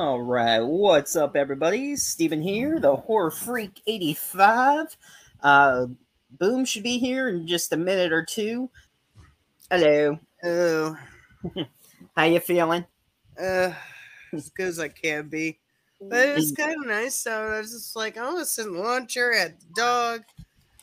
All 0.00 0.22
right, 0.22 0.60
what's 0.60 1.14
up, 1.14 1.36
everybody? 1.36 1.94
Steven 1.94 2.40
here, 2.40 2.80
the 2.80 2.96
Horror 2.96 3.30
Freak 3.30 3.82
85. 3.86 4.96
Uh, 5.42 5.88
Boom 6.38 6.64
should 6.64 6.84
be 6.84 6.96
here 6.96 7.28
in 7.28 7.46
just 7.46 7.74
a 7.74 7.76
minute 7.76 8.10
or 8.10 8.24
two. 8.24 8.70
Hello. 9.70 10.18
Oh, 10.42 10.96
How 12.16 12.24
you 12.24 12.40
feeling? 12.40 12.86
uh, 13.38 13.74
as 14.32 14.48
good 14.48 14.68
as 14.68 14.80
I 14.80 14.88
can 14.88 15.28
be. 15.28 15.58
But 16.00 16.30
it 16.30 16.34
was 16.34 16.52
kind 16.52 16.80
of 16.80 16.86
nice. 16.86 17.16
So 17.16 17.32
I 17.32 17.58
was 17.58 17.70
just 17.70 17.94
like, 17.94 18.16
I 18.16 18.32
was 18.32 18.50
sitting 18.50 18.72
in 18.72 18.78
the 18.78 18.82
launcher 18.82 19.34
at 19.34 19.60
the 19.60 19.66
dog. 19.76 20.22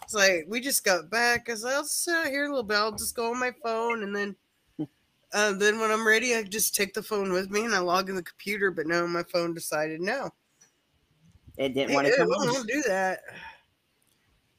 It's 0.04 0.14
like 0.14 0.46
we 0.48 0.62
just 0.62 0.86
got 0.86 1.10
back. 1.10 1.50
I 1.50 1.54
was 1.54 1.64
like, 1.64 1.74
I'll 1.74 1.86
sit 1.86 2.14
out 2.14 2.28
here 2.28 2.46
a 2.46 2.50
little 2.50 2.62
bit. 2.62 2.78
I'll 2.78 2.92
just 2.92 3.16
go 3.16 3.32
on 3.32 3.40
my 3.40 3.56
phone, 3.64 4.04
and 4.04 4.16
then, 4.16 4.36
uh, 5.34 5.54
then 5.54 5.80
when 5.80 5.92
I'm 5.92 6.08
ready, 6.08 6.36
I 6.36 6.44
just 6.44 6.76
take 6.76 6.94
the 6.94 7.04
phone 7.04 7.32
with 7.32 7.50
me 7.50 7.66
and 7.66 7.76
I 7.76 7.80
log 7.80 8.10
in 8.10 8.16
the 8.16 8.24
computer. 8.24 8.72
But 8.72 8.88
no, 8.88 9.08
my 9.08 9.24
phone 9.24 9.54
decided 9.54 10.02
no. 10.02 10.30
It 11.58 11.74
didn't 11.74 11.94
want 11.94 12.08
to 12.08 12.16
come 12.16 12.30
on. 12.30 12.48
won't 12.48 12.68
do 12.68 12.84
that. 12.88 13.22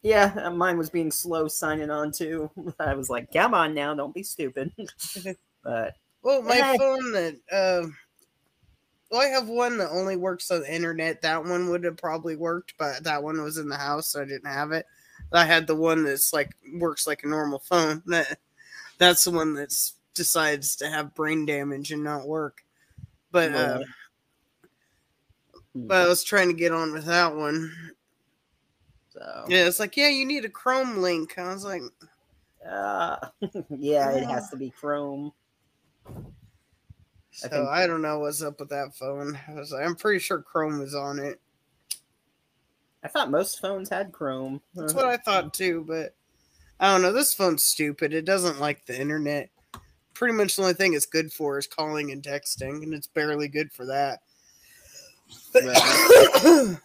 Yeah, 0.03 0.33
uh, 0.43 0.51
mine 0.51 0.79
was 0.79 0.91
being 0.91 1.11
slow 1.11 1.49
signing 1.49 1.91
on 1.91 2.13
too. 2.13 2.51
I 2.79 2.95
was 2.95 3.11
like, 3.11 3.33
come 3.33 3.55
on 3.55 3.75
now, 3.75 3.95
don't 3.95 4.15
be 4.15 4.23
stupid. 4.23 4.73
but 5.65 5.95
Well, 6.23 6.43
my 6.43 6.77
phone 6.77 7.13
that 7.13 7.37
uh, 7.51 7.89
well, 9.11 9.23
I 9.23 9.27
have 9.27 9.49
one 9.49 9.79
that 9.79 9.91
only 9.91 10.17
works 10.17 10.51
on 10.51 10.61
the 10.61 10.75
internet. 10.75 11.23
That 11.23 11.45
one 11.45 11.71
would 11.71 11.85
have 11.85 11.97
probably 11.97 12.37
worked, 12.37 12.75
but 12.79 13.05
that 13.05 13.23
one 13.23 13.43
was 13.43 13.57
in 13.57 13.69
the 13.69 13.77
house, 13.77 14.09
so 14.09 14.21
I 14.21 14.27
didn't 14.27 14.51
have 14.51 14.73
it. 14.73 14.87
I 15.33 15.45
had 15.45 15.67
the 15.67 15.75
one 15.75 16.05
that's 16.05 16.33
like 16.33 16.55
works 16.75 17.07
like 17.07 17.23
a 17.23 17.29
normal 17.29 17.59
phone. 17.59 18.03
That 18.07 18.39
that's 18.99 19.25
the 19.25 19.31
one 19.31 19.55
that's 19.55 19.95
decides 20.19 20.77
to 20.77 20.89
have 20.91 21.15
brain 21.15 21.47
damage 21.47 21.91
and 21.93 22.05
not 22.05 22.27
work. 22.29 22.63
But 23.31 23.55
uh, 23.55 23.81
but 25.75 26.05
I 26.05 26.09
was 26.09 26.25
trying 26.25 26.49
to 26.49 26.55
get 26.55 26.73
on 26.73 26.93
with 26.93 27.07
that 27.07 27.35
one. 27.35 27.73
so 29.11 29.45
Yeah, 29.49 29.67
it's 29.67 29.81
like 29.81 29.97
yeah, 29.97 30.09
you 30.09 30.27
need 30.27 30.45
a 30.45 30.51
Chrome 30.51 30.99
link. 30.99 31.39
I 31.39 31.53
was 31.53 31.65
like, 31.65 31.83
uh, 32.69 33.17
yeah, 33.71 34.11
it 34.11 34.25
has 34.25 34.51
to 34.51 34.57
be 34.57 34.71
Chrome. 34.71 35.33
so 37.31 37.49
think- 37.49 37.69
I 37.69 37.87
don't 37.87 38.03
know 38.03 38.19
what's 38.19 38.43
up 38.43 38.61
with 38.61 38.69
that 38.71 38.95
phone. 38.95 39.39
I 39.49 39.55
was 39.55 39.73
like, 39.73 39.87
I'm 39.87 39.97
pretty 39.97 40.19
sure 40.19 40.43
Chrome 40.43 40.83
is 40.83 40.95
on 40.95 41.19
it. 41.19 41.41
I 43.03 43.09
thought 43.09 43.31
most 43.31 43.61
phones 43.61 43.89
had 43.89 44.11
Chrome. 44.13 44.61
That's 44.75 44.93
what 44.93 45.07
I 45.07 45.17
thought 45.19 45.55
too, 45.55 45.85
but 45.87 46.15
I 46.81 46.93
don't 46.93 47.03
know. 47.03 47.13
This 47.13 47.33
phone's 47.33 47.63
stupid. 47.63 48.13
It 48.13 48.25
doesn't 48.25 48.59
like 48.59 48.87
the 48.87 49.01
internet. 49.01 49.51
Pretty 50.19 50.35
much 50.35 50.57
the 50.57 50.63
only 50.63 50.75
thing 50.75 50.95
it's 50.95 51.07
good 51.07 51.33
for 51.33 51.59
is 51.59 51.69
calling 51.69 52.11
and 52.11 52.21
texting, 52.21 52.83
and 52.83 52.93
it's 52.93 53.07
barely 53.07 53.47
good 53.47 53.73
for 53.73 53.87
that. 53.87 54.19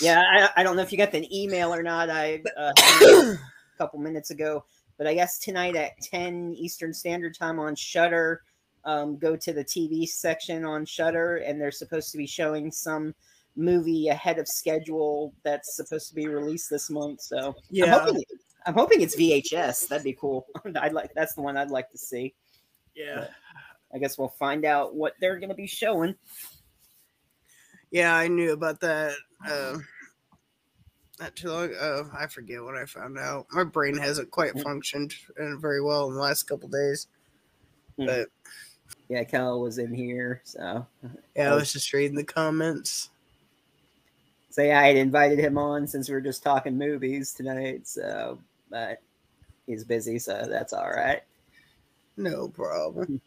Yeah, 0.00 0.22
I, 0.28 0.60
I 0.60 0.62
don't 0.64 0.74
know 0.74 0.82
if 0.82 0.90
you 0.90 0.98
got 0.98 1.12
the 1.12 1.24
email 1.32 1.72
or 1.72 1.80
not. 1.80 2.10
I 2.10 2.42
uh, 2.56 2.72
a 2.76 3.38
couple 3.78 4.00
minutes 4.00 4.30
ago, 4.30 4.64
but 4.98 5.06
I 5.06 5.14
guess 5.14 5.38
tonight 5.38 5.76
at 5.76 5.92
ten 6.02 6.52
Eastern 6.58 6.92
Standard 6.92 7.38
Time 7.38 7.60
on 7.60 7.76
Shudder, 7.76 8.42
um, 8.84 9.16
go 9.18 9.36
to 9.36 9.52
the 9.52 9.64
TV 9.64 10.04
section 10.08 10.64
on 10.64 10.84
Shudder, 10.84 11.36
and 11.46 11.60
they're 11.60 11.70
supposed 11.70 12.10
to 12.10 12.18
be 12.18 12.26
showing 12.26 12.72
some 12.72 13.14
movie 13.54 14.08
ahead 14.08 14.40
of 14.40 14.48
schedule 14.48 15.32
that's 15.44 15.76
supposed 15.76 16.08
to 16.08 16.14
be 16.16 16.26
released 16.26 16.70
this 16.70 16.90
month. 16.90 17.20
So 17.20 17.38
I'm 17.38 17.54
yeah, 17.70 17.96
hoping, 17.96 18.24
I'm 18.66 18.74
hoping 18.74 19.00
it's 19.00 19.14
VHS. 19.14 19.86
That'd 19.86 20.02
be 20.02 20.14
cool. 20.14 20.46
I'd 20.80 20.92
like 20.92 21.14
that's 21.14 21.34
the 21.34 21.42
one 21.42 21.56
I'd 21.56 21.70
like 21.70 21.90
to 21.92 21.98
see. 21.98 22.34
Yeah, 22.94 23.28
I 23.94 23.98
guess 23.98 24.18
we'll 24.18 24.28
find 24.28 24.64
out 24.64 24.94
what 24.94 25.14
they're 25.20 25.38
going 25.38 25.50
to 25.50 25.54
be 25.54 25.66
showing. 25.66 26.14
yeah. 27.90 28.14
I 28.14 28.28
knew 28.28 28.52
about 28.52 28.80
that. 28.80 29.12
Uh, 29.46 29.78
not 31.20 31.36
too 31.36 31.48
long. 31.48 31.70
Oh, 31.80 32.10
I 32.18 32.26
forget 32.26 32.62
what 32.62 32.76
I 32.76 32.86
found 32.86 33.18
out. 33.18 33.46
My 33.52 33.64
brain 33.64 33.96
hasn't 33.96 34.30
quite 34.30 34.58
functioned 34.60 35.14
uh, 35.40 35.56
very 35.56 35.80
well 35.80 36.08
in 36.08 36.14
the 36.14 36.20
last 36.20 36.44
couple 36.44 36.68
days. 36.68 37.06
Hmm. 37.98 38.06
But 38.06 38.28
Yeah, 39.08 39.24
Kel 39.24 39.60
was 39.60 39.78
in 39.78 39.94
here, 39.94 40.40
so 40.44 40.86
yeah, 41.36 41.52
I 41.52 41.54
was 41.54 41.72
just 41.72 41.92
reading 41.92 42.16
the 42.16 42.24
comments. 42.24 43.10
So 44.50 44.62
yeah, 44.62 44.80
I 44.80 44.86
had 44.88 44.96
invited 44.96 45.38
him 45.38 45.58
on 45.58 45.86
since 45.86 46.08
we 46.08 46.14
were 46.14 46.20
just 46.20 46.42
talking 46.42 46.78
movies 46.78 47.32
tonight. 47.32 47.86
So, 47.86 48.40
but 48.70 49.00
he's 49.66 49.84
busy, 49.84 50.18
so 50.18 50.46
that's 50.48 50.72
all 50.72 50.90
right. 50.90 51.22
No 52.16 52.48
problem. 52.48 53.20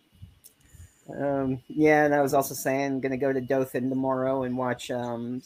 Um, 1.16 1.62
yeah, 1.68 2.06
and 2.06 2.14
I 2.14 2.22
was 2.22 2.34
also 2.34 2.54
saying 2.54 3.02
gonna 3.02 3.18
go 3.18 3.32
to 3.32 3.42
Dothan 3.42 3.90
tomorrow 3.90 4.44
and 4.44 4.58
watch 4.58 4.92
um, 4.92 5.42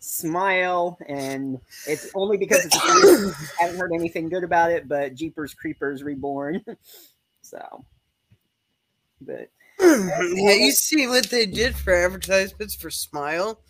Smile, 0.00 0.98
and 1.06 1.60
it's 1.86 2.10
only 2.14 2.36
because 2.36 2.64
it's 2.64 2.76
I 2.76 3.32
haven't 3.64 3.78
heard 3.78 3.92
anything 3.94 4.28
good 4.28 4.44
about 4.44 4.70
it, 4.70 4.88
but 4.88 5.14
Jeepers 5.14 5.54
Creepers 5.54 6.02
Reborn. 6.02 6.64
so, 7.42 7.84
but 9.20 9.50
yeah, 9.80 10.52
you 10.52 10.72
see 10.72 11.06
what 11.06 11.30
they 11.30 11.46
did 11.46 11.74
for 11.74 11.94
advertisements 11.94 12.74
for 12.74 12.90
Smile. 12.90 13.60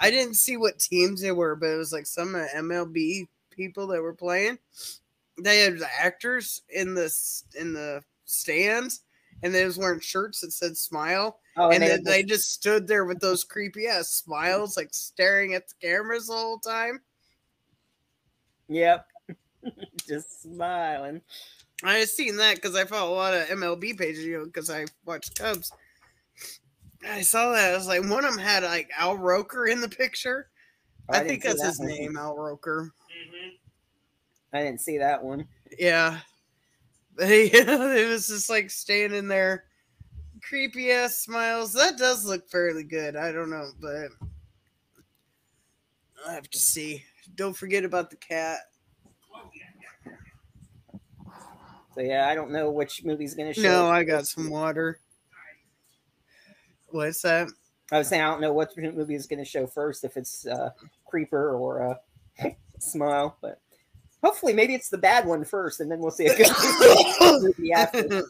I 0.00 0.10
didn't 0.10 0.34
see 0.34 0.56
what 0.56 0.78
teams 0.78 1.22
they 1.22 1.32
were, 1.32 1.54
but 1.56 1.70
it 1.70 1.76
was 1.76 1.92
like 1.92 2.06
some 2.06 2.34
MLB 2.34 3.28
people 3.50 3.86
that 3.88 4.02
were 4.02 4.14
playing. 4.14 4.58
They 5.40 5.60
had 5.60 5.78
the 5.78 5.88
actors 6.00 6.62
in 6.68 6.94
the 6.94 7.14
in 7.58 7.72
the 7.72 8.02
stands, 8.24 9.02
and 9.42 9.54
they 9.54 9.64
was 9.64 9.78
wearing 9.78 10.00
shirts 10.00 10.40
that 10.40 10.52
said 10.52 10.76
"Smile," 10.76 11.38
oh, 11.56 11.70
and 11.70 11.82
they, 11.82 11.88
then 11.88 12.04
they 12.04 12.22
just 12.22 12.52
stood 12.52 12.86
there 12.86 13.04
with 13.04 13.20
those 13.20 13.44
creepy 13.44 13.86
ass 13.86 14.10
smiles, 14.10 14.76
like 14.76 14.88
staring 14.92 15.54
at 15.54 15.68
the 15.68 15.74
cameras 15.86 16.26
the 16.26 16.34
whole 16.34 16.58
time. 16.58 17.00
yep, 18.68 19.06
just 20.08 20.42
smiling. 20.42 21.20
I 21.82 21.94
had 21.94 22.08
seen 22.08 22.36
that 22.36 22.56
because 22.56 22.76
I 22.76 22.84
follow 22.84 23.12
a 23.12 23.16
lot 23.16 23.34
of 23.34 23.48
MLB 23.48 23.98
pages, 23.98 24.24
you 24.24 24.38
know, 24.38 24.44
because 24.44 24.70
I 24.70 24.86
watch 25.04 25.34
Cubs. 25.34 25.72
I 27.06 27.20
saw 27.20 27.52
that. 27.52 27.72
I 27.72 27.76
was 27.76 27.86
like, 27.86 28.02
one 28.08 28.24
of 28.24 28.34
them 28.34 28.42
had 28.42 28.62
like 28.62 28.90
Al 28.98 29.16
Roker 29.16 29.66
in 29.66 29.80
the 29.80 29.88
picture. 29.88 30.48
Oh, 31.08 31.14
I, 31.14 31.18
didn't 31.18 31.28
think 31.28 31.42
that's 31.42 31.60
that 31.60 31.68
his 31.68 31.78
one. 31.78 31.88
name, 31.88 32.16
Al 32.16 32.36
Roker. 32.36 32.92
Mm-hmm. 33.10 34.56
I 34.56 34.62
didn't 34.62 34.80
see 34.80 34.98
that 34.98 35.22
one. 35.22 35.46
Yeah. 35.78 36.20
But 37.16 37.28
it 37.30 38.08
was 38.08 38.28
just 38.28 38.50
like 38.50 38.70
standing 38.70 39.28
there, 39.28 39.64
creepy 40.42 40.90
ass 40.90 41.18
smiles. 41.18 41.72
That 41.72 41.96
does 41.98 42.24
look 42.24 42.48
fairly 42.48 42.84
good. 42.84 43.16
I 43.16 43.32
don't 43.32 43.50
know, 43.50 43.70
but 43.80 44.08
I 46.26 46.32
have 46.32 46.50
to 46.50 46.58
see. 46.58 47.04
Don't 47.34 47.56
forget 47.56 47.84
about 47.84 48.10
the 48.10 48.16
cat. 48.16 48.58
So 51.94 52.00
yeah, 52.00 52.26
I 52.28 52.34
don't 52.34 52.50
know 52.50 52.70
which 52.70 53.04
movie's 53.04 53.34
gonna 53.34 53.54
show. 53.54 53.62
No, 53.62 53.86
I 53.88 54.02
got 54.02 54.26
some 54.26 54.50
water. 54.50 54.98
What's 56.88 57.22
that? 57.22 57.48
I 57.92 57.98
was 57.98 58.08
saying 58.08 58.22
I 58.22 58.30
don't 58.30 58.40
know 58.40 58.52
what 58.52 58.76
movie 58.76 59.14
is 59.14 59.26
going 59.26 59.40
to 59.40 59.44
show 59.44 59.66
first, 59.66 60.04
if 60.04 60.16
it's 60.16 60.46
uh, 60.46 60.70
Creeper 61.04 61.56
or 61.56 61.98
uh, 62.42 62.48
Smile, 62.78 63.36
but 63.42 63.60
hopefully 64.24 64.52
maybe 64.54 64.74
it's 64.74 64.88
the 64.88 64.98
bad 64.98 65.26
one 65.26 65.44
first, 65.44 65.80
and 65.80 65.90
then 65.90 65.98
we'll 66.00 66.10
see 66.10 66.26
a 66.26 66.36
good 66.36 67.42
movie 67.42 67.72
after. 67.72 68.24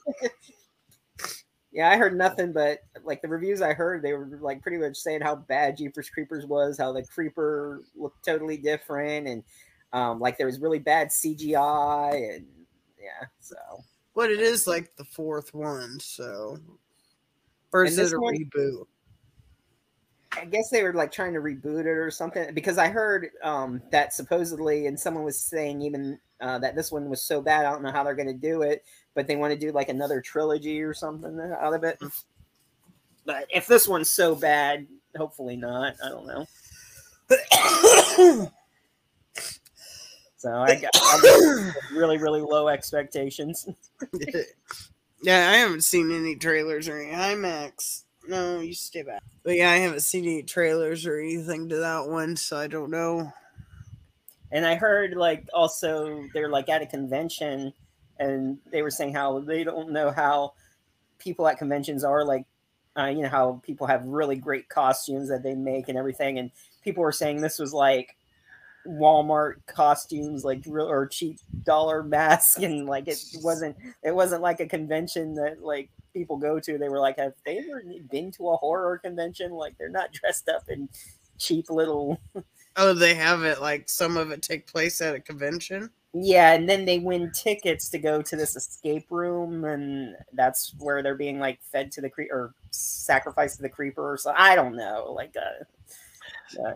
yeah, 1.72 1.88
I 1.90 1.96
heard 1.96 2.16
nothing 2.16 2.52
but 2.52 2.80
like 3.04 3.22
the 3.22 3.28
reviews 3.28 3.62
I 3.62 3.72
heard, 3.74 4.02
they 4.02 4.12
were 4.12 4.28
like 4.40 4.62
pretty 4.62 4.78
much 4.78 4.96
saying 4.96 5.20
how 5.22 5.36
bad 5.36 5.76
Jeepers 5.76 6.10
Creepers 6.10 6.46
was, 6.46 6.78
how 6.78 6.92
the 6.92 7.04
Creeper 7.04 7.82
looked 7.96 8.24
totally 8.24 8.56
different, 8.56 9.26
and 9.28 9.42
um, 9.92 10.20
like 10.20 10.36
there 10.38 10.46
was 10.46 10.60
really 10.60 10.78
bad 10.80 11.08
CGI, 11.08 12.36
and 12.36 12.46
yeah, 13.00 13.26
so 13.40 13.56
What 14.14 14.30
it 14.30 14.40
is 14.40 14.66
like 14.66 14.94
the 14.96 15.04
fourth 15.04 15.54
one, 15.54 15.98
so 16.00 16.58
or 17.72 17.84
is 17.84 17.98
it 17.98 18.12
a 18.12 18.18
one- 18.20 18.34
reboot? 18.34 18.86
I 20.36 20.44
guess 20.46 20.70
they 20.70 20.82
were 20.82 20.92
like 20.92 21.12
trying 21.12 21.34
to 21.34 21.40
reboot 21.40 21.80
it 21.80 21.86
or 21.86 22.10
something 22.10 22.52
because 22.54 22.78
I 22.78 22.88
heard 22.88 23.28
um, 23.42 23.82
that 23.90 24.12
supposedly, 24.12 24.86
and 24.86 24.98
someone 24.98 25.24
was 25.24 25.38
saying 25.38 25.82
even 25.82 26.18
uh, 26.40 26.58
that 26.58 26.76
this 26.76 26.92
one 26.92 27.08
was 27.08 27.22
so 27.22 27.40
bad. 27.40 27.66
I 27.66 27.70
don't 27.70 27.82
know 27.82 27.92
how 27.92 28.04
they're 28.04 28.14
going 28.14 28.28
to 28.28 28.34
do 28.34 28.62
it, 28.62 28.84
but 29.14 29.26
they 29.26 29.36
want 29.36 29.52
to 29.52 29.58
do 29.58 29.72
like 29.72 29.88
another 29.88 30.20
trilogy 30.20 30.82
or 30.82 30.94
something 30.94 31.38
out 31.60 31.74
of 31.74 31.84
it. 31.84 32.00
But 33.24 33.46
if 33.50 33.66
this 33.66 33.88
one's 33.88 34.10
so 34.10 34.34
bad, 34.34 34.86
hopefully 35.16 35.56
not. 35.56 35.94
I 36.04 36.08
don't 36.08 36.26
know. 36.26 36.46
So 40.44 40.52
I 40.52 40.74
got, 40.74 40.90
I 40.94 41.20
got 41.22 41.74
really, 41.96 42.18
really 42.18 42.42
low 42.42 42.68
expectations. 42.68 43.66
yeah, 45.22 45.48
I 45.48 45.56
haven't 45.56 45.84
seen 45.84 46.12
any 46.12 46.36
trailers 46.36 46.86
or 46.86 47.00
any 47.00 47.12
IMAX. 47.12 48.02
No, 48.28 48.60
you 48.60 48.74
stay 48.74 49.02
back. 49.02 49.22
But 49.42 49.56
yeah, 49.56 49.70
I 49.70 49.76
haven't 49.76 50.00
seen 50.00 50.24
any 50.24 50.42
trailers 50.42 51.06
or 51.06 51.18
anything 51.18 51.68
to 51.68 51.76
that 51.76 52.08
one, 52.08 52.36
so 52.36 52.56
I 52.56 52.66
don't 52.66 52.90
know. 52.90 53.32
And 54.50 54.66
I 54.66 54.76
heard 54.76 55.14
like 55.14 55.48
also 55.52 56.24
they're 56.32 56.48
like 56.48 56.68
at 56.68 56.82
a 56.82 56.86
convention 56.86 57.72
and 58.18 58.58
they 58.70 58.82
were 58.82 58.90
saying 58.90 59.14
how 59.14 59.40
they 59.40 59.64
don't 59.64 59.90
know 59.90 60.10
how 60.10 60.54
people 61.18 61.48
at 61.48 61.58
conventions 61.58 62.04
are 62.04 62.24
like 62.24 62.46
uh, 62.96 63.06
you 63.06 63.22
know 63.22 63.28
how 63.28 63.60
people 63.64 63.86
have 63.86 64.04
really 64.04 64.36
great 64.36 64.68
costumes 64.68 65.28
that 65.28 65.42
they 65.42 65.54
make 65.54 65.88
and 65.88 65.98
everything, 65.98 66.38
and 66.38 66.50
people 66.82 67.02
were 67.02 67.12
saying 67.12 67.40
this 67.40 67.58
was 67.58 67.74
like 67.74 68.16
Walmart 68.86 69.66
costumes, 69.66 70.44
like 70.44 70.62
real 70.66 70.88
or 70.88 71.06
cheap 71.06 71.38
dollar 71.64 72.02
mask, 72.04 72.62
and 72.62 72.86
like 72.86 73.08
it 73.08 73.18
wasn't 73.42 73.76
it 74.02 74.14
wasn't 74.14 74.42
like 74.42 74.60
a 74.60 74.66
convention 74.66 75.34
that 75.34 75.62
like 75.62 75.90
people 76.14 76.38
go 76.38 76.58
to. 76.58 76.78
They 76.78 76.88
were 76.88 77.00
like, 77.00 77.18
have 77.18 77.34
they 77.44 77.58
ever 77.58 77.82
been 78.10 78.30
to 78.32 78.48
a 78.48 78.56
horror 78.56 78.96
convention? 78.98 79.52
Like 79.52 79.76
they're 79.76 79.90
not 79.90 80.12
dressed 80.20 80.48
up 80.48 80.64
in 80.68 80.88
cheap 81.38 81.68
little. 81.68 82.20
Oh, 82.76 82.92
they 82.92 83.14
have 83.14 83.44
it 83.44 83.60
like 83.60 83.88
some 83.88 84.16
of 84.16 84.32
it 84.32 84.42
take 84.42 84.66
place 84.66 85.00
at 85.00 85.14
a 85.14 85.20
convention. 85.20 85.90
Yeah, 86.12 86.54
and 86.54 86.68
then 86.68 86.84
they 86.84 86.98
win 86.98 87.30
tickets 87.30 87.88
to 87.90 87.98
go 87.98 88.20
to 88.20 88.34
this 88.34 88.56
escape 88.56 89.06
room, 89.10 89.64
and 89.64 90.16
that's 90.32 90.74
where 90.80 91.00
they're 91.00 91.14
being 91.14 91.38
like 91.38 91.60
fed 91.62 91.92
to 91.92 92.00
the 92.00 92.10
cre 92.10 92.22
or 92.32 92.52
sacrificed 92.72 93.58
to 93.58 93.62
the 93.62 93.68
creeper 93.68 94.14
or 94.14 94.16
so. 94.16 94.32
I 94.36 94.56
don't 94.56 94.74
know, 94.74 95.12
like 95.16 95.36
uh, 95.36 96.66
uh 96.66 96.74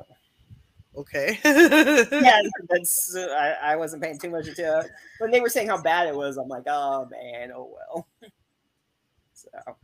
Okay. 0.98 1.38
yeah, 1.44 2.42
that's 2.68 3.14
uh, 3.14 3.54
I, 3.62 3.72
I 3.72 3.76
wasn't 3.76 4.02
paying 4.02 4.18
too 4.18 4.30
much 4.30 4.48
attention. 4.48 4.90
When 5.18 5.30
they 5.30 5.40
were 5.40 5.48
saying 5.48 5.68
how 5.68 5.80
bad 5.80 6.08
it 6.08 6.14
was, 6.14 6.36
I'm 6.36 6.48
like, 6.48 6.64
oh 6.66 7.06
man, 7.08 7.52
oh 7.54 7.72
well. 7.72 8.08
So, 9.52 9.76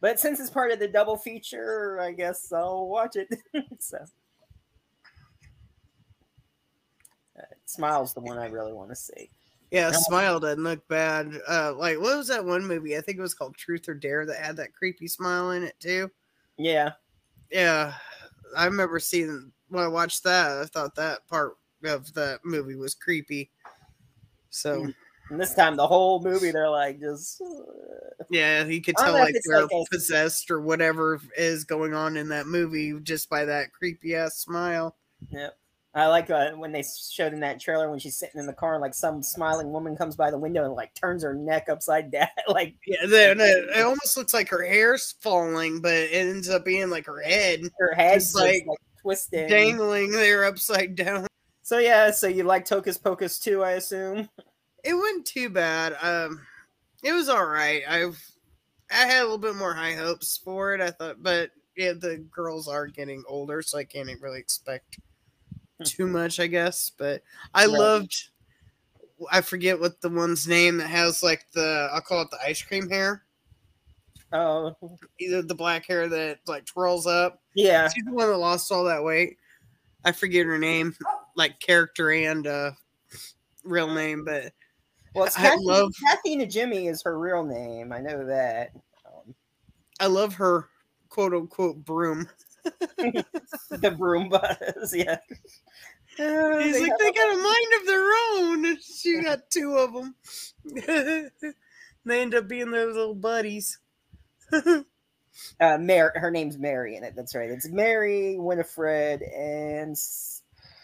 but 0.00 0.18
since 0.18 0.40
it's 0.40 0.50
part 0.50 0.72
of 0.72 0.78
the 0.78 0.88
double 0.88 1.16
feature, 1.16 2.00
I 2.00 2.12
guess 2.12 2.52
I'll 2.52 2.88
watch 2.88 3.16
it. 3.16 3.28
so, 3.78 3.98
uh, 7.38 7.42
Smile's 7.66 8.14
the 8.14 8.20
one 8.20 8.38
I 8.38 8.46
really 8.46 8.72
want 8.72 8.90
to 8.90 8.96
see. 8.96 9.30
Yeah, 9.70 9.92
Smile 9.92 10.40
doesn't 10.40 10.64
look 10.64 10.86
bad. 10.88 11.32
Uh, 11.48 11.74
like 11.74 11.98
what 12.00 12.16
was 12.16 12.28
that 12.28 12.44
one 12.44 12.66
movie? 12.66 12.96
I 12.96 13.00
think 13.00 13.18
it 13.18 13.22
was 13.22 13.34
called 13.34 13.56
Truth 13.56 13.88
or 13.88 13.94
Dare 13.94 14.26
that 14.26 14.44
had 14.44 14.56
that 14.56 14.74
creepy 14.74 15.06
smile 15.06 15.52
in 15.52 15.62
it 15.62 15.78
too. 15.78 16.10
Yeah. 16.56 16.92
Yeah. 17.52 17.94
I 18.56 18.64
remember 18.64 18.98
seeing 18.98 19.52
when 19.68 19.84
I 19.84 19.88
watched 19.88 20.24
that, 20.24 20.58
I 20.58 20.64
thought 20.64 20.96
that 20.96 21.26
part 21.28 21.56
of 21.84 22.12
the 22.14 22.40
movie 22.44 22.74
was 22.74 22.94
creepy. 22.96 23.50
So 24.50 24.88
and 25.30 25.40
this 25.40 25.54
time, 25.54 25.76
the 25.76 25.86
whole 25.86 26.20
movie, 26.22 26.50
they're 26.50 26.68
like 26.68 27.00
just. 27.00 27.40
Uh, 27.40 28.24
yeah, 28.30 28.64
you 28.64 28.82
could 28.82 28.96
tell 28.96 29.12
like 29.12 29.34
they're 29.44 29.62
like 29.62 29.70
possessed 29.90 30.50
or 30.50 30.60
whatever 30.60 31.20
is 31.36 31.64
going 31.64 31.94
on 31.94 32.16
in 32.16 32.28
that 32.28 32.46
movie 32.46 32.98
just 33.02 33.30
by 33.30 33.44
that 33.44 33.72
creepy 33.72 34.14
ass 34.14 34.36
smile. 34.36 34.96
Yep. 35.30 35.56
I 35.92 36.06
like 36.06 36.30
uh, 36.30 36.52
when 36.52 36.70
they 36.70 36.84
showed 36.84 37.32
in 37.32 37.40
that 37.40 37.58
trailer 37.58 37.90
when 37.90 37.98
she's 37.98 38.16
sitting 38.16 38.40
in 38.40 38.46
the 38.46 38.52
car 38.52 38.74
and 38.74 38.80
like 38.80 38.94
some 38.94 39.22
smiling 39.22 39.72
woman 39.72 39.96
comes 39.96 40.14
by 40.14 40.30
the 40.30 40.38
window 40.38 40.64
and 40.64 40.74
like 40.74 40.94
turns 40.94 41.24
her 41.24 41.34
neck 41.34 41.68
upside 41.68 42.12
down. 42.12 42.28
like 42.48 42.76
yeah, 42.86 43.02
the, 43.02 43.34
the, 43.36 43.78
it 43.78 43.82
almost 43.82 44.16
looks 44.16 44.32
like 44.32 44.48
her 44.48 44.64
hair's 44.64 45.16
falling, 45.20 45.80
but 45.80 45.94
it 45.94 46.12
ends 46.12 46.48
up 46.48 46.64
being 46.64 46.90
like 46.90 47.06
her 47.06 47.20
head. 47.20 47.62
Her 47.78 47.92
head's 47.94 48.34
like, 48.34 48.64
like 48.66 48.78
twisting, 49.02 49.48
dangling 49.48 50.12
there 50.12 50.44
upside 50.44 50.94
down. 50.94 51.26
So 51.62 51.78
yeah, 51.78 52.12
so 52.12 52.28
you 52.28 52.44
like 52.44 52.68
Hocus 52.68 52.98
Pocus 52.98 53.40
too, 53.40 53.64
I 53.64 53.72
assume. 53.72 54.28
It 54.84 54.94
wasn't 54.94 55.26
too 55.26 55.48
bad. 55.48 55.96
Um, 56.02 56.40
it 57.02 57.12
was 57.12 57.28
all 57.28 57.46
right. 57.46 57.82
I've 57.88 58.20
I 58.90 59.06
had 59.06 59.20
a 59.20 59.24
little 59.24 59.38
bit 59.38 59.54
more 59.54 59.74
high 59.74 59.94
hopes 59.94 60.36
for 60.36 60.74
it. 60.74 60.80
I 60.80 60.90
thought, 60.90 61.22
but 61.22 61.50
yeah, 61.76 61.92
the 61.92 62.24
girls 62.30 62.66
are 62.66 62.86
getting 62.86 63.22
older, 63.28 63.62
so 63.62 63.78
I 63.78 63.84
can't 63.84 64.08
really 64.20 64.40
expect 64.40 64.98
too 65.84 66.06
much, 66.06 66.40
I 66.40 66.46
guess. 66.46 66.90
But 66.90 67.22
I 67.54 67.66
right. 67.66 67.78
loved. 67.78 68.28
I 69.30 69.42
forget 69.42 69.78
what 69.78 70.00
the 70.00 70.08
one's 70.08 70.48
name 70.48 70.78
that 70.78 70.88
has 70.88 71.22
like 71.22 71.44
the 71.52 71.88
I'll 71.92 72.00
call 72.00 72.22
it 72.22 72.30
the 72.30 72.40
ice 72.44 72.62
cream 72.62 72.88
hair. 72.88 73.24
Oh, 74.32 74.76
either 75.18 75.42
the 75.42 75.54
black 75.54 75.86
hair 75.86 76.08
that 76.08 76.38
like 76.46 76.64
twirls 76.64 77.06
up. 77.06 77.40
Yeah, 77.54 77.88
she's 77.88 78.04
the 78.04 78.12
one 78.12 78.28
that 78.28 78.36
lost 78.36 78.72
all 78.72 78.84
that 78.84 79.04
weight. 79.04 79.36
I 80.04 80.12
forget 80.12 80.46
her 80.46 80.58
name, 80.58 80.96
like 81.36 81.60
character 81.60 82.10
and 82.10 82.46
uh, 82.46 82.70
real 83.64 83.92
name, 83.92 84.24
but 84.24 84.52
well, 85.14 85.26
it's 85.26 85.36
Kathy, 85.36 85.64
love 85.64 85.92
Kathy 86.06 86.36
Najimy 86.36 86.90
is 86.90 87.02
her 87.02 87.18
real 87.18 87.44
name. 87.44 87.92
I 87.92 88.00
know 88.00 88.26
that. 88.26 88.70
Um, 89.06 89.34
I 89.98 90.06
love 90.06 90.34
her 90.34 90.68
quote 91.08 91.34
unquote 91.34 91.84
broom. 91.84 92.28
the 92.64 93.94
broom 93.96 94.28
buzz, 94.28 94.94
yeah. 94.94 95.18
Uh, 96.18 96.58
He's 96.58 96.74
they 96.74 96.82
like 96.82 96.92
they 96.98 97.12
got 97.12 97.34
a 97.34 97.42
mind 97.42 97.66
of 97.80 97.86
their 97.86 98.10
own. 98.32 98.78
She 98.80 99.20
got 99.22 99.50
two 99.50 99.76
of 99.76 99.92
them. 99.92 100.14
they 102.04 102.22
end 102.22 102.34
up 102.34 102.48
being 102.48 102.70
those 102.70 102.96
little 102.96 103.14
buddies. 103.14 103.78
uh, 104.52 105.78
Mary, 105.78 106.10
her 106.14 106.30
name's 106.30 106.58
Mary 106.58 106.96
in 106.96 107.04
it. 107.04 107.14
That's 107.16 107.34
right. 107.34 107.50
It's 107.50 107.68
Mary, 107.68 108.36
Winifred, 108.38 109.22
and 109.22 109.96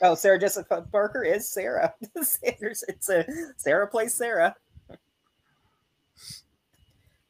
oh, 0.03 0.15
Sarah 0.15 0.39
Jessica 0.39 0.87
Parker 0.91 1.23
is 1.23 1.49
Sarah 1.49 1.95
Sanders. 2.23 2.85
It's 2.89 3.09
a 3.09 3.27
Sarah 3.57 3.87
plays 3.87 4.15
Sarah. 4.15 4.55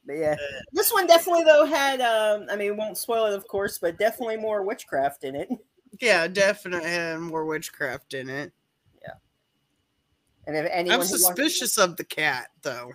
But 0.05 0.13
yeah, 0.17 0.35
this 0.71 0.91
one 0.91 1.05
definitely 1.05 1.43
though 1.43 1.65
had. 1.65 1.99
Um, 1.99 2.47
I 2.49 2.55
mean, 2.55 2.77
won't 2.77 2.97
spoil 2.97 3.25
it, 3.25 3.33
of 3.33 3.47
course, 3.47 3.77
but 3.77 3.99
definitely 3.99 4.37
more 4.37 4.63
witchcraft 4.63 5.25
in 5.25 5.35
it. 5.35 5.49
Yeah, 5.99 6.27
definitely 6.27 6.89
had 6.89 7.19
more 7.19 7.45
witchcraft 7.45 8.13
in 8.13 8.29
it. 8.29 8.53
Yeah. 9.01 9.13
And 10.45 10.55
if 10.55 10.69
anyone, 10.71 11.01
I'm 11.01 11.05
suspicious 11.05 11.77
of 11.77 11.97
the 11.97 12.05
cat, 12.05 12.47
though. 12.61 12.91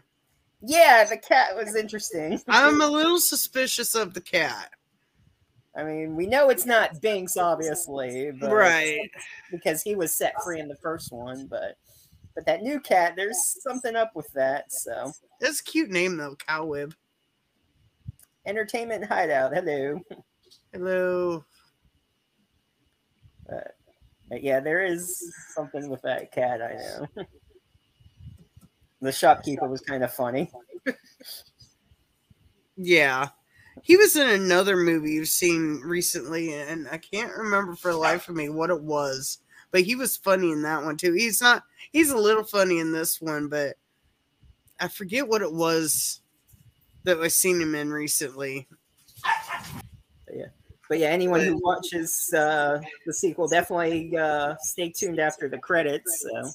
Yeah, 0.62 1.04
the 1.04 1.16
cat 1.16 1.56
was 1.56 1.74
interesting. 1.74 2.40
I'm 2.48 2.80
a 2.80 2.86
little 2.88 3.18
suspicious 3.18 3.94
of 3.94 4.14
the 4.14 4.20
cat. 4.20 4.70
I 5.74 5.84
mean, 5.84 6.16
we 6.16 6.26
know 6.26 6.50
it's 6.50 6.66
not 6.66 7.00
Binks, 7.00 7.36
obviously, 7.36 8.30
right? 8.42 9.10
Because 9.50 9.82
he 9.82 9.94
was 9.94 10.14
set 10.14 10.34
free 10.44 10.60
in 10.60 10.68
the 10.68 10.76
first 10.76 11.12
one, 11.12 11.46
but 11.46 11.76
but 12.34 12.46
that 12.46 12.62
new 12.62 12.80
cat, 12.80 13.14
there's 13.16 13.56
something 13.62 13.96
up 13.96 14.12
with 14.14 14.30
that. 14.32 14.72
So 14.72 15.12
that's 15.40 15.60
a 15.60 15.64
cute 15.64 15.90
name 15.90 16.16
though, 16.16 16.36
Cowwib. 16.36 16.94
Entertainment 18.46 19.04
Hideout. 19.04 19.54
Hello. 19.54 20.00
Hello. 20.72 21.44
But, 23.46 23.76
but 24.28 24.42
yeah, 24.42 24.60
there 24.60 24.84
is 24.84 25.34
something 25.54 25.88
with 25.88 26.02
that 26.02 26.32
cat. 26.32 26.60
I 26.62 26.74
know. 26.74 27.24
The 29.00 29.12
shopkeeper 29.12 29.68
was 29.68 29.80
kind 29.80 30.04
of 30.04 30.12
funny. 30.12 30.50
yeah. 32.76 33.28
He 33.80 33.96
was 33.96 34.16
in 34.16 34.28
another 34.28 34.76
movie 34.76 35.12
you've 35.12 35.28
seen 35.28 35.80
recently, 35.84 36.52
and 36.52 36.86
I 36.90 36.98
can't 36.98 37.36
remember 37.36 37.74
for 37.74 37.92
the 37.92 37.98
life 37.98 38.28
of 38.28 38.36
me 38.36 38.48
what 38.48 38.70
it 38.70 38.82
was. 38.82 39.38
But 39.70 39.82
he 39.82 39.94
was 39.94 40.16
funny 40.16 40.52
in 40.52 40.62
that 40.62 40.84
one 40.84 40.98
too. 40.98 41.14
He's 41.14 41.40
not 41.40 41.64
he's 41.92 42.10
a 42.10 42.16
little 42.16 42.44
funny 42.44 42.78
in 42.78 42.92
this 42.92 43.20
one, 43.20 43.48
but 43.48 43.76
I 44.78 44.88
forget 44.88 45.26
what 45.26 45.42
it 45.42 45.52
was 45.52 46.20
that 47.04 47.18
I've 47.18 47.32
seen 47.32 47.60
him 47.60 47.74
in 47.74 47.90
recently. 47.90 48.68
But 50.26 50.36
yeah. 50.36 50.46
But 50.88 50.98
yeah, 50.98 51.08
anyone 51.08 51.40
who 51.40 51.56
watches 51.62 52.30
uh, 52.34 52.78
the 53.06 53.14
sequel 53.14 53.48
definitely 53.48 54.14
uh, 54.14 54.56
stay 54.60 54.90
tuned 54.90 55.20
after 55.20 55.48
the 55.48 55.56
credits. 55.56 56.22
So. 56.22 56.50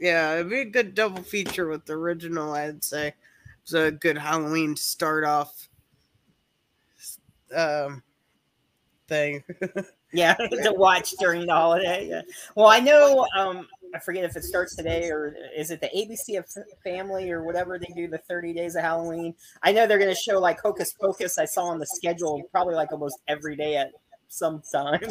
Yeah, 0.00 0.34
it'd 0.34 0.50
be 0.50 0.60
a 0.60 0.64
good 0.64 0.94
double 0.94 1.22
feature 1.22 1.68
with 1.68 1.86
the 1.86 1.92
original, 1.92 2.52
I'd 2.52 2.82
say. 2.82 3.14
It's 3.64 3.72
a 3.72 3.90
good 3.90 4.18
Halloween 4.18 4.74
to 4.74 4.82
start 4.82 5.24
off 5.24 5.70
um, 7.56 8.02
thing. 9.08 9.42
yeah, 10.12 10.34
to 10.64 10.74
watch 10.76 11.12
during 11.12 11.46
the 11.46 11.54
holiday. 11.54 12.08
Yeah. 12.10 12.20
Well, 12.54 12.66
I 12.66 12.80
know 12.80 13.26
um, 13.34 13.66
I 13.94 14.00
forget 14.00 14.22
if 14.22 14.36
it 14.36 14.44
starts 14.44 14.76
today 14.76 15.08
or 15.08 15.34
is 15.56 15.70
it 15.70 15.80
the 15.80 15.88
ABC 15.96 16.38
of 16.38 16.46
Family 16.82 17.30
or 17.30 17.42
whatever 17.42 17.78
they 17.78 17.90
do 17.96 18.06
the 18.06 18.18
30 18.18 18.52
days 18.52 18.76
of 18.76 18.82
Halloween. 18.82 19.34
I 19.62 19.72
know 19.72 19.86
they're 19.86 19.98
going 19.98 20.14
to 20.14 20.20
show 20.20 20.38
like 20.38 20.60
Hocus 20.60 20.92
Pocus. 20.92 21.38
I 21.38 21.46
saw 21.46 21.64
on 21.64 21.78
the 21.78 21.86
schedule 21.86 22.42
probably 22.50 22.74
like 22.74 22.92
almost 22.92 23.18
every 23.28 23.56
day 23.56 23.76
at 23.76 23.92
some 24.28 24.62
time. 24.70 25.00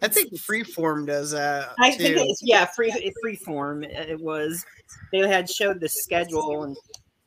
I 0.00 0.08
think 0.08 0.32
Freeform 0.36 1.06
does 1.06 1.32
that. 1.32 1.74
I 1.78 1.90
think 1.90 2.16
it's 2.16 2.42
yeah, 2.42 2.64
free 2.64 2.92
Freeform. 3.22 3.84
It 3.84 4.18
was 4.20 4.64
they 5.10 5.26
had 5.28 5.50
showed 5.50 5.80
the 5.80 5.88
schedule 5.88 6.64
and 6.64 6.76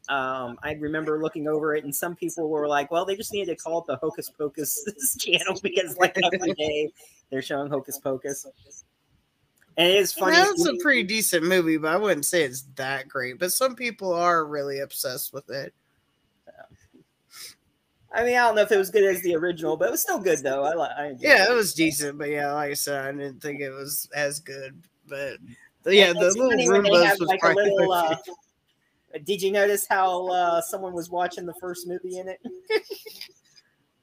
um, 0.10 0.58
I 0.64 0.74
remember 0.74 1.22
looking 1.22 1.48
over 1.48 1.76
it, 1.76 1.84
and 1.84 1.96
some 1.96 2.16
people 2.16 2.50
were 2.50 2.68
like, 2.68 2.92
"Well, 2.92 3.06
they 3.06 3.16
just 3.16 3.34
needed 3.34 3.58
to 3.58 3.64
call 3.64 3.80
it 3.80 3.86
the 3.88 3.98
Hocus 3.98 4.30
Pocus 4.30 4.86
channel 5.20 5.60
because 5.62 5.98
like 5.98 6.18
every 6.22 6.54
day 6.54 6.92
they're 7.30 7.42
showing 7.42 7.70
Hocus 7.70 8.00
Pocus." 8.00 8.46
And 9.78 9.90
it 9.90 9.98
is 9.98 10.14
funny. 10.14 10.36
That's 10.36 10.66
a 10.66 10.76
pretty 10.82 11.04
decent 11.04 11.44
movie, 11.44 11.78
but 11.78 11.92
I 11.92 11.98
wouldn't 11.98 12.26
say 12.26 12.44
it's 12.44 12.64
that 12.76 13.10
great. 13.10 13.40
But 13.40 13.52
some 13.52 13.76
people 13.76 14.14
are 14.14 14.46
really 14.46 14.80
obsessed 14.80 15.34
with 15.34 15.50
it. 15.50 15.74
I 18.16 18.24
mean, 18.24 18.38
I 18.38 18.44
don't 18.44 18.56
know 18.56 18.62
if 18.62 18.72
it 18.72 18.78
was 18.78 18.90
good 18.90 19.04
as 19.04 19.22
the 19.24 19.36
original, 19.36 19.76
but 19.76 19.90
it 19.90 19.92
was 19.92 20.02
still 20.02 20.20
good 20.20 20.40
though. 20.40 20.64
I, 20.64 21.08
I 21.08 21.16
yeah, 21.20 21.52
it 21.52 21.54
was 21.54 21.74
decent, 21.74 22.18
but 22.18 22.30
yeah, 22.30 22.54
like 22.54 22.72
I 22.72 22.74
said, 22.74 23.06
I 23.06 23.12
didn't 23.12 23.42
think 23.42 23.60
it 23.60 23.72
was 23.72 24.10
as 24.16 24.40
good. 24.40 24.82
But 25.06 25.40
yeah, 25.86 26.14
the 26.14 26.34
little 26.38 26.52
Roombas 26.52 27.20
was 27.20 27.28
like 27.28 27.44
little. 27.44 27.92
Uh, 27.92 28.16
Did 29.24 29.42
you 29.42 29.52
notice 29.52 29.86
how 29.88 30.28
uh, 30.28 30.62
someone 30.62 30.94
was 30.94 31.10
watching 31.10 31.46
the 31.46 31.54
first 31.62 31.88
movie 31.88 32.18
in 32.20 32.28
it? 32.30 32.40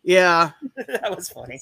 Yeah. 0.05 0.51
that 0.89 1.15
was 1.15 1.29
funny. 1.29 1.61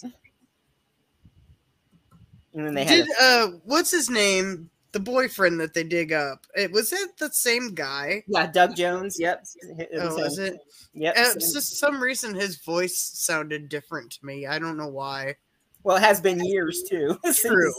And 2.54 2.66
then 2.66 2.74
they 2.74 2.84
had 2.84 3.04
Did 3.04 3.08
uh 3.20 3.48
what's 3.64 3.90
his 3.90 4.08
name? 4.10 4.70
The 4.92 5.00
boyfriend 5.00 5.60
that 5.60 5.74
they 5.74 5.84
dig 5.84 6.12
up. 6.12 6.46
It 6.56 6.72
was 6.72 6.92
it 6.92 7.16
the 7.18 7.30
same 7.32 7.74
guy? 7.74 8.24
yeah, 8.26 8.50
Doug 8.50 8.74
Jones. 8.74 9.20
Yep. 9.20 9.44
It 9.78 9.90
Oh, 10.00 10.16
was 10.16 10.32
is 10.32 10.38
it? 10.38 10.60
Yep. 10.94 11.14
Uh, 11.16 11.34
just 11.34 11.78
some 11.78 12.02
reason 12.02 12.34
his 12.34 12.56
voice 12.56 12.96
sounded 12.96 13.68
different 13.68 14.10
to 14.12 14.24
me. 14.26 14.46
I 14.46 14.58
don't 14.58 14.76
know 14.78 14.88
why. 14.88 15.36
well, 15.84 15.98
it 15.98 16.02
has 16.02 16.20
been 16.20 16.42
years 16.42 16.82
too. 16.88 17.18
True. 17.34 17.74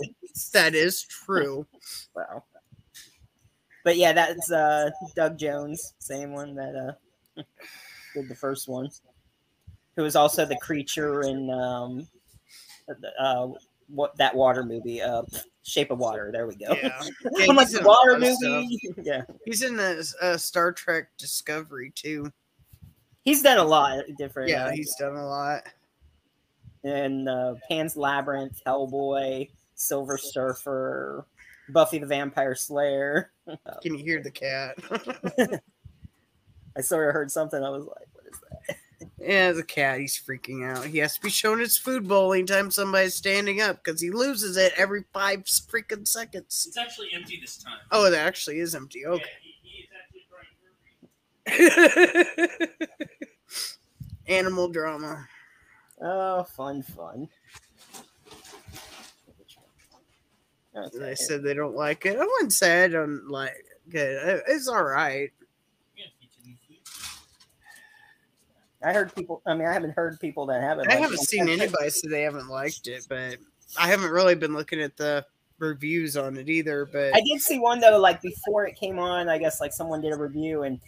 That 0.53 0.75
is 0.75 1.01
true. 1.03 1.65
Wow. 2.15 2.43
But 3.83 3.97
yeah, 3.97 4.13
that's 4.13 4.51
uh 4.51 4.89
Doug 5.15 5.37
Jones, 5.37 5.93
same 5.99 6.33
one 6.33 6.55
that 6.55 6.75
uh 7.37 7.41
did 8.13 8.29
the 8.29 8.35
first 8.35 8.67
one. 8.67 8.89
Who 9.95 10.03
was 10.03 10.15
also 10.15 10.45
the 10.45 10.57
creature 10.57 11.21
in 11.23 11.49
um 11.49 12.07
uh 13.19 13.49
what 13.87 14.15
that 14.17 14.35
water 14.35 14.63
movie, 14.63 15.01
uh 15.01 15.23
Shape 15.63 15.91
of 15.91 15.99
Water. 15.99 16.31
There 16.31 16.47
we 16.47 16.55
go. 16.55 16.73
Yeah. 16.73 16.99
I'm 17.49 17.55
like 17.55 17.67
he's 17.67 17.77
in 17.77 17.83
the 17.83 17.89
water 17.89 18.13
lot 18.13 18.23
of 18.23 18.33
stuff. 18.35 18.63
movie. 18.63 18.79
yeah. 19.03 19.23
He's 19.45 19.61
in 19.61 19.75
the 19.77 20.13
uh, 20.21 20.37
Star 20.37 20.71
Trek 20.71 21.09
Discovery 21.17 21.91
too. 21.95 22.31
He's 23.23 23.43
done 23.43 23.59
a 23.59 23.63
lot 23.63 23.99
of 23.99 24.17
different 24.17 24.49
Yeah, 24.49 24.65
uh, 24.65 24.71
he's 24.71 24.95
done 24.95 25.15
a 25.15 25.25
lot. 25.25 25.63
and 26.83 27.29
uh 27.29 27.55
Pan's 27.69 27.95
Labyrinth, 27.95 28.61
Hellboy, 28.65 29.49
Silver 29.75 30.17
Surfer, 30.17 31.25
Buffy 31.69 31.99
the 31.99 32.07
Vampire 32.07 32.55
Slayer. 32.55 33.31
Can 33.81 33.95
you 33.95 34.03
hear 34.03 34.21
the 34.21 34.31
cat? 34.31 34.77
I 36.77 36.81
sort 36.81 37.09
of 37.09 37.13
heard 37.13 37.31
something. 37.31 37.63
I 37.63 37.69
was 37.69 37.85
like, 37.85 38.07
what 38.13 38.25
is 38.31 38.39
that? 38.49 38.77
yeah, 39.19 39.51
the 39.51 39.63
cat. 39.63 39.99
He's 39.99 40.19
freaking 40.19 40.65
out. 40.69 40.85
He 40.85 40.99
has 40.99 41.15
to 41.15 41.21
be 41.21 41.29
shown 41.29 41.59
his 41.59 41.77
food 41.77 42.07
bowl 42.07 42.33
anytime 42.33 42.71
somebody's 42.71 43.15
standing 43.15 43.61
up 43.61 43.83
because 43.83 43.99
he 43.99 44.09
loses 44.09 44.57
it 44.57 44.73
every 44.77 45.03
five 45.13 45.43
freaking 45.43 46.07
seconds. 46.07 46.65
It's 46.67 46.77
actually 46.77 47.09
empty 47.13 47.39
this 47.41 47.57
time. 47.57 47.79
Oh, 47.91 48.05
it 48.05 48.13
actually 48.13 48.59
is 48.59 48.73
empty. 48.73 49.05
Okay. 49.05 49.23
Yeah, 49.23 49.29
he, 49.41 49.55
he 49.63 49.77
is 49.83 49.89
actually 52.57 53.01
Animal 54.27 54.69
drama. 54.69 55.27
Oh, 56.01 56.43
fun, 56.43 56.81
fun. 56.81 57.27
Okay. 60.75 60.97
They 60.97 61.15
said 61.15 61.43
they 61.43 61.53
don't 61.53 61.75
like 61.75 62.05
it. 62.05 62.17
I 62.17 62.23
wouldn't 62.23 62.53
say 62.53 62.85
I 62.85 62.87
don't 62.87 63.27
like 63.27 63.51
it. 63.91 64.43
It's 64.47 64.67
all 64.67 64.83
right. 64.83 65.31
Yeah, 65.97 66.05
feature 66.19 66.41
new 66.45 66.55
food. 66.67 66.77
I 68.83 68.93
heard 68.93 69.13
people. 69.13 69.41
I 69.45 69.53
mean, 69.53 69.67
I 69.67 69.73
haven't 69.73 69.91
heard 69.91 70.19
people 70.19 70.45
that 70.47 70.61
haven't. 70.61 70.89
I 70.89 70.95
haven't 70.95 71.19
it. 71.19 71.29
seen 71.29 71.49
anybody 71.49 71.89
say 71.89 72.07
they 72.07 72.21
haven't 72.21 72.47
liked 72.47 72.87
it, 72.87 73.05
but 73.09 73.37
I 73.77 73.87
haven't 73.87 74.11
really 74.11 74.35
been 74.35 74.53
looking 74.53 74.81
at 74.81 74.95
the 74.95 75.25
reviews 75.59 76.15
on 76.15 76.37
it 76.37 76.49
either. 76.49 76.85
But 76.85 77.15
I 77.15 77.21
did 77.21 77.41
see 77.41 77.59
one 77.59 77.79
though, 77.79 77.99
like 77.99 78.21
before 78.21 78.65
it 78.65 78.75
came 78.75 78.97
on. 78.97 79.27
I 79.29 79.37
guess 79.37 79.59
like 79.59 79.73
someone 79.73 80.01
did 80.01 80.13
a 80.13 80.17
review 80.17 80.63
and 80.63 80.79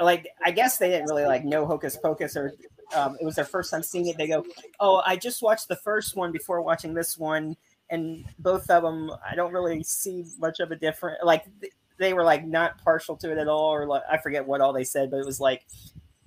like 0.00 0.28
I 0.44 0.50
guess 0.50 0.78
they 0.78 0.88
didn't 0.88 1.08
really 1.08 1.26
like 1.26 1.44
know 1.44 1.66
Hocus 1.66 1.96
Pocus 1.96 2.36
or 2.36 2.54
um, 2.94 3.16
it 3.20 3.24
was 3.24 3.36
their 3.36 3.44
first 3.44 3.70
time 3.70 3.82
seeing 3.82 4.06
it. 4.08 4.16
They 4.16 4.26
go, 4.26 4.44
"Oh, 4.80 5.02
I 5.06 5.16
just 5.16 5.42
watched 5.42 5.68
the 5.68 5.76
first 5.76 6.16
one 6.16 6.32
before 6.32 6.60
watching 6.62 6.94
this 6.94 7.16
one, 7.16 7.56
and 7.92 8.24
both 8.40 8.68
of 8.68 8.82
them 8.82 9.12
I 9.24 9.36
don't 9.36 9.52
really 9.52 9.84
see 9.84 10.24
much 10.38 10.58
of 10.58 10.72
a 10.72 10.76
difference. 10.76 11.18
Like 11.22 11.44
they 11.98 12.14
were 12.14 12.24
like 12.24 12.44
not 12.44 12.82
partial 12.82 13.16
to 13.18 13.30
it 13.30 13.38
at 13.38 13.46
all, 13.46 13.72
or 13.72 13.86
like 13.86 14.02
I 14.10 14.18
forget 14.18 14.44
what 14.44 14.60
all 14.60 14.72
they 14.72 14.82
said, 14.82 15.10
but 15.10 15.20
it 15.20 15.26
was 15.26 15.38
like 15.38 15.64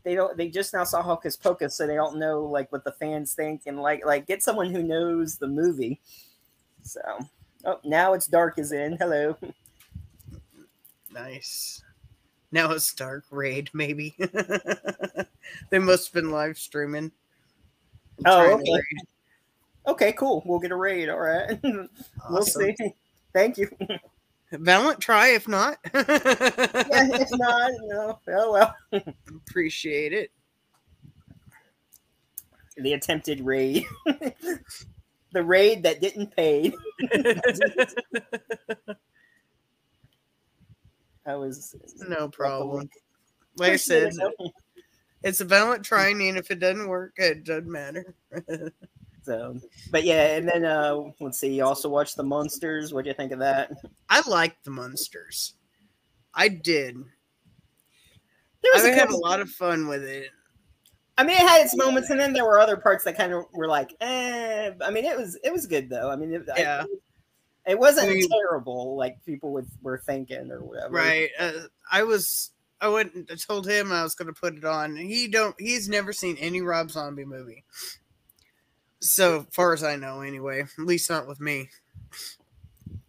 they 0.03 0.15
don't. 0.15 0.38
They 0.38 0.48
just 0.48 0.74
now 0.74 0.86
saw 0.86 1.01
Hocus 1.01 1.36
Pocus, 1.36 1.75
so 1.75 1.86
they 1.86 1.95
don't 1.95 2.17
know 2.17 2.43
like 2.43 2.72
what 2.72 2.86
the 2.86 2.93
fans 2.93 3.34
think, 3.34 3.63
and 3.65 3.81
like 3.81 4.05
like 4.05 4.27
get 4.27 4.41
someone 4.41 4.69
who 4.69 4.84
knows 4.84 5.38
the 5.38 5.48
movie. 5.48 6.00
So. 6.84 7.01
Oh, 7.65 7.79
now 7.84 8.13
it's 8.13 8.27
dark 8.27 8.60
is 8.60 8.72
in. 8.72 8.95
Hello. 8.98 9.36
nice. 11.12 11.84
Now 12.51 12.72
it's 12.72 12.93
dark 12.93 13.25
raid, 13.31 13.72
maybe. 13.74 14.15
they 15.72 15.79
must 15.79 16.07
have 16.07 16.13
been 16.13 16.31
live 16.31 16.60
streaming. 16.60 17.12
Oh, 18.24 18.45
Trying 18.45 18.65
to 18.65 18.72
okay. 18.72 18.81
Okay, 19.88 20.13
cool. 20.13 20.44
We'll 20.46 20.60
get 20.60 20.72
a 20.72 20.75
raid. 20.75 21.10
All 21.10 21.20
right. 21.20 21.60
we'll 22.30 22.42
see. 22.44 22.75
Thank 23.34 23.58
you. 23.58 23.70
Valiant 24.51 25.00
try 25.00 25.30
if 25.30 25.48
not. 25.48 25.77
yeah, 25.94 26.01
if 26.04 27.30
not, 27.32 27.72
no. 27.84 28.20
Oh 28.30 28.51
well. 28.51 28.75
Appreciate 29.48 30.13
it. 30.13 30.32
The 32.77 32.94
attempted 32.94 33.42
raid. 33.42 33.86
the 35.32 35.44
raid 35.44 35.84
that 35.84 36.01
didn't 36.01 36.36
pay. 36.36 36.74
I 41.25 41.36
was 41.36 41.75
no 42.08 42.27
problem. 42.27 42.89
Like 43.58 43.74
I 43.74 43.75
said, 43.77 44.13
it's 45.24 45.42
a 45.42 45.46
violent 45.46 45.84
trying, 45.84 46.22
and 46.27 46.38
if 46.38 46.51
it 46.51 46.60
doesn't 46.60 46.88
work, 46.88 47.13
it 47.18 47.46
doesn't 47.46 47.72
matter. 47.72 48.13
So, 49.25 49.60
but 49.91 50.03
yeah, 50.03 50.36
and 50.38 50.48
then 50.48 50.63
uh 50.65 51.01
let's 51.20 51.39
see. 51.39 51.53
You 51.55 51.65
also 51.65 51.89
watched 51.89 52.15
the 52.15 52.24
Monsters. 52.24 52.94
What 52.94 53.03
do 53.03 53.10
you 53.10 53.15
think 53.15 53.32
of 53.32 53.39
that? 53.39 53.72
I 54.10 54.22
liked 54.29 54.63
the 54.63 54.72
Monsters. 54.72 55.55
I 56.34 56.48
did. 56.50 56.96
There 58.62 58.72
I 58.74 58.77
was 58.77 58.86
a 58.86 58.94
had 58.94 59.10
a 59.10 59.17
lot 59.17 59.39
of 59.39 59.50
fun 59.50 59.88
with 59.88 60.03
it. 60.03 60.29
I 61.17 61.24
mean, 61.24 61.38
it 61.38 61.48
had 61.48 61.62
its 61.65 61.75
moments, 61.77 62.10
and 62.10 62.20
then 62.20 62.34
there 62.34 62.44
were 62.44 62.60
other 62.60 62.75
parts 62.77 63.05
that 63.05 63.15
kind 63.17 63.32
of 63.34 63.46
were 63.53 63.67
like, 63.67 63.96
eh. 64.01 64.72
I 64.82 64.91
mean, 64.91 65.05
it 65.05 65.17
was 65.17 65.38
it 65.44 65.51
was 65.53 65.65
good 65.65 65.89
though. 65.89 66.10
I 66.12 66.15
mean, 66.15 66.34
it, 66.34 66.44
I- 66.55 66.60
Yeah. 66.60 66.84
it 67.65 67.79
wasn't 67.79 68.10
I 68.10 68.13
mean- 68.13 68.29
terrible 68.29 68.96
like 68.98 69.24
people 69.25 69.53
would, 69.53 69.67
were 69.82 69.98
thinking 70.05 70.51
or 70.51 70.60
whatever. 70.63 70.94
Right. 70.94 71.29
Uh, 71.39 71.51
I 71.91 72.03
was. 72.03 72.51
I 72.82 72.89
went. 72.89 73.13
I 73.32 73.36
told 73.36 73.65
him 73.67 73.91
I 73.94 74.03
was 74.03 74.15
going 74.15 74.27
to 74.27 74.34
put 74.39 74.58
it 74.58 74.65
on. 74.65 74.98
He 74.98 75.29
don't. 75.29 75.55
He's 75.58 75.88
never 75.88 76.12
seen 76.12 76.36
any 76.38 76.62
Rob 76.62 76.91
Zombie 76.91 77.24
movie. 77.24 77.63
So 79.01 79.45
far 79.51 79.73
as 79.73 79.83
I 79.83 79.95
know, 79.95 80.21
anyway. 80.21 80.61
At 80.61 80.85
least 80.85 81.09
not 81.09 81.27
with 81.27 81.39
me. 81.39 81.69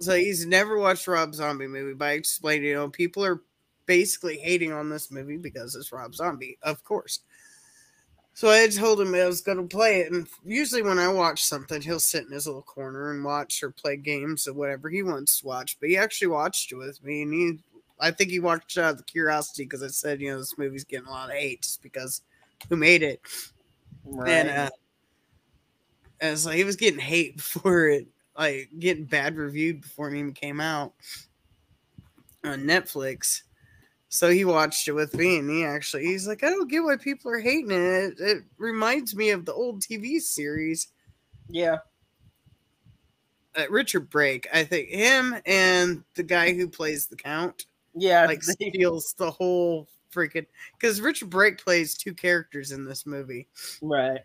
So 0.01 0.15
he's 0.15 0.45
never 0.47 0.79
watched 0.79 1.07
Rob 1.09 1.35
Zombie 1.35 1.67
movie. 1.67 1.95
By 1.95 2.13
explaining, 2.13 2.69
you 2.69 2.75
know, 2.75 2.91
people 2.91 3.25
are 3.25 3.43
basically 3.87 4.37
hating 4.37 4.73
on 4.73 4.91
this 4.91 5.11
movie 5.11 5.37
because 5.39 5.75
it's 5.75 5.93
Rob 5.93 6.15
Zombie, 6.15 6.59
of 6.63 6.85
course. 6.85 7.21
So 8.35 8.51
I 8.51 8.69
told 8.69 9.01
him 9.01 9.15
I 9.15 9.25
was 9.25 9.41
going 9.41 9.57
to 9.57 9.65
play 9.77 10.01
it, 10.01 10.13
and 10.13 10.29
usually 10.45 10.83
when 10.83 10.99
I 10.99 11.09
watch 11.09 11.43
something, 11.43 11.81
he'll 11.81 11.99
sit 11.99 12.27
in 12.27 12.33
his 12.33 12.47
little 12.47 12.61
corner 12.61 13.11
and 13.11 13.25
watch 13.25 13.63
or 13.63 13.71
play 13.71 13.97
games 13.97 14.47
or 14.47 14.53
whatever 14.53 14.91
he 14.91 15.03
wants 15.03 15.41
to 15.41 15.47
watch. 15.47 15.79
But 15.81 15.89
he 15.89 15.97
actually 15.97 16.29
watched 16.29 16.71
it 16.71 16.77
with 16.77 17.03
me, 17.03 17.23
and 17.23 17.33
he, 17.33 17.59
I 17.99 18.11
think 18.11 18.29
he 18.29 18.41
watched 18.41 18.77
out 18.77 18.91
of 18.91 18.99
the 18.99 19.05
curiosity 19.05 19.65
because 19.65 19.83
I 19.83 19.87
said, 19.87 20.21
you 20.21 20.31
know, 20.31 20.39
this 20.39 20.59
movie's 20.59 20.85
getting 20.85 21.07
a 21.07 21.11
lot 21.11 21.31
of 21.31 21.37
hate 21.37 21.63
just 21.63 21.83
because 21.83 22.21
who 22.69 22.77
made 22.77 23.03
it, 23.03 23.23
Right. 24.05 24.29
and 24.29 24.51
uh, 24.51 24.71
and 26.21 26.45
like 26.45 26.57
he 26.57 26.65
was 26.65 26.77
getting 26.77 26.99
hate 27.01 27.37
before 27.39 27.89
it, 27.89 28.07
like 28.39 28.71
getting 28.79 29.05
bad 29.05 29.37
reviewed 29.37 29.83
before 29.83 30.09
it 30.11 30.19
even 30.19 30.33
came 30.33 30.61
out 30.61 30.93
on 32.45 32.61
Netflix. 32.61 33.43
So 34.09 34.31
he 34.31 34.45
watched 34.45 34.87
it 34.89 34.93
with 34.93 35.15
me, 35.15 35.39
and 35.39 35.51
he 35.51 35.65
actually 35.65 36.05
he's 36.07 36.27
like, 36.29 36.45
I 36.45 36.49
don't 36.51 36.71
get 36.71 36.83
why 36.85 36.97
people 36.97 37.31
are 37.33 37.41
hating 37.41 37.71
it. 37.73 37.77
It, 37.77 38.15
it 38.21 38.45
reminds 38.57 39.15
me 39.17 39.31
of 39.31 39.45
the 39.45 39.53
old 39.53 39.83
TV 39.83 40.21
series. 40.21 40.89
yeah. 41.49 41.79
Uh, 43.55 43.65
Richard 43.71 44.11
Brake, 44.11 44.47
I 44.53 44.65
think 44.65 44.91
him 44.91 45.35
and 45.47 46.05
the 46.15 46.23
guy 46.23 46.53
who 46.53 46.69
plays 46.69 47.07
the 47.07 47.17
Count 47.17 47.65
Yeah. 47.95 48.27
like 48.27 48.43
they- 48.43 48.53
steals 48.71 49.15
the 49.17 49.31
whole 49.31 49.89
freaking 50.15 50.45
because 50.79 51.01
Richard 51.01 51.31
Brake 51.31 51.57
plays 51.63 51.95
two 51.97 52.13
characters 52.13 52.71
in 52.73 52.85
this 52.85 53.07
movie. 53.07 53.49
right. 53.81 54.21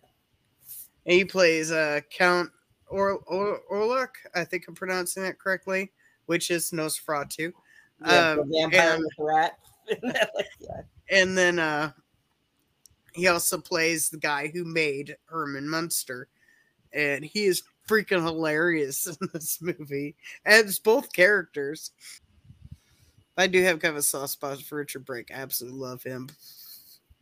And 1.05 1.13
he 1.15 1.25
plays 1.25 1.71
uh 1.71 2.01
Count 2.09 2.49
or 2.87 3.19
or 3.27 3.61
Orlok, 3.71 4.09
I 4.35 4.43
think 4.43 4.65
I'm 4.67 4.75
pronouncing 4.75 5.23
that 5.23 5.39
correctly, 5.39 5.91
which 6.25 6.51
is 6.51 6.71
Nosferatu. 6.71 7.51
Yeah, 8.05 8.31
Um, 8.39 8.51
vampire 8.51 8.95
and- 8.95 9.05
rat. 9.17 9.57
yeah. 10.03 10.81
And 11.09 11.37
then 11.37 11.59
uh 11.59 11.91
he 13.13 13.27
also 13.27 13.59
plays 13.59 14.09
the 14.09 14.17
guy 14.17 14.47
who 14.53 14.63
made 14.63 15.17
Herman 15.25 15.67
Munster. 15.67 16.27
And 16.93 17.23
he 17.25 17.45
is 17.45 17.63
freaking 17.89 18.23
hilarious 18.23 19.07
in 19.21 19.29
this 19.33 19.61
movie. 19.61 20.15
And 20.45 20.67
it's 20.67 20.79
both 20.79 21.11
characters. 21.11 21.91
I 23.37 23.47
do 23.47 23.61
have 23.63 23.79
kind 23.79 23.93
of 23.93 23.97
a 23.97 24.01
soft 24.01 24.33
spot 24.33 24.61
for 24.61 24.75
Richard 24.77 25.05
Brake. 25.05 25.31
I 25.31 25.35
absolutely 25.39 25.79
love 25.79 26.03
him. 26.03 26.29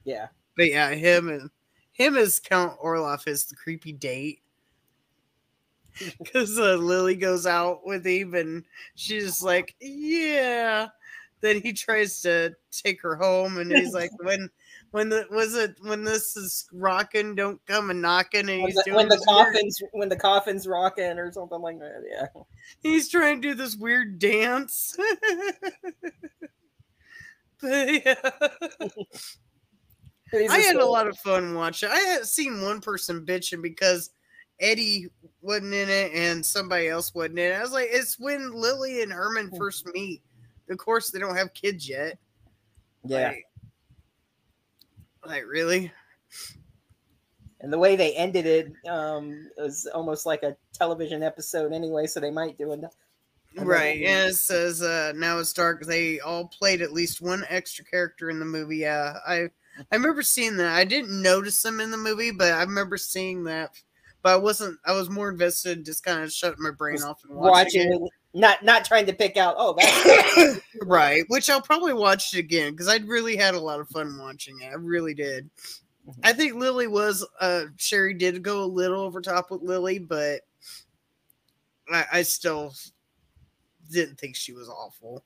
Yeah. 0.04 0.28
But 0.58 0.68
yeah, 0.70 0.90
him 0.92 1.30
and 1.30 1.50
him 2.00 2.18
as 2.18 2.39
Count 2.39 2.79
Orloff 2.79 3.27
is 3.27 3.46
the 3.46 3.56
creepy 3.56 3.91
date. 3.91 4.41
Because 6.24 6.58
uh, 6.58 6.75
Lily 6.75 7.15
goes 7.15 7.46
out 7.46 7.86
with 7.86 8.08
him 8.08 8.34
and 8.34 8.63
she's 8.96 9.44
like, 9.44 9.75
yeah. 9.82 10.88
then 11.41 11.60
he 11.62 11.74
tries 11.74 12.22
to 12.22 12.56
take 12.72 13.01
her 13.01 13.15
home, 13.18 13.58
and 13.58 13.70
he's 13.72 13.94
like, 13.94 14.12
"When, 14.24 14.50
when 14.91 15.10
the 15.10 15.25
was 15.29 15.56
it 15.56 15.75
when 15.82 16.06
this 16.06 16.38
is 16.38 16.70
rocking, 16.72 17.36
don't 17.36 17.60
come 17.65 17.89
and 17.89 18.01
knocking." 18.01 18.48
And 18.50 18.62
When 18.62 18.68
he's 18.68 18.75
the, 18.75 18.84
doing 18.86 18.96
when 18.96 19.10
the 19.10 19.15
this 19.18 19.25
weird- 19.27 19.53
coffin's 19.53 19.82
when 19.91 20.10
the 20.10 20.15
coffin's 20.15 20.68
rocking 20.68 21.20
or 21.20 21.32
something 21.34 21.60
like 21.62 21.79
that. 21.79 22.01
Yeah. 22.10 22.27
he's 22.82 23.10
trying 23.10 23.41
to 23.41 23.50
do 23.50 23.53
this 23.56 23.75
weird 23.75 24.20
dance. 24.20 24.98
but 27.62 28.06
yeah. 28.06 28.15
I 30.34 30.60
had 30.60 30.76
a 30.76 30.86
lot 30.86 31.08
of 31.08 31.18
fun 31.18 31.56
watching. 31.56 31.90
I 31.90 32.00
had 32.00 32.26
seen 32.26 32.62
one 32.62 32.82
person 32.82 33.26
bitching 33.26 33.62
because 33.62 34.12
Eddie 34.60 35.08
wasn't 35.42 35.74
in 35.74 35.90
it 35.90 36.12
and 36.14 36.46
somebody 36.46 36.88
else 36.88 37.14
wasn't 37.14 37.40
in 37.40 37.52
it. 37.52 37.56
I 37.56 37.62
was 37.62 37.72
like, 37.72 37.90
it's 37.92 38.20
when 38.20 38.52
Lily 38.52 39.02
and 39.02 39.12
Herman 39.12 39.52
first 39.58 39.88
meet. 39.94 40.22
Of 40.70 40.78
course, 40.78 41.10
they 41.10 41.20
don't 41.20 41.36
have 41.36 41.54
kids 41.54 41.90
yet. 41.90 42.20
Yeah. 43.04 43.30
Like, 43.30 43.46
like, 45.26 45.46
really? 45.48 45.92
And 47.62 47.74
the 47.74 47.80
way 47.80 47.96
they 47.96 48.14
ended 48.14 48.46
it 48.46 48.74
um, 48.88 49.50
was 49.58 49.88
almost 49.94 50.26
like 50.26 50.44
a 50.44 50.56
television 50.74 51.24
episode 51.24 51.74
anyway, 51.74 52.08
so 52.08 52.20
they 52.20 52.32
might 52.32 52.58
do 52.58 52.72
it. 52.72 52.80
And 52.80 52.88
Right. 53.56 54.04
And 54.04 54.30
it 54.30 54.36
says 54.36 54.82
uh, 54.82 55.14
now 55.16 55.40
it's 55.40 55.54
dark. 55.54 55.86
They 55.86 56.20
all 56.20 56.48
played 56.48 56.82
at 56.82 56.94
least 56.94 57.22
one 57.22 57.44
extra 57.50 57.84
character 57.84 58.30
in 58.30 58.40
the 58.40 58.46
movie. 58.46 58.78
Yeah, 58.78 59.18
I 59.28 59.50
I 59.92 59.96
remember 59.96 60.22
seeing 60.22 60.58
that. 60.58 60.76
I 60.76 60.84
didn't 60.84 61.22
notice 61.22 61.62
them 61.62 61.80
in 61.80 61.92
the 61.92 61.98
movie, 61.98 62.32
but 62.32 62.52
I 62.54 62.62
remember 62.62 62.98
seeing 62.98 63.44
that. 63.46 63.72
But 64.22 64.34
I 64.34 64.36
wasn't. 64.36 64.78
I 64.86 64.92
was 64.92 65.10
more 65.10 65.30
invested, 65.30 65.86
just 65.86 66.04
kind 66.04 66.22
of 66.22 66.32
shutting 66.32 66.62
my 66.62 66.72
brain 66.72 66.98
Just 66.98 67.08
off 67.08 67.24
and 67.24 67.36
watching, 67.36 67.90
Watching, 67.90 68.04
it, 68.06 68.12
not 68.40 68.64
not 68.64 68.84
trying 68.84 69.06
to 69.06 69.14
pick 69.14 69.38
out. 69.38 69.56
Oh, 69.58 69.76
that's 69.78 70.60
right. 70.82 71.24
Which 71.30 71.50
I'll 71.50 71.62
probably 71.62 71.94
watch 71.94 72.34
it 72.34 72.40
again 72.40 72.72
because 72.72 72.90
I 72.90 72.98
really 72.98 73.38
had 73.38 73.56
a 73.56 73.60
lot 73.60 73.80
of 73.80 73.88
fun 73.90 74.18
watching 74.20 74.60
it. 74.62 74.68
I 74.68 74.76
really 74.76 75.14
did. 75.14 75.50
Mhm. 76.08 76.16
I 76.24 76.34
think 76.34 76.56
Lily 76.56 76.88
was. 76.88 77.26
uh 77.40 77.66
Sherry 77.78 78.14
did 78.14 78.44
go 78.44 78.64
a 78.64 78.66
little 78.66 79.00
over 79.02 79.22
top 79.22 79.52
with 79.52 79.62
Lily, 79.62 80.00
but 80.00 80.42
I, 81.92 82.06
I 82.12 82.22
still 82.24 82.74
didn't 83.90 84.20
think 84.20 84.36
she 84.36 84.52
was 84.54 84.68
awful. 84.70 85.24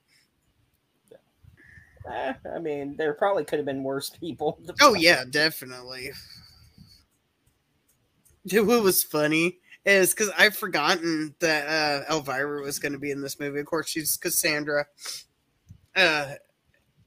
Eh, 2.10 2.34
I 2.56 2.60
mean, 2.60 2.96
there 2.98 3.14
probably 3.14 3.46
could 3.46 3.60
have 3.60 3.66
been 3.66 3.84
worse 3.84 4.10
people. 4.20 4.60
Oh 4.82 4.94
yeah, 4.94 5.24
definitely. 5.30 6.12
What 8.52 8.84
was 8.84 9.04
funny 9.04 9.60
is 9.86 10.14
because 10.14 10.30
I've 10.38 10.58
forgotten 10.58 11.34
that 11.40 11.68
uh, 12.10 12.14
Elvira 12.14 12.62
was 12.62 12.78
going 12.78 12.92
to 12.92 13.00
be 13.00 13.12
in 13.12 13.22
this 13.22 13.40
movie. 13.40 13.60
Of 13.62 13.66
course, 13.66 13.88
she's 13.88 14.18
Cassandra 14.18 14.86
uh, 15.96 16.34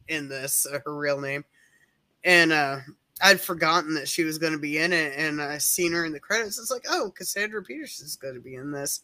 in 0.08 0.28
this, 0.28 0.66
uh, 0.66 0.78
her 0.84 0.96
real 0.96 1.20
name, 1.20 1.44
and 2.24 2.52
uh, 2.52 2.78
I'd 3.22 3.40
forgotten 3.40 3.92
that 3.94 4.08
she 4.08 4.24
was 4.24 4.38
going 4.38 4.54
to 4.54 4.58
be 4.58 4.78
in 4.78 4.94
it. 4.94 5.12
And 5.18 5.42
I 5.42 5.58
seen 5.58 5.92
her 5.92 6.06
in 6.06 6.12
the 6.12 6.20
credits. 6.20 6.58
It's 6.58 6.70
like, 6.70 6.86
oh, 6.88 7.10
Cassandra 7.14 7.62
Peterson's 7.62 8.16
going 8.16 8.34
to 8.34 8.40
be 8.40 8.54
in 8.54 8.70
this 8.70 9.00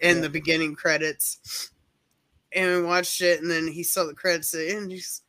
in 0.00 0.16
Yeah. 0.16 0.22
the 0.22 0.30
beginning 0.30 0.74
credits. 0.74 1.70
And 2.52 2.76
we 2.76 2.82
watched 2.82 3.20
it, 3.20 3.42
and 3.42 3.50
then 3.50 3.66
he 3.66 3.82
saw 3.82 4.04
the 4.04 4.14
credits, 4.14 4.54
and 4.54 4.90
he's 4.90 5.22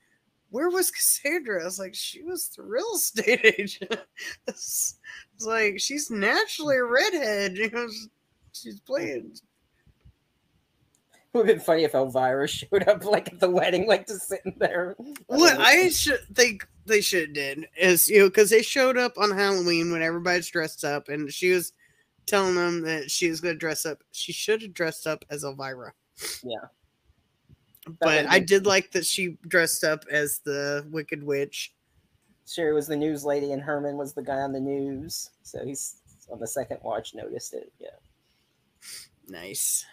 where 0.52 0.70
was 0.70 0.92
Cassandra? 0.92 1.62
I 1.62 1.66
was 1.66 1.80
like, 1.80 1.94
she 1.94 2.24
was 2.24 2.50
the 2.50 2.64
real 2.64 2.96
estate 2.96 3.42
agent. 3.60 3.96
it's, 4.48 4.98
it's 5.36 5.46
like 5.46 5.80
she's 5.80 6.10
naturally 6.10 6.78
a 6.78 6.84
redhead. 6.84 7.58
You 7.70 7.70
know, 7.72 7.88
she's 8.54 8.80
playing. 8.80 9.32
It 9.34 11.38
would 11.38 11.48
have 11.48 11.58
been 11.58 11.64
funny 11.64 11.84
if 11.84 11.94
Elvira 11.94 12.48
showed 12.48 12.88
up 12.88 13.06
like 13.06 13.32
at 13.32 13.40
the 13.40 13.50
wedding, 13.50 13.88
like 13.88 14.08
just 14.08 14.28
sitting 14.28 14.56
there. 14.58 14.96
What 15.28 15.60
I 15.60 15.90
should 15.90 16.22
think 16.34 16.68
they 16.86 17.02
should 17.02 17.28
have 17.28 17.34
did 17.34 17.68
is 17.80 18.10
you 18.10 18.20
know 18.20 18.30
because 18.30 18.50
they 18.50 18.64
showed 18.64 18.98
up 18.98 19.14
on 19.18 19.30
Halloween 19.30 19.92
when 19.92 20.02
everybody's 20.02 20.48
dressed 20.48 20.84
up, 20.84 21.10
and 21.10 21.32
she 21.32 21.52
was 21.52 21.74
telling 22.26 22.56
them 22.56 22.82
that 22.82 23.12
she 23.12 23.30
was 23.30 23.42
going 23.42 23.56
to 23.56 23.60
dress 23.60 23.86
up. 23.86 24.04
She 24.12 24.32
should 24.32 24.64
have 24.64 24.74
dressed 24.74 25.06
up 25.06 25.24
as 25.30 25.44
Elvira. 25.44 25.94
Yeah. 26.44 26.68
But 28.00 28.26
I 28.28 28.40
did 28.40 28.66
like 28.66 28.92
that 28.92 29.06
she 29.06 29.38
dressed 29.48 29.84
up 29.84 30.06
as 30.12 30.40
the 30.40 30.86
Wicked 30.92 31.24
Witch. 31.24 31.74
Sherry 32.48 32.74
was 32.74 32.88
the 32.88 32.96
news 32.98 33.24
lady 33.24 33.52
and 33.52 33.62
Herman 33.62 33.98
was 33.98 34.14
the 34.14 34.24
guy 34.24 34.38
on 34.40 34.52
the 34.52 34.60
news. 34.60 35.30
So 35.44 35.64
he's 35.66 36.02
on 36.32 36.40
the 36.40 36.48
second 36.48 36.80
watch 36.84 37.14
noticed 37.16 37.54
it. 37.54 37.72
Yeah. 37.80 37.90
Nice. 39.28 39.86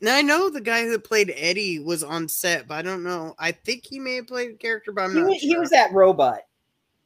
Now 0.00 0.14
I 0.16 0.22
know 0.22 0.48
the 0.50 0.60
guy 0.60 0.84
who 0.84 0.98
played 0.98 1.32
Eddie 1.36 1.78
was 1.80 2.04
on 2.04 2.28
set, 2.28 2.68
but 2.68 2.74
I 2.74 2.82
don't 2.82 3.02
know. 3.02 3.34
I 3.38 3.52
think 3.52 3.84
he 3.86 3.98
may 3.98 4.16
have 4.16 4.26
played 4.26 4.50
the 4.52 4.56
character, 4.58 4.92
but 4.92 5.04
I'm 5.04 5.12
He, 5.14 5.20
not 5.20 5.28
wa- 5.28 5.36
he 5.38 5.56
was 5.56 5.70
that 5.70 5.92
robot. 5.92 6.42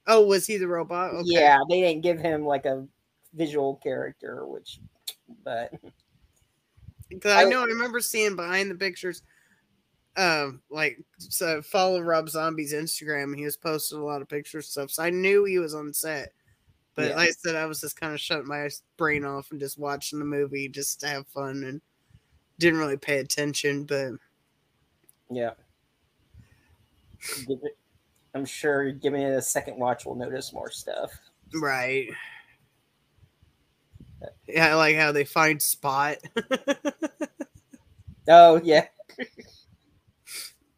oh, 0.08 0.26
was 0.26 0.46
he 0.46 0.56
the 0.58 0.66
robot? 0.68 1.14
Okay. 1.14 1.22
Yeah, 1.30 1.58
they 1.70 1.80
didn't 1.80 2.02
give 2.02 2.18
him 2.18 2.44
like 2.44 2.66
a 2.66 2.86
visual 3.34 3.76
character, 3.76 4.44
which, 4.46 4.80
but 5.44 5.72
I- 7.24 7.44
know 7.44 7.62
I 7.62 7.66
remember 7.66 8.00
seeing 8.00 8.36
behind 8.36 8.70
the 8.70 8.74
pictures. 8.74 9.22
Um, 10.16 10.61
like 10.70 10.98
so 11.18 11.62
follow 11.62 12.01
Rob 12.01 12.29
Zombie's 12.29 12.75
Instagram. 12.75 13.37
He 13.37 13.44
was 13.44 13.57
posting 13.57 13.98
a 13.98 14.05
lot 14.05 14.20
of 14.22 14.29
pictures 14.29 14.66
and 14.66 14.70
stuff, 14.70 14.90
so 14.90 15.03
I 15.03 15.11
knew 15.11 15.44
he 15.44 15.59
was 15.59 15.75
on 15.75 15.92
set. 15.92 16.33
But 16.94 17.11
Yeah. 17.11 17.16
like 17.16 17.29
I 17.31 17.33
said, 17.33 17.57
I 17.57 17.64
was 17.66 17.81
just 17.81 17.98
kind 17.98 18.12
of 18.12 18.20
shutting 18.20 18.46
my 18.48 18.68
brain 18.98 19.25
off 19.25 19.51
and 19.51 19.59
just 19.61 19.79
watching 19.79 20.18
the 20.18 20.25
movie 20.27 20.68
just 20.68 21.01
to 21.01 21.09
have 21.09 21.27
fun 21.29 21.64
and 21.64 21.81
didn't 22.59 22.79
really 22.79 22.98
pay 22.98 23.18
attention. 23.18 23.85
But 23.85 24.12
yeah. 25.31 25.53
I'm 28.35 28.44
sure 28.44 28.92
giving 28.92 29.22
it 29.22 29.31
a 29.33 29.40
second 29.42 29.79
watch 29.79 30.05
will 30.05 30.14
notice 30.14 30.53
more 30.53 30.70
stuff. 30.70 31.11
Right. 31.55 32.09
Yeah, 34.46 34.72
I 34.72 34.75
like 34.75 34.96
how 34.96 35.12
they 35.12 35.25
find 35.25 35.61
Spot. 35.61 36.18
Oh 38.29 38.61
yeah. 38.62 38.87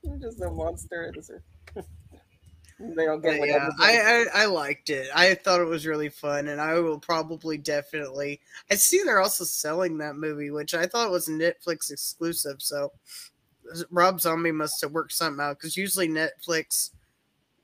You're 0.05 0.19
just 0.19 0.41
a 0.41 0.51
monster. 0.51 1.13
They 2.81 3.05
don't 3.05 3.23
get 3.23 3.39
whatever. 3.39 3.67
yeah, 3.67 3.71
I, 3.79 4.27
I 4.35 4.43
I 4.43 4.47
liked 4.47 4.91
it. 4.91 5.09
I 5.15 5.35
thought 5.35 5.61
it 5.61 5.67
was 5.67 5.87
really 5.87 6.09
fun, 6.09 6.49
and 6.49 6.61
I 6.61 6.75
will 6.81 6.99
probably 6.99 7.57
definitely. 7.57 8.41
I 8.69 8.75
see 8.75 9.01
they're 9.05 9.21
also 9.21 9.45
selling 9.45 9.97
that 9.99 10.17
movie, 10.17 10.51
which 10.51 10.75
I 10.75 10.87
thought 10.87 11.13
was 11.13 11.29
Netflix 11.29 11.93
exclusive. 11.93 12.61
So 12.61 12.91
Rob 13.91 14.21
Zombie 14.21 14.51
must 14.51 14.81
have 14.83 14.91
worked 14.91 15.13
something 15.13 15.43
out 15.43 15.59
because 15.59 15.77
usually 15.77 16.09
Netflix 16.09 16.91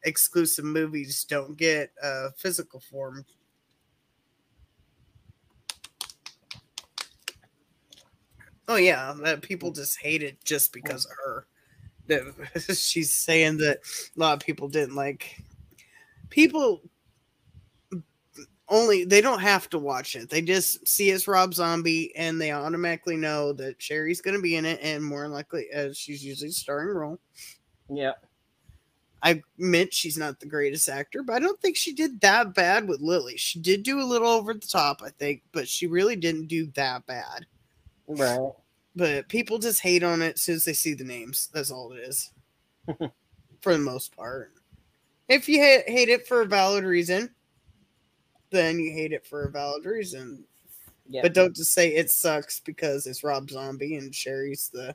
exclusive 0.05 0.65
movies 0.65 1.25
don't 1.25 1.57
get 1.57 1.91
uh, 2.03 2.29
physical 2.37 2.79
form. 2.81 3.27
Oh 8.69 8.77
yeah, 8.77 9.13
that 9.23 9.43
people 9.43 9.73
just 9.73 10.01
hate 10.01 10.23
it 10.23 10.45
just 10.45 10.73
because 10.73 11.05
of 11.05 11.13
her. 11.25 11.47
That 12.11 12.77
she's 12.77 13.13
saying 13.13 13.59
that 13.59 13.79
a 13.79 14.21
lot 14.21 14.35
of 14.35 14.41
people 14.41 14.69
didn't 14.69 14.95
like. 14.95 15.43
People 16.29 16.83
only 18.69 19.05
they 19.05 19.21
don't 19.21 19.41
have 19.41 19.69
to 19.71 19.79
watch 19.79 20.15
it. 20.15 20.31
They 20.31 20.43
just 20.43 20.87
see 20.87 21.11
it's 21.11 21.27
Rob 21.27 21.55
Zombie 21.55 22.15
and 22.17 22.41
they 22.41 22.53
automatically 22.53 23.17
know 23.17 23.53
that 23.55 23.83
Sherry's 23.83 24.21
going 24.21 24.37
to 24.37 24.43
be 24.43 24.57
in 24.57 24.65
it, 24.65 24.81
and 24.83 25.05
more 25.05 25.29
likely 25.29 25.67
as 25.73 25.99
she's 25.99 26.25
usually 26.25 26.51
starring 26.51 26.95
role. 26.95 27.19
yeah. 27.89 28.13
I 29.23 29.43
meant 29.59 29.93
she's 29.93 30.17
not 30.17 30.41
the 30.41 30.47
greatest 30.47 30.89
actor, 30.89 31.23
but 31.23 31.35
I 31.35 31.41
don't 31.41 31.61
think 31.61 31.77
she 31.77 31.93
did 31.93 32.23
that 32.23 32.55
bad 32.55 32.89
with 32.89 33.03
Lily. 33.03 33.37
She 33.37 33.59
did 33.59 33.83
do 33.83 34.01
a 34.01 34.03
little 34.03 34.29
over 34.29 34.55
the 34.55 34.61
top, 34.61 35.03
I 35.05 35.11
think, 35.11 35.43
but 35.53 35.69
she 35.69 35.87
really 35.87 36.17
didn't 36.17 36.47
do 36.47 36.69
that 36.75 37.05
bad. 37.05 37.45
Right. 38.07 38.51
But 38.97 39.29
people 39.29 39.59
just 39.59 39.81
hate 39.81 40.03
on 40.03 40.21
it 40.23 40.35
as 40.35 40.43
soon 40.43 40.57
as 40.57 40.65
they 40.65 40.73
see 40.73 40.95
the 40.95 41.05
names. 41.05 41.49
That's 41.53 41.71
all 41.71 41.93
it 41.93 42.01
is, 42.01 42.33
for 43.61 43.73
the 43.73 43.79
most 43.79 44.17
part. 44.17 44.53
If 45.29 45.49
you 45.49 45.61
hate, 45.61 45.89
hate 45.89 46.09
it 46.09 46.27
for 46.27 46.43
a 46.43 46.47
valid 46.47 46.85
reason, 46.85 47.31
then 48.51 48.81
you 48.81 48.93
hate 48.93 49.13
it 49.13 49.25
for 49.25 49.45
a 49.45 49.51
valid 49.51 49.85
reason. 49.85 50.45
Yeah. 51.09 51.23
But 51.23 51.35
don't 51.35 51.55
just 51.55 51.73
say 51.73 51.95
it 51.95 52.11
sucks 52.11 52.61
because 52.61 53.07
it's 53.07 53.23
Rob 53.25 53.49
Zombie 53.51 53.97
and 53.97 54.15
Sherry's 54.15 54.71
the 54.73 54.95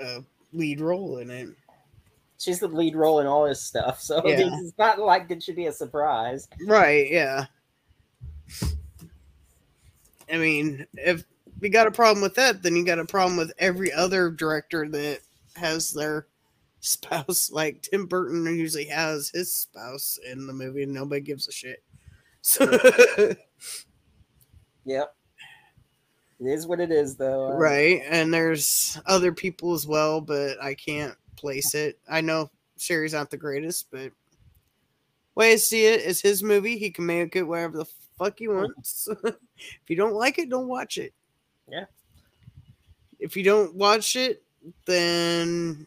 uh, 0.00 0.20
lead 0.52 0.80
role 0.80 1.18
in 1.18 1.30
it. 1.30 1.48
She's 2.38 2.60
the 2.60 2.68
lead 2.68 2.94
role 2.94 3.18
in 3.18 3.26
all 3.26 3.44
this 3.44 3.60
stuff, 3.60 4.00
so 4.00 4.22
Yeah. 4.24 4.50
it's 4.52 4.78
not 4.78 5.00
like 5.00 5.28
it 5.30 5.42
should 5.42 5.56
be 5.56 5.66
a 5.66 5.72
surprise. 5.72 6.48
Right, 6.66 7.10
yeah. 7.10 7.46
I 10.32 10.36
mean, 10.38 10.86
if 10.94 11.24
you 11.60 11.68
got 11.70 11.86
a 11.86 11.92
problem 11.92 12.22
with 12.22 12.34
that, 12.36 12.62
then 12.62 12.76
you 12.76 12.84
got 12.84 12.98
a 12.98 13.04
problem 13.04 13.36
with 13.36 13.52
every 13.58 13.92
other 13.92 14.30
director 14.30 14.88
that 14.88 15.20
has 15.56 15.92
their 15.92 16.26
spouse. 16.80 17.50
Like 17.50 17.82
Tim 17.82 18.06
Burton 18.06 18.44
usually 18.46 18.86
has 18.86 19.30
his 19.30 19.52
spouse 19.52 20.18
in 20.30 20.46
the 20.46 20.52
movie, 20.52 20.84
and 20.84 20.92
nobody 20.92 21.20
gives 21.20 21.48
a 21.48 21.52
shit. 21.52 21.82
So, 22.42 22.66
Yep. 24.84 25.14
It 26.40 26.46
is 26.46 26.66
what 26.66 26.80
it 26.80 26.90
is, 26.90 27.16
though. 27.16 27.52
Uh, 27.52 27.56
Right. 27.56 28.00
And 28.08 28.32
there's 28.32 28.98
other 29.06 29.32
people 29.32 29.74
as 29.74 29.86
well, 29.86 30.20
but 30.20 30.62
I 30.62 30.74
can't 30.74 31.14
place 31.36 31.74
it. 31.74 31.98
I 32.08 32.20
know 32.20 32.50
Sherry's 32.78 33.12
not 33.12 33.30
the 33.30 33.36
greatest, 33.36 33.90
but 33.90 34.12
way 35.34 35.52
I 35.52 35.56
see 35.56 35.86
it 35.86 36.00
is 36.00 36.20
his 36.20 36.42
movie. 36.42 36.78
He 36.78 36.90
can 36.90 37.06
make 37.06 37.36
it 37.36 37.42
wherever 37.42 37.76
the 37.76 37.84
fuck 38.18 38.38
he 38.38 38.48
wants. 38.48 39.08
if 39.24 39.36
you 39.88 39.96
don't 39.96 40.14
like 40.14 40.38
it, 40.38 40.50
don't 40.50 40.68
watch 40.68 40.98
it. 40.98 41.12
Yeah. 41.70 41.84
If 43.18 43.36
you 43.36 43.44
don't 43.44 43.74
watch 43.74 44.16
it, 44.16 44.42
then 44.86 45.86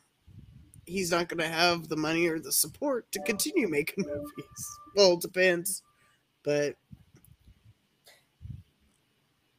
he's 0.86 1.12
not 1.12 1.28
going 1.28 1.40
to 1.40 1.48
have 1.48 1.88
the 1.88 1.96
money 1.96 2.28
or 2.28 2.40
the 2.40 2.52
support 2.52 3.12
to 3.12 3.22
continue 3.22 3.68
making 3.68 4.06
movies. 4.08 4.80
Well, 4.96 5.14
it 5.14 5.22
depends. 5.22 5.84
But 6.44 6.76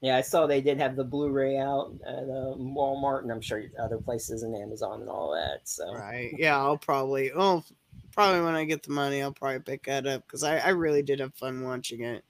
Yeah, 0.00 0.16
I 0.16 0.20
saw 0.20 0.46
they 0.46 0.61
did 0.61 0.78
have 0.78 0.96
the 0.96 1.04
Blu-ray 1.04 1.58
out 1.58 1.94
at 2.06 2.24
uh, 2.24 2.54
Walmart, 2.56 3.22
and 3.22 3.32
I'm 3.32 3.40
sure 3.40 3.62
other 3.78 3.98
places 3.98 4.42
and 4.42 4.54
Amazon 4.54 5.00
and 5.00 5.08
all 5.08 5.32
that. 5.32 5.61
So 5.68 5.94
Right. 5.94 6.35
Yeah, 6.37 6.58
I'll 6.58 6.78
probably. 6.78 7.30
Oh, 7.35 7.64
probably 8.12 8.42
when 8.42 8.54
I 8.54 8.64
get 8.64 8.82
the 8.82 8.92
money, 8.92 9.22
I'll 9.22 9.32
probably 9.32 9.61
pick 9.61 9.85
that 9.85 10.06
up 10.06 10.26
because 10.26 10.42
I, 10.42 10.58
I 10.58 10.68
really 10.70 11.02
did 11.02 11.20
have 11.20 11.35
fun 11.35 11.62
watching 11.62 12.02
it. 12.02 12.24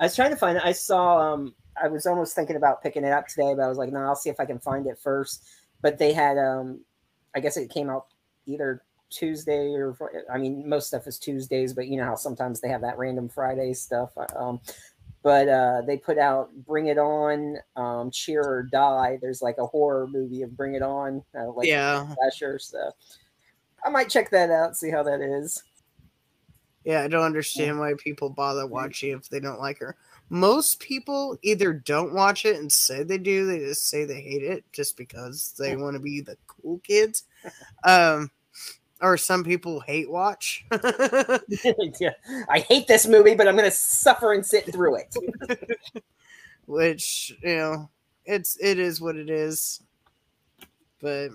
I 0.00 0.04
was 0.04 0.16
trying 0.16 0.30
to 0.30 0.36
find 0.36 0.56
it. 0.56 0.64
I 0.64 0.72
saw. 0.72 1.34
Um, 1.34 1.54
I 1.80 1.88
was 1.88 2.06
almost 2.06 2.34
thinking 2.34 2.56
about 2.56 2.82
picking 2.82 3.04
it 3.04 3.12
up 3.12 3.28
today, 3.28 3.54
but 3.54 3.62
I 3.62 3.68
was 3.68 3.78
like, 3.78 3.92
no, 3.92 4.00
I'll 4.00 4.16
see 4.16 4.30
if 4.30 4.40
I 4.40 4.44
can 4.44 4.58
find 4.58 4.86
it 4.86 4.98
first. 4.98 5.44
But 5.82 5.98
they 5.98 6.12
had. 6.12 6.38
Um, 6.38 6.80
I 7.34 7.40
guess 7.40 7.56
it 7.56 7.70
came 7.70 7.88
out 7.88 8.06
either 8.46 8.82
Tuesday 9.10 9.72
or 9.74 9.96
I 10.32 10.38
mean, 10.38 10.68
most 10.68 10.88
stuff 10.88 11.06
is 11.06 11.18
Tuesdays, 11.18 11.72
but 11.72 11.86
you 11.86 11.96
know 11.96 12.04
how 12.04 12.14
sometimes 12.14 12.60
they 12.60 12.68
have 12.68 12.80
that 12.80 12.98
random 12.98 13.28
Friday 13.28 13.74
stuff. 13.74 14.10
Um, 14.34 14.60
but 15.22 15.48
uh, 15.48 15.82
they 15.86 15.98
put 15.98 16.16
out 16.16 16.50
Bring 16.66 16.86
It 16.86 16.98
On, 16.98 17.58
um, 17.76 18.10
Cheer 18.10 18.42
or 18.42 18.62
Die. 18.62 19.18
There's 19.20 19.42
like 19.42 19.58
a 19.58 19.66
horror 19.66 20.06
movie 20.06 20.42
of 20.42 20.56
Bring 20.56 20.74
It 20.74 20.82
On, 20.82 21.22
uh, 21.38 21.52
like 21.52 21.68
yeah. 21.68 22.14
slasher. 22.14 22.58
So 22.58 22.90
I 23.84 23.90
might 23.90 24.08
check 24.08 24.30
that 24.30 24.50
out, 24.50 24.76
see 24.76 24.90
how 24.90 25.02
that 25.02 25.20
is. 25.20 25.62
Yeah, 26.84 27.02
I 27.02 27.08
don't 27.08 27.24
understand 27.24 27.78
why 27.78 27.94
people 27.98 28.30
bother 28.30 28.66
watching 28.66 29.10
if 29.10 29.28
they 29.28 29.40
don't 29.40 29.60
like 29.60 29.78
her. 29.78 29.96
Most 30.30 30.80
people 30.80 31.36
either 31.42 31.72
don't 31.72 32.14
watch 32.14 32.44
it 32.44 32.56
and 32.56 32.70
say 32.70 33.02
they 33.02 33.18
do, 33.18 33.46
they 33.46 33.58
just 33.58 33.88
say 33.88 34.04
they 34.04 34.20
hate 34.20 34.42
it 34.42 34.64
just 34.72 34.96
because 34.96 35.54
they 35.58 35.76
want 35.76 35.94
to 35.94 36.00
be 36.00 36.20
the 36.20 36.36
cool 36.46 36.78
kids. 36.78 37.24
Um, 37.84 38.30
or 39.02 39.16
some 39.16 39.44
people 39.44 39.80
hate 39.80 40.10
watch. 40.10 40.64
yeah. 42.00 42.10
I 42.48 42.60
hate 42.60 42.86
this 42.86 43.06
movie, 43.06 43.34
but 43.34 43.48
I'm 43.48 43.56
going 43.56 43.68
to 43.68 43.76
suffer 43.76 44.32
and 44.32 44.44
sit 44.44 44.72
through 44.72 44.96
it. 44.96 45.14
which 46.70 47.36
you 47.42 47.56
know 47.56 47.90
it's 48.24 48.56
it 48.60 48.78
is 48.78 49.00
what 49.00 49.16
it 49.16 49.28
is 49.28 49.82
but 51.00 51.30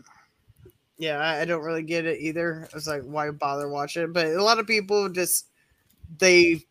yeah 0.98 1.18
I, 1.18 1.42
I 1.42 1.46
don't 1.46 1.64
really 1.64 1.84
get 1.84 2.06
it 2.06 2.20
either 2.20 2.68
it's 2.74 2.88
like 2.88 3.04
why 3.04 3.30
bother 3.32 3.68
watching 3.70 4.04
it 4.04 4.14
but 4.14 4.28
a 4.28 4.44
lot 4.44 4.60
of 4.60 4.68
people 4.68 5.10
just 5.10 5.48
they 6.18 6.66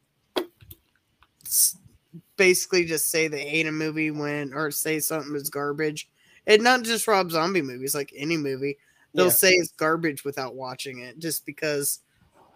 basically 2.36 2.84
just 2.84 3.10
say 3.10 3.28
they 3.28 3.46
hate 3.46 3.66
a 3.66 3.72
movie 3.72 4.10
when 4.10 4.54
or 4.54 4.70
say 4.70 4.98
something 5.00 5.34
is 5.34 5.50
garbage 5.50 6.08
and 6.46 6.62
not 6.62 6.82
just 6.82 7.06
rob 7.06 7.30
zombie 7.30 7.62
movies 7.62 7.94
like 7.94 8.12
any 8.16 8.36
movie 8.36 8.78
they'll 9.14 9.26
Yeah. 9.26 9.30
say 9.30 9.50
it's 9.52 9.72
garbage 9.72 10.24
without 10.24 10.54
watching 10.54 11.00
it 11.00 11.18
just 11.18 11.46
because 11.46 12.00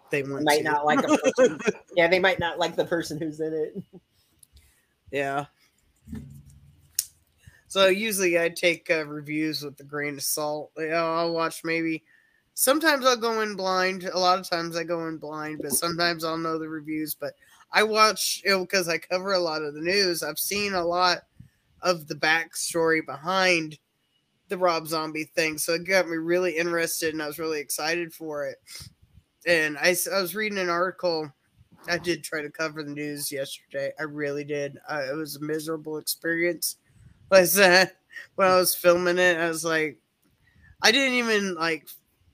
they 0.09 0.23
want 0.23 0.43
might 0.43 0.57
to. 0.59 0.63
not 0.63 0.85
like 0.85 1.03
a 1.03 1.17
person. 1.17 1.59
yeah, 1.95 2.07
they 2.07 2.19
might 2.19 2.39
not 2.39 2.59
like 2.59 2.75
the 2.75 2.85
person 2.85 3.19
who's 3.19 3.39
in 3.39 3.53
it. 3.53 4.01
Yeah. 5.11 5.45
So 7.69 7.87
usually 7.87 8.39
I 8.39 8.49
take 8.49 8.89
uh, 8.89 9.05
reviews 9.05 9.63
with 9.63 9.79
a 9.79 9.83
grain 9.83 10.15
of 10.15 10.23
salt. 10.23 10.71
You 10.77 10.89
know, 10.89 11.13
I'll 11.13 11.33
watch 11.33 11.63
maybe. 11.63 12.03
Sometimes 12.55 13.05
I'll 13.05 13.15
go 13.15 13.41
in 13.41 13.55
blind. 13.55 14.03
A 14.03 14.19
lot 14.19 14.39
of 14.39 14.49
times 14.49 14.75
I 14.75 14.83
go 14.83 15.07
in 15.07 15.17
blind, 15.17 15.61
but 15.61 15.71
sometimes 15.71 16.25
I'll 16.25 16.37
know 16.37 16.59
the 16.59 16.67
reviews. 16.67 17.15
But 17.15 17.35
I 17.71 17.83
watch 17.83 18.41
you 18.43 18.51
know 18.51 18.61
because 18.61 18.89
I 18.89 18.97
cover 18.97 19.33
a 19.33 19.39
lot 19.39 19.61
of 19.61 19.75
the 19.75 19.81
news. 19.81 20.23
I've 20.23 20.39
seen 20.39 20.73
a 20.73 20.83
lot 20.83 21.19
of 21.81 22.07
the 22.07 22.15
backstory 22.15 23.05
behind 23.05 23.79
the 24.49 24.57
Rob 24.57 24.87
Zombie 24.87 25.25
thing, 25.25 25.57
so 25.59 25.75
it 25.75 25.85
got 25.85 26.07
me 26.09 26.17
really 26.17 26.57
interested, 26.57 27.13
and 27.13 27.21
I 27.23 27.27
was 27.27 27.39
really 27.39 27.59
excited 27.59 28.13
for 28.13 28.47
it. 28.47 28.57
And 29.45 29.77
I, 29.77 29.95
I 30.13 30.21
was 30.21 30.35
reading 30.35 30.57
an 30.57 30.69
article 30.69 31.31
I 31.87 31.97
did 31.97 32.23
try 32.23 32.41
to 32.41 32.51
cover 32.51 32.83
the 32.83 32.91
news 32.91 33.31
yesterday. 33.31 33.91
I 33.99 34.03
really 34.03 34.43
did. 34.43 34.79
Uh, 34.89 35.03
it 35.11 35.15
was 35.15 35.37
a 35.37 35.41
miserable 35.41 35.97
experience. 35.97 36.78
Was 37.31 37.53
that 37.55 37.97
when 38.35 38.47
I 38.47 38.55
was 38.55 38.75
filming 38.75 39.17
it? 39.19 39.37
I 39.37 39.47
was 39.47 39.63
like, 39.63 39.99
I 40.81 40.91
didn't 40.91 41.15
even 41.15 41.55
like 41.55 41.87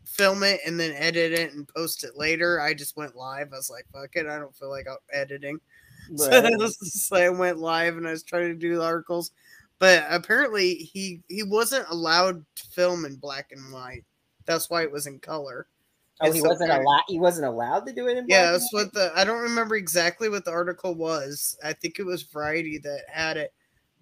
film 0.06 0.44
it 0.44 0.62
and 0.66 0.80
then 0.80 0.94
edit 0.96 1.34
it 1.34 1.54
and 1.54 1.68
post 1.68 2.04
it 2.04 2.16
later. 2.16 2.62
I 2.62 2.74
just 2.74 2.96
went 2.96 3.16
live. 3.16 3.52
I 3.52 3.58
was 3.58 3.70
like, 3.70 3.86
fuck 3.92 4.16
it. 4.16 4.28
I 4.28 4.40
don't 4.40 4.56
feel 4.56 4.70
like 4.70 4.88
out- 4.88 5.04
editing. 5.12 5.60
So 6.18 6.30
Right. 6.30 6.54
was 6.60 6.78
just 6.78 7.12
I 7.12 7.30
went 7.30 7.58
live 7.58 7.98
and 7.98 8.08
I 8.08 8.12
was 8.12 8.22
trying 8.22 8.50
to 8.50 8.54
do 8.54 8.76
the 8.76 8.84
articles. 8.84 9.32
But 9.80 10.06
apparently 10.08 10.76
he 10.76 11.24
he 11.28 11.42
wasn't 11.42 11.88
allowed 11.90 12.46
to 12.58 12.64
film 12.68 13.06
in 13.06 13.16
black 13.16 13.48
and 13.52 13.74
white. 13.74 14.06
That's 14.46 14.70
why 14.70 14.84
it 14.84 14.92
was 14.92 15.08
in 15.08 15.18
color. 15.18 15.66
oh, 16.22 16.32
he 16.32 16.44
wasn't 16.44 16.72
allowed. 16.72 17.02
He 17.08 17.20
wasn't 17.20 17.48
allowed 17.48 17.88
to 17.88 17.92
do 17.94 18.08
it 18.08 18.18
in. 18.18 18.26
Yeah, 18.30 18.44
black 18.44 18.52
that's 18.54 18.72
what 18.72 18.94
the 18.94 19.12
I 19.16 19.24
don't 19.26 19.42
remember 19.42 19.76
exactly 19.76 20.30
what 20.30 20.46
the 20.46 20.52
article 20.52 20.94
was. 20.94 21.58
I 21.64 21.74
think 21.74 21.98
it 21.98 22.06
was 22.06 22.22
Variety 22.22 22.78
that 22.78 23.02
had 23.12 23.38
it, 23.38 23.52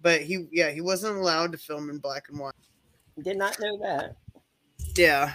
but 0.04 0.20
he 0.20 0.46
yeah 0.52 0.70
he 0.70 0.82
wasn't 0.82 1.16
allowed 1.16 1.50
to 1.50 1.58
film 1.58 1.88
in 1.90 1.98
black 1.98 2.26
and 2.28 2.38
white. 2.38 2.52
Did 3.22 3.38
not 3.38 3.58
know 3.58 3.78
that. 3.78 4.16
Yeah, 4.96 5.32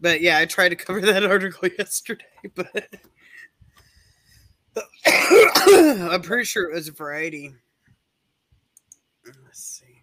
but 0.00 0.20
yeah, 0.20 0.38
I 0.38 0.44
tried 0.44 0.70
to 0.70 0.76
cover 0.76 1.00
that 1.00 1.24
article 1.30 1.68
yesterday, 1.78 2.24
but 2.54 2.88
I'm 5.06 6.20
pretty 6.22 6.44
sure 6.44 6.68
it 6.70 6.74
was 6.74 6.88
Variety. 6.88 7.54
Let's 9.44 9.62
see. 9.62 10.02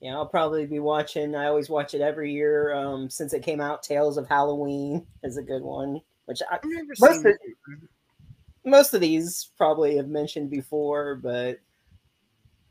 Yeah, 0.00 0.16
I'll 0.16 0.26
probably 0.26 0.66
be 0.66 0.80
watching. 0.80 1.36
I 1.36 1.46
always 1.46 1.70
watch 1.70 1.94
it 1.94 2.00
every 2.00 2.32
year 2.32 2.74
um, 2.74 3.08
since 3.08 3.32
it 3.32 3.42
came 3.42 3.60
out. 3.60 3.82
Tales 3.82 4.18
of 4.18 4.28
Halloween 4.28 5.06
is 5.22 5.36
a 5.36 5.42
good 5.42 5.62
one, 5.62 6.00
which 6.24 6.42
I, 6.50 6.58
Most 6.98 7.24
of- 7.24 7.36
most 8.64 8.94
of 8.94 9.00
these 9.00 9.52
probably 9.56 9.96
have 9.96 10.08
mentioned 10.08 10.50
before, 10.50 11.14
but 11.14 11.60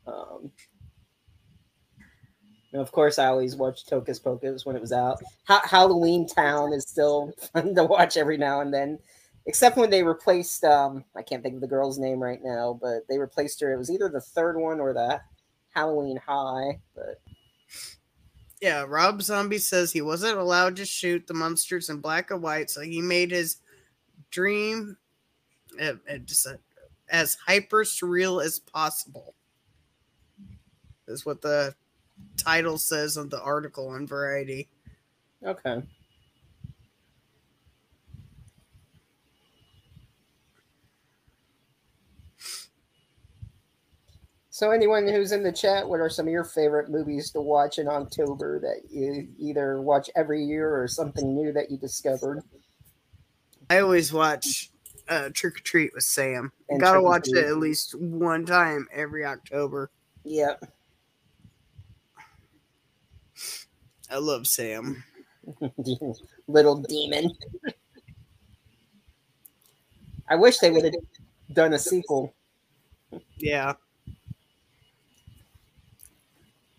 um, 0.06 0.50
and 2.72 2.82
of 2.82 2.92
course, 2.92 3.18
I 3.18 3.26
always 3.26 3.56
watched 3.56 3.88
Hocus 3.88 4.18
Pocus 4.18 4.66
when 4.66 4.76
it 4.76 4.82
was 4.82 4.92
out. 4.92 5.22
Ha- 5.48 5.62
Halloween 5.64 6.26
Town 6.26 6.72
is 6.72 6.84
still 6.86 7.32
fun 7.52 7.74
to 7.74 7.84
watch 7.84 8.16
every 8.16 8.36
now 8.36 8.60
and 8.60 8.72
then, 8.72 8.98
except 9.46 9.76
when 9.76 9.88
they 9.90 10.02
replaced. 10.02 10.64
Um, 10.64 11.04
I 11.16 11.22
can't 11.22 11.42
think 11.42 11.54
of 11.54 11.60
the 11.60 11.68
girl's 11.68 11.98
name 11.98 12.22
right 12.22 12.40
now, 12.42 12.78
but 12.80 13.08
they 13.08 13.18
replaced 13.18 13.60
her. 13.60 13.72
It 13.72 13.78
was 13.78 13.90
either 13.90 14.08
the 14.08 14.20
third 14.20 14.58
one 14.58 14.80
or 14.80 14.92
the 14.92 15.20
Halloween 15.74 16.16
High, 16.18 16.80
but 16.94 17.20
Yeah, 18.60 18.84
Rob 18.88 19.22
Zombie 19.22 19.58
says 19.58 19.92
he 19.92 20.02
wasn't 20.02 20.38
allowed 20.38 20.76
to 20.76 20.84
shoot 20.84 21.26
the 21.26 21.34
monsters 21.34 21.88
in 21.88 22.00
black 22.00 22.30
and 22.30 22.42
white, 22.42 22.70
so 22.70 22.80
he 22.80 23.00
made 23.00 23.30
his 23.30 23.58
dream 24.30 24.96
uh, 25.80 25.92
uh, 26.10 26.18
just, 26.18 26.46
uh, 26.46 26.56
as 27.08 27.36
hyper 27.46 27.84
surreal 27.84 28.44
as 28.44 28.58
possible. 28.58 29.35
Is 31.08 31.24
what 31.24 31.42
the 31.42 31.74
title 32.36 32.78
says 32.78 33.16
of 33.16 33.30
the 33.30 33.40
article 33.40 33.88
on 33.88 34.06
Variety. 34.06 34.68
okay. 35.44 35.82
So, 44.56 44.70
anyone 44.70 45.06
who's 45.06 45.32
in 45.32 45.42
the 45.42 45.52
chat, 45.52 45.86
what 45.86 46.00
are 46.00 46.08
some 46.08 46.28
of 46.28 46.32
your 46.32 46.42
favorite 46.42 46.88
movies 46.88 47.30
to 47.32 47.42
watch 47.42 47.78
in 47.78 47.88
October 47.88 48.58
that 48.60 48.90
you 48.90 49.28
either 49.38 49.82
watch 49.82 50.08
every 50.16 50.42
year 50.42 50.82
or 50.82 50.88
something 50.88 51.34
new 51.34 51.52
that 51.52 51.70
you 51.70 51.76
discovered? 51.76 52.42
I 53.68 53.80
always 53.80 54.14
watch 54.14 54.70
uh, 55.10 55.28
Trick 55.34 55.58
or 55.58 55.60
Treat 55.60 55.92
with 55.92 56.04
Sam. 56.04 56.52
And 56.70 56.80
Gotta 56.80 57.02
watch 57.02 57.28
it 57.28 57.44
at 57.44 57.58
least 57.58 57.94
one 58.00 58.46
time 58.46 58.88
every 58.94 59.26
October. 59.26 59.90
Yeah, 60.24 60.54
I 64.10 64.18
love 64.18 64.46
Sam. 64.46 65.02
little 66.48 66.76
demon. 66.82 67.30
I 70.28 70.36
wish 70.36 70.58
they 70.58 70.70
would 70.70 70.84
have 70.84 70.94
done 71.52 71.72
a 71.72 71.78
sequel. 71.78 72.34
Yeah. 73.36 73.74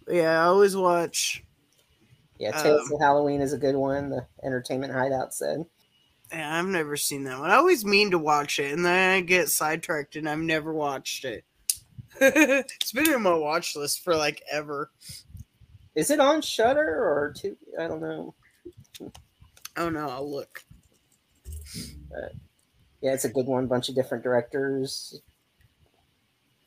Yeah, 0.10 0.42
I 0.42 0.46
always 0.46 0.76
watch 0.76 1.44
Yeah, 2.40 2.52
Tales 2.52 2.88
Um, 2.88 2.94
of 2.96 3.02
Halloween 3.02 3.42
is 3.42 3.54
a 3.54 3.58
good 3.58 3.76
one. 3.76 4.10
The 4.10 4.26
Entertainment 4.44 4.94
Hideout 4.94 5.34
said. 5.34 5.66
Yeah, 6.32 6.60
I've 6.60 6.66
never 6.66 6.98
seen 6.98 7.24
that 7.24 7.40
one. 7.40 7.50
I 7.50 7.56
always 7.56 7.86
mean 7.86 8.12
to 8.12 8.20
watch 8.20 8.60
it, 8.60 8.74
and 8.74 8.86
then 8.86 9.12
I 9.12 9.22
get 9.22 9.50
sidetracked, 9.50 10.16
and 10.18 10.28
I've 10.30 10.40
never 10.40 10.74
watched 10.74 11.24
it. 11.26 11.46
it's 12.22 12.92
been 12.92 13.10
in 13.12 13.22
my 13.22 13.34
watch 13.34 13.76
list 13.76 14.04
for 14.04 14.16
like 14.16 14.42
ever. 14.52 14.92
Is 15.98 16.12
it 16.12 16.20
on 16.20 16.44
Shudder 16.44 16.88
or 16.88 17.34
two? 17.36 17.58
I 17.80 17.88
don't 17.88 18.02
know. 18.02 18.36
Oh 19.76 19.90
no, 19.90 20.08
I'll 20.08 20.30
look. 20.32 20.64
Yeah, 23.02 23.14
it's 23.14 23.26
a 23.26 23.30
good 23.30 23.48
one. 23.48 23.66
Bunch 23.66 23.90
of 23.90 23.96
different 23.96 24.24
directors. 24.24 25.20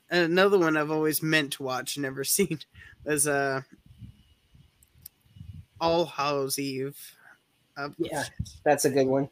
And 0.09 0.25
another 0.29 0.59
one 0.59 0.75
I've 0.75 0.91
always 0.91 1.23
meant 1.23 1.53
to 1.53 1.63
watch, 1.63 1.95
and 1.95 2.03
never 2.03 2.23
seen, 2.25 2.59
is 3.05 3.25
uh 3.25 3.61
All 5.79 6.05
Hallows 6.05 6.59
Eve. 6.59 6.99
Uh, 7.77 7.89
Yeah. 7.97 8.25
That's 8.65 8.83
a 8.83 8.89
good 8.89 9.07
one. 9.07 9.29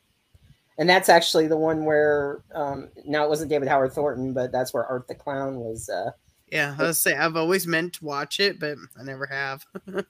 And 0.77 0.87
that's 0.89 1.09
actually 1.09 1.47
the 1.47 1.57
one 1.57 1.83
where 1.83 2.41
um 2.55 2.87
now 3.05 3.25
it 3.25 3.29
wasn't 3.29 3.49
David 3.49 3.67
Howard 3.67 3.91
Thornton, 3.91 4.31
but 4.31 4.53
that's 4.53 4.73
where 4.73 4.85
Art 4.85 5.09
the 5.09 5.15
Clown 5.15 5.57
was 5.57 5.89
uh 5.89 6.11
yeah. 6.51 6.75
I 6.77 6.83
was 6.83 6.99
say 6.99 7.15
I've 7.15 7.35
always 7.35 7.67
meant 7.67 7.93
to 7.93 8.05
watch 8.05 8.39
it, 8.39 8.59
but 8.59 8.77
I 8.99 9.03
never 9.03 9.25
have. 9.25 9.65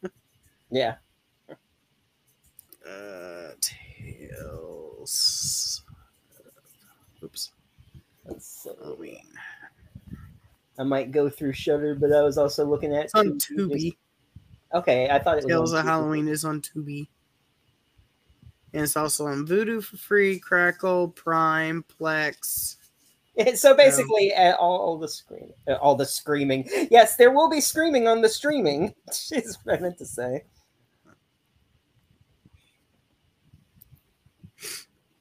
yeah. 0.71 0.95
uh, 2.87 3.49
Tales. 3.61 5.83
Oops. 7.23 7.51
Let's. 8.25 8.67
Halloween. 8.81 9.27
I 10.77 10.83
might 10.83 11.11
go 11.11 11.29
through 11.29 11.53
Shudder, 11.53 11.95
but 11.95 12.13
I 12.13 12.21
was 12.21 12.37
also 12.37 12.65
looking 12.65 12.95
at 12.95 13.05
It's 13.05 13.15
on 13.15 13.37
Tubi. 13.37 13.71
Tubi. 13.71 13.97
Okay, 14.73 15.09
I 15.09 15.19
thought 15.19 15.37
it 15.37 15.43
was 15.43 15.51
Tales 15.51 15.73
of. 15.73 15.83
Halloween 15.83 16.27
is 16.27 16.45
on 16.45 16.61
Tubi. 16.61 17.07
And 18.73 18.83
it's 18.83 18.95
also 18.95 19.25
on 19.25 19.47
Vudu 19.47 19.83
for 19.83 19.97
free, 19.97 20.39
Crackle, 20.39 21.09
Prime, 21.09 21.83
Plex. 21.99 22.75
so 23.55 23.75
basically, 23.75 24.33
uh, 24.33 24.55
all, 24.55 24.79
all 24.79 24.97
the 24.97 25.07
scream, 25.07 25.51
uh, 25.67 25.73
all 25.75 25.95
the 25.95 26.05
screaming. 26.05 26.67
Yes, 26.91 27.15
there 27.15 27.31
will 27.31 27.49
be 27.49 27.61
screaming 27.61 28.07
on 28.07 28.21
the 28.21 28.29
streaming. 28.29 28.93
Is 29.31 29.57
what 29.63 29.77
I 29.77 29.81
meant 29.81 29.97
to 29.99 30.05
say. 30.05 30.43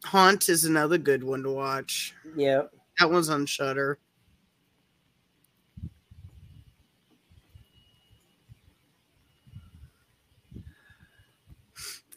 Haunt 0.05 0.49
is 0.49 0.65
another 0.65 0.97
good 0.97 1.23
one 1.23 1.43
to 1.43 1.51
watch. 1.51 2.15
Yeah, 2.35 2.63
That 2.99 3.11
one's 3.11 3.29
on 3.29 3.45
Shudder. 3.45 3.99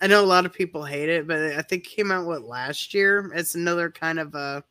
I 0.01 0.07
know 0.07 0.23
a 0.23 0.25
lot 0.25 0.45
of 0.45 0.53
people 0.53 0.85
hate 0.85 1.09
it, 1.09 1.27
but 1.27 1.37
I 1.37 1.61
think 1.61 1.85
it 1.85 1.89
came 1.89 2.11
out 2.11 2.25
what 2.25 2.43
last 2.43 2.93
year. 2.93 3.29
It's 3.35 3.55
another 3.55 3.91
kind 3.91 4.19
of 4.19 4.33
a 4.35 4.63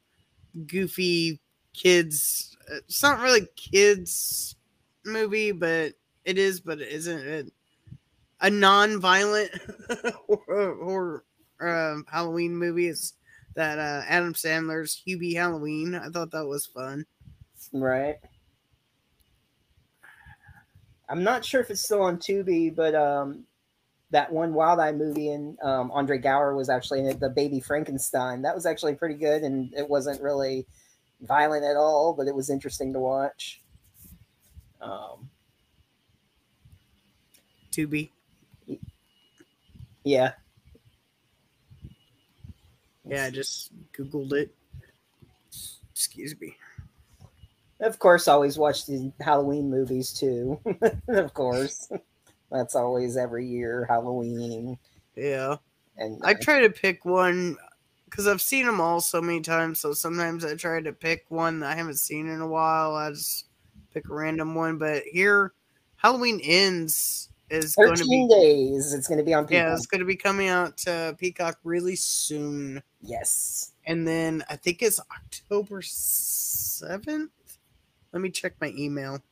goofy 0.67 1.41
kids. 1.75 2.57
It's 2.69 3.03
not 3.03 3.21
really 3.21 3.47
kids 3.57 4.57
movie, 5.05 5.53
but 5.53 5.95
it 6.25 6.39
is, 6.39 6.61
but 6.61 6.81
it 6.81 6.89
isn't. 6.89 7.21
It, 7.21 7.53
a 8.41 8.51
non-violent 8.51 9.51
horror 10.29 11.25
um, 11.61 12.05
Halloween 12.11 12.57
movie 12.57 12.89
is 12.89 13.15
that 13.55 13.79
uh, 13.79 14.03
Adam 14.09 14.33
Sandler's 14.33 15.03
Hubie 15.07 15.37
Halloween. 15.37 15.95
I 15.95 16.09
thought 16.09 16.31
that 16.31 16.47
was 16.47 16.67
fun. 16.67 17.05
right. 17.73 18.17
I'm 21.09 21.25
not 21.25 21.45
sure 21.45 21.61
if 21.61 21.71
it's 21.71 21.83
still 21.83 22.03
on 22.03 22.19
Tubi, 22.19 22.75
but 22.75 22.95
um, 22.95 23.45
that 24.11 24.33
one 24.33 24.55
Wild 24.55 24.81
Eye 24.81 24.93
movie 24.93 25.31
and 25.31 25.57
um, 25.63 25.91
Andre 25.93 26.19
Gower 26.19 26.55
was 26.55 26.69
actually 26.69 27.01
in 27.01 27.07
it, 27.07 27.21
the 27.21 27.29
Baby 27.29 27.61
Frankenstein. 27.61 28.43
That 28.43 28.55
was 28.55 28.67
actually 28.67 28.95
pretty 28.95 29.15
good, 29.15 29.43
and 29.43 29.73
it 29.75 29.89
wasn't 29.89 30.21
really 30.21 30.67
violent 31.21 31.65
at 31.65 31.77
all, 31.77 32.15
but 32.17 32.27
it 32.27 32.35
was 32.35 32.51
interesting 32.51 32.93
to 32.93 32.99
watch. 32.99 33.61
Um, 34.81 35.31
Tubi. 37.71 38.11
yeah, 40.05 40.33
Yeah, 43.11 43.25
I 43.25 43.31
just 43.31 43.73
googled 43.93 44.33
it. 44.33 44.55
Excuse 45.93 46.35
me. 46.41 46.57
Of 47.81 47.99
course, 47.99 48.29
always 48.29 48.59
watch 48.59 48.87
the 48.87 49.13
Halloween 49.21 49.71
movies 49.71 50.13
too. 50.13 50.61
of 51.09 51.35
course, 51.35 51.91
that's 52.51 52.75
always 52.75 53.17
every 53.17 53.47
year 53.47 53.87
Halloween. 53.89 54.79
Yeah, 55.17 55.57
And 55.97 56.21
I 56.25 56.35
try 56.35 56.61
to 56.61 56.71
pick 56.71 57.05
one 57.05 57.57
because 58.07 58.27
I've 58.27 58.43
seen 58.43 58.67
them 58.67 58.81
all 58.81 59.01
so 59.01 59.21
many 59.21 59.41
times. 59.41 59.81
So 59.81 59.93
sometimes 59.93 60.45
I 60.45 60.57
try 60.57 60.81
to 60.81 60.93
pick 60.93 61.27
one 61.29 61.61
that 61.61 61.73
I 61.73 61.75
haven't 61.77 61.99
seen 61.99 62.29
in 62.29 62.41
a 62.41 62.47
while. 62.47 62.95
I 62.95 63.11
just 63.11 63.47
pick 63.93 64.09
a 64.09 64.15
random 64.15 64.55
one. 64.55 64.79
But 64.79 65.05
here, 65.05 65.53
Halloween 65.97 66.41
ends 66.43 67.29
is 67.51 67.75
going 67.75 67.97
to 67.97 68.05
be 68.05 68.29
days. 68.29 68.95
It's 68.95 69.09
going 69.09 69.19
to 69.19 69.25
be 69.25 69.35
on. 69.35 69.47
yeah, 69.51 69.75
it's 69.75 69.87
going 69.87 70.01
to 70.01 70.05
be 70.05 70.17
coming 70.17 70.49
out 70.49 70.77
to 70.79 71.15
Peacock 71.19 71.59
really 71.65 71.97
soon. 71.97 72.83
Yes. 73.01 73.73
And 73.87 74.07
then 74.07 74.45
I 74.49 74.57
think 74.57 74.83
it's 74.83 75.01
October 75.01 75.81
7th. 75.81 77.29
Let 78.13 78.23
me 78.23 78.31
check 78.31 78.55
my 78.61 78.73
email. 78.77 79.23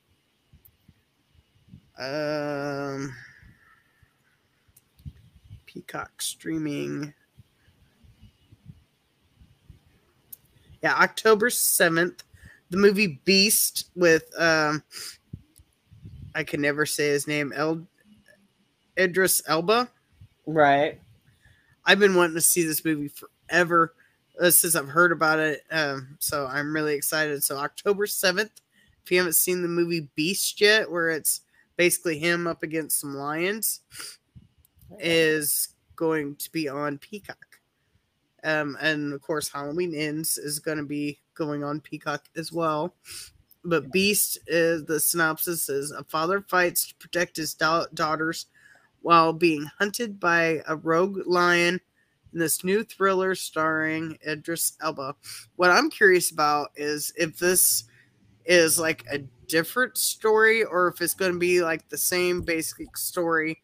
Um 1.98 3.14
Peacock 5.66 6.22
streaming. 6.22 7.12
Yeah, 10.82 10.94
October 10.94 11.50
7th. 11.50 12.20
The 12.70 12.76
movie 12.76 13.20
Beast 13.24 13.90
with 13.94 14.24
um 14.38 14.82
I 16.34 16.44
can 16.44 16.60
never 16.60 16.86
say 16.86 17.08
his 17.08 17.26
name. 17.26 17.52
El 17.54 17.86
Idris 18.96 19.42
Elba. 19.46 19.88
Right. 20.46 21.00
I've 21.84 21.98
been 21.98 22.14
wanting 22.14 22.34
to 22.34 22.40
see 22.40 22.64
this 22.64 22.84
movie 22.84 23.08
forever 23.08 23.94
uh, 24.40 24.50
since 24.50 24.74
I've 24.74 24.88
heard 24.88 25.10
about 25.12 25.38
it. 25.38 25.62
Um, 25.70 26.16
so 26.18 26.46
I'm 26.46 26.74
really 26.74 26.94
excited. 26.94 27.42
So 27.42 27.56
October 27.56 28.06
7th, 28.06 28.50
if 29.02 29.10
you 29.10 29.18
haven't 29.18 29.34
seen 29.34 29.62
the 29.62 29.68
movie 29.68 30.08
Beast 30.14 30.60
yet, 30.60 30.90
where 30.90 31.10
it's 31.10 31.40
basically 31.78 32.18
him 32.18 32.46
up 32.46 32.62
against 32.62 33.00
some 33.00 33.14
lions, 33.14 33.80
is 34.98 35.68
going 35.96 36.36
to 36.36 36.50
be 36.50 36.68
on 36.68 36.98
Peacock. 36.98 37.60
Um, 38.44 38.76
and 38.80 39.14
of 39.14 39.22
course, 39.22 39.48
Halloween 39.48 39.94
Ends 39.94 40.36
is 40.36 40.58
going 40.58 40.78
to 40.78 40.84
be 40.84 41.20
going 41.34 41.64
on 41.64 41.80
Peacock 41.80 42.26
as 42.36 42.52
well. 42.52 42.94
But 43.64 43.92
Beast 43.92 44.38
is 44.46 44.84
the 44.84 45.00
synopsis 45.00 45.68
is 45.68 45.90
a 45.90 46.04
father 46.04 46.44
fights 46.48 46.88
to 46.88 46.94
protect 46.96 47.36
his 47.36 47.54
da- 47.54 47.86
daughters 47.94 48.46
while 49.02 49.32
being 49.32 49.66
hunted 49.78 50.20
by 50.20 50.62
a 50.66 50.76
rogue 50.76 51.26
lion 51.26 51.80
in 52.32 52.38
this 52.38 52.62
new 52.64 52.84
thriller 52.84 53.34
starring 53.34 54.18
Idris 54.26 54.76
Elba. 54.80 55.14
What 55.56 55.70
I'm 55.70 55.90
curious 55.90 56.30
about 56.30 56.70
is 56.76 57.12
if 57.16 57.38
this 57.38 57.84
is 58.48 58.78
like 58.78 59.04
a 59.12 59.18
different 59.46 59.96
story 59.96 60.64
or 60.64 60.88
if 60.88 61.00
it's 61.00 61.14
going 61.14 61.32
to 61.32 61.38
be 61.38 61.62
like 61.62 61.88
the 61.88 61.96
same 61.96 62.40
basic 62.40 62.96
story 62.96 63.62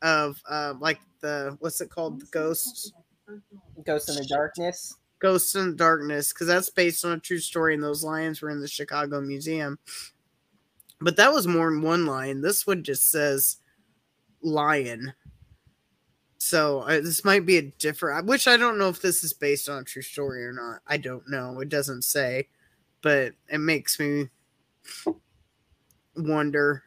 of 0.00 0.40
uh, 0.48 0.72
like 0.80 1.00
the 1.20 1.56
what's 1.60 1.80
it 1.82 1.90
called 1.90 2.20
the 2.20 2.26
ghosts 2.26 2.92
Ghost 3.84 4.08
in 4.08 4.16
the 4.16 4.24
Darkness. 4.24 4.96
Ghosts 5.18 5.54
in 5.54 5.70
the 5.70 5.76
Darkness, 5.76 6.32
because 6.32 6.46
that's 6.46 6.70
based 6.70 7.04
on 7.04 7.12
a 7.12 7.20
true 7.20 7.38
story, 7.38 7.74
and 7.74 7.82
those 7.82 8.04
lions 8.04 8.42
were 8.42 8.50
in 8.50 8.60
the 8.60 8.68
Chicago 8.68 9.20
Museum. 9.20 9.78
But 11.00 11.16
that 11.16 11.32
was 11.32 11.46
more 11.46 11.70
than 11.70 11.82
one 11.82 12.06
lion. 12.06 12.42
This 12.42 12.66
one 12.66 12.82
just 12.82 13.10
says 13.10 13.58
lion. 14.42 15.14
So 16.38 16.80
uh, 16.80 17.00
this 17.00 17.24
might 17.24 17.46
be 17.46 17.58
a 17.58 17.62
different. 17.62 18.26
Which 18.26 18.48
I 18.48 18.56
don't 18.56 18.78
know 18.78 18.88
if 18.88 19.00
this 19.00 19.22
is 19.24 19.32
based 19.32 19.68
on 19.68 19.82
a 19.82 19.84
true 19.84 20.02
story 20.02 20.44
or 20.44 20.52
not. 20.52 20.80
I 20.86 20.96
don't 20.96 21.28
know. 21.28 21.60
It 21.60 21.68
doesn't 21.68 22.02
say, 22.02 22.48
but 23.02 23.34
it 23.48 23.58
makes 23.58 23.98
me 24.00 24.30
wonder. 26.16 26.84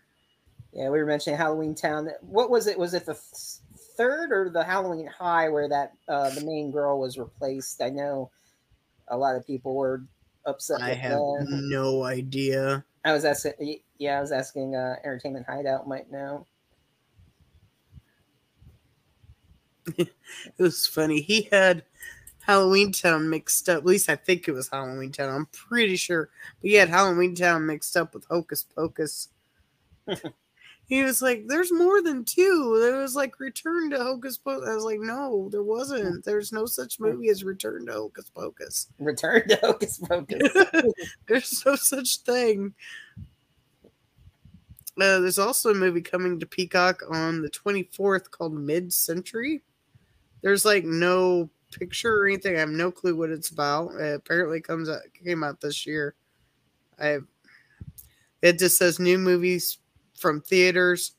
Yeah, 0.73 0.89
we 0.89 0.99
were 0.99 1.05
mentioning 1.05 1.37
Halloween 1.37 1.75
Town. 1.75 2.09
What 2.21 2.49
was 2.49 2.67
it? 2.67 2.77
Was 2.77 2.93
it 2.93 3.05
the 3.05 3.13
th- 3.13 3.79
third 3.97 4.31
or 4.31 4.49
the 4.49 4.63
Halloween 4.63 5.07
High 5.07 5.49
where 5.49 5.69
that 5.69 5.93
uh, 6.09 6.29
the 6.31 6.45
main 6.45 6.71
girl 6.71 6.99
was 6.99 7.17
replaced? 7.17 7.81
I 7.81 7.89
know 7.89 8.31
a 9.07 9.17
lot 9.17 9.35
of 9.35 9.45
people 9.45 9.75
were 9.75 10.03
upset. 10.45 10.81
I 10.81 10.93
have 10.93 11.19
that. 11.19 11.47
no 11.49 12.03
idea. 12.03 12.83
I 13.03 13.13
was 13.13 13.25
asking. 13.25 13.79
Yeah, 13.97 14.17
I 14.17 14.21
was 14.21 14.31
asking. 14.31 14.75
Uh, 14.75 14.95
Entertainment 15.03 15.45
Hideout 15.47 15.87
might 15.87 16.11
know. 16.11 16.45
It 19.97 20.61
was 20.61 20.87
funny. 20.87 21.21
He 21.21 21.47
had 21.51 21.83
Halloween 22.45 22.91
Town 22.91 23.29
mixed 23.29 23.67
up. 23.69 23.79
At 23.79 23.85
least 23.85 24.07
I 24.07 24.15
think 24.15 24.47
it 24.47 24.51
was 24.51 24.69
Halloween 24.69 25.11
Town. 25.11 25.33
I'm 25.33 25.47
pretty 25.47 25.95
sure. 25.95 26.29
But 26.61 26.69
he 26.69 26.75
had 26.75 26.89
Halloween 26.89 27.33
Town 27.33 27.65
mixed 27.65 27.97
up 27.97 28.13
with 28.13 28.25
Hocus 28.25 28.63
Pocus. 28.63 29.29
he 30.85 31.03
was 31.03 31.23
like, 31.23 31.47
There's 31.47 31.71
more 31.71 32.03
than 32.03 32.23
two. 32.23 32.77
There 32.79 33.01
was 33.01 33.15
like 33.15 33.39
Return 33.39 33.89
to 33.89 33.97
Hocus 33.97 34.37
Pocus. 34.37 34.69
I 34.69 34.75
was 34.75 34.83
like, 34.83 34.99
No, 34.99 35.49
there 35.51 35.63
wasn't. 35.63 36.23
There's 36.23 36.51
no 36.51 36.67
such 36.67 36.99
movie 36.99 37.29
as 37.29 37.43
Return 37.43 37.87
to 37.87 37.93
Hocus 37.93 38.29
Pocus. 38.29 38.89
Return 38.99 39.47
to 39.47 39.55
Hocus 39.63 39.97
Pocus. 39.97 40.53
There's 41.27 41.65
no 41.65 41.75
such 41.75 42.17
thing. 42.17 42.75
Uh, 44.97 45.19
there's 45.19 45.39
also 45.39 45.71
a 45.71 45.73
movie 45.73 46.01
coming 46.01 46.39
to 46.39 46.45
Peacock 46.45 47.01
on 47.09 47.41
the 47.41 47.49
24th 47.49 48.31
called 48.31 48.53
Mid 48.53 48.93
Century. 48.93 49.61
There's 50.41 50.63
like 50.63 50.85
no 50.85 51.49
picture 51.77 52.21
or 52.21 52.27
anything. 52.27 52.55
I 52.55 52.59
have 52.59 52.69
no 52.69 52.91
clue 52.91 53.15
what 53.15 53.29
it's 53.29 53.49
about. 53.49 53.93
It 53.95 54.15
apparently 54.15 54.61
comes 54.61 54.89
out 54.89 55.01
came 55.13 55.43
out 55.43 55.61
this 55.61 55.85
year. 55.85 56.15
I 56.99 57.19
it 58.41 58.59
just 58.59 58.77
says 58.77 58.99
new 58.99 59.17
movies 59.17 59.79
from 60.17 60.41
theaters, 60.41 61.15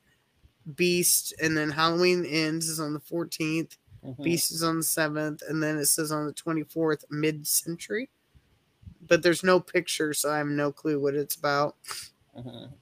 Beast, 0.74 1.34
and 1.42 1.56
then 1.56 1.70
Halloween 1.70 2.24
ends 2.24 2.68
is 2.68 2.80
on 2.80 2.92
the 2.92 3.00
14th. 3.00 3.76
Mhm. 4.04 4.22
Beast 4.22 4.52
is 4.52 4.62
on 4.62 4.78
the 4.78 4.84
7th, 4.84 5.42
and 5.48 5.62
then 5.62 5.76
it 5.76 5.86
says 5.86 6.12
on 6.12 6.26
the 6.26 6.32
24th, 6.32 7.04
mid 7.10 7.46
century. 7.46 8.10
But 9.06 9.22
there's 9.22 9.42
no 9.42 9.60
picture, 9.60 10.12
so 10.14 10.30
I 10.30 10.38
have 10.38 10.46
no 10.46 10.72
clue 10.72 10.98
what 11.00 11.14
it's 11.14 11.36
about. 11.36 11.76
Mhm. 12.36 12.72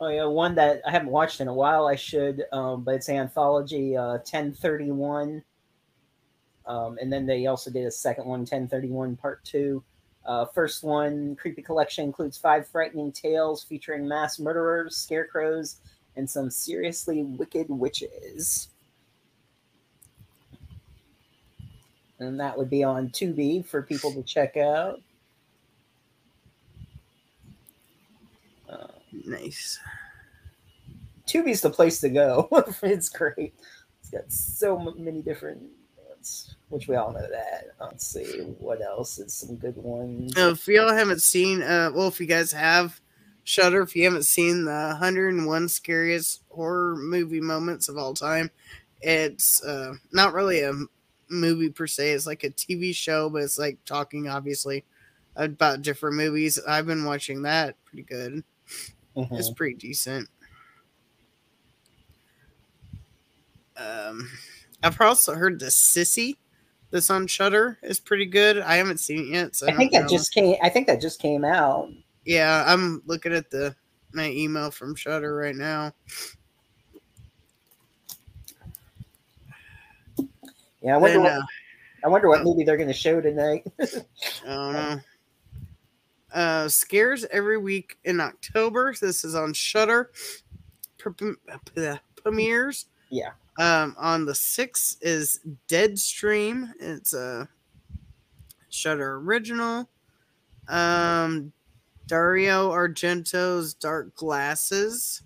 Oh 0.00 0.08
yeah, 0.08 0.24
one 0.24 0.54
that 0.54 0.80
I 0.86 0.90
haven't 0.92 1.10
watched 1.10 1.40
in 1.40 1.48
a 1.48 1.54
while. 1.54 1.86
I 1.86 1.96
should, 1.96 2.44
um, 2.52 2.84
but 2.84 2.94
it's 2.94 3.08
anthology 3.08 3.96
uh, 3.96 4.18
ten 4.24 4.52
thirty 4.52 4.92
one, 4.92 5.42
um, 6.66 6.98
and 7.00 7.12
then 7.12 7.26
they 7.26 7.46
also 7.46 7.70
did 7.70 7.84
a 7.84 7.90
second 7.90 8.24
one, 8.26 8.40
1031 8.40 9.16
Part 9.16 9.44
Two. 9.44 9.82
Uh, 10.24 10.44
first 10.44 10.84
one, 10.84 11.34
creepy 11.36 11.62
collection 11.62 12.04
includes 12.04 12.36
five 12.36 12.68
frightening 12.68 13.10
tales 13.10 13.64
featuring 13.64 14.06
mass 14.06 14.38
murderers, 14.38 14.96
scarecrows, 14.96 15.80
and 16.16 16.28
some 16.28 16.50
seriously 16.50 17.22
wicked 17.22 17.66
witches. 17.68 18.68
And 22.20 22.38
that 22.38 22.58
would 22.58 22.68
be 22.68 22.84
on 22.84 23.08
Tubi 23.08 23.64
for 23.64 23.82
people 23.82 24.12
to 24.12 24.22
check 24.22 24.56
out. 24.56 25.00
Nice. 29.12 29.78
Tubi's 31.26 31.60
the 31.60 31.70
place 31.70 32.00
to 32.00 32.08
go. 32.08 32.48
it's 32.82 33.08
great. 33.08 33.54
It's 34.00 34.10
got 34.10 34.32
so 34.32 34.94
many 34.96 35.20
different 35.22 35.62
ones, 36.08 36.56
which 36.68 36.88
we 36.88 36.96
all 36.96 37.12
know 37.12 37.28
that. 37.30 37.66
Let's 37.80 38.06
see 38.06 38.54
what 38.58 38.80
else 38.80 39.18
is 39.18 39.34
some 39.34 39.56
good 39.56 39.76
ones. 39.76 40.32
If 40.36 40.66
y'all 40.66 40.92
haven't 40.92 41.22
seen, 41.22 41.62
uh, 41.62 41.90
well, 41.94 42.08
if 42.08 42.20
you 42.20 42.26
guys 42.26 42.52
have 42.52 43.00
Shudder, 43.44 43.80
if 43.80 43.96
you 43.96 44.04
haven't 44.04 44.24
seen 44.24 44.66
the 44.66 44.70
101 44.70 45.68
scariest 45.68 46.42
horror 46.50 46.96
movie 46.96 47.40
moments 47.40 47.88
of 47.88 47.96
all 47.96 48.12
time, 48.12 48.50
it's 49.00 49.62
uh, 49.64 49.94
not 50.12 50.34
really 50.34 50.60
a 50.60 50.72
movie 51.30 51.70
per 51.70 51.86
se. 51.86 52.10
It's 52.10 52.26
like 52.26 52.44
a 52.44 52.50
TV 52.50 52.94
show, 52.94 53.30
but 53.30 53.42
it's 53.42 53.58
like 53.58 53.78
talking 53.84 54.28
obviously 54.28 54.84
about 55.36 55.82
different 55.82 56.16
movies. 56.16 56.58
I've 56.66 56.86
been 56.86 57.04
watching 57.04 57.42
that. 57.42 57.76
Pretty 57.84 58.02
good. 58.02 58.44
Mhm. 59.18 59.36
It's 59.36 59.50
pretty 59.50 59.74
decent. 59.74 60.28
Um, 63.76 64.30
I've 64.82 65.00
also 65.00 65.34
heard 65.34 65.58
the 65.58 65.66
Sissy 65.66 66.36
that's 66.90 67.10
on 67.10 67.26
Shudder 67.26 67.78
is 67.82 67.98
pretty 67.98 68.26
good. 68.26 68.58
I 68.58 68.76
haven't 68.76 68.98
seen 68.98 69.20
it 69.20 69.26
yet, 69.26 69.56
so 69.56 69.66
I, 69.66 69.70
I 69.72 69.76
think 69.76 69.92
that 69.92 70.02
know. 70.02 70.08
just 70.08 70.32
came. 70.32 70.56
I 70.62 70.68
think 70.68 70.86
that 70.86 71.00
just 71.00 71.20
came 71.20 71.44
out. 71.44 71.90
Yeah, 72.24 72.64
I'm 72.66 73.02
looking 73.06 73.32
at 73.32 73.50
the 73.50 73.74
my 74.12 74.30
email 74.30 74.70
from 74.70 74.94
Shudder 74.94 75.34
right 75.34 75.56
now. 75.56 75.92
Yeah, 80.80 80.94
I 80.94 80.96
wonder. 80.98 81.14
Then, 81.14 81.22
what, 81.22 81.32
uh, 81.32 81.42
I 82.04 82.08
wonder 82.08 82.28
what 82.28 82.44
movie 82.44 82.62
they're 82.62 82.76
going 82.76 82.88
to 82.88 82.94
show 82.94 83.20
tonight. 83.20 83.66
I 83.80 83.86
don't 84.46 84.72
know. 84.72 85.00
Uh, 86.32 86.68
scares 86.68 87.24
every 87.30 87.58
week 87.58 87.98
in 88.04 88.20
October. 88.20 88.94
This 89.00 89.24
is 89.24 89.34
on 89.34 89.52
Shudder. 89.52 90.10
Premieres. 90.98 92.86
Yeah. 93.10 93.30
Um, 93.58 93.96
on 93.98 94.24
the 94.24 94.34
sixth 94.34 94.98
is 95.00 95.40
Deadstream. 95.68 96.70
It's 96.80 97.14
a 97.14 97.48
Shudder 98.68 99.16
original. 99.16 99.88
Um, 100.68 101.52
Dario 102.06 102.70
Argento's 102.70 103.74
Dark 103.74 104.14
Glasses. 104.14 105.22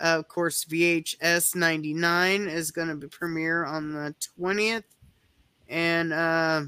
Uh, 0.00 0.16
of 0.18 0.28
course, 0.28 0.64
VHS 0.64 1.54
99 1.54 2.48
is 2.48 2.70
going 2.70 2.88
to 2.88 2.94
be 2.94 3.06
premiere 3.06 3.64
on 3.64 3.92
the 3.92 4.14
20th. 4.38 4.84
And 5.68 6.12
uh, 6.12 6.62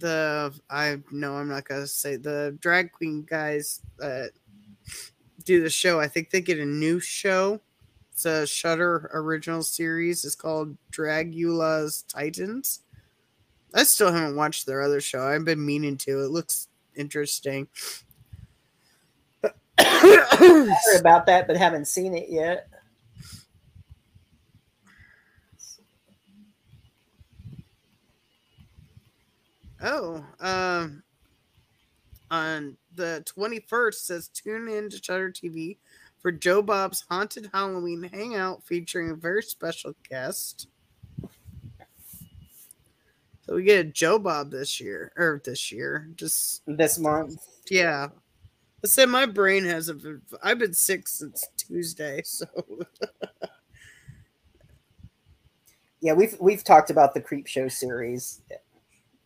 the, 0.00 0.52
I 0.68 0.98
know 1.10 1.34
I'm 1.34 1.48
not 1.48 1.66
to 1.68 1.86
say, 1.86 2.16
the 2.16 2.56
drag 2.60 2.92
queen 2.92 3.22
guys 3.28 3.80
that 3.98 4.32
do 5.44 5.62
the 5.62 5.70
show, 5.70 6.00
I 6.00 6.08
think 6.08 6.30
they 6.30 6.40
get 6.40 6.58
a 6.58 6.66
new 6.66 7.00
show. 7.00 7.60
It's 8.12 8.24
a 8.24 8.46
Shudder 8.46 9.10
original 9.14 9.62
series. 9.62 10.24
It's 10.24 10.34
called 10.34 10.76
Dragula's 10.92 12.02
Titans. 12.02 12.80
I 13.72 13.84
still 13.84 14.12
haven't 14.12 14.36
watched 14.36 14.66
their 14.66 14.82
other 14.82 15.00
show. 15.00 15.26
I've 15.26 15.44
been 15.44 15.64
meaning 15.64 15.96
to. 15.98 16.24
It 16.24 16.30
looks 16.30 16.68
interesting. 16.96 17.68
Heard 19.78 21.00
about 21.00 21.26
that, 21.26 21.46
but 21.46 21.56
haven't 21.56 21.86
seen 21.86 22.14
it 22.14 22.28
yet. 22.28 22.69
Oh, 29.82 30.24
um, 30.40 31.02
on 32.30 32.76
the 32.94 33.24
21st 33.36 33.94
says 33.94 34.28
tune 34.28 34.68
in 34.68 34.90
to 34.90 35.02
Shudder 35.02 35.32
TV 35.32 35.78
for 36.20 36.30
Joe 36.30 36.60
Bob's 36.62 37.04
Haunted 37.08 37.48
Halloween 37.52 38.02
Hangout 38.02 38.62
featuring 38.64 39.10
a 39.10 39.14
very 39.14 39.42
special 39.42 39.94
guest. 40.08 40.68
So 43.46 43.54
we 43.56 43.64
get 43.64 43.86
a 43.86 43.88
Joe 43.88 44.18
Bob 44.18 44.50
this 44.50 44.80
year, 44.80 45.12
or 45.16 45.40
this 45.44 45.72
year, 45.72 46.08
just 46.14 46.62
This 46.66 46.98
month. 46.98 47.42
yeah. 47.68 48.08
I 48.82 48.86
said 48.86 49.08
my 49.10 49.26
brain 49.26 49.64
hasn't. 49.64 50.02
Been, 50.02 50.22
I've 50.42 50.58
been 50.58 50.72
sick 50.72 51.06
since 51.08 51.46
Tuesday, 51.56 52.22
so 52.24 52.46
Yeah, 56.00 56.14
we've 56.14 56.34
we've 56.40 56.64
talked 56.64 56.88
about 56.90 57.12
the 57.12 57.20
Creepshow 57.20 57.70
series. 57.70 58.40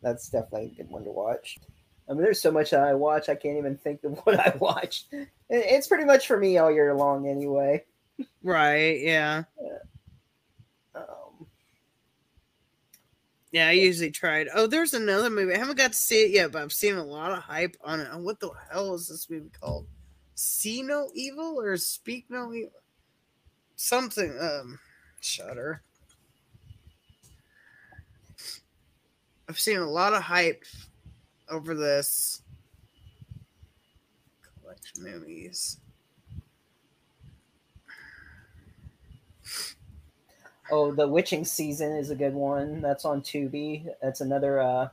That's 0.05 0.29
definitely 0.29 0.73
a 0.73 0.83
good 0.83 0.91
one 0.91 1.03
to 1.05 1.11
watch. 1.11 1.59
I 2.09 2.13
mean, 2.13 2.23
there's 2.23 2.41
so 2.41 2.53
much 2.53 2.71
that 2.71 2.85
I 2.85 2.95
watch, 2.95 3.29
I 3.31 3.35
can't 3.35 3.57
even 3.59 3.77
think 3.79 4.05
of 4.05 4.19
what 4.25 4.39
I 4.39 4.55
watched. 4.59 5.07
It's 5.49 5.87
pretty 5.87 6.05
much 6.05 6.27
for 6.27 6.39
me 6.39 6.59
all 6.59 6.71
year 6.71 6.95
long, 6.95 7.27
anyway. 7.27 7.85
right, 8.43 9.01
yeah, 9.01 9.45
Um, 10.95 11.47
yeah. 13.51 13.69
I 13.69 13.73
usually 13.73 14.11
tried. 14.11 14.49
Oh, 14.55 14.67
there's 14.67 14.95
another 14.95 15.31
movie. 15.31 15.55
I 15.55 15.59
haven't 15.59 15.79
got 15.79 15.93
to 15.93 15.99
see 15.99 16.25
it 16.25 16.31
yet, 16.31 16.53
but 16.53 16.63
I've 16.63 16.73
seen 16.73 16.95
a 16.97 17.05
lot 17.05 17.33
of 17.33 17.39
hype 17.39 17.77
on 17.83 18.01
it. 18.01 18.09
And 18.13 18.25
what 18.25 18.39
the 18.41 18.51
hell 18.71 18.95
is 18.95 19.09
this 19.09 19.29
movie 19.31 19.51
called? 19.61 19.87
See 20.35 20.83
no 20.83 21.11
evil 21.15 21.59
or 21.61 21.77
speak 21.77 22.27
no 22.29 22.53
evil? 22.53 22.71
Something. 23.77 24.37
Um, 24.41 24.79
Shudder. 25.21 25.83
I've 29.49 29.61
seen 29.61 29.79
a 29.79 29.91
lot 29.91 30.15
of 30.15 30.23
hype 30.23 30.65
over 31.49 31.75
this 31.75 32.43
collection 34.61 35.03
movies. 35.03 35.79
oh, 40.71 40.93
the 40.93 41.07
Witching 41.07 41.45
Season 41.45 41.93
is 41.93 42.11
a 42.11 42.17
good 42.17 42.35
one. 42.35 42.81
That's 42.81 43.05
on 43.05 43.23
Tubi. 43.23 43.87
That's 44.03 44.21
another 44.21 44.61
uh, 44.61 44.89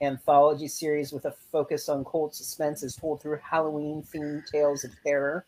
anthology 0.00 0.68
series 0.68 1.12
with 1.12 1.24
a 1.24 1.32
focus 1.32 1.88
on 1.88 2.04
cold 2.04 2.34
suspense, 2.34 2.82
is 2.82 2.96
told 2.96 3.22
through 3.22 3.38
Halloween-themed 3.38 4.46
tales 4.46 4.84
of 4.84 4.90
terror. 5.02 5.46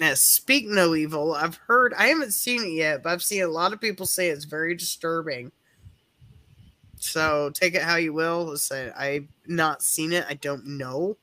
Now, 0.00 0.14
Speak 0.14 0.66
No 0.66 0.94
Evil, 0.94 1.34
I've 1.34 1.56
heard, 1.56 1.94
I 1.94 2.08
haven't 2.08 2.32
seen 2.32 2.64
it 2.64 2.72
yet, 2.72 3.02
but 3.02 3.12
I've 3.12 3.22
seen 3.22 3.42
a 3.42 3.48
lot 3.48 3.72
of 3.72 3.80
people 3.80 4.06
say 4.06 4.28
it's 4.28 4.44
very 4.44 4.74
disturbing. 4.74 5.52
So 7.04 7.50
take 7.50 7.74
it 7.74 7.82
how 7.82 7.96
you 7.96 8.12
will. 8.12 8.56
I've 8.96 9.28
not 9.46 9.82
seen 9.82 10.12
it. 10.12 10.24
I 10.28 10.34
don't 10.34 10.66
know. 10.66 11.16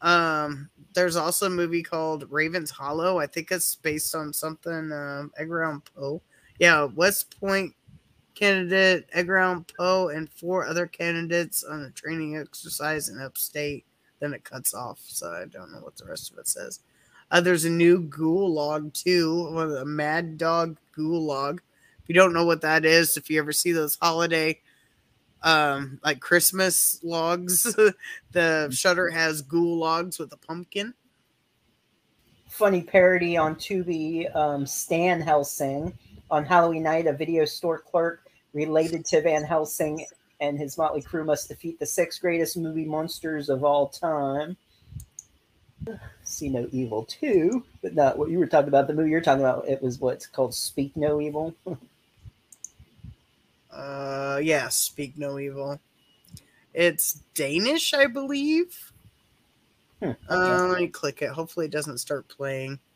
Um, 0.00 0.70
there's 0.94 1.16
also 1.16 1.46
a 1.46 1.50
movie 1.50 1.82
called 1.82 2.26
Raven's 2.30 2.70
Hollow. 2.70 3.18
I 3.18 3.26
think 3.26 3.50
it's 3.50 3.74
based 3.74 4.14
on 4.14 4.32
something 4.32 4.90
um, 4.92 5.32
Edgar 5.36 5.64
Allan 5.64 5.82
Poe. 5.94 6.22
Yeah, 6.58 6.84
West 6.84 7.38
Point 7.38 7.74
candidate 8.34 9.06
Edgar 9.12 9.36
Allan 9.36 9.66
Poe 9.78 10.08
and 10.08 10.30
four 10.30 10.66
other 10.66 10.86
candidates 10.86 11.62
on 11.62 11.82
a 11.82 11.90
training 11.90 12.36
exercise 12.36 13.10
in 13.10 13.20
upstate. 13.20 13.84
Then 14.20 14.32
it 14.32 14.44
cuts 14.44 14.72
off, 14.72 15.00
so 15.06 15.30
I 15.30 15.44
don't 15.44 15.72
know 15.72 15.80
what 15.80 15.96
the 15.96 16.06
rest 16.06 16.32
of 16.32 16.38
it 16.38 16.48
says. 16.48 16.80
Uh, 17.30 17.42
there's 17.42 17.66
a 17.66 17.70
new 17.70 18.02
Gulag 18.02 18.94
too, 18.94 19.48
of 19.54 19.70
the 19.70 19.84
Mad 19.84 20.38
Dog 20.38 20.78
Gulag. 20.96 21.58
If 22.02 22.08
you 22.08 22.14
don't 22.14 22.32
know 22.32 22.46
what 22.46 22.62
that 22.62 22.86
is, 22.86 23.18
if 23.18 23.28
you 23.28 23.38
ever 23.38 23.52
see 23.52 23.72
those 23.72 23.98
holiday 24.00 24.60
um 25.46 25.98
like 26.04 26.20
Christmas 26.20 27.00
logs. 27.02 27.62
the 28.32 28.68
Shudder 28.70 29.08
has 29.08 29.40
ghoul 29.40 29.78
logs 29.78 30.18
with 30.18 30.32
a 30.32 30.36
pumpkin. 30.36 30.92
Funny 32.48 32.82
parody 32.82 33.36
on 33.36 33.54
Tubi, 33.54 34.34
um, 34.34 34.66
Stan 34.66 35.20
Helsing. 35.20 35.96
On 36.30 36.44
Halloween 36.44 36.82
night, 36.82 37.06
a 37.06 37.12
video 37.12 37.44
store 37.44 37.78
clerk 37.78 38.22
related 38.52 39.04
to 39.06 39.22
Van 39.22 39.44
Helsing 39.44 40.04
and 40.40 40.58
his 40.58 40.76
motley 40.76 41.02
crew 41.02 41.24
must 41.24 41.48
defeat 41.48 41.78
the 41.78 41.86
six 41.86 42.18
greatest 42.18 42.56
movie 42.56 42.84
monsters 42.84 43.48
of 43.48 43.64
all 43.64 43.88
time. 43.88 44.56
See 46.24 46.48
No 46.48 46.68
Evil 46.72 47.04
2, 47.04 47.64
but 47.82 47.94
not 47.94 48.18
what 48.18 48.30
you 48.30 48.38
were 48.38 48.46
talking 48.46 48.68
about. 48.68 48.88
The 48.88 48.94
movie 48.94 49.10
you're 49.10 49.20
talking 49.20 49.42
about, 49.42 49.68
it 49.68 49.80
was 49.80 50.00
what's 50.00 50.26
called 50.26 50.54
Speak 50.54 50.96
No 50.96 51.20
Evil. 51.20 51.54
Uh 53.76 54.40
yeah, 54.42 54.68
Speak 54.68 55.18
No 55.18 55.38
Evil. 55.38 55.78
It's 56.74 57.20
Danish, 57.34 57.94
I 57.94 58.06
believe. 58.06 58.92
Hmm, 60.02 60.12
Uh, 60.28 60.68
let 60.70 60.80
me 60.80 60.88
click 60.88 61.22
it. 61.22 61.30
Hopefully 61.30 61.66
it 61.66 61.72
doesn't 61.72 61.98
start 61.98 62.28
playing. 62.28 62.78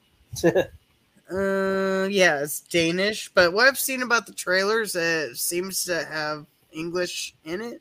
Uh, 1.32 2.08
yeah, 2.10 2.40
it's 2.42 2.58
Danish. 2.60 3.30
But 3.32 3.52
what 3.52 3.68
I've 3.68 3.78
seen 3.78 4.02
about 4.02 4.26
the 4.26 4.32
trailers, 4.32 4.96
it 4.96 5.36
seems 5.36 5.84
to 5.84 6.04
have 6.04 6.44
English 6.72 7.36
in 7.44 7.60
it. 7.60 7.80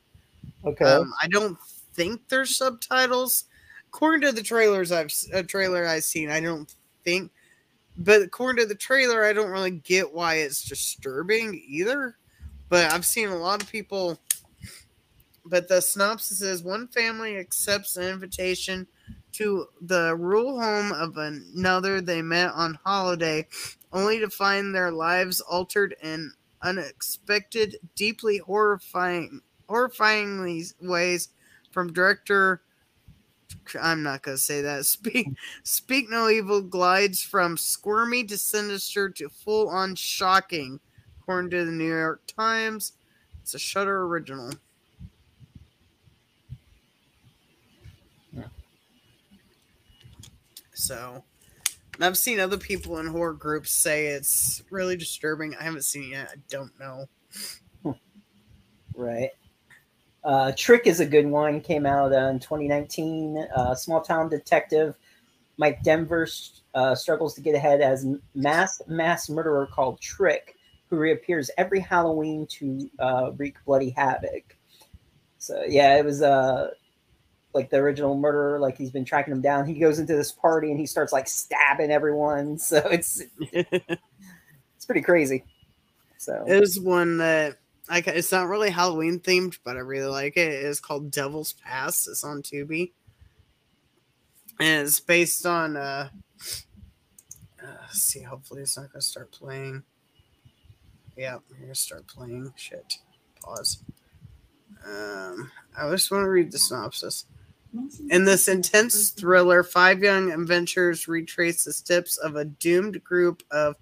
okay. 0.64 0.86
Um, 0.86 1.12
I 1.20 1.28
don't 1.28 1.58
think 1.96 2.22
there's 2.28 2.56
subtitles. 2.56 3.46
According 3.88 4.22
to 4.22 4.32
the 4.32 4.44
trailers 4.44 4.92
I've 4.92 5.12
a 5.34 5.42
trailer 5.42 5.88
I've 5.88 6.04
seen, 6.04 6.30
I 6.30 6.40
don't 6.40 6.72
think. 7.04 7.32
But 7.98 8.22
according 8.22 8.62
to 8.62 8.68
the 8.68 8.76
trailer, 8.76 9.26
I 9.26 9.34
don't 9.34 9.50
really 9.50 9.72
get 9.72 10.14
why 10.14 10.36
it's 10.36 10.64
disturbing 10.64 11.60
either. 11.68 12.18
But 12.70 12.92
I've 12.92 13.06
seen 13.06 13.30
a 13.30 13.38
lot 13.38 13.62
of 13.62 13.72
people. 13.72 14.20
But 15.46 15.68
the 15.68 15.82
synopsis 15.82 16.42
is 16.42 16.64
one 16.64 16.88
family 16.88 17.38
accepts 17.38 17.98
an 17.98 18.04
invitation 18.04 18.88
to 19.34 19.68
the 19.82 20.16
rural 20.16 20.60
home 20.60 20.92
of 20.92 21.18
another 21.18 22.02
they 22.02 22.22
met 22.22 22.52
on 22.52 22.78
holiday, 22.84 23.48
only 23.92 24.20
to 24.20 24.30
find 24.30 24.74
their 24.74 24.92
lives 24.92 25.42
altered 25.42 25.96
in 26.04 26.32
unexpected, 26.62 27.78
deeply 27.96 28.38
horrifying, 28.38 29.42
horrifyingly 29.70 30.74
ways. 30.82 31.30
From 31.72 31.94
director, 31.94 32.62
I'm 33.82 34.04
not 34.04 34.24
gonna 34.24 34.38
say 34.38 34.62
that. 34.62 34.86
Speak, 34.88 35.28
Speak 35.64 36.10
No 36.10 36.30
Evil 36.30 36.62
glides 36.62 37.22
from 37.22 37.58
squirmy 37.58 38.24
to 38.26 38.38
sinister 38.38 39.10
to 39.10 39.30
full 39.30 39.70
on 39.70 39.96
shocking, 39.96 40.80
according 41.30 41.52
to 41.52 41.64
the 41.64 41.72
New 41.72 41.88
York 41.88 42.24
Times. 42.26 42.94
It's 43.44 43.54
a 43.54 43.60
Shudder 43.60 44.06
original. 44.06 44.52
So, 50.74 51.24
and 51.94 52.04
I've 52.04 52.18
seen 52.18 52.40
other 52.40 52.58
people 52.58 52.98
in 52.98 53.06
horror 53.06 53.34
groups 53.34 53.70
say 53.70 54.08
it's 54.08 54.64
really 54.72 54.98
disturbing. 54.98 55.56
I 55.60 55.64
haven't 55.66 55.84
seen 55.84 56.06
it 56.06 56.10
yet. 56.10 56.32
I 56.34 56.40
don't 56.50 56.72
know. 56.80 57.06
Right. 58.96 59.30
Uh, 60.24 60.52
Trick 60.58 60.88
is 60.88 61.00
a 61.00 61.06
good 61.06 61.28
one. 61.28 61.62
Came 61.62 61.86
out 61.86 62.12
uh, 62.12 62.30
in 62.30 62.40
2019. 62.40 63.46
Uh, 63.56 63.76
small 63.76 64.02
town 64.02 64.30
detective 64.30 64.96
Mike 65.58 65.84
Denver 65.84 66.28
uh, 66.74 66.96
struggles 66.96 67.36
to 67.36 67.42
get 67.42 67.54
ahead 67.54 67.82
as 67.82 68.08
mass 68.34 68.82
mass 68.88 69.30
murderer 69.30 69.68
called 69.68 70.02
Trick, 70.02 70.56
who 70.90 70.98
reappears 70.98 71.52
every 71.58 71.80
Halloween 71.80 72.48
to 72.48 72.90
uh, 73.00 73.32
wreak 73.38 73.56
bloody 73.66 73.92
havoc. 73.92 74.58
So 75.38 75.64
yeah, 75.68 75.98
it 75.98 76.06
was 76.06 76.22
uh 76.22 76.72
like 77.54 77.70
the 77.70 77.78
original 77.78 78.16
murderer. 78.16 78.60
Like 78.60 78.78
he's 78.78 78.92
been 78.92 79.06
tracking 79.06 79.34
him 79.34 79.42
down. 79.42 79.66
He 79.66 79.80
goes 79.80 80.00
into 80.00 80.16
this 80.16 80.32
party 80.32 80.72
and 80.72 80.80
he 80.80 80.86
starts 80.86 81.14
like 81.14 81.28
stabbing 81.28 81.92
everyone. 81.92 82.58
So 82.70 82.78
it's 82.90 83.22
it's 83.42 84.86
pretty 84.86 85.02
crazy. 85.02 85.46
So 86.18 86.44
It 86.48 86.62
is 86.62 86.80
one 86.80 87.18
that 87.18 87.58
ca- 87.88 88.12
it's 88.12 88.32
not 88.32 88.48
really 88.48 88.70
Halloween 88.70 89.20
themed, 89.20 89.58
but 89.64 89.78
I 89.78 89.80
really 89.80 90.10
like 90.10 90.38
it. 90.38 90.54
It 90.54 90.66
is 90.66 90.80
called 90.80 91.12
Devil's 91.12 91.54
Pass. 91.54 92.08
It's 92.08 92.24
on 92.24 92.42
Tubi. 92.42 92.92
And 94.60 94.86
it's 94.86 95.00
based 95.00 95.46
on 95.46 95.78
uh, 95.78 96.10
uh 97.64 97.88
see, 97.92 98.22
hopefully 98.22 98.62
it's 98.62 98.78
not 98.78 98.92
gonna 98.92 99.02
start 99.02 99.32
playing. 99.32 99.84
Yeah, 101.20 101.36
I'm 101.36 101.60
gonna 101.60 101.76
start 101.76 102.08
playing. 102.08 102.54
Shit. 102.56 102.94
Pause. 103.44 103.84
Um 104.88 105.52
I 105.78 105.90
just 105.92 106.12
want 106.12 106.24
to 106.24 106.30
read 106.30 106.50
the 106.50 106.58
synopsis. 106.58 107.26
In 108.10 108.24
this 108.24 108.48
intense 108.48 109.10
thriller, 109.10 109.62
five 109.62 110.02
young 110.02 110.32
adventurers 110.32 111.10
retrace 111.10 111.66
the 111.66 111.74
steps 111.74 112.16
of 112.16 112.38
a 112.38 112.46
doomed 112.46 113.04
group 113.04 113.44
of 113.52 113.76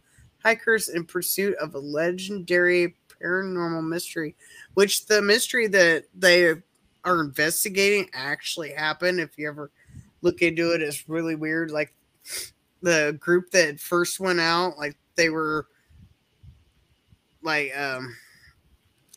hikers 0.43 0.89
in 0.89 1.05
pursuit 1.05 1.55
of 1.57 1.75
a 1.75 1.79
legendary 1.79 2.95
paranormal 3.21 3.87
mystery, 3.87 4.35
which 4.73 5.05
the 5.05 5.21
mystery 5.21 5.67
that 5.67 6.05
they 6.15 6.55
are 7.03 7.21
investigating 7.21 8.09
actually 8.13 8.71
happened. 8.71 9.19
If 9.19 9.37
you 9.37 9.47
ever 9.47 9.69
look 10.23 10.41
into 10.41 10.71
it, 10.71 10.81
it's 10.81 11.07
really 11.07 11.35
weird. 11.35 11.69
Like 11.69 11.93
the 12.81 13.15
group 13.19 13.51
that 13.51 13.79
first 13.79 14.19
went 14.19 14.39
out, 14.39 14.79
like 14.79 14.97
they 15.15 15.29
were 15.29 15.67
like 17.47 17.75
um 17.75 18.15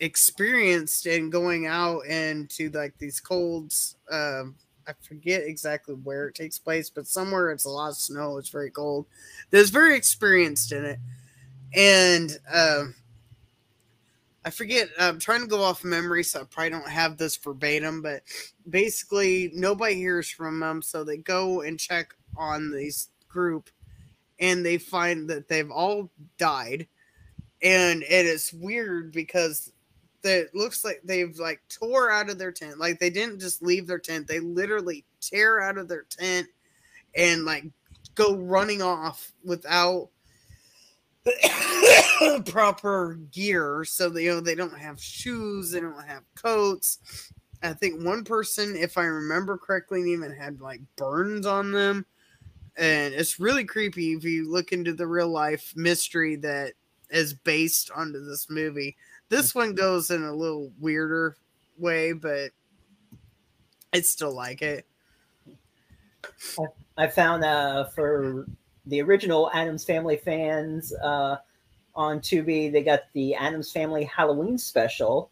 experienced 0.00 1.04
in 1.04 1.28
going 1.28 1.66
out 1.66 2.06
into 2.06 2.70
like 2.70 2.96
these 2.96 3.20
colds 3.20 3.96
um 4.10 4.54
I 4.90 4.92
forget 5.06 5.42
exactly 5.42 5.94
where 5.94 6.28
it 6.28 6.34
takes 6.34 6.58
place, 6.58 6.90
but 6.90 7.06
somewhere 7.06 7.50
it's 7.50 7.64
a 7.64 7.70
lot 7.70 7.90
of 7.90 7.96
snow. 7.96 8.38
It's 8.38 8.48
very 8.48 8.70
cold. 8.70 9.06
There's 9.50 9.70
very 9.70 9.94
experienced 9.94 10.72
in 10.72 10.84
it, 10.84 10.98
and 11.74 12.36
um, 12.52 12.94
I 14.44 14.50
forget. 14.50 14.88
I'm 14.98 15.18
trying 15.18 15.42
to 15.42 15.46
go 15.46 15.62
off 15.62 15.84
memory, 15.84 16.24
so 16.24 16.40
I 16.40 16.44
probably 16.44 16.70
don't 16.70 16.88
have 16.88 17.16
this 17.16 17.36
verbatim. 17.36 18.02
But 18.02 18.22
basically, 18.68 19.50
nobody 19.54 19.94
hears 19.94 20.28
from 20.28 20.58
them, 20.60 20.82
so 20.82 21.04
they 21.04 21.18
go 21.18 21.60
and 21.60 21.78
check 21.78 22.14
on 22.36 22.70
this 22.70 23.10
group, 23.28 23.70
and 24.40 24.64
they 24.64 24.78
find 24.78 25.28
that 25.30 25.46
they've 25.46 25.70
all 25.70 26.10
died, 26.38 26.88
and 27.62 28.02
it 28.02 28.26
is 28.26 28.52
weird 28.52 29.12
because 29.12 29.72
it 30.22 30.54
looks 30.54 30.84
like 30.84 31.00
they've 31.04 31.38
like 31.38 31.60
tore 31.68 32.10
out 32.10 32.30
of 32.30 32.38
their 32.38 32.52
tent. 32.52 32.78
Like 32.78 32.98
they 32.98 33.10
didn't 33.10 33.40
just 33.40 33.62
leave 33.62 33.86
their 33.86 33.98
tent; 33.98 34.26
they 34.26 34.40
literally 34.40 35.04
tear 35.20 35.60
out 35.60 35.78
of 35.78 35.88
their 35.88 36.04
tent 36.04 36.46
and 37.14 37.44
like 37.44 37.64
go 38.14 38.36
running 38.36 38.82
off 38.82 39.32
without 39.44 40.10
proper 42.46 43.18
gear. 43.30 43.84
So 43.84 44.08
they, 44.08 44.24
you 44.24 44.30
know 44.30 44.40
they 44.40 44.54
don't 44.54 44.78
have 44.78 45.00
shoes, 45.00 45.70
they 45.70 45.80
don't 45.80 46.06
have 46.06 46.22
coats. 46.34 47.32
I 47.62 47.74
think 47.74 48.02
one 48.02 48.24
person, 48.24 48.74
if 48.76 48.96
I 48.96 49.04
remember 49.04 49.58
correctly, 49.58 50.12
even 50.12 50.32
had 50.32 50.60
like 50.60 50.80
burns 50.96 51.46
on 51.46 51.72
them. 51.72 52.06
And 52.76 53.12
it's 53.12 53.38
really 53.38 53.64
creepy 53.64 54.12
if 54.14 54.24
you 54.24 54.50
look 54.50 54.72
into 54.72 54.94
the 54.94 55.06
real 55.06 55.28
life 55.28 55.74
mystery 55.76 56.36
that 56.36 56.72
is 57.10 57.34
based 57.34 57.90
onto 57.90 58.24
this 58.24 58.48
movie. 58.48 58.96
This 59.28 59.54
one 59.54 59.74
goes 59.74 60.10
in 60.10 60.22
a 60.22 60.34
little 60.34 60.72
weirder 60.78 61.36
way, 61.78 62.12
but 62.12 62.50
I 63.92 64.00
still 64.00 64.34
like 64.34 64.62
it. 64.62 64.86
I 66.96 67.06
found 67.08 67.44
uh, 67.44 67.84
for 67.86 68.46
the 68.86 69.00
original 69.02 69.50
Addams 69.52 69.84
Family 69.84 70.16
fans 70.16 70.92
uh, 70.94 71.36
on 71.94 72.20
Tubi, 72.20 72.70
they 72.70 72.82
got 72.82 73.04
the 73.12 73.34
Addams 73.34 73.72
Family 73.72 74.04
Halloween 74.04 74.58
special. 74.58 75.30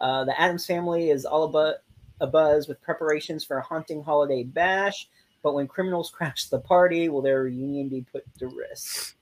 Uh, 0.00 0.24
the 0.24 0.38
Addams 0.40 0.66
Family 0.66 1.10
is 1.10 1.24
all 1.24 1.44
about 1.44 1.76
a 2.20 2.26
buzz 2.26 2.68
with 2.68 2.80
preparations 2.82 3.44
for 3.44 3.58
a 3.58 3.62
haunting 3.62 4.02
holiday 4.02 4.42
bash, 4.42 5.08
but 5.42 5.54
when 5.54 5.66
criminals 5.66 6.10
crash 6.14 6.46
the 6.46 6.60
party, 6.60 7.08
will 7.08 7.22
their 7.22 7.42
reunion 7.42 7.88
be 7.88 8.02
put 8.12 8.24
to 8.38 8.48
risk? 8.48 9.16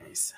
Nice. 0.00 0.34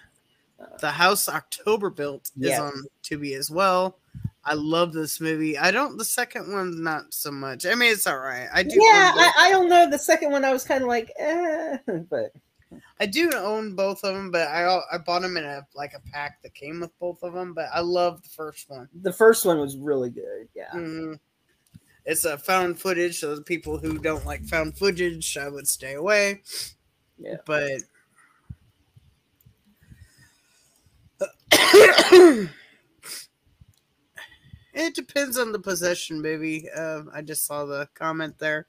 The 0.80 0.90
House 0.90 1.28
October 1.28 1.90
Built 1.90 2.30
is 2.38 2.50
Yes. 2.50 2.60
on 2.60 2.72
Tubi 3.02 3.36
as 3.36 3.50
well. 3.50 3.98
I 4.44 4.54
love 4.54 4.92
this 4.92 5.20
movie. 5.20 5.58
I 5.58 5.70
don't. 5.70 5.98
The 5.98 6.04
second 6.04 6.52
one's 6.52 6.78
not 6.78 7.12
so 7.12 7.32
much. 7.32 7.66
I 7.66 7.74
mean, 7.74 7.92
it's 7.92 8.06
all 8.06 8.18
right. 8.18 8.48
I 8.54 8.62
do. 8.62 8.76
Yeah, 8.76 9.12
I, 9.14 9.32
I, 9.38 9.50
don't 9.50 9.68
know. 9.68 9.90
The 9.90 9.98
second 9.98 10.30
one, 10.30 10.44
I 10.44 10.52
was 10.52 10.62
kind 10.62 10.82
of 10.82 10.88
like, 10.88 11.12
eh, 11.18 11.78
but 12.08 12.32
I 13.00 13.06
do 13.06 13.30
own 13.34 13.74
both 13.74 14.04
of 14.04 14.14
them, 14.14 14.30
but 14.30 14.46
I 14.48 14.80
I 14.92 14.98
bought 14.98 15.22
them 15.22 15.36
in 15.36 15.44
a 15.44 15.66
like 15.74 15.94
a 15.94 16.10
pack 16.12 16.42
that 16.42 16.54
came 16.54 16.80
with 16.80 16.96
both 17.00 17.22
of 17.24 17.32
them. 17.32 17.54
But 17.54 17.68
I 17.74 17.80
love 17.80 18.22
the 18.22 18.28
first 18.28 18.70
one. 18.70 18.88
the 19.02 19.12
first 19.12 19.44
one 19.44 19.58
was 19.58 19.76
really 19.76 20.10
good. 20.10 20.48
Yeah. 20.54 20.70
Mhm. 20.72 21.18
It's 22.04 22.24
a 22.24 22.38
found 22.38 22.78
footage, 22.78 23.18
so 23.18 23.34
the 23.34 23.42
people 23.42 23.78
who 23.78 23.98
don't 23.98 24.24
like 24.24 24.44
found 24.44 24.78
footage, 24.78 25.36
I 25.36 25.48
would 25.48 25.66
stay 25.66 25.94
away. 25.94 26.42
Yeah. 27.18 27.38
But 27.46 27.82
It 34.76 34.94
depends 34.94 35.38
on 35.38 35.52
the 35.52 35.58
possession 35.58 36.20
movie. 36.20 36.68
Uh, 36.70 37.04
I 37.12 37.22
just 37.22 37.46
saw 37.46 37.64
the 37.64 37.88
comment 37.94 38.38
there. 38.38 38.66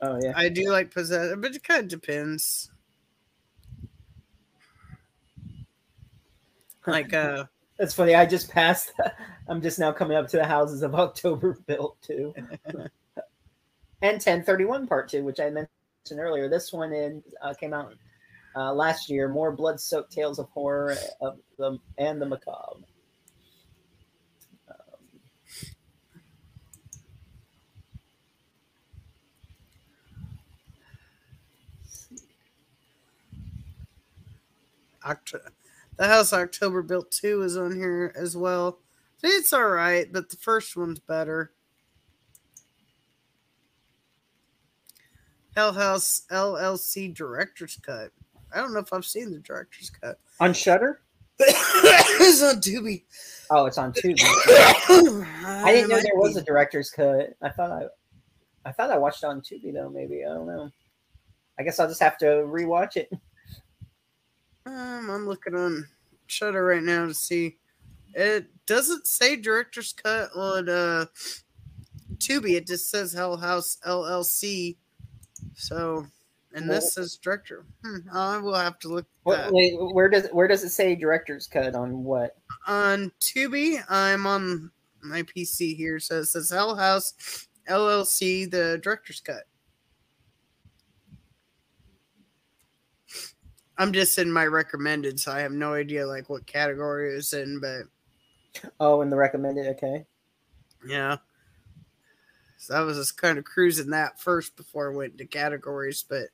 Oh 0.00 0.16
yeah. 0.22 0.32
I 0.36 0.48
do 0.48 0.70
like 0.70 0.92
possession, 0.92 1.40
but 1.40 1.52
it 1.52 1.64
kind 1.64 1.82
of 1.82 1.88
depends. 1.88 2.70
Like, 6.86 7.12
uh, 7.12 7.44
That's 7.76 7.92
funny. 7.92 8.14
I 8.14 8.24
just 8.24 8.48
passed. 8.48 8.92
I'm 9.48 9.60
just 9.60 9.78
now 9.78 9.92
coming 9.92 10.16
up 10.16 10.26
to 10.28 10.38
the 10.38 10.46
houses 10.46 10.82
of 10.82 10.94
October 10.94 11.58
built 11.66 12.00
too, 12.00 12.32
and 12.64 12.88
1031 14.00 14.86
Part 14.86 15.10
Two, 15.10 15.22
which 15.22 15.38
I 15.38 15.50
mentioned 15.50 15.68
earlier. 16.12 16.48
This 16.48 16.72
one 16.72 16.94
in 16.94 17.22
uh, 17.42 17.52
came 17.52 17.74
out 17.74 17.92
uh, 18.58 18.72
last 18.72 19.08
year. 19.08 19.28
More 19.28 19.52
blood-soaked 19.52 20.12
tales 20.12 20.38
of 20.38 20.48
horror 20.50 20.96
of 21.20 21.38
the 21.58 21.78
and 21.96 22.20
the 22.20 22.26
macabre. 22.26 22.80
Um, 24.68 24.76
Oct- 35.04 35.50
the 35.96 36.06
house 36.06 36.32
October 36.32 36.82
built 36.82 37.10
two 37.10 37.42
is 37.42 37.56
on 37.56 37.76
here 37.76 38.12
as 38.16 38.36
well. 38.36 38.80
It's 39.22 39.52
all 39.52 39.68
right, 39.68 40.12
but 40.12 40.30
the 40.30 40.36
first 40.36 40.76
one's 40.76 41.00
better. 41.00 41.52
Hell 45.56 45.72
House 45.72 46.22
LLC 46.30 47.12
director's 47.12 47.76
cut. 47.82 48.12
I 48.54 48.58
don't 48.58 48.72
know 48.72 48.80
if 48.80 48.92
I've 48.92 49.04
seen 49.04 49.30
the 49.30 49.38
director's 49.38 49.90
cut. 49.90 50.18
on 50.40 50.52
Shudder. 50.52 51.00
it's 51.40 52.42
on 52.42 52.56
Tubi. 52.56 53.04
Oh, 53.50 53.66
it's 53.66 53.78
on 53.78 53.92
Tubi. 53.92 54.20
I 55.44 55.72
didn't 55.72 55.90
know 55.90 56.00
there 56.00 56.16
was 56.16 56.36
a 56.36 56.42
director's 56.42 56.90
cut. 56.90 57.34
I 57.42 57.48
thought 57.50 57.70
I, 57.70 57.86
I 58.68 58.72
thought 58.72 58.90
I 58.90 58.98
watched 58.98 59.22
it 59.22 59.26
on 59.26 59.40
Tubi 59.40 59.72
though. 59.72 59.88
Maybe 59.88 60.24
I 60.24 60.34
don't 60.34 60.46
know. 60.46 60.70
I 61.58 61.62
guess 61.62 61.78
I'll 61.78 61.88
just 61.88 62.02
have 62.02 62.18
to 62.18 62.26
rewatch 62.26 62.96
it. 62.96 63.10
Um, 64.66 65.10
I'm 65.10 65.26
looking 65.26 65.54
on 65.54 65.86
Shudder 66.26 66.64
right 66.64 66.82
now 66.82 67.06
to 67.06 67.14
see. 67.14 67.56
It 68.14 68.46
doesn't 68.66 69.06
say 69.06 69.36
director's 69.36 69.92
cut 69.92 70.30
on 70.34 70.68
uh 70.68 71.06
Tubi. 72.16 72.56
It 72.56 72.66
just 72.66 72.90
says 72.90 73.12
Hell 73.12 73.36
House 73.36 73.78
LLC. 73.86 74.76
So, 75.54 76.06
and 76.54 76.68
this 76.68 76.94
says 76.94 77.16
director. 77.16 77.66
Hmm, 77.84 78.08
I 78.12 78.38
will 78.38 78.54
have 78.54 78.78
to 78.80 78.88
look 78.88 79.06
What, 79.22 79.52
wait, 79.52 79.74
where 79.78 80.08
does 80.08 80.28
where 80.32 80.48
does 80.48 80.64
it 80.64 80.70
say 80.70 80.94
director's 80.94 81.46
cut 81.46 81.74
on 81.74 82.02
what? 82.04 82.36
on 82.66 83.12
Tubi. 83.20 83.82
I'm 83.88 84.26
on 84.26 84.70
my 85.02 85.22
PC 85.22 85.76
here, 85.76 85.98
so 86.00 86.20
it 86.20 86.26
says 86.26 86.50
Hell 86.50 86.74
House 86.76 87.46
LLC, 87.68 88.50
the 88.50 88.78
director's 88.82 89.20
cut. 89.20 89.44
I'm 93.76 93.92
just 93.92 94.18
in 94.18 94.32
my 94.32 94.44
recommended, 94.46 95.20
so 95.20 95.30
I 95.32 95.40
have 95.40 95.52
no 95.52 95.72
idea 95.74 96.06
like 96.06 96.28
what 96.28 96.46
category 96.46 97.14
it's 97.14 97.32
in, 97.32 97.60
but 97.60 97.82
Oh, 98.80 99.02
in 99.02 99.10
the 99.10 99.16
recommended. 99.16 99.66
Okay. 99.76 100.04
yeah. 100.86 101.18
So 102.56 102.74
I 102.74 102.80
was 102.80 102.96
just 102.96 103.16
kind 103.16 103.38
of 103.38 103.44
cruising 103.44 103.90
that 103.90 104.20
first 104.20 104.56
before 104.56 104.92
I 104.92 104.96
went 104.96 105.12
into 105.12 105.26
categories, 105.26 106.04
but 106.06 106.24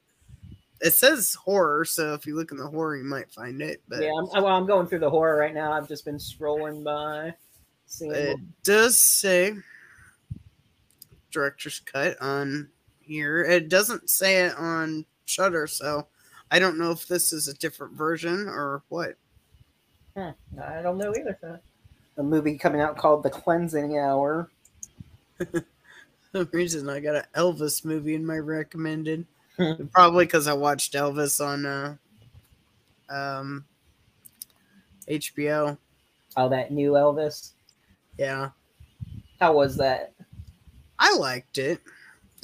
it 0.84 0.92
says 0.92 1.32
horror, 1.32 1.86
so 1.86 2.12
if 2.12 2.26
you 2.26 2.36
look 2.36 2.52
in 2.52 2.58
the 2.58 2.66
horror, 2.66 2.98
you 2.98 3.04
might 3.04 3.32
find 3.32 3.62
it. 3.62 3.80
But 3.88 4.02
Yeah, 4.02 4.10
I'm, 4.10 4.44
well, 4.44 4.54
I'm 4.54 4.66
going 4.66 4.86
through 4.86 4.98
the 4.98 5.08
horror 5.08 5.38
right 5.38 5.54
now. 5.54 5.72
I've 5.72 5.88
just 5.88 6.04
been 6.04 6.18
scrolling 6.18 6.84
by, 6.84 7.32
seeing. 7.86 8.12
It 8.12 8.36
does 8.62 8.98
say 8.98 9.54
director's 11.30 11.80
cut 11.80 12.20
on 12.20 12.68
here. 13.00 13.42
It 13.42 13.70
doesn't 13.70 14.10
say 14.10 14.44
it 14.44 14.54
on 14.58 15.06
Shudder, 15.24 15.66
so 15.66 16.06
I 16.50 16.58
don't 16.58 16.76
know 16.76 16.90
if 16.90 17.08
this 17.08 17.32
is 17.32 17.48
a 17.48 17.54
different 17.54 17.94
version 17.94 18.46
or 18.46 18.82
what. 18.90 19.16
Hmm, 20.14 20.30
I 20.62 20.82
don't 20.82 20.98
know 20.98 21.14
either. 21.16 21.62
A 22.18 22.22
movie 22.22 22.58
coming 22.58 22.82
out 22.82 22.98
called 22.98 23.22
The 23.22 23.30
Cleansing 23.30 23.98
Hour. 23.98 24.50
the 25.38 26.44
reason 26.52 26.90
I 26.90 27.00
got 27.00 27.16
an 27.16 27.24
Elvis 27.34 27.86
movie 27.86 28.14
in 28.14 28.26
my 28.26 28.36
recommended. 28.36 29.26
Probably 29.92 30.24
because 30.24 30.48
I 30.48 30.52
watched 30.52 30.94
Elvis 30.94 31.44
on 31.44 31.66
uh, 31.66 31.96
um, 33.08 33.64
HBO. 35.08 35.78
Oh, 36.36 36.48
that 36.48 36.72
new 36.72 36.92
Elvis. 36.92 37.52
Yeah, 38.18 38.50
How 39.40 39.54
was 39.54 39.76
that? 39.76 40.12
I 40.98 41.16
liked 41.16 41.58
it. 41.58 41.80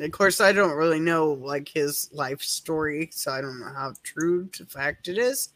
Of 0.00 0.10
course, 0.12 0.40
I 0.40 0.52
don't 0.52 0.76
really 0.76 1.00
know 1.00 1.32
like 1.32 1.68
his 1.68 2.10
life 2.12 2.42
story, 2.42 3.10
so 3.12 3.32
I 3.32 3.40
don't 3.40 3.60
know 3.60 3.72
how 3.74 3.94
true 4.02 4.46
to 4.48 4.64
fact 4.64 5.08
it 5.08 5.18
is, 5.18 5.50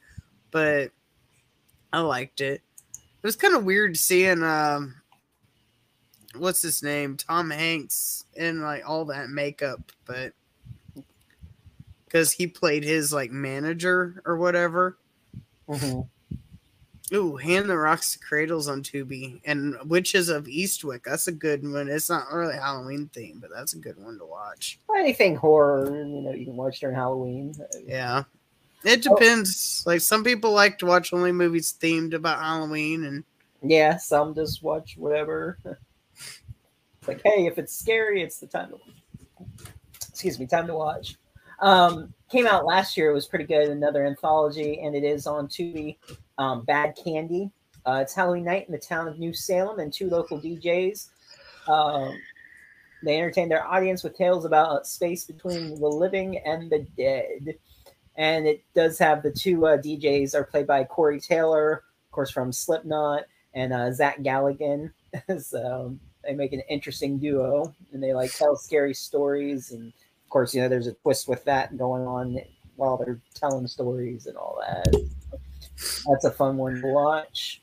but 0.50 0.90
I 1.92 2.00
liked 2.00 2.40
it. 2.40 2.62
It 2.92 3.26
was 3.26 3.36
kind 3.36 3.54
of 3.54 3.64
weird 3.64 3.96
seeing 3.96 4.42
um 4.42 4.94
what's 6.36 6.62
his 6.62 6.82
name? 6.82 7.16
Tom 7.16 7.50
Hanks 7.50 8.24
in 8.34 8.60
like 8.60 8.88
all 8.88 9.04
that 9.06 9.30
makeup, 9.30 9.92
but 10.04 10.32
because 12.14 12.30
he 12.30 12.46
played 12.46 12.84
his 12.84 13.12
like 13.12 13.32
manager 13.32 14.22
or 14.24 14.36
whatever. 14.36 14.96
Mhm. 15.68 16.08
Ooh, 17.12 17.34
Hand 17.36 17.68
the 17.68 17.76
Rocks 17.76 18.14
the 18.14 18.20
Cradles 18.24 18.68
on 18.68 18.84
Tubi 18.84 19.40
and 19.44 19.74
Witches 19.90 20.28
of 20.28 20.44
Eastwick. 20.46 21.02
That's 21.04 21.26
a 21.26 21.32
good 21.32 21.68
one. 21.68 21.88
It's 21.88 22.08
not 22.08 22.32
really 22.32 22.54
Halloween 22.54 23.10
theme, 23.12 23.40
but 23.40 23.50
that's 23.52 23.72
a 23.72 23.78
good 23.78 23.98
one 23.98 24.16
to 24.18 24.24
watch. 24.26 24.78
Anything 24.96 25.34
horror, 25.34 25.86
you 25.92 26.20
know, 26.22 26.30
you 26.30 26.44
can 26.44 26.54
watch 26.56 26.78
during 26.78 26.94
Halloween. 26.94 27.52
Yeah. 27.84 28.22
It 28.84 29.04
Oh. 29.08 29.16
depends. 29.16 29.82
Like 29.84 30.00
some 30.00 30.22
people 30.22 30.52
like 30.52 30.78
to 30.78 30.86
watch 30.86 31.12
only 31.12 31.32
movies 31.32 31.74
themed 31.80 32.14
about 32.14 32.38
Halloween 32.38 33.04
and 33.06 33.24
Yeah, 33.60 33.96
some 33.96 34.36
just 34.36 34.62
watch 34.62 34.94
whatever. 34.96 35.58
It's 35.64 37.08
like, 37.08 37.22
hey, 37.24 37.46
if 37.46 37.58
it's 37.58 37.74
scary, 37.76 38.22
it's 38.22 38.38
the 38.38 38.46
time 38.46 38.70
to 38.70 38.78
excuse 40.08 40.38
me, 40.38 40.46
time 40.46 40.68
to 40.68 40.74
watch. 40.74 41.16
Um, 41.64 42.12
came 42.30 42.46
out 42.46 42.66
last 42.66 42.94
year. 42.94 43.10
It 43.10 43.14
was 43.14 43.26
pretty 43.26 43.46
good. 43.46 43.70
Another 43.70 44.06
anthology, 44.06 44.80
and 44.80 44.94
it 44.94 45.02
is 45.02 45.26
on 45.26 45.48
Tubi. 45.48 45.96
Um, 46.36 46.62
Bad 46.64 46.94
Candy. 47.02 47.50
Uh, 47.86 48.00
it's 48.02 48.14
Halloween 48.14 48.44
night 48.44 48.66
in 48.66 48.72
the 48.72 48.78
town 48.78 49.08
of 49.08 49.18
New 49.18 49.32
Salem, 49.32 49.78
and 49.78 49.90
two 49.92 50.10
local 50.10 50.38
DJs. 50.38 51.08
Um, 51.66 52.18
they 53.02 53.16
entertain 53.16 53.48
their 53.48 53.66
audience 53.66 54.04
with 54.04 54.16
tales 54.16 54.44
about 54.44 54.86
space 54.86 55.24
between 55.24 55.80
the 55.80 55.88
living 55.88 56.36
and 56.38 56.70
the 56.70 56.86
dead. 56.98 57.56
And 58.16 58.46
it 58.46 58.62
does 58.74 58.98
have 58.98 59.22
the 59.22 59.32
two 59.32 59.66
uh, 59.66 59.78
DJs 59.78 60.34
are 60.34 60.44
played 60.44 60.66
by 60.66 60.84
Corey 60.84 61.18
Taylor, 61.18 61.82
of 62.06 62.12
course, 62.12 62.30
from 62.30 62.52
Slipknot, 62.52 63.24
and 63.54 63.72
uh, 63.72 63.90
Zach 63.90 64.20
Galligan. 64.20 64.92
so 65.38 65.96
they 66.22 66.34
make 66.34 66.52
an 66.52 66.62
interesting 66.68 67.18
duo, 67.18 67.74
and 67.92 68.02
they 68.02 68.12
like 68.12 68.34
tell 68.34 68.54
scary 68.54 68.92
stories. 68.92 69.72
And 69.72 69.94
course, 70.34 70.52
you 70.52 70.60
know, 70.60 70.68
there's 70.68 70.88
a 70.88 70.94
twist 70.94 71.28
with 71.28 71.44
that 71.44 71.78
going 71.78 72.02
on 72.02 72.36
while 72.74 72.96
they're 72.96 73.20
telling 73.34 73.68
stories 73.68 74.26
and 74.26 74.36
all 74.36 74.60
that. 74.66 75.08
That's 76.08 76.24
a 76.24 76.30
fun 76.32 76.56
one 76.56 76.82
to 76.82 76.88
watch. 76.88 77.62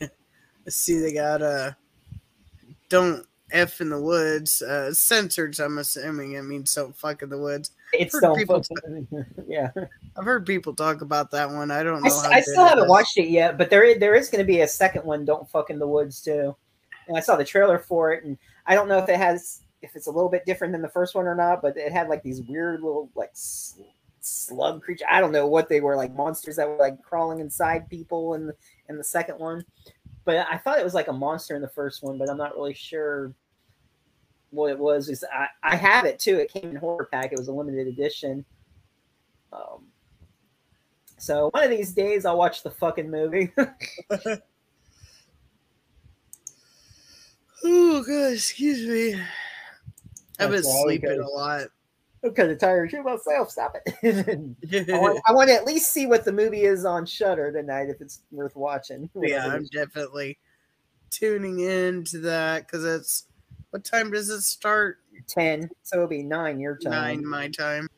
let's 0.00 0.10
see 0.76 0.98
they 0.98 1.12
got 1.12 1.42
uh 1.42 1.72
Don't 2.88 3.26
F 3.52 3.82
in 3.82 3.90
the 3.90 4.00
Woods. 4.00 4.62
Uh 4.62 4.94
censored, 4.94 5.58
I'm 5.60 5.76
assuming 5.76 6.32
it 6.32 6.42
means 6.44 6.74
don't 6.74 6.96
fuck 6.96 7.22
in 7.22 7.28
the 7.28 7.36
woods. 7.36 7.72
It's 7.92 8.18
don't 8.18 8.34
people 8.34 8.62
yeah. 9.46 9.72
I've 10.16 10.24
heard 10.24 10.46
people 10.46 10.74
talk 10.74 11.02
about 11.02 11.30
that 11.32 11.50
one. 11.50 11.70
I 11.70 11.82
don't 11.82 12.02
I, 12.02 12.08
know. 12.08 12.20
how 12.22 12.30
I 12.30 12.40
still 12.40 12.64
haven't 12.64 12.88
watched 12.88 13.18
it 13.18 13.28
yet, 13.28 13.58
but 13.58 13.68
there 13.68 13.82
is, 13.82 14.00
there 14.00 14.14
is 14.14 14.30
going 14.30 14.42
to 14.42 14.50
be 14.50 14.62
a 14.62 14.68
second 14.68 15.04
one. 15.04 15.26
Don't 15.26 15.46
fuck 15.50 15.68
in 15.68 15.78
the 15.78 15.86
woods 15.86 16.22
too. 16.22 16.56
And 17.08 17.16
I 17.16 17.20
saw 17.20 17.36
the 17.36 17.44
trailer 17.44 17.78
for 17.78 18.12
it, 18.12 18.24
and 18.24 18.38
I 18.66 18.74
don't 18.74 18.88
know 18.88 18.98
if 18.98 19.08
it 19.08 19.16
has 19.16 19.62
if 19.80 19.94
it's 19.94 20.06
a 20.08 20.10
little 20.10 20.28
bit 20.28 20.44
different 20.44 20.72
than 20.72 20.82
the 20.82 20.88
first 20.88 21.14
one 21.14 21.26
or 21.26 21.34
not. 21.34 21.62
But 21.62 21.76
it 21.76 21.92
had 21.92 22.08
like 22.08 22.22
these 22.22 22.42
weird 22.42 22.82
little 22.82 23.10
like 23.14 23.30
slug 24.20 24.82
creature. 24.82 25.06
I 25.10 25.20
don't 25.20 25.32
know 25.32 25.46
what 25.46 25.68
they 25.68 25.80
were 25.80 25.96
like 25.96 26.14
monsters 26.14 26.56
that 26.56 26.68
were 26.68 26.76
like 26.76 27.02
crawling 27.02 27.40
inside 27.40 27.88
people 27.88 28.34
in 28.34 28.46
the, 28.48 28.54
in 28.88 28.96
the 28.96 29.04
second 29.04 29.38
one. 29.38 29.64
But 30.24 30.46
I 30.50 30.58
thought 30.58 30.78
it 30.78 30.84
was 30.84 30.94
like 30.94 31.08
a 31.08 31.12
monster 31.12 31.56
in 31.56 31.62
the 31.62 31.68
first 31.68 32.02
one, 32.02 32.18
but 32.18 32.28
I'm 32.28 32.36
not 32.36 32.54
really 32.54 32.74
sure 32.74 33.32
what 34.50 34.70
it 34.70 34.78
was. 34.78 35.08
Is 35.08 35.24
I, 35.32 35.48
I 35.62 35.76
have 35.76 36.04
it 36.04 36.18
too. 36.18 36.36
It 36.36 36.52
came 36.52 36.70
in 36.70 36.76
horror 36.76 37.08
pack. 37.10 37.32
It 37.32 37.38
was 37.38 37.48
a 37.48 37.52
limited 37.52 37.86
edition. 37.86 38.44
Um, 39.52 39.86
so 41.16 41.50
one 41.52 41.64
of 41.64 41.70
these 41.70 41.92
days 41.92 42.24
I'll 42.24 42.38
watch 42.38 42.62
the 42.62 42.70
fucking 42.70 43.10
movie. 43.10 43.52
Oh 47.64 48.02
god, 48.06 48.32
excuse 48.32 48.86
me. 48.86 49.20
I've 50.38 50.50
been 50.50 50.62
That's 50.62 50.82
sleeping 50.82 51.20
a 51.20 51.28
lot. 51.28 51.68
I'm 52.24 52.34
kind 52.34 52.50
of 52.50 52.58
tired 52.58 52.92
of 52.94 53.04
myself. 53.04 53.50
Stop 53.50 53.76
it. 53.84 54.88
I, 54.92 54.98
want, 54.98 55.20
I 55.28 55.32
want 55.32 55.48
to 55.48 55.54
at 55.54 55.64
least 55.64 55.92
see 55.92 56.06
what 56.06 56.24
the 56.24 56.32
movie 56.32 56.62
is 56.62 56.84
on 56.84 57.06
Shudder 57.06 57.52
tonight 57.52 57.88
if 57.88 58.00
it's 58.00 58.22
worth 58.30 58.56
watching. 58.56 59.08
yeah, 59.22 59.46
I'm 59.46 59.66
definitely 59.66 60.38
tuning 61.10 61.60
in 61.60 62.04
to 62.04 62.18
that 62.20 62.66
because 62.66 62.84
it's 62.84 63.24
what 63.70 63.84
time 63.84 64.10
does 64.10 64.30
it 64.30 64.42
start? 64.42 64.98
ten, 65.26 65.68
so 65.82 65.96
it'll 65.96 66.08
be 66.08 66.22
nine 66.22 66.60
your 66.60 66.76
time. 66.76 66.92
Nine 66.92 67.26
my 67.26 67.48
time. 67.48 67.88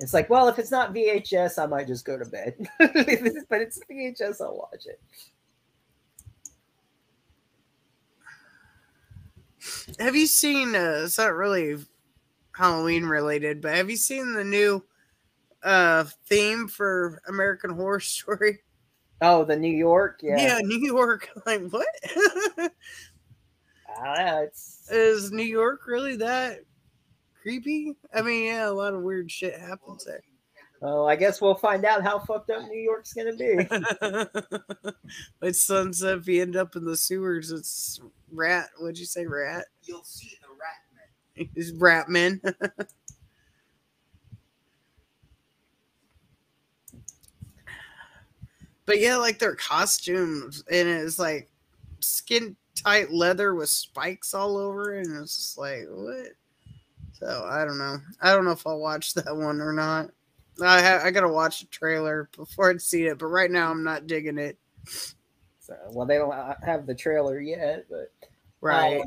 It's 0.00 0.14
like, 0.14 0.30
well, 0.30 0.48
if 0.48 0.58
it's 0.58 0.70
not 0.70 0.94
VHS, 0.94 1.62
I 1.62 1.66
might 1.66 1.86
just 1.86 2.04
go 2.04 2.18
to 2.18 2.24
bed. 2.24 2.54
but 2.78 2.90
it's 3.60 3.78
VHS, 3.90 4.40
I'll 4.40 4.56
watch 4.56 4.86
it. 4.86 5.00
Have 9.98 10.16
you 10.16 10.26
seen? 10.26 10.74
Uh, 10.74 11.02
it's 11.04 11.18
not 11.18 11.34
really 11.34 11.78
Halloween 12.52 13.04
related, 13.04 13.60
but 13.60 13.74
have 13.74 13.90
you 13.90 13.96
seen 13.96 14.32
the 14.32 14.44
new 14.44 14.84
uh 15.62 16.04
theme 16.26 16.66
for 16.68 17.20
American 17.28 17.70
Horror 17.70 18.00
Story? 18.00 18.60
Oh, 19.22 19.44
the 19.44 19.56
New 19.56 19.74
York, 19.74 20.20
yeah. 20.22 20.36
Yeah, 20.38 20.58
New 20.62 20.78
York. 20.78 21.28
Like 21.46 21.68
what? 21.70 21.88
It's 24.02 24.90
Is 24.90 25.30
New 25.30 25.42
York 25.42 25.86
really 25.86 26.16
that 26.16 26.60
creepy? 27.42 27.96
I 28.14 28.22
mean, 28.22 28.46
yeah, 28.46 28.68
a 28.68 28.72
lot 28.72 28.94
of 28.94 29.02
weird 29.02 29.30
shit 29.30 29.58
happens 29.60 30.04
there. 30.06 30.22
Oh, 30.82 31.04
I 31.04 31.14
guess 31.14 31.42
we'll 31.42 31.54
find 31.54 31.84
out 31.84 32.02
how 32.02 32.18
fucked 32.18 32.48
up 32.50 32.62
New 32.62 32.78
York's 32.78 33.12
gonna 33.12 33.36
be. 33.36 33.68
Like 35.42 35.54
sunset, 35.54 36.18
if 36.18 36.28
you 36.28 36.40
end 36.40 36.54
up 36.56 36.76
in 36.76 36.84
the 36.84 36.96
sewers, 36.96 37.50
it's 37.50 38.00
rat. 38.30 38.68
What'd 38.78 38.98
you 38.98 39.06
say, 39.06 39.26
rat? 39.26 39.64
You'll 39.82 40.04
see 40.04 40.38
the 40.40 40.48
rat 40.48 40.78
man. 40.94 41.48
It's 41.56 41.72
rat 41.72 42.08
men. 42.08 42.40
but 48.86 49.00
yeah, 49.00 49.16
like 49.16 49.38
their 49.38 49.56
costumes, 49.56 50.62
and 50.70 50.88
it's 50.88 51.18
like 51.18 51.50
skin 52.00 52.56
tight 52.74 53.10
leather 53.10 53.54
with 53.54 53.68
spikes 53.68 54.32
all 54.34 54.56
over, 54.56 54.94
it, 54.94 55.06
and 55.06 55.20
it's 55.20 55.36
just 55.36 55.58
like 55.58 55.86
what? 55.90 56.28
So 57.14 57.46
I 57.48 57.64
don't 57.64 57.78
know. 57.78 57.98
I 58.22 58.32
don't 58.32 58.44
know 58.44 58.52
if 58.52 58.66
I'll 58.66 58.78
watch 58.78 59.14
that 59.14 59.36
one 59.36 59.60
or 59.60 59.72
not. 59.72 60.10
I 60.66 60.82
ha- 60.82 61.00
I 61.02 61.10
gotta 61.10 61.28
watch 61.28 61.60
the 61.60 61.66
trailer 61.66 62.28
before 62.36 62.70
I'd 62.70 62.82
see 62.82 63.06
it, 63.06 63.18
but 63.18 63.26
right 63.26 63.50
now 63.50 63.70
I'm 63.70 63.84
not 63.84 64.06
digging 64.06 64.38
it. 64.38 64.58
So, 65.60 65.76
well, 65.92 66.06
they 66.06 66.16
don't 66.16 66.34
have 66.64 66.86
the 66.86 66.94
trailer 66.94 67.40
yet, 67.40 67.86
but 67.88 68.12
Right. 68.60 69.00
Uh, 69.00 69.04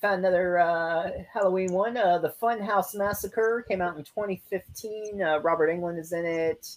found 0.00 0.20
another 0.20 0.58
uh, 0.58 1.10
Halloween 1.32 1.72
one. 1.72 1.96
Uh, 1.96 2.18
the 2.18 2.34
Funhouse 2.42 2.94
Massacre 2.94 3.64
came 3.68 3.80
out 3.80 3.96
in 3.96 4.04
2015. 4.04 5.22
Uh, 5.22 5.40
Robert 5.40 5.68
Englund 5.68 5.98
is 5.98 6.12
in 6.12 6.24
it. 6.24 6.76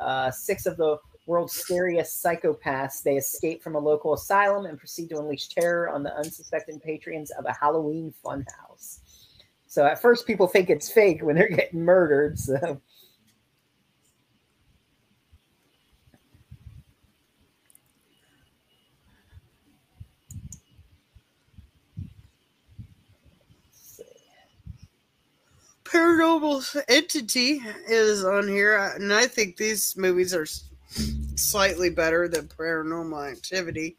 Uh, 0.00 0.30
six 0.30 0.66
of 0.66 0.76
the 0.76 0.98
world's 1.26 1.52
scariest 1.52 2.22
psychopaths. 2.22 3.02
They 3.02 3.16
escape 3.16 3.62
from 3.62 3.74
a 3.74 3.78
local 3.78 4.14
asylum 4.14 4.66
and 4.66 4.78
proceed 4.78 5.10
to 5.10 5.18
unleash 5.18 5.48
terror 5.48 5.90
on 5.90 6.02
the 6.02 6.14
unsuspecting 6.16 6.80
patrons 6.80 7.30
of 7.32 7.44
a 7.46 7.52
Halloween 7.52 8.12
funhouse. 8.24 9.00
So 9.66 9.84
at 9.84 10.00
first, 10.00 10.26
people 10.26 10.46
think 10.46 10.70
it's 10.70 10.90
fake 10.90 11.22
when 11.22 11.36
they're 11.36 11.48
getting 11.48 11.84
murdered. 11.84 12.38
So 12.38 12.80
Paranormal 25.90 26.82
Entity 26.88 27.62
is 27.88 28.24
on 28.24 28.46
here, 28.46 28.76
and 28.94 29.12
I 29.12 29.26
think 29.26 29.56
these 29.56 29.96
movies 29.96 30.34
are 30.34 30.46
slightly 31.34 31.88
better 31.88 32.28
than 32.28 32.46
Paranormal 32.48 33.30
Activity. 33.30 33.96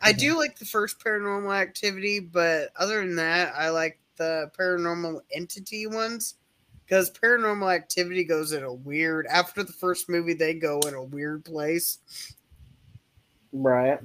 I 0.00 0.12
do 0.12 0.36
like 0.36 0.58
the 0.58 0.64
first 0.64 0.98
Paranormal 0.98 1.54
Activity, 1.54 2.20
but 2.20 2.70
other 2.78 3.00
than 3.00 3.16
that, 3.16 3.54
I 3.54 3.68
like 3.68 3.98
the 4.16 4.50
Paranormal 4.58 5.20
Entity 5.30 5.86
ones 5.86 6.36
because 6.84 7.10
Paranormal 7.10 7.74
Activity 7.74 8.24
goes 8.24 8.52
in 8.52 8.62
a 8.62 8.72
weird. 8.72 9.26
After 9.26 9.62
the 9.62 9.72
first 9.72 10.08
movie, 10.08 10.34
they 10.34 10.54
go 10.54 10.80
in 10.80 10.94
a 10.94 11.02
weird 11.02 11.44
place. 11.44 11.98
Right. 13.52 13.98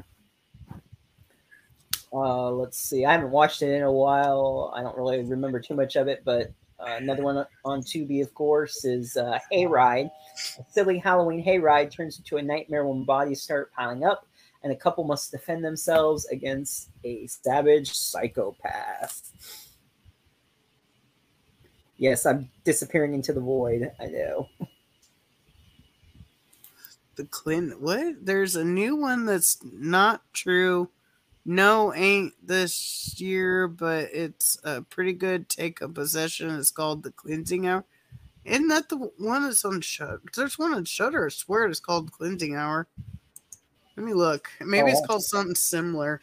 Uh, 2.12 2.52
let's 2.52 2.78
see. 2.78 3.06
I 3.06 3.14
haven't 3.14 3.32
watched 3.32 3.62
it 3.62 3.74
in 3.74 3.84
a 3.84 3.91
while. 3.91 4.74
I 4.76 4.82
don't 4.82 4.97
really 4.97 5.22
remember 5.24 5.60
too 5.60 5.76
much 5.76 5.95
of 5.95 6.08
it, 6.08 6.24
but 6.26 6.52
uh, 6.80 6.95
another 6.97 7.23
one 7.23 7.45
on 7.65 7.82
Tubi, 7.82 8.21
of 8.21 8.34
course, 8.34 8.86
is 8.86 9.17
uh, 9.17 9.39
Hayride. 9.51 10.09
A 10.59 10.63
silly 10.69 10.97
Halloween 10.97 11.43
hayride 11.43 11.91
turns 11.91 12.17
into 12.17 12.38
a 12.38 12.41
nightmare 12.41 12.86
when 12.86 13.03
bodies 13.03 13.41
start 13.41 13.71
piling 13.73 14.03
up, 14.03 14.25
and 14.63 14.71
a 14.71 14.75
couple 14.75 15.03
must 15.03 15.32
defend 15.32 15.63
themselves 15.63 16.25
against 16.27 16.89
a 17.03 17.27
savage 17.27 17.91
psychopath. 17.91 19.32
Yes, 21.97 22.25
I'm 22.25 22.49
disappearing 22.63 23.13
into 23.13 23.34
the 23.34 23.41
void. 23.41 23.91
I 23.99 24.05
know. 24.05 24.47
The 27.15 27.25
Clint, 27.25 27.82
what? 27.82 28.25
There's 28.25 28.55
a 28.55 28.63
new 28.63 28.95
one 28.95 29.25
that's 29.25 29.57
not 29.61 30.21
true. 30.32 30.89
No, 31.46 31.94
ain't 31.94 32.34
this 32.46 33.20
year, 33.20 33.68
but 33.68 34.10
it's 34.14 34.58
a 34.64 34.82
pretty 34.82 35.14
good 35.14 35.50
take 35.50 35.82
of 35.82 35.94
possession. 35.94 36.52
It's 36.52 36.72
called 36.72 37.04
The 37.04 37.12
Cleansing 37.12 37.66
Hour. 37.66 37.86
Isn't 38.46 38.68
that 38.68 38.90
the 38.90 38.98
one 39.18 39.44
that's 39.44 39.66
on 39.66 39.82
Shudder? 39.82 40.22
There's 40.36 40.60
one 40.60 40.74
on 40.74 40.86
Shudder. 40.86 41.26
I 41.26 41.30
swear 41.30 41.66
it's 41.66 41.80
called 41.80 42.12
Cleansing 42.12 42.56
Hour. 42.56 42.88
Let 43.96 44.06
me 44.06 44.14
look. 44.14 44.50
Maybe 44.62 44.92
it's 44.92 45.02
Oh. 45.04 45.08
called 45.08 45.24
something 45.24 45.56
similar. 45.56 46.22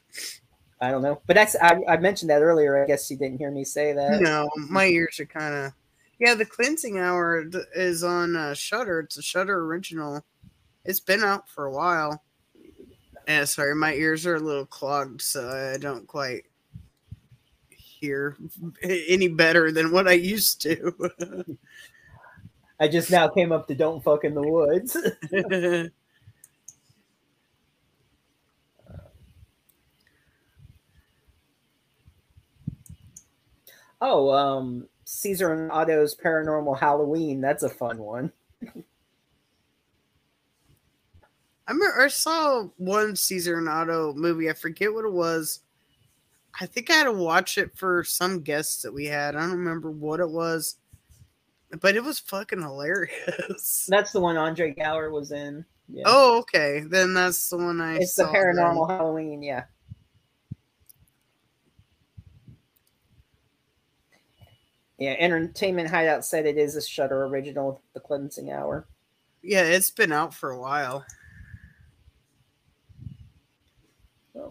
I 0.81 0.91
don't 0.91 1.03
know, 1.03 1.21
but 1.27 1.35
that's 1.35 1.57
I, 1.57 1.81
I 1.89 1.97
mentioned 1.97 2.31
that 2.31 2.43
earlier. 2.43 2.83
I 2.83 2.87
guess 2.87 3.11
you 3.11 3.17
didn't 3.17 3.39
hear 3.39 3.51
me 3.51 3.65
say 3.65 3.93
that. 3.95 4.21
No, 4.21 4.49
my 4.57 4.87
ears 4.87 5.19
are 5.21 5.27
kind 5.27 5.55
of. 5.55 5.73
Yeah, 6.19 6.35
The 6.35 6.45
Cleansing 6.47 6.99
Hour 6.99 7.45
is 7.75 8.03
on 8.05 8.37
uh, 8.37 8.55
Shudder. 8.55 9.01
It's 9.01 9.17
a 9.19 9.23
Shudder 9.23 9.65
original. 9.65 10.25
It's 10.85 11.01
been 11.01 11.23
out 11.25 11.49
for 11.49 11.65
a 11.67 11.71
while. 11.73 12.23
Yeah, 13.27 13.45
sorry, 13.45 13.75
my 13.75 13.93
ears 13.95 14.25
are 14.27 14.37
a 14.37 14.41
little 14.41 14.67
clogged, 14.67 15.21
so 15.21 15.49
I 15.51 15.79
don't 15.79 16.07
quite 16.07 16.45
hear 17.71 18.37
any 18.83 19.29
better 19.29 19.73
than 19.73 19.91
what 19.91 20.07
I 20.07 20.13
used 20.13 20.63
to. 20.63 20.95
I 22.79 22.89
just 22.89 23.11
now 23.11 23.27
came 23.29 23.53
up 23.53 23.67
to 23.69 23.75
"Don't 23.75 24.03
Fuck 24.03 24.25
in 24.25 24.35
the 24.35 24.43
Woods." 24.43 24.97
oh, 34.01 34.31
um, 34.31 34.89
Caesar 35.05 35.53
and 35.53 35.73
Otto's 35.73 36.15
Paranormal 36.15 36.79
Halloween. 36.79 37.41
That's 37.41 37.63
a 37.63 37.69
fun 37.69 37.99
one. 37.99 38.33
I 41.67 41.73
remember 41.73 42.01
I 42.01 42.09
saw 42.09 42.69
one 42.77 43.17
Caesar 43.17 43.59
and 43.59 43.69
Otto 43.69 44.15
movie. 44.15 44.49
I 44.49 44.53
forget 44.53 44.93
what 44.93 45.05
it 45.05 45.13
was. 45.13 45.61
I 46.61 46.67
think 46.67 46.91
I 46.91 46.95
had 46.95 47.05
to 47.05 47.13
watch 47.13 47.59
it 47.59 47.77
for 47.77 48.05
some 48.05 48.41
guests 48.41 48.83
that 48.83 48.93
we 48.93 49.07
had. 49.07 49.37
I 49.37 49.41
don't 49.41 49.59
remember 49.59 49.91
what 49.91 50.21
it 50.21 50.31
was, 50.31 50.77
but 51.81 51.97
it 51.97 52.05
was 52.05 52.19
fucking 52.19 52.63
hilarious. 52.63 53.87
That's 53.91 54.13
the 54.13 54.21
one 54.21 54.37
Andre 54.37 54.73
Gower 54.73 55.11
was 55.11 55.33
in. 55.33 55.65
Yeah. 55.89 56.05
Oh, 56.07 56.39
okay. 56.39 56.81
Then 56.81 57.15
that's 57.15 57.49
the 57.49 57.59
one 57.59 57.81
I 57.81 57.99
it's 57.99 58.17
the 58.17 58.25
Paranormal 58.25 58.91
Halloween. 58.91 59.41
Yeah. 59.41 59.65
Yeah, 64.99 65.15
Entertainment 65.19 65.91
Hideout 65.91 66.25
said 66.25 66.47
it 66.47 66.57
is 66.57 66.75
a 66.75 66.83
Shudder 66.83 67.27
original, 67.27 67.83
The 67.93 68.01
Cleansing 68.01 68.51
Hour. 68.51 68.89
Yeah, 69.43 69.63
it's 69.63 69.91
been 69.91 70.11
out 70.11 70.35
for 70.35 70.51
a 70.51 70.59
while. 70.59 71.05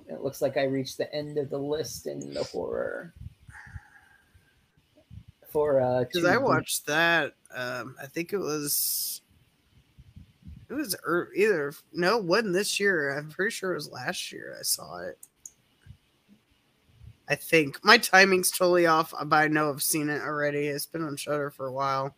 It 0.07 0.21
looks 0.21 0.41
like 0.41 0.57
I 0.57 0.63
reached 0.63 0.97
the 0.97 1.13
end 1.13 1.37
of 1.37 1.49
the 1.49 1.57
list 1.57 2.07
in 2.07 2.33
the 2.33 2.43
horror. 2.43 3.13
For 5.49 5.81
uh, 5.81 6.03
Because 6.03 6.25
I 6.25 6.37
watched 6.37 6.85
that. 6.87 7.33
Um, 7.55 7.95
I 8.01 8.07
think 8.07 8.33
it 8.33 8.37
was. 8.37 9.21
It 10.67 10.73
was 10.73 10.95
er, 11.05 11.31
either 11.35 11.73
no, 11.93 12.17
it 12.17 12.23
wasn't 12.25 12.53
this 12.53 12.79
year. 12.79 13.15
I'm 13.15 13.29
pretty 13.29 13.51
sure 13.51 13.73
it 13.73 13.75
was 13.75 13.91
last 13.91 14.31
year. 14.31 14.55
I 14.59 14.63
saw 14.63 14.97
it. 14.97 15.17
I 17.27 17.35
think 17.35 17.83
my 17.83 17.97
timing's 17.97 18.51
totally 18.51 18.85
off, 18.85 19.13
but 19.25 19.35
I 19.35 19.47
know 19.47 19.69
I've 19.69 19.81
seen 19.81 20.09
it 20.09 20.21
already. 20.21 20.67
It's 20.67 20.85
been 20.85 21.03
on 21.03 21.17
Shudder 21.17 21.49
for 21.49 21.67
a 21.67 21.71
while. 21.71 22.15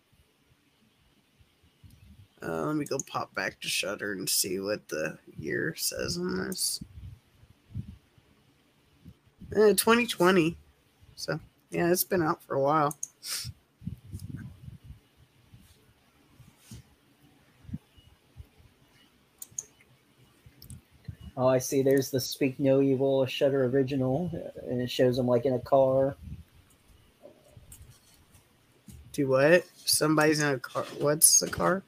Uh, 2.42 2.66
let 2.66 2.76
me 2.76 2.86
go 2.86 2.98
pop 3.08 3.34
back 3.34 3.60
to 3.62 3.68
Shudder 3.68 4.12
and 4.14 4.30
see 4.30 4.60
what 4.60 4.88
the 4.90 5.18
year 5.38 5.74
says 5.78 6.18
on 6.18 6.38
this. 6.38 6.84
Eh, 9.56 9.74
2020. 9.74 10.58
So, 11.16 11.40
yeah, 11.72 11.92
it's 11.92 12.04
been 12.04 12.22
out 12.22 12.44
for 12.44 12.56
a 12.56 12.62
while. 12.62 12.98
Oh, 21.38 21.48
I 21.48 21.60
see. 21.60 21.84
There's 21.84 22.10
the 22.10 22.20
Speak 22.20 22.60
No 22.60 22.82
Evil 22.82 23.26
Shudder 23.28 23.66
original, 23.66 24.32
uh, 24.34 24.72
and 24.72 24.82
it 24.82 24.90
shows 24.90 25.18
them 25.18 25.28
like 25.28 25.46
in 25.46 25.54
a 25.54 25.60
car. 25.60 26.18
Do 29.14 29.28
what? 29.30 29.64
Somebody's 29.86 30.42
in 30.42 30.56
a 30.56 30.60
car. 30.60 30.84
What's 31.00 31.40
the 31.40 31.48
car? 31.48 31.84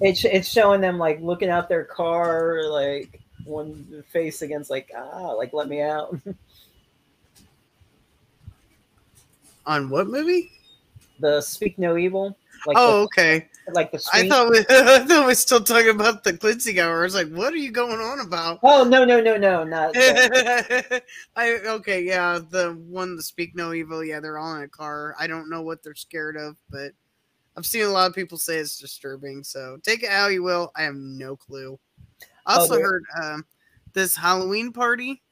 It's 0.00 0.24
it's 0.24 0.48
showing 0.48 0.80
them 0.80 0.98
like 0.98 1.20
looking 1.20 1.50
out 1.50 1.68
their 1.68 1.84
car, 1.84 2.62
like 2.68 3.20
one 3.44 4.04
face 4.10 4.42
against 4.42 4.70
like 4.70 4.92
ah, 4.96 5.32
like 5.32 5.52
let 5.52 5.68
me 5.68 5.82
out. 5.82 6.16
On 9.66 9.88
what 9.88 10.08
movie? 10.08 10.50
the 11.20 11.40
Speak 11.40 11.78
No 11.78 11.96
Evil, 11.96 12.36
like 12.66 12.76
oh, 12.78 13.02
okay. 13.04 13.48
like 13.72 13.92
the 13.92 14.02
I 14.12 14.28
thought 14.28 14.50
we, 14.50 14.58
I 14.68 14.98
thought 14.98 15.20
we 15.20 15.26
were 15.26 15.34
still 15.34 15.60
talking 15.62 15.90
about 15.90 16.24
the 16.24 16.36
cleansing 16.36 16.80
hour. 16.80 17.00
I 17.00 17.04
was 17.04 17.14
like, 17.14 17.30
what 17.30 17.52
are 17.52 17.56
you 17.58 17.70
going 17.70 18.00
on 18.00 18.20
about? 18.20 18.58
Oh 18.64 18.82
no 18.84 19.04
no 19.04 19.20
no 19.20 19.36
no 19.36 19.62
not. 19.64 19.92
I 19.96 21.02
okay, 21.36 22.02
yeah, 22.02 22.40
the 22.50 22.72
one 22.88 23.16
the 23.16 23.22
speak 23.22 23.54
no 23.54 23.72
evil, 23.72 24.04
yeah, 24.04 24.18
they're 24.20 24.38
all 24.38 24.56
in 24.56 24.62
a 24.64 24.68
car. 24.68 25.14
I 25.18 25.26
don't 25.28 25.48
know 25.48 25.62
what 25.62 25.82
they're 25.82 25.94
scared 25.94 26.36
of, 26.36 26.56
but 26.68 26.92
I've 27.56 27.64
seen 27.66 27.84
a 27.84 27.88
lot 27.90 28.08
of 28.08 28.14
people 28.14 28.36
say 28.36 28.56
it's 28.58 28.78
disturbing. 28.78 29.44
So 29.44 29.78
take 29.82 30.02
it 30.02 30.10
how 30.10 30.26
you 30.26 30.42
will. 30.42 30.72
I 30.76 30.82
have 30.82 30.96
no 30.96 31.36
clue. 31.36 31.78
I 32.44 32.56
Oh, 32.56 32.60
also 32.60 32.74
there- 32.74 32.84
heard 32.84 33.04
um, 33.22 33.46
this 33.92 34.16
Halloween 34.16 34.72
party. 34.72 35.22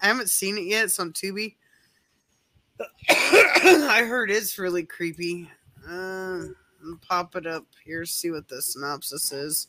I 0.00 0.06
haven't 0.06 0.30
seen 0.30 0.56
it 0.56 0.64
yet. 0.64 0.84
It's 0.86 0.98
on 0.98 1.12
Tubi. 1.12 1.56
I 3.10 4.04
heard 4.06 4.30
it's 4.30 4.58
really 4.58 4.84
creepy. 4.84 5.50
Uh, 5.88 6.40
pop 7.08 7.36
it 7.36 7.46
up 7.46 7.66
here. 7.84 8.04
See 8.04 8.30
what 8.30 8.48
the 8.48 8.60
synopsis 8.62 9.32
is. 9.32 9.68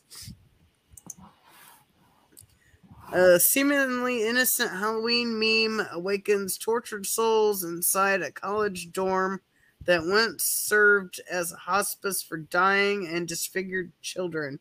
A 3.12 3.40
seemingly 3.40 4.26
innocent 4.26 4.70
Halloween 4.70 5.36
meme 5.36 5.84
awakens 5.90 6.56
tortured 6.56 7.06
souls 7.06 7.64
inside 7.64 8.22
a 8.22 8.30
college 8.30 8.92
dorm 8.92 9.40
that 9.84 10.04
once 10.04 10.44
served 10.44 11.20
as 11.28 11.52
a 11.52 11.56
hospice 11.56 12.22
for 12.22 12.36
dying 12.36 13.08
and 13.08 13.26
disfigured 13.26 13.90
children. 14.00 14.60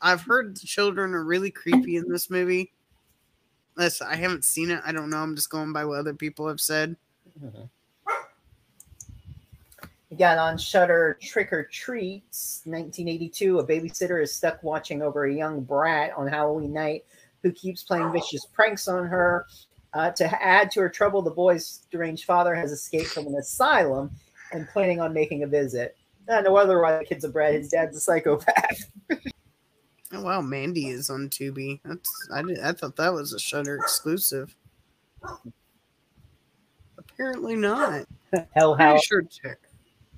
I've 0.00 0.22
heard 0.22 0.56
the 0.56 0.66
children 0.66 1.14
are 1.14 1.24
really 1.24 1.50
creepy 1.50 1.96
in 1.96 2.08
this 2.08 2.30
movie. 2.30 2.72
Listen, 3.76 4.06
I 4.08 4.16
haven't 4.16 4.44
seen 4.44 4.70
it. 4.70 4.80
I 4.86 4.92
don't 4.92 5.10
know. 5.10 5.18
I'm 5.18 5.34
just 5.34 5.50
going 5.50 5.72
by 5.72 5.84
what 5.84 5.98
other 5.98 6.14
people 6.14 6.46
have 6.48 6.60
said. 6.60 6.96
Got 10.16 10.38
on 10.38 10.56
Shudder 10.56 11.18
Trick 11.20 11.52
or 11.52 11.64
Treats, 11.64 12.62
1982. 12.64 13.58
A 13.58 13.66
babysitter 13.66 14.22
is 14.22 14.34
stuck 14.34 14.62
watching 14.62 15.02
over 15.02 15.26
a 15.26 15.34
young 15.34 15.62
brat 15.62 16.12
on 16.16 16.26
Halloween 16.26 16.72
night 16.72 17.04
who 17.42 17.52
keeps 17.52 17.82
playing 17.82 18.12
vicious 18.12 18.46
pranks 18.46 18.88
on 18.88 19.06
her. 19.06 19.46
Uh, 19.92 20.10
to 20.12 20.42
add 20.42 20.70
to 20.70 20.80
her 20.80 20.88
trouble, 20.88 21.22
the 21.22 21.30
boy's 21.30 21.86
deranged 21.90 22.24
father 22.24 22.54
has 22.54 22.70
escaped 22.70 23.08
from 23.08 23.26
an 23.26 23.34
asylum 23.34 24.10
and 24.52 24.68
planning 24.68 25.00
on 25.00 25.12
making 25.12 25.42
a 25.42 25.46
visit. 25.46 25.96
Uh, 26.28 26.40
no 26.40 26.52
wonder 26.52 26.80
why 26.80 26.98
the 26.98 27.04
kid's 27.04 27.24
a 27.24 27.28
brat. 27.28 27.54
His 27.54 27.68
dad's 27.68 27.96
a 27.96 28.00
psychopath. 28.00 28.90
Oh 30.12 30.22
wow, 30.22 30.40
Mandy 30.40 30.86
is 30.86 31.10
on 31.10 31.28
Tubi. 31.28 31.80
That's 31.84 32.28
I 32.32 32.40
did, 32.40 32.60
I 32.60 32.72
thought 32.72 32.94
that 32.96 33.12
was 33.12 33.32
a 33.32 33.40
Shudder 33.40 33.74
exclusive. 33.74 34.54
Apparently 37.16 37.56
not. 37.56 38.04
Hell 38.54 38.74
House. 38.74 39.04
sure 39.04 39.22
Ter- 39.22 39.58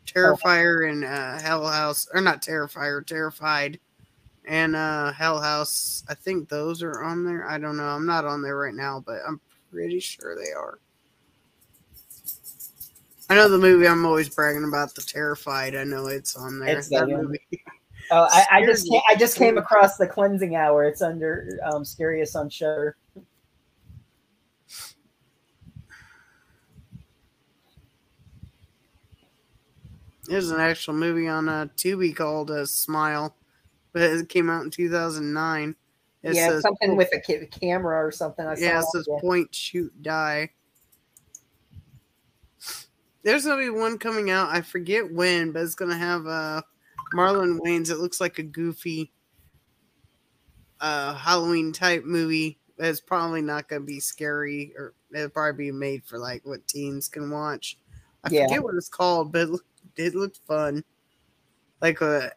Terrifier 0.05 0.91
and 0.91 1.05
uh, 1.05 1.39
Hell 1.39 1.65
House, 1.65 2.09
or 2.13 2.21
not 2.21 2.43
Terrifier, 2.43 3.07
Terrified, 3.07 3.79
and 4.47 4.75
uh, 4.75 5.13
Hell 5.13 5.41
House. 5.41 6.03
I 6.09 6.15
think 6.15 6.49
those 6.49 6.83
are 6.83 7.05
on 7.05 7.25
there. 7.25 7.49
I 7.49 7.57
don't 7.59 7.77
know. 7.77 7.85
I'm 7.85 8.07
not 8.07 8.25
on 8.25 8.43
there 8.43 8.57
right 8.57 8.75
now, 8.75 9.03
but 9.07 9.21
I'm 9.27 9.41
pretty 9.71 10.01
sure 10.01 10.35
they 10.35 10.51
are. 10.51 10.81
I 13.31 13.37
know 13.37 13.49
the 13.49 13.59
movie 13.59 13.87
I'm 13.87 14.05
always 14.05 14.29
bragging 14.29 14.65
about, 14.65 14.95
the 14.95 15.03
Terrified. 15.03 15.77
I 15.77 15.85
know 15.85 16.07
it's 16.09 16.35
on 16.35 16.59
there. 16.59 16.79
It's 16.79 16.89
that 16.89 17.09
movie. 17.09 17.39
Oh, 18.11 18.27
I, 18.31 18.47
I 18.51 18.65
just 18.65 18.87
Scary. 18.87 19.01
ca- 19.01 19.13
I 19.13 19.17
just 19.17 19.37
came 19.37 19.59
across 19.59 19.99
the 19.99 20.07
cleansing 20.07 20.57
hour. 20.57 20.85
It's 20.85 21.03
under 21.03 21.61
um, 21.63 21.85
Scariest 21.85 22.35
on 22.35 22.49
Shudder. 22.49 22.97
There's 30.29 30.51
an 30.51 30.61
actual 30.61 30.95
movie 30.95 31.29
on 31.29 31.49
uh, 31.49 31.67
Tubi 31.77 32.15
called 32.15 32.51
uh, 32.51 32.67
Smile, 32.67 33.35
but 33.93 34.03
it 34.03 34.29
came 34.29 34.51
out 34.51 34.65
in 34.65 34.71
2009. 34.71 35.75
It 36.23 36.35
yeah, 36.35 36.49
says 36.49 36.63
something 36.63 36.97
with 36.97 37.13
a 37.15 37.21
ca- 37.21 37.47
camera 37.47 38.05
or 38.05 38.11
something. 38.11 38.47
I 38.47 38.57
yeah, 38.57 38.81
it 38.81 38.85
says 38.85 39.09
point, 39.21 39.55
shoot, 39.55 40.03
die. 40.03 40.51
There's 43.23 43.45
gonna 43.45 43.63
be 43.63 43.71
one 43.71 43.99
coming 43.99 44.31
out. 44.31 44.49
I 44.49 44.61
forget 44.63 45.13
when, 45.13 45.53
but 45.53 45.63
it's 45.63 45.75
gonna 45.75 45.97
have 45.99 46.27
uh 46.27 46.63
Marlon 47.15 47.59
Wayans. 47.61 47.91
It 47.91 47.99
looks 47.99 48.21
like 48.21 48.39
a 48.39 48.43
goofy 48.43 49.13
uh 50.81 51.15
Halloween 51.15 51.73
type 51.73 52.05
movie. 52.05 52.59
It's 52.79 53.01
probably 53.01 53.43
not 53.43 53.69
gonna 53.69 53.85
be 53.85 54.01
scary, 54.01 54.73
or 54.77 54.95
it'll 55.13 55.31
probably 55.31 55.67
be 55.67 55.73
made 55.73 56.05
for 56.05 56.19
like 56.19 56.45
what 56.47 56.67
teens 56.69 57.09
can 57.09 57.31
watch. 57.31 57.79
I 58.25 58.31
Yeah. 58.31 58.47
forget 58.47 58.63
what 58.63 58.75
it's 58.75 58.89
called, 58.89 59.33
but 59.33 59.49
it 59.49 59.61
it 59.99 60.15
looked 60.15 60.39
fun. 60.47 60.83
Like 61.83 62.01
a 62.01 62.33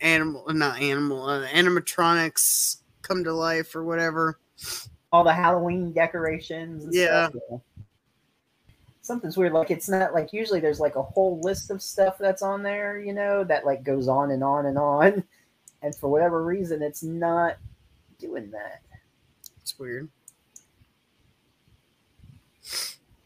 animal, 0.00 0.44
not 0.48 0.80
animal, 0.80 1.24
uh, 1.24 1.46
animatronics 1.48 2.78
come 3.02 3.22
to 3.24 3.32
life 3.32 3.74
or 3.76 3.84
whatever. 3.84 4.38
all 5.12 5.24
the 5.24 5.32
Halloween 5.32 5.92
decorations. 5.92 6.84
And 6.84 6.94
Yeah. 6.94 7.28
Stuff. 7.28 7.42
yeah. 7.50 7.56
Something's 9.00 9.36
weird. 9.38 9.52
Like 9.54 9.70
it's 9.70 9.88
not 9.88 10.12
like 10.12 10.32
usually 10.34 10.60
there's 10.60 10.80
like 10.80 10.96
a 10.96 11.02
whole 11.02 11.40
list 11.40 11.70
of 11.70 11.80
stuff 11.80 12.18
that's 12.18 12.42
on 12.42 12.62
there, 12.62 12.98
you 12.98 13.14
know, 13.14 13.42
that 13.44 13.64
like 13.64 13.82
goes 13.82 14.06
on 14.08 14.30
and 14.32 14.42
on 14.44 14.66
and 14.66 14.78
on. 14.78 15.24
And 15.80 15.94
for 15.94 16.08
whatever 16.08 16.44
reason, 16.44 16.82
it's 16.82 17.04
not 17.04 17.56
doing 18.18 18.50
that. 18.50 18.82
It's 19.62 19.78
weird. 19.78 20.08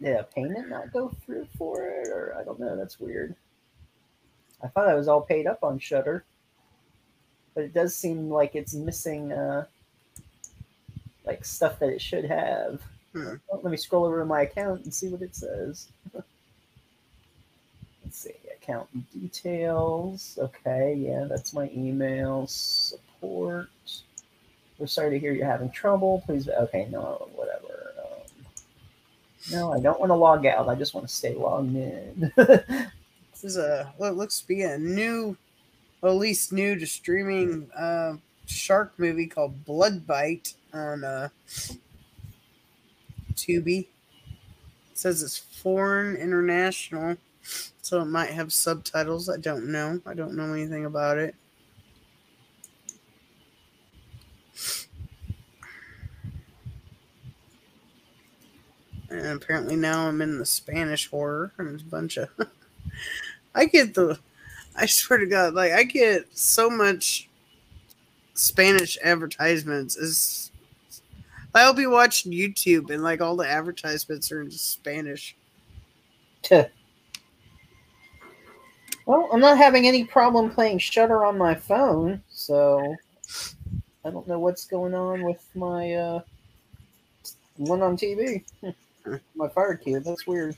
Did 0.03 0.16
a 0.16 0.24
payment 0.24 0.68
not 0.68 0.92
go 0.92 1.12
through 1.24 1.46
for 1.57 1.86
it, 1.86 2.09
or 2.09 2.34
I 2.38 2.42
don't 2.42 2.59
know. 2.59 2.76
That's 2.76 2.98
weird. 2.98 3.36
I 4.62 4.68
thought 4.68 4.88
I 4.88 4.94
was 4.94 5.07
all 5.07 5.20
paid 5.20 5.46
up 5.46 5.62
on 5.62 5.78
Shudder, 5.78 6.24
but 7.55 7.64
it 7.64 7.72
does 7.74 7.94
seem 7.94 8.28
like 8.28 8.55
it's 8.55 8.74
missing 8.74 9.32
uh, 9.32 9.66
like 11.24 11.44
stuff 11.44 11.78
that 11.78 11.90
it 11.90 12.00
should 12.00 12.24
have. 12.24 12.80
Hmm. 13.12 13.34
Oh, 13.50 13.61
let 13.62 13.70
me 13.70 13.76
scroll 13.76 14.05
over 14.05 14.18
to 14.18 14.24
my 14.24 14.42
account 14.42 14.84
and 14.84 14.92
see 14.92 15.09
what 15.09 15.22
it 15.22 15.36
says. 15.36 15.88
Let's 18.05 18.18
see, 18.18 18.34
account 18.61 18.88
details. 19.12 20.38
Okay, 20.40 20.94
yeah, 20.98 21.26
that's 21.28 21.53
my 21.53 21.70
email 21.74 22.46
support. 22.48 23.68
We're 24.78 24.86
sorry 24.86 25.11
to 25.11 25.18
hear 25.18 25.32
you're 25.32 25.46
having 25.46 25.70
trouble. 25.70 26.22
Please, 26.26 26.48
okay, 26.48 26.88
no, 26.90 27.28
whatever. 27.34 27.81
No, 29.51 29.72
I 29.72 29.80
don't 29.80 29.99
want 29.99 30.11
to 30.11 30.14
log 30.14 30.47
out. 30.47 30.68
I 30.68 30.74
just 30.74 30.95
want 30.95 31.09
to 31.09 31.12
stay 31.12 31.34
logged 31.34 31.74
in. 31.74 32.32
This 33.43 33.57
is 33.57 33.57
a 33.57 33.93
what 33.97 34.16
looks 34.16 34.40
to 34.40 34.47
be 34.47 34.62
a 34.62 34.78
new, 34.78 35.36
well, 36.01 36.12
at 36.12 36.18
least 36.18 36.53
new 36.53 36.78
to 36.78 36.86
streaming 36.86 37.68
uh, 37.76 38.14
shark 38.47 38.93
movie 38.99 39.26
called 39.26 39.64
Blood 39.64 40.07
Bite 40.07 40.55
on 40.72 41.03
uh, 41.03 41.28
Tubi. 43.34 43.80
It 43.80 43.88
says 44.95 45.24
it's 45.24 45.38
foreign 45.38 46.14
international, 46.14 47.16
so 47.43 48.01
it 48.01 48.05
might 48.05 48.30
have 48.30 48.53
subtitles. 48.53 49.28
I 49.28 49.38
don't 49.38 49.72
know. 49.72 50.01
I 50.07 50.14
don't 50.14 50.36
know 50.36 50.53
anything 50.53 50.84
about 50.84 51.18
it. 51.18 51.34
And 59.12 59.42
apparently 59.42 59.76
now 59.76 60.08
I'm 60.08 60.22
in 60.22 60.38
the 60.38 60.46
Spanish 60.46 61.10
horror, 61.10 61.52
and 61.58 61.68
it's 61.68 61.82
a 61.82 61.86
bunch 61.86 62.16
of. 62.16 62.28
I 63.54 63.66
get 63.66 63.94
the. 63.94 64.18
I 64.74 64.86
swear 64.86 65.18
to 65.18 65.26
God, 65.26 65.52
like 65.52 65.72
I 65.72 65.84
get 65.84 66.26
so 66.36 66.70
much 66.70 67.28
Spanish 68.34 68.96
advertisements. 69.04 69.96
Is 69.96 70.50
I'll 71.54 71.74
be 71.74 71.86
watching 71.86 72.32
YouTube 72.32 72.90
and 72.90 73.02
like 73.02 73.20
all 73.20 73.36
the 73.36 73.46
advertisements 73.46 74.32
are 74.32 74.40
in 74.40 74.50
Spanish. 74.50 75.36
well, 79.06 79.28
I'm 79.32 79.40
not 79.40 79.58
having 79.58 79.86
any 79.86 80.04
problem 80.04 80.50
playing 80.50 80.78
Shudder 80.78 81.24
on 81.24 81.36
my 81.36 81.54
phone, 81.54 82.22
so 82.28 82.96
I 84.04 84.10
don't 84.10 84.26
know 84.26 84.38
what's 84.38 84.64
going 84.64 84.94
on 84.94 85.22
with 85.22 85.46
my 85.54 85.92
uh, 85.92 86.20
one 87.56 87.82
on 87.82 87.96
TV. 87.96 88.44
my 89.34 89.48
Fire 89.48 89.76
Cube. 89.76 90.05
That's 90.05 90.26
weird. 90.26 90.57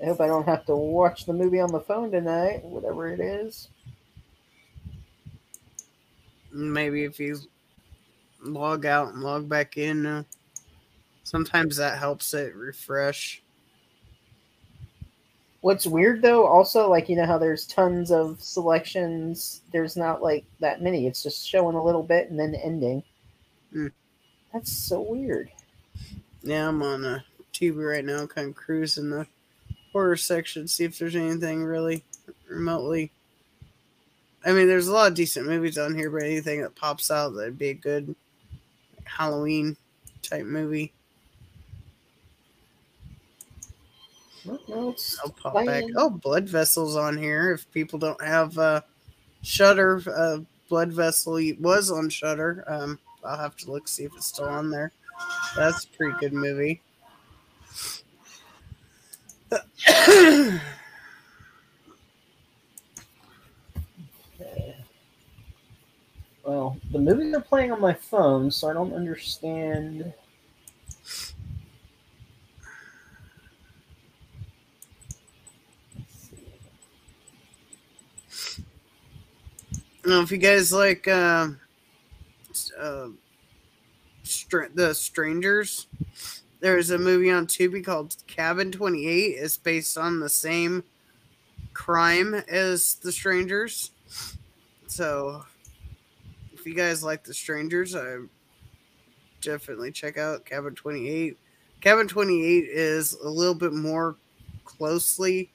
I 0.00 0.06
hope 0.06 0.20
I 0.20 0.26
don't 0.26 0.46
have 0.46 0.64
to 0.66 0.74
watch 0.74 1.26
the 1.26 1.32
movie 1.32 1.60
on 1.60 1.70
the 1.72 1.80
phone 1.80 2.10
tonight, 2.10 2.64
whatever 2.64 3.08
it 3.08 3.20
is. 3.20 3.68
Maybe 6.52 7.04
if 7.04 7.20
you 7.20 7.38
log 8.42 8.86
out 8.86 9.12
and 9.12 9.22
log 9.22 9.48
back 9.48 9.76
in, 9.76 10.06
uh, 10.06 10.22
sometimes 11.22 11.76
that 11.76 11.98
helps 11.98 12.32
it 12.32 12.54
refresh. 12.54 13.42
What's 15.62 15.86
weird 15.86 16.22
though, 16.22 16.46
also 16.46 16.88
like 16.88 17.08
you 17.08 17.16
know 17.16 17.26
how 17.26 17.38
there's 17.38 17.66
tons 17.66 18.10
of 18.10 18.40
selections. 18.40 19.60
There's 19.72 19.96
not 19.96 20.22
like 20.22 20.44
that 20.60 20.82
many. 20.82 21.06
It's 21.06 21.22
just 21.22 21.46
showing 21.46 21.76
a 21.76 21.84
little 21.84 22.02
bit 22.02 22.30
and 22.30 22.38
then 22.38 22.54
ending. 22.54 23.02
Hmm. 23.72 23.88
That's 24.52 24.72
so 24.72 25.00
weird. 25.02 25.50
Yeah, 26.42 26.68
I'm 26.68 26.82
on 26.82 27.04
a 27.04 27.24
TV 27.52 27.86
right 27.86 28.04
now, 28.04 28.26
kind 28.26 28.48
of 28.48 28.56
cruising 28.56 29.10
the 29.10 29.26
horror 29.92 30.16
section, 30.16 30.66
see 30.66 30.84
if 30.84 30.98
there's 30.98 31.16
anything 31.16 31.64
really 31.64 32.04
remotely. 32.48 33.10
I 34.44 34.52
mean, 34.52 34.66
there's 34.66 34.88
a 34.88 34.92
lot 34.92 35.08
of 35.08 35.14
decent 35.14 35.46
movies 35.46 35.76
on 35.76 35.94
here, 35.94 36.10
but 36.10 36.22
anything 36.22 36.62
that 36.62 36.74
pops 36.74 37.10
out 37.10 37.30
that'd 37.30 37.58
be 37.58 37.70
a 37.70 37.74
good 37.74 38.14
Halloween 39.04 39.76
type 40.22 40.46
movie, 40.46 40.92
I'll 44.48 44.94
pop 45.36 45.54
back. 45.66 45.84
Oh, 45.96 46.10
Blood 46.10 46.48
Vessel's 46.48 46.96
on 46.96 47.16
here. 47.18 47.52
If 47.52 47.70
people 47.72 47.98
don't 47.98 48.22
have 48.22 48.56
uh, 48.58 48.80
Shudder, 49.42 50.02
uh, 50.14 50.38
Blood 50.68 50.92
Vessel 50.92 51.40
was 51.58 51.90
on 51.90 52.08
Shudder. 52.08 52.64
Um, 52.66 52.98
I'll 53.24 53.38
have 53.38 53.56
to 53.58 53.70
look 53.70 53.88
see 53.88 54.04
if 54.04 54.12
it's 54.16 54.26
still 54.26 54.46
on 54.46 54.70
there. 54.70 54.92
That's 55.56 55.84
a 55.84 55.88
pretty 55.88 56.18
good 56.20 56.32
movie. 56.32 56.80
Well, 66.42 66.78
the 66.90 66.98
movies 66.98 67.32
are 67.34 67.40
playing 67.40 67.70
on 67.70 67.80
my 67.80 67.92
phone, 67.92 68.50
so 68.50 68.68
I 68.68 68.72
don't 68.72 68.92
understand. 68.92 70.12
Now, 80.04 80.22
if 80.22 80.30
you 80.30 80.38
guys 80.38 80.72
like 80.72 81.06
uh, 81.06 81.48
uh, 82.80 83.08
str- 84.22 84.72
the 84.74 84.94
Strangers, 84.94 85.88
there's 86.60 86.90
a 86.90 86.98
movie 86.98 87.30
on 87.30 87.46
Tubi 87.46 87.84
called 87.84 88.16
Cabin 88.26 88.72
28. 88.72 89.08
It's 89.08 89.58
based 89.58 89.98
on 89.98 90.20
the 90.20 90.28
same 90.28 90.84
crime 91.74 92.34
as 92.48 92.94
The 92.94 93.12
Strangers. 93.12 93.90
So, 94.86 95.44
if 96.52 96.64
you 96.64 96.74
guys 96.74 97.04
like 97.04 97.22
The 97.22 97.34
Strangers, 97.34 97.94
I 97.94 98.18
definitely 99.42 99.92
check 99.92 100.16
out 100.16 100.46
Cabin 100.46 100.74
28. 100.74 101.36
Cabin 101.82 102.08
28 102.08 102.64
is 102.70 103.12
a 103.22 103.28
little 103.28 103.54
bit 103.54 103.74
more 103.74 104.16
closely 104.64 105.50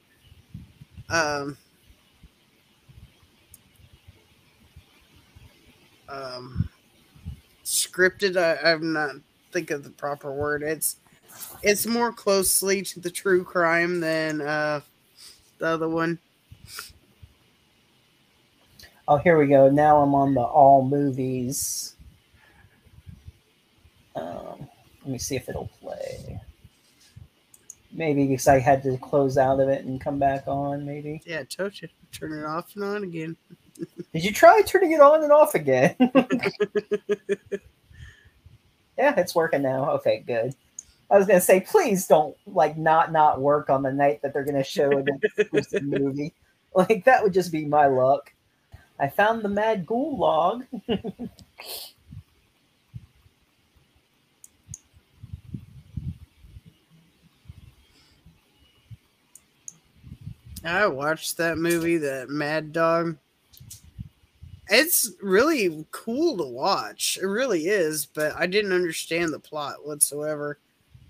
um, 1.10 1.58
um 6.10 6.70
scripted 7.64 8.38
I, 8.38 8.72
i'm 8.72 8.94
not 8.94 9.16
think 9.52 9.72
of 9.72 9.84
the 9.84 9.90
proper 9.90 10.32
word 10.32 10.64
it's 10.64 10.98
it's 11.64 11.86
more 11.86 12.12
closely 12.12 12.82
to 12.84 13.00
the 13.00 13.10
true 13.10 13.44
crime 13.44 14.00
than 14.00 14.42
uh 14.42 14.82
the 15.60 15.68
other 15.68 15.90
one 15.90 16.20
Oh, 19.08 19.18
here 19.18 19.38
we 19.38 19.46
go. 19.48 19.70
Now 19.70 19.98
I'm 19.98 20.16
on 20.16 20.34
the 20.34 20.42
all 20.42 20.84
movies. 20.84 21.96
Um, 24.16 24.68
let 25.02 25.12
me 25.12 25.18
see 25.20 25.36
if 25.36 25.48
it'll 25.48 25.70
play. 25.80 26.40
Maybe 27.92 28.26
because 28.26 28.48
I 28.48 28.60
had 28.60 28.82
to 28.84 28.98
close 28.98 29.38
out 29.38 29.60
of 29.60 29.70
it 29.70 29.86
and 29.86 30.02
come 30.02 30.18
back 30.18 30.48
on. 30.48 30.86
Maybe. 30.86 31.22
yeah 31.26 31.44
told 31.44 31.80
you 31.80 31.88
turn 32.12 32.34
it 32.34 32.46
off 32.46 32.76
and 32.76 32.84
on 32.84 33.04
again 33.04 33.38
Did 33.78 34.24
you 34.24 34.32
try 34.32 34.62
turning 34.62 34.92
it 34.94 35.02
on 35.02 35.24
and 35.24 35.32
off 35.32 35.56
again? 35.56 35.96
yeah, 38.98 39.14
it's 39.18 39.36
working 39.36 39.62
now. 39.62 39.92
Okay, 39.92 40.24
good. 40.26 40.56
I 41.12 41.18
was 41.18 41.28
gonna 41.28 41.42
say, 41.42 41.60
please 41.62 42.08
don't 42.08 42.36
like 42.48 42.78
not 42.78 43.12
not 43.12 43.42
work 43.42 43.70
on 43.70 43.84
the 43.84 43.92
night 43.92 44.22
that 44.22 44.34
they're 44.34 44.46
gonna 44.46 44.64
show 44.64 45.04
exclusive 45.38 45.84
movie. 45.84 46.34
Like 46.78 47.06
that 47.06 47.24
would 47.24 47.32
just 47.32 47.54
be 47.54 47.64
my 47.64 47.86
luck. 47.88 48.34
I 49.00 49.08
found 49.08 49.44
the 49.44 49.48
Mad 49.48 49.86
Ghoul 49.86 50.18
log. 50.18 50.66
i 60.66 60.86
watched 60.86 61.38
that 61.38 61.58
movie 61.58 61.96
that 61.96 62.28
mad 62.28 62.74
dog 62.74 63.16
it's 64.70 65.12
really 65.22 65.86
cool 65.92 66.38
to 66.38 66.44
watch. 66.44 67.18
It 67.22 67.26
really 67.26 67.68
is 67.68 68.06
but 68.06 68.36
i 68.36 68.46
didn't 68.46 68.74
understand 68.74 69.32
the 69.34 69.40
plot 69.40 69.86
whatsoever. 69.86 70.60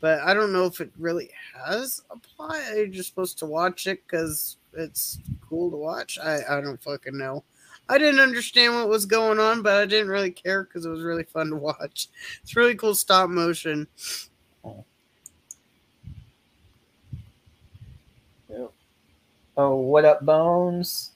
But 0.02 0.20
i 0.22 0.34
don't 0.34 0.54
know 0.54 0.66
if 0.66 0.82
it 0.82 0.92
really 1.00 1.30
has 1.66 2.02
a 2.12 2.18
plot. 2.18 2.60
You're 2.76 2.88
just 2.88 3.10
supposed 3.10 3.40
to 3.40 3.46
watch 3.46 3.88
it 3.88 4.02
because 4.06 4.58
it's 4.74 5.20
cool 5.48 5.72
to 5.72 5.78
watch? 5.78 6.18
I 6.20 6.42
i 6.50 6.62
don't 6.62 6.82
fucking 6.82 7.18
know. 7.18 7.44
I 7.88 7.98
didn't 8.00 8.20
understand 8.20 8.74
what 8.74 8.90
was 8.90 9.06
going 9.06 9.40
on 9.40 9.62
but 9.62 9.82
i 9.82 9.86
didn't 9.86 10.10
really 10.10 10.32
care 10.32 10.64
because 10.64 10.86
it 10.86 10.90
was 10.90 11.04
really 11.04 11.24
fun 11.24 11.50
to 11.50 11.56
watch. 11.56 12.10
It's 12.42 12.56
really 12.56 12.76
cool 12.76 12.96
stop 12.96 13.30
motion. 13.30 13.88
Oh, 19.58 19.78
what 19.78 20.04
up, 20.04 20.26
Bones? 20.26 21.12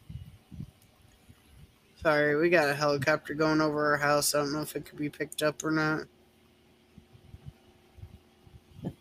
Sorry 2.01 2.35
we 2.35 2.49
got 2.49 2.69
a 2.69 2.73
helicopter 2.73 3.33
going 3.33 3.61
over 3.61 3.91
our 3.91 3.97
house 3.97 4.33
i 4.35 4.39
don't 4.39 4.53
know 4.53 4.61
if 4.61 4.75
it 4.75 4.85
could 4.85 4.99
be 4.99 5.09
picked 5.09 5.43
up 5.43 5.63
or 5.63 5.71
not 5.71 6.03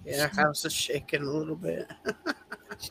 yeah 0.05 0.22
our 0.22 0.28
house 0.44 0.64
is 0.64 0.72
shaking 0.72 1.22
a 1.22 1.30
little 1.30 1.57
bit 1.57 1.88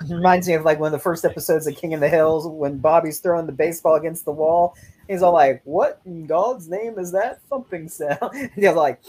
Reminds 0.09 0.47
me 0.47 0.53
of 0.53 0.65
like 0.65 0.79
one 0.79 0.87
of 0.87 0.91
the 0.91 0.99
first 1.03 1.23
episodes 1.23 1.65
of 1.65 1.75
King 1.75 1.93
of 1.93 1.99
the 1.99 2.09
Hills 2.09 2.47
when 2.47 2.77
Bobby's 2.77 3.19
throwing 3.19 3.45
the 3.45 3.51
baseball 3.51 3.95
against 3.95 4.25
the 4.25 4.31
wall. 4.31 4.75
He's 5.07 5.21
all 5.21 5.33
like, 5.33 5.61
"What 5.63 6.01
in 6.05 6.25
God's 6.25 6.67
name 6.67 6.99
is 6.99 7.11
that 7.13 7.41
thumping 7.43 7.87
sound?" 7.87 8.19
And 8.33 8.51
he's 8.55 8.73
like, 8.73 8.99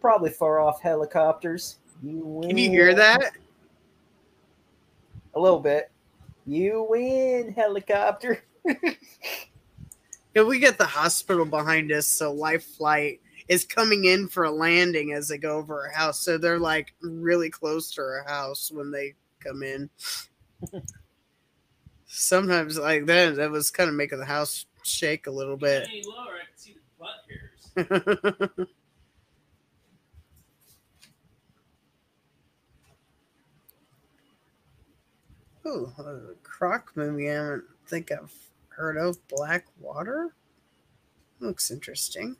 "Probably 0.00 0.30
far 0.30 0.60
off 0.60 0.80
helicopters." 0.80 1.78
You 2.02 2.40
can 2.46 2.56
you 2.56 2.70
hear 2.70 2.94
that 2.94 3.32
A 5.34 5.40
little 5.40 5.58
bit. 5.58 5.90
You 6.46 6.86
win, 6.88 7.52
helicopter. 7.52 8.44
Yeah, 10.38 10.44
we 10.44 10.60
get 10.60 10.78
the 10.78 10.86
hospital 10.86 11.44
behind 11.44 11.90
us, 11.90 12.06
so 12.06 12.32
Life 12.32 12.62
Flight 12.62 13.20
is 13.48 13.64
coming 13.64 14.04
in 14.04 14.28
for 14.28 14.44
a 14.44 14.50
landing 14.52 15.12
as 15.12 15.26
they 15.26 15.36
go 15.36 15.56
over 15.56 15.82
our 15.82 15.90
house. 15.90 16.20
So 16.20 16.38
they're 16.38 16.60
like 16.60 16.94
really 17.00 17.50
close 17.50 17.90
to 17.94 18.02
our 18.02 18.22
house 18.24 18.70
when 18.72 18.92
they 18.92 19.14
come 19.40 19.64
in. 19.64 19.90
Sometimes 22.06 22.78
like 22.78 23.06
that, 23.06 23.34
that 23.34 23.50
was 23.50 23.72
kind 23.72 23.88
of 23.88 23.96
making 23.96 24.20
the 24.20 24.26
house 24.26 24.66
shake 24.84 25.26
a 25.26 25.30
little 25.32 25.56
bit. 25.56 25.88
Any 25.88 26.04
lower, 26.06 26.36
I 26.36 26.44
can 26.46 26.56
see 26.56 26.76
the 27.76 27.86
butt 27.96 28.46
hairs. 28.46 28.68
Ooh, 35.66 35.92
a 35.98 36.34
croc 36.44 36.92
movie 36.94 37.28
I 37.28 37.34
don't 37.34 37.64
think 37.88 38.12
I've 38.12 38.47
heard 38.78 38.96
of. 38.96 39.16
Black 39.28 39.66
Water? 39.80 40.34
Looks 41.40 41.70
interesting. 41.70 42.36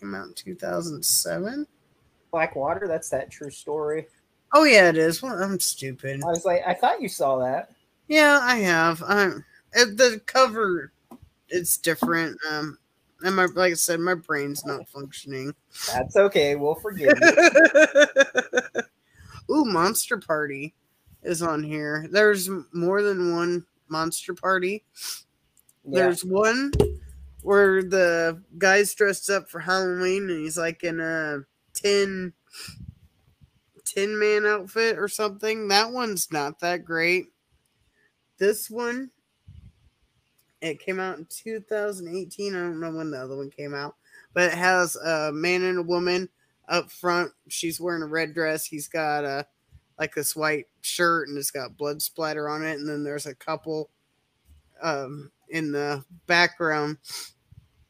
Came 0.00 0.14
out 0.14 0.28
in 0.28 0.34
2007. 0.34 1.66
Blackwater. 2.30 2.86
That's 2.88 3.08
that 3.10 3.30
true 3.30 3.50
story. 3.50 4.06
Oh, 4.52 4.64
yeah, 4.64 4.88
it 4.88 4.96
is. 4.96 5.20
Well, 5.20 5.34
I'm 5.42 5.58
stupid. 5.60 6.22
I 6.22 6.26
was 6.28 6.44
like, 6.44 6.62
I 6.66 6.74
thought 6.74 7.02
you 7.02 7.08
saw 7.08 7.38
that. 7.38 7.72
Yeah, 8.08 8.38
I 8.40 8.56
have. 8.56 9.02
Um, 9.06 9.44
it- 9.72 9.96
the 9.96 10.20
cover 10.26 10.92
it's 11.48 11.76
different. 11.76 12.38
Um, 12.50 12.78
and 13.22 13.36
my 13.36 13.46
like 13.46 13.72
I 13.72 13.74
said, 13.74 14.00
my 14.00 14.14
brain's 14.14 14.64
not 14.64 14.88
functioning. 14.88 15.54
That's 15.92 16.16
okay. 16.16 16.54
We'll 16.56 16.74
forgive 16.74 17.16
you. 17.20 18.82
Ooh, 19.50 19.64
Monster 19.64 20.18
Party 20.18 20.74
is 21.22 21.42
on 21.42 21.62
here. 21.62 22.06
There's 22.10 22.48
more 22.72 23.02
than 23.02 23.34
one 23.34 23.64
Monster 23.88 24.34
Party. 24.34 24.84
Yeah. 25.84 26.04
There's 26.04 26.24
one 26.24 26.72
where 27.42 27.82
the 27.82 28.42
guy's 28.58 28.94
dressed 28.94 29.30
up 29.30 29.48
for 29.50 29.60
Halloween 29.60 30.30
and 30.30 30.40
he's 30.40 30.58
like 30.58 30.82
in 30.82 31.00
a 31.00 31.40
tin 31.74 32.32
tin 33.84 34.18
man 34.18 34.46
outfit 34.46 34.98
or 34.98 35.08
something. 35.08 35.68
That 35.68 35.92
one's 35.92 36.30
not 36.32 36.60
that 36.60 36.84
great. 36.84 37.28
This 38.38 38.70
one 38.70 39.10
It 40.60 40.80
came 40.80 40.98
out 40.98 41.18
in 41.18 41.26
2018. 41.26 42.54
I 42.54 42.58
don't 42.58 42.80
know 42.80 42.90
when 42.92 43.10
the 43.10 43.18
other 43.18 43.36
one 43.36 43.50
came 43.50 43.74
out, 43.74 43.96
but 44.32 44.44
it 44.52 44.54
has 44.58 44.96
a 44.96 45.30
man 45.32 45.62
and 45.62 45.78
a 45.78 45.82
woman 45.82 46.30
up 46.68 46.90
front. 46.90 47.32
She's 47.48 47.80
wearing 47.80 48.02
a 48.02 48.06
red 48.06 48.32
dress. 48.34 48.64
He's 48.64 48.88
got 48.88 49.24
a 49.24 49.46
like 49.98 50.14
this 50.14 50.34
white 50.34 50.66
shirt 50.80 51.28
and 51.28 51.38
it's 51.38 51.50
got 51.50 51.76
blood 51.76 52.02
splatter 52.02 52.48
on 52.48 52.64
it. 52.64 52.78
And 52.78 52.88
then 52.88 53.04
there's 53.04 53.26
a 53.26 53.34
couple 53.34 53.90
um, 54.82 55.30
in 55.54 55.72
the 55.72 56.04
background. 56.26 56.98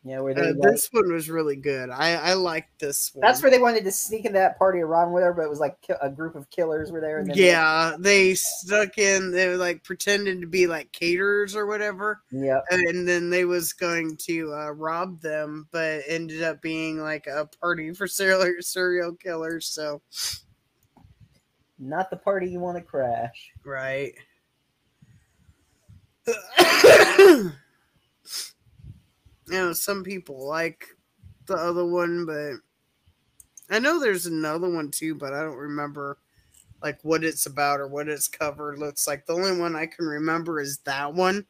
Yeah, 0.06 0.20
where 0.20 0.34
they 0.34 0.50
Uh, 0.50 0.52
this 0.60 0.90
one 0.92 1.10
was 1.10 1.30
really 1.30 1.56
good. 1.56 1.88
I 1.88 2.12
I 2.16 2.34
liked 2.34 2.78
this 2.78 3.10
one. 3.14 3.22
that's 3.22 3.40
where 3.40 3.50
they 3.50 3.58
wanted 3.58 3.84
to 3.84 3.90
sneak 3.90 4.26
into 4.26 4.38
that 4.38 4.58
party 4.58 4.80
around 4.80 5.12
with 5.12 5.24
her, 5.24 5.32
but 5.32 5.44
it 5.44 5.48
was 5.48 5.60
like 5.60 5.78
a 6.02 6.10
group 6.10 6.34
of 6.34 6.50
killers 6.50 6.92
were 6.92 7.00
there. 7.00 7.20
And 7.20 7.30
then 7.30 7.38
yeah, 7.38 7.96
they 7.98 8.34
stuck 8.34 8.98
in. 8.98 9.30
They 9.30 9.48
were 9.48 9.56
like 9.56 9.82
pretending 9.82 10.42
to 10.42 10.46
be 10.46 10.66
like 10.66 10.92
caterers 10.92 11.56
or 11.56 11.64
whatever. 11.64 12.20
yeah, 12.30 12.60
and 12.70 13.08
then 13.08 13.30
they 13.30 13.46
was 13.46 13.72
going 13.72 14.18
to 14.26 14.52
uh, 14.52 14.70
rob 14.72 15.22
them, 15.22 15.68
but 15.72 16.02
ended 16.06 16.42
up 16.42 16.60
being 16.60 16.98
like 16.98 17.26
a 17.26 17.48
party 17.58 17.94
for 17.94 18.06
serial 18.06 18.44
serial 18.60 19.14
killers. 19.14 19.68
So 19.68 20.02
not 21.78 22.10
the 22.10 22.18
party 22.18 22.50
you 22.50 22.60
want 22.60 22.76
to 22.76 22.84
crash. 22.84 23.52
right. 23.64 24.12
you 26.27 27.53
know, 29.49 29.72
some 29.72 30.03
people 30.03 30.47
like 30.47 30.89
the 31.47 31.55
other 31.55 31.85
one, 31.85 32.25
but 32.27 32.55
I 33.75 33.79
know 33.79 34.01
there's 34.01 34.27
another 34.27 34.70
one 34.70 34.91
too, 34.91 35.14
but 35.14 35.33
I 35.33 35.43
don't 35.43 35.57
remember 35.57 36.18
like 36.83 36.99
what 37.03 37.25
it's 37.25 37.47
about 37.47 37.81
or 37.81 37.89
what 37.89 38.09
its 38.09 38.29
cover 38.29 38.77
looks 38.77 39.07
like. 39.07 39.27
The 39.27 39.35
only 39.35 39.59
one 39.59 39.75
I 39.75 39.87
can 39.87 40.07
remember 40.07 40.61
is 40.61 40.79
that 40.79 41.12
one 41.12 41.47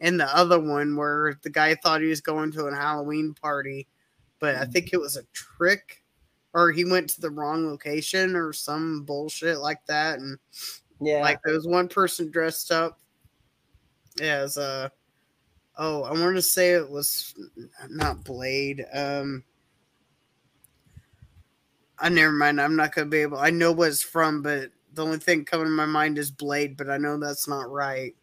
and 0.00 0.18
the 0.18 0.36
other 0.36 0.60
one 0.60 0.96
where 0.96 1.38
the 1.42 1.50
guy 1.50 1.74
thought 1.74 2.00
he 2.00 2.08
was 2.08 2.20
going 2.20 2.52
to 2.52 2.66
a 2.66 2.74
Halloween 2.74 3.34
party, 3.34 3.86
but 4.38 4.56
I 4.56 4.64
hmm. 4.64 4.70
think 4.70 4.90
it 4.92 5.00
was 5.00 5.16
a 5.16 5.24
trick 5.32 6.02
or 6.52 6.70
he 6.70 6.84
went 6.84 7.10
to 7.10 7.20
the 7.20 7.30
wrong 7.30 7.66
location 7.66 8.34
or 8.34 8.52
some 8.52 9.02
bullshit 9.02 9.58
like 9.58 9.84
that 9.86 10.18
and 10.18 10.38
Yeah, 11.00 11.20
like 11.20 11.40
there 11.44 11.54
was 11.54 11.66
one 11.66 11.88
person 11.88 12.30
dressed 12.30 12.72
up 12.72 12.98
as 14.20 14.58
uh 14.58 14.88
oh 15.78 16.02
i 16.04 16.12
wanted 16.12 16.34
to 16.34 16.42
say 16.42 16.70
it 16.70 16.88
was 16.88 17.34
not 17.88 18.24
blade 18.24 18.84
um 18.92 19.42
i 21.98 22.08
never 22.08 22.32
mind 22.32 22.60
i'm 22.60 22.76
not 22.76 22.94
gonna 22.94 23.06
be 23.06 23.18
able 23.18 23.38
i 23.38 23.50
know 23.50 23.72
what 23.72 23.88
it's 23.88 24.02
from 24.02 24.42
but 24.42 24.70
the 24.94 25.04
only 25.04 25.18
thing 25.18 25.44
coming 25.44 25.66
to 25.66 25.70
my 25.70 25.86
mind 25.86 26.18
is 26.18 26.30
blade 26.30 26.76
but 26.76 26.88
i 26.90 26.96
know 26.96 27.18
that's 27.18 27.48
not 27.48 27.70
right 27.70 28.14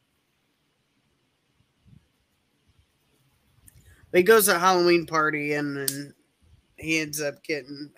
but 4.12 4.18
he 4.18 4.24
goes 4.24 4.46
to 4.46 4.56
a 4.56 4.60
halloween 4.60 5.06
party 5.06 5.54
and 5.54 5.78
then 5.78 6.14
he 6.78 7.00
ends 7.00 7.22
up 7.22 7.44
getting 7.44 7.90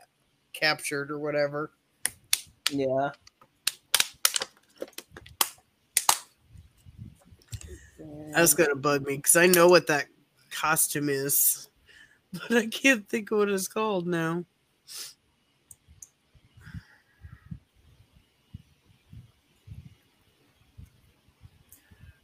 captured 0.54 1.10
or 1.12 1.20
whatever 1.20 1.72
yeah. 2.72 3.12
That's 8.34 8.54
gonna 8.54 8.76
bug 8.76 9.06
me 9.06 9.18
because 9.18 9.36
I 9.36 9.48
know 9.48 9.68
what 9.68 9.88
that 9.88 10.08
costume 10.52 11.10
is, 11.10 11.70
but 12.34 12.52
I 12.58 12.68
can't 12.68 13.08
think 13.08 13.32
of 13.32 13.38
what 13.40 13.50
it's 13.50 13.68
called 13.68 14.08
now. 14.08 14.46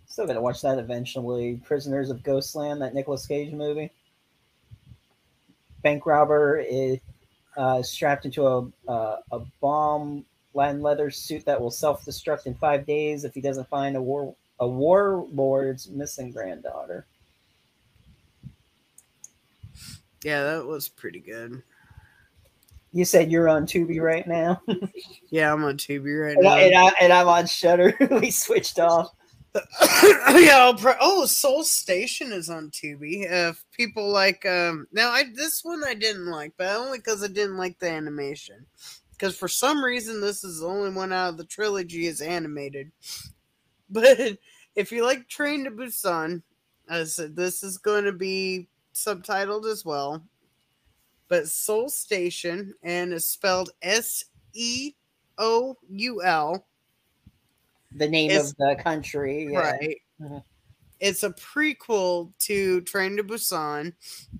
Still 0.06 0.28
gonna 0.28 0.42
watch 0.42 0.62
that 0.62 0.78
eventually. 0.78 1.62
Prisoners 1.64 2.10
of 2.10 2.22
Ghostland, 2.24 2.82
that 2.82 2.94
Nicolas 2.94 3.26
Cage 3.26 3.54
movie. 3.54 3.90
Bank 5.84 6.06
robber 6.06 6.60
is 6.60 7.00
uh, 7.56 7.82
strapped 7.82 8.26
into 8.26 8.46
a 8.46 8.68
uh, 8.88 9.18
a 9.32 9.40
bomb 9.62 10.26
lined 10.54 10.84
leather 10.84 11.10
suit 11.10 11.46
that 11.46 11.60
will 11.60 11.72
self 11.72 12.04
destruct 12.06 12.46
in 12.46 12.56
five 12.56 12.86
days 12.86 13.24
if 13.24 13.34
he 13.34 13.40
doesn't 13.40 13.70
find 13.70 13.96
a 13.96 14.02
war 14.02 14.36
a 14.62 14.68
warlord's 14.68 15.90
missing 15.90 16.32
granddaughter. 16.32 17.08
Yeah, 20.24 20.44
that 20.44 20.66
was 20.66 20.88
pretty 20.88 21.20
good. 21.20 21.64
You 22.94 23.06
said 23.06 23.32
you're 23.32 23.50
on 23.50 23.66
Tubi 23.66 24.00
right 24.00 24.28
now, 24.28 24.62
Yeah, 25.30 25.52
I'm 25.52 25.64
on 25.64 25.78
Tubi 25.78 26.28
right 26.28 26.38
and, 26.38 26.48
I, 26.48 26.60
and, 26.62 26.72
now. 26.72 26.88
I, 26.88 26.94
and 27.02 27.12
I'm 27.12 27.28
on 27.28 27.48
Shudder. 27.48 27.96
we 28.12 28.30
switched 28.30 28.80
off. 28.80 29.10
yeah, 30.36 30.72
pro- 30.78 30.94
oh, 31.02 31.26
Seoul 31.26 31.64
Station 31.64 32.32
is 32.32 32.50
on 32.50 32.70
Tubi. 32.70 33.26
If 33.30 33.66
people 33.72 34.10
like, 34.10 34.46
um, 34.46 34.88
now 34.92 35.10
I 35.10 35.26
this 35.34 35.64
one 35.64 35.84
I 35.84 35.96
didn't 35.96 36.28
like, 36.28 36.54
but 36.58 36.76
only 36.76 37.00
because 37.00 37.24
I 37.24 37.28
didn't 37.28 37.58
like 37.58 37.80
the 37.80 37.90
animation. 37.90 38.66
Because 39.12 39.36
for 39.36 39.48
some 39.48 39.84
reason, 39.84 40.22
this 40.22 40.44
is 40.44 40.60
the 40.60 40.68
only 40.68 40.92
one 40.92 41.12
out 41.12 41.30
of 41.30 41.38
the 41.38 41.46
trilogy 41.46 42.08
is 42.08 42.22
animated. 42.22 42.92
But 43.92 44.38
if 44.76 44.92
you 44.92 45.04
like 45.06 45.28
Train 45.28 45.66
to 45.66 45.72
Busan, 45.72 46.42
said 47.06 47.36
this 47.36 47.62
is 47.64 47.78
going 47.78 48.06
to 48.06 48.12
be 48.14 48.68
subtitled 48.94 49.66
as 49.70 49.84
well. 49.86 50.24
But 51.28 51.48
Seoul 51.48 51.90
Station 51.90 52.74
and 52.84 53.14
is 53.14 53.26
spelled 53.26 53.72
S 53.82 54.26
E 54.54 54.94
O 55.38 55.78
U 55.90 56.24
L. 56.24 56.66
The 57.96 58.08
name 58.08 58.32
It's- 58.32 58.52
of 58.52 58.58
the 58.58 58.76
country, 58.82 59.48
yeah. 59.52 59.60
Right. 59.60 60.02
Mhm. 60.22 60.44
It's 61.00 61.24
a 61.24 61.32
prequel 61.32 62.32
to 62.40 62.82
Train 62.82 63.18
to 63.18 63.24
Busan, 63.24 63.94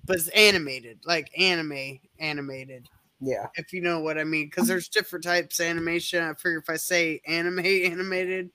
but 0.04 0.16
it's 0.16 0.28
animated, 0.28 1.00
like 1.04 1.30
anime 1.36 1.98
animated, 2.20 2.88
Yeah, 3.20 3.48
if 3.56 3.72
you 3.72 3.80
know 3.80 3.98
what 4.00 4.16
I 4.16 4.22
mean. 4.24 4.46
Because 4.46 4.68
there's 4.68 4.88
different 4.88 5.24
types 5.24 5.58
of 5.60 5.66
animation. 5.66 6.22
I 6.22 6.34
figure 6.34 6.58
if 6.58 6.70
I 6.70 6.76
say 6.76 7.20
anime 7.26 7.58
animated, 7.66 8.50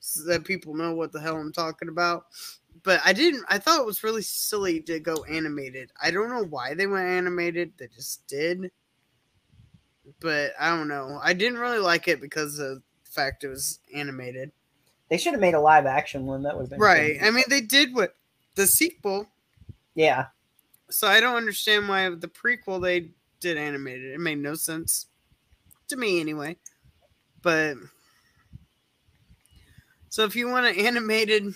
so 0.00 0.24
that 0.24 0.44
people 0.44 0.74
know 0.74 0.94
what 0.94 1.12
the 1.12 1.20
hell 1.20 1.36
I'm 1.36 1.52
talking 1.52 1.88
about. 1.88 2.26
But 2.82 3.00
I 3.04 3.12
didn't. 3.12 3.44
I 3.48 3.58
thought 3.58 3.80
it 3.80 3.86
was 3.86 4.02
really 4.02 4.22
silly 4.22 4.80
to 4.82 4.98
go 5.00 5.24
animated. 5.24 5.90
I 6.02 6.10
don't 6.10 6.30
know 6.30 6.44
why 6.44 6.74
they 6.74 6.86
went 6.86 7.06
animated. 7.06 7.72
They 7.78 7.88
just 7.88 8.26
did. 8.26 8.70
But 10.20 10.52
I 10.58 10.74
don't 10.74 10.88
know. 10.88 11.20
I 11.22 11.34
didn't 11.34 11.58
really 11.58 11.78
like 11.78 12.08
it 12.08 12.20
because 12.20 12.58
of 12.58 12.82
the 13.04 13.10
fact 13.10 13.44
it 13.44 13.48
was 13.48 13.80
animated. 13.94 14.50
they 15.08 15.18
should 15.18 15.32
have 15.32 15.40
made 15.40 15.54
a 15.54 15.60
live 15.60 15.86
action 15.86 16.26
one. 16.26 16.42
That 16.42 16.56
would 16.56 16.70
have 16.70 16.80
Right. 16.80 17.18
I 17.22 17.30
mean, 17.30 17.44
they 17.48 17.60
did 17.60 17.94
what 17.94 18.14
the 18.54 18.66
sequel, 18.66 19.26
yeah, 19.94 20.26
so 20.88 21.06
I 21.06 21.20
don't 21.20 21.36
understand 21.36 21.88
why 21.88 22.08
the 22.10 22.28
prequel 22.28 22.82
they 22.82 23.10
did 23.40 23.56
animated. 23.56 24.12
It 24.12 24.20
made 24.20 24.38
no 24.38 24.54
sense 24.54 25.06
to 25.88 25.96
me 25.96 26.20
anyway. 26.20 26.56
But 27.42 27.76
so 30.10 30.24
if 30.24 30.36
you 30.36 30.48
want 30.48 30.66
an 30.66 30.84
animated 30.86 31.54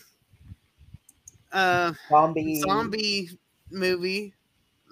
uh 1.52 1.92
zombie. 2.08 2.54
zombie 2.54 3.30
movie, 3.70 4.34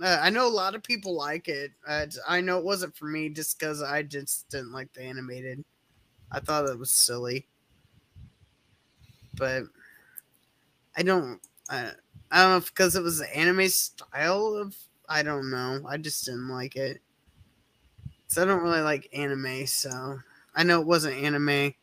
uh, 0.03 0.21
I 0.23 0.31
know 0.31 0.49
a 0.49 0.51
lot 0.51 0.75
of 0.75 0.83
people 0.83 1.17
like 1.17 1.49
it. 1.49 1.73
Uh, 1.87 2.07
I 2.29 2.41
know 2.41 2.59
it 2.59 2.65
wasn't 2.65 2.97
for 2.97 3.07
me 3.07 3.31
just 3.31 3.59
because 3.59 3.83
I 3.83 4.03
just 4.03 4.49
didn't 4.51 4.73
like 4.73 4.93
the 4.93 5.03
animated. 5.03 5.65
I 6.33 6.41
thought 6.41 6.69
it 6.69 6.79
was 6.79 6.93
silly, 6.93 7.49
but 9.37 9.65
I 10.97 11.03
don't. 11.03 11.41
I, 11.69 11.93
I 12.31 12.43
don't 12.43 12.51
know 12.51 12.57
if 12.59 12.67
because 12.67 12.97
it 12.97 13.03
was 13.03 13.19
the 13.19 13.37
anime 13.37 13.69
style 13.69 14.55
of. 14.57 14.77
I 15.09 15.23
don't 15.23 15.51
know. 15.51 15.85
I 15.87 15.99
just 15.99 16.25
didn't 16.25 16.49
like 16.49 16.77
it. 16.77 17.03
So 18.27 18.43
I 18.43 18.45
don't 18.47 18.63
really 18.63 18.81
like 18.81 19.09
anime. 19.13 19.67
So 19.67 20.21
I 20.55 20.63
know 20.65 20.81
it 20.81 20.87
wasn't 20.87 21.17
anime. 21.17 21.75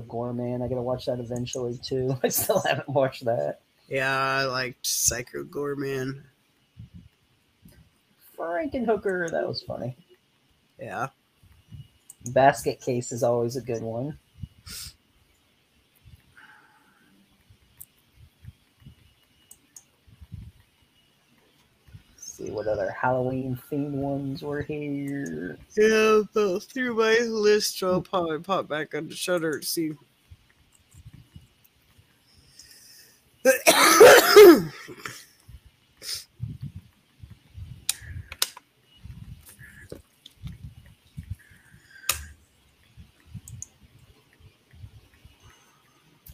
The 0.00 0.06
Gorman. 0.06 0.62
I 0.62 0.68
gotta 0.68 0.82
watch 0.82 1.06
that 1.06 1.20
eventually 1.20 1.78
too. 1.82 2.16
I 2.22 2.28
still 2.28 2.62
haven't 2.66 2.88
watched 2.88 3.24
that. 3.26 3.60
Yeah, 3.88 4.18
I 4.18 4.44
liked 4.44 4.86
Psycho 4.86 5.44
Goreman. 5.44 6.22
Frankenhooker. 8.38 9.30
That 9.30 9.46
was 9.46 9.62
funny. 9.62 9.96
Yeah. 10.78 11.08
Basket 12.32 12.80
Case 12.80 13.12
is 13.12 13.22
always 13.22 13.56
a 13.56 13.60
good 13.60 13.82
one. 13.82 14.18
See 22.40 22.50
what 22.50 22.66
other 22.66 22.90
Halloween 22.90 23.60
themed 23.70 23.90
ones 23.90 24.42
were 24.42 24.62
here. 24.62 25.58
Yeah, 25.76 26.22
go 26.32 26.58
through 26.58 26.94
my 26.94 27.18
list. 27.26 27.82
I'll 27.82 28.00
probably 28.00 28.38
pop 28.38 28.66
back 28.66 28.94
on 28.94 29.08
the 29.08 29.14
Shudder 29.14 29.60
to 29.60 29.66
see. 29.66 29.92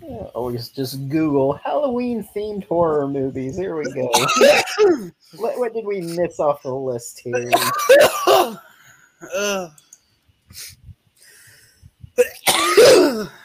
Yeah, 0.02 0.28
always 0.34 0.68
just 0.68 1.08
Google 1.08 1.54
Halloween 1.54 2.26
themed 2.34 2.64
horror 2.66 3.08
movies. 3.08 3.56
Here 3.56 3.76
we 3.76 3.84
go. 3.92 4.08
what, 5.36 5.58
what 5.58 5.74
did 5.74 5.86
we 5.86 6.00
miss 6.00 6.38
off 6.38 6.62
the 6.62 6.74
list 6.74 7.20
here? 7.20 7.50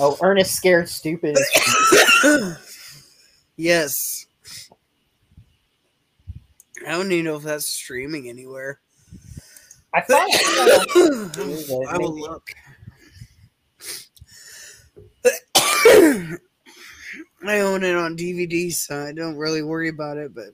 Oh, 0.00 0.16
Ernest 0.22 0.54
Scared 0.54 0.88
Stupid. 0.88 1.36
yes. 3.56 4.26
I 6.86 6.92
don't 6.92 7.10
even 7.10 7.24
know 7.24 7.36
if 7.36 7.42
that's 7.42 7.66
streaming 7.66 8.28
anywhere. 8.28 8.78
I 9.98 10.00
thought. 10.02 10.30
I 11.90 11.98
will 11.98 12.16
look. 12.16 12.50
I 17.44 17.60
own 17.60 17.82
it 17.82 17.96
on 17.96 18.16
DVD, 18.16 18.72
so 18.72 19.06
I 19.06 19.12
don't 19.12 19.36
really 19.36 19.62
worry 19.62 19.88
about 19.88 20.18
it, 20.18 20.32
but. 20.34 20.50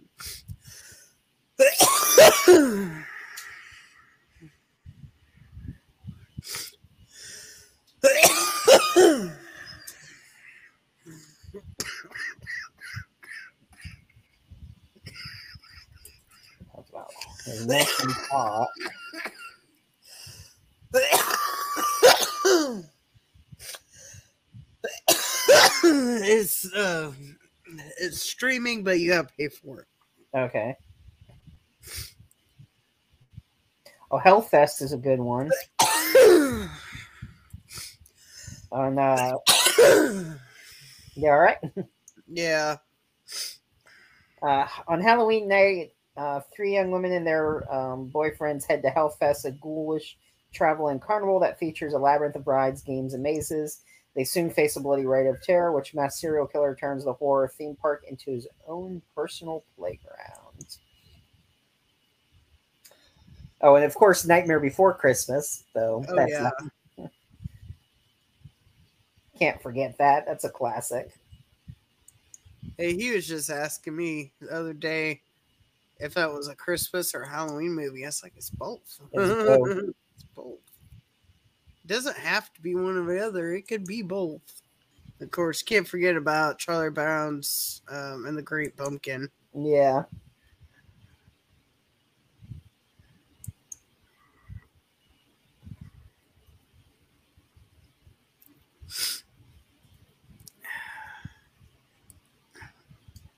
There's 17.46 17.66
nothing 17.66 18.14
it's 26.24 26.72
uh, 26.72 27.12
it's 28.00 28.20
streaming, 28.20 28.82
but 28.82 29.00
you 29.00 29.10
gotta 29.10 29.28
pay 29.36 29.48
for 29.48 29.80
it. 29.80 29.86
Okay. 30.34 30.74
Oh, 34.10 34.18
Hellfest 34.18 34.80
is 34.80 34.92
a 34.92 34.96
good 34.96 35.20
one. 35.20 35.50
On 38.72 38.98
uh, 38.98 39.34
yeah, 41.14 41.30
all 41.30 41.38
right. 41.38 41.58
yeah, 42.28 42.76
Uh, 44.42 44.66
on 44.88 45.00
Halloween 45.00 45.46
night, 45.48 45.92
uh, 46.16 46.40
three 46.54 46.74
young 46.74 46.90
women 46.90 47.12
and 47.12 47.26
their 47.26 47.70
um, 47.72 48.10
boyfriends 48.12 48.64
head 48.64 48.82
to 48.82 48.90
Hellfest, 48.90 49.44
a 49.44 49.52
ghoulish 49.52 50.16
traveling 50.52 50.98
carnival 50.98 51.38
that 51.40 51.58
features 51.58 51.92
a 51.92 51.98
labyrinth 51.98 52.36
of 52.36 52.46
rides, 52.46 52.82
games, 52.82 53.14
and 53.14 53.22
mazes. 53.22 53.82
They 54.14 54.24
soon 54.24 54.50
face 54.50 54.76
a 54.76 54.80
bloody 54.80 55.06
ride 55.06 55.26
of 55.26 55.42
terror, 55.42 55.72
which 55.72 55.94
mass 55.94 56.20
serial 56.20 56.46
killer 56.46 56.74
turns 56.74 57.04
the 57.04 57.12
horror 57.12 57.48
theme 57.48 57.76
park 57.76 58.04
into 58.08 58.30
his 58.30 58.46
own 58.66 59.02
personal 59.14 59.64
playground. 59.76 60.78
Oh, 63.60 63.76
and 63.76 63.84
of 63.84 63.94
course, 63.94 64.24
Nightmare 64.24 64.60
Before 64.60 64.94
Christmas, 64.94 65.64
though. 65.74 66.04
Oh, 66.08 66.14
that's 66.14 66.30
yeah. 66.30 66.50
not- 66.98 66.98
can't 69.38 69.60
forget 69.62 69.96
that. 69.98 70.26
That's 70.26 70.44
a 70.44 70.50
classic. 70.50 71.10
Hey, 72.78 72.94
he 72.94 73.12
was 73.12 73.26
just 73.26 73.50
asking 73.50 73.96
me 73.96 74.32
the 74.40 74.54
other 74.54 74.72
day 74.72 75.22
if 75.98 76.14
that 76.14 76.32
was 76.32 76.48
a 76.48 76.54
Christmas 76.54 77.14
or 77.14 77.24
Halloween 77.24 77.72
movie. 77.72 78.04
I 78.04 78.08
was 78.08 78.22
like, 78.22 78.34
it's 78.36 78.50
both. 78.50 79.00
It's 79.12 79.48
both. 79.48 79.94
It's 80.14 80.24
both. 80.36 80.58
It 81.84 81.88
doesn't 81.88 82.18
have 82.18 82.52
to 82.54 82.62
be 82.62 82.74
one 82.74 82.96
or 82.96 83.04
the 83.06 83.26
other. 83.26 83.52
It 83.54 83.68
could 83.68 83.86
be 83.86 84.02
both. 84.02 84.62
Of 85.20 85.30
course, 85.30 85.62
can't 85.62 85.88
forget 85.88 86.16
about 86.16 86.58
Charlie 86.58 86.90
Brown's 86.90 87.82
um, 87.88 88.26
and 88.26 88.36
the 88.36 88.42
Great 88.42 88.76
Pumpkin. 88.76 89.30
Yeah. 89.54 90.04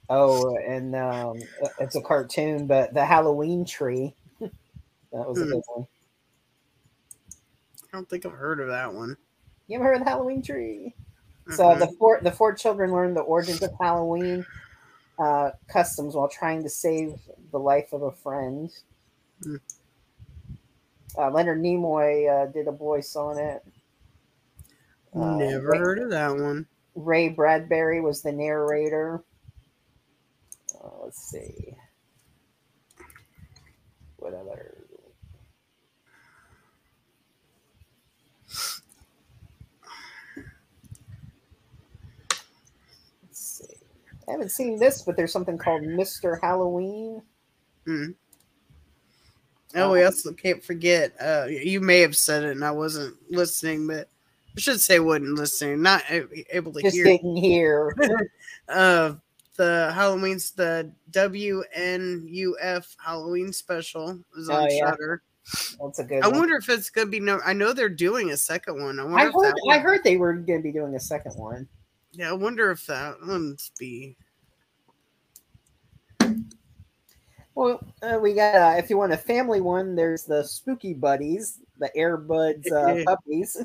Oh, 0.09 0.57
and 0.57 0.95
um, 0.95 1.49
it's 1.79 1.97
a 1.97 2.01
cartoon, 2.03 2.67
but 2.67 2.95
the 2.95 3.05
Halloween 3.05 3.65
tree. 3.65 4.17
that 4.41 4.51
was 5.13 5.43
a 5.43 5.47
Hmm. 5.47 5.53
good 5.53 5.63
one. 5.67 5.87
I 7.93 7.97
don't 7.97 8.09
think 8.09 8.27
I've 8.27 8.33
heard 8.33 8.61
of 8.61 8.69
that 8.69 8.93
one. 8.93 9.17
You 9.69 9.77
ever 9.77 9.85
heard 9.85 9.97
of 9.99 10.05
the 10.05 10.11
Halloween 10.11 10.43
tree? 10.43 10.95
So 11.51 11.77
the 11.79 11.87
four 11.99 12.19
the 12.23 12.33
four 12.33 12.55
children 12.55 12.93
learn 12.93 13.15
the 13.15 13.21
origins 13.21 13.63
of 13.63 13.71
Halloween 13.81 14.45
uh, 15.19 15.51
customs 15.69 16.15
while 16.15 16.29
trying 16.29 16.63
to 16.65 16.69
save 16.69 17.15
the 17.53 17.59
life 17.59 17.93
of 17.93 18.03
a 18.03 18.11
friend. 18.11 18.71
Hmm. 19.43 19.57
Uh, 21.17 21.31
Leonard 21.31 21.63
Nimoy 21.63 22.29
uh, 22.29 22.51
did 22.51 22.69
a 22.69 22.73
voice 22.73 23.15
on 23.17 23.39
it. 23.39 23.63
Uh, 25.15 25.37
Never 25.37 25.69
Ray, 25.71 25.79
heard 25.79 25.99
of 26.01 26.11
that 26.11 26.37
one. 26.37 26.67
Ray 26.95 27.29
Bradbury 27.29 28.01
was 28.01 28.23
the 28.23 28.33
narrator. 28.33 29.23
Uh, 30.75 31.05
let's 31.05 31.31
see. 31.31 31.75
What 34.19 34.35
other? 34.35 34.75
Let's 43.23 43.41
see. 43.41 43.77
I 44.29 44.33
haven't 44.33 44.51
seen 44.51 44.79
this, 44.79 45.03
but 45.03 45.17
there's 45.17 45.33
something 45.33 45.57
called 45.59 45.83
Mr. 45.83 46.41
Halloween. 46.41 47.23
Mm. 47.87 48.15
Oh, 49.77 49.93
we 49.93 50.03
also 50.05 50.33
can't 50.33 50.63
forget. 50.65 51.13
Uh, 51.21 51.47
you 51.49 51.81
may 51.81 52.01
have 52.01 52.17
said 52.17 52.45
it, 52.45 52.53
and 52.53 52.65
I 52.65 52.71
wasn't 52.71 53.15
listening, 53.31 53.87
but 53.87 54.09
I 54.57 54.61
should 54.61 54.81
say 54.81 54.99
wasn't 55.01 55.35
listening, 55.39 55.83
not 55.83 56.03
able 56.51 56.73
to 56.73 56.83
Just 56.83 56.97
hear. 56.97 57.05
didn't 57.05 57.37
hear. 57.37 57.95
Uh, 58.69 59.15
the 59.57 59.93
Halloween's 59.95 60.51
the 60.51 60.91
WNUF 61.13 62.97
Halloween 62.99 63.53
special 63.53 64.19
is 64.37 64.49
on 64.49 64.65
Oh, 64.65 64.69
yeah. 64.69 64.91
Shudder. 64.91 65.23
That's 65.81 65.99
a 66.01 66.05
good 66.05 66.25
I 66.25 66.29
one. 66.29 66.39
wonder 66.41 66.57
if 66.57 66.69
it's 66.69 66.91
gonna 66.91 67.07
be 67.07 67.21
no. 67.21 67.39
I 67.47 67.53
know 67.53 67.73
they're 67.73 67.89
doing 67.89 68.31
a 68.31 68.37
second 68.37 68.83
one. 68.83 68.99
I 68.99 69.05
wonder 69.05 69.19
I 69.19 69.31
heard, 69.31 69.55
I 69.71 69.79
heard 69.79 70.03
they 70.03 70.17
were 70.17 70.33
going 70.35 70.59
to 70.59 70.63
be 70.65 70.73
doing 70.73 70.97
a 70.97 71.01
second 71.01 71.35
one. 71.37 71.69
Yeah, 72.17 72.31
I 72.31 72.33
wonder 72.33 72.71
if 72.71 72.87
that 72.87 73.17
one's 73.27 73.73
be. 73.79 74.17
Well, 77.55 77.79
uh, 78.03 78.19
we 78.23 78.33
got 78.33 78.55
uh, 78.55 78.79
if 78.79 78.89
you 78.89 78.97
want 78.97 79.13
a 79.13 79.19
family 79.19 79.61
one, 79.61 79.95
there's 79.95 80.25
the 80.25 80.43
Spooky 80.43 80.95
Buddies, 80.95 81.61
the 81.79 81.91
Airbuds 81.95 82.73
uh, 82.73 83.05
puppies. 83.05 83.63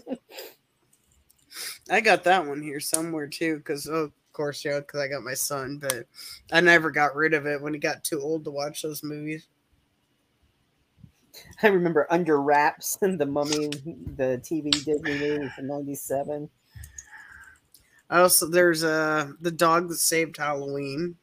I 1.90 2.02
got 2.02 2.26
that 2.26 2.46
one 2.46 2.62
here 2.62 2.82
somewhere 2.82 3.28
too, 3.28 3.58
because 3.58 3.88
of 3.88 4.12
course, 4.34 4.66
yeah, 4.66 4.80
because 4.80 5.00
I 5.00 5.08
got 5.08 5.24
my 5.24 5.34
son, 5.34 5.78
but 5.78 6.06
I 6.52 6.60
never 6.60 6.92
got 6.92 7.16
rid 7.16 7.34
of 7.34 7.46
it 7.46 7.62
when 7.62 7.74
he 7.74 7.80
got 7.80 8.04
too 8.04 8.20
old 8.20 8.44
to 8.44 8.52
watch 8.52 8.82
those 8.82 9.02
movies. 9.02 9.48
I 11.64 11.68
remember 11.68 12.06
Under 12.10 12.42
Wraps 12.42 12.98
and 13.02 13.18
the 13.18 13.26
Mummy, 13.26 13.70
the 14.18 14.42
TV 14.44 14.72
Disney 14.84 15.18
movie 15.18 15.50
from 15.56 15.68
'97. 15.68 16.50
Also 18.12 18.48
there's 18.48 18.84
uh 18.84 19.32
the 19.40 19.52
dog 19.52 19.88
that 19.90 19.98
saved 19.98 20.38
Halloween. 20.38 21.16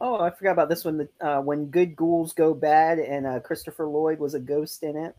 Oh, 0.00 0.20
I 0.20 0.30
forgot 0.30 0.52
about 0.52 0.68
this 0.68 0.84
one. 0.84 0.98
The, 0.98 1.08
uh, 1.20 1.40
when 1.40 1.66
Good 1.66 1.96
Ghouls 1.96 2.32
Go 2.32 2.52
Bad, 2.52 2.98
and 2.98 3.26
uh, 3.26 3.40
Christopher 3.40 3.86
Lloyd 3.86 4.18
was 4.18 4.34
a 4.34 4.40
ghost 4.40 4.82
in 4.82 4.96
it. 4.96 5.16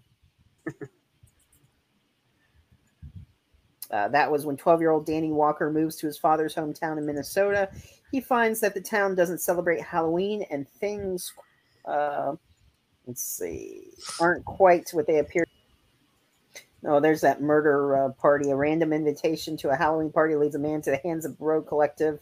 Uh, 3.92 4.08
that 4.10 4.32
was 4.32 4.46
when 4.46 4.58
12 4.58 4.82
year 4.82 4.92
old 4.92 5.06
Danny 5.06 5.32
Walker 5.32 5.72
moves 5.72 5.96
to 5.98 6.08
his 6.08 6.18
father's 6.18 6.56
hometown 6.56 6.98
in 6.98 7.06
Minnesota. 7.06 7.70
He 8.12 8.20
finds 8.20 8.60
that 8.62 8.74
the 8.74 8.82
town 8.82 9.16
doesn't 9.16 9.40
celebrate 9.40 9.82
Halloween 9.82 10.46
and 10.50 10.68
things, 10.68 11.32
uh, 11.86 12.36
let's 13.06 13.22
see, 13.24 13.92
aren't 14.20 14.44
quite 14.46 14.90
what 14.92 15.08
they 15.08 15.20
appear. 15.20 15.46
No, 16.86 17.00
there's 17.00 17.22
that 17.22 17.42
murder 17.42 17.98
uh, 17.98 18.10
party. 18.10 18.52
A 18.52 18.56
random 18.56 18.94
invitation 18.94 19.58
to 19.58 19.70
a 19.70 19.76
Halloween 19.76 20.12
party 20.12 20.36
leads 20.36 20.54
a 20.54 20.60
man 20.60 20.84
to 20.84 20.92
the 20.92 20.98
hands 20.98 21.26
of 21.26 21.36
Rogue 21.42 21.68
Collective, 21.68 22.20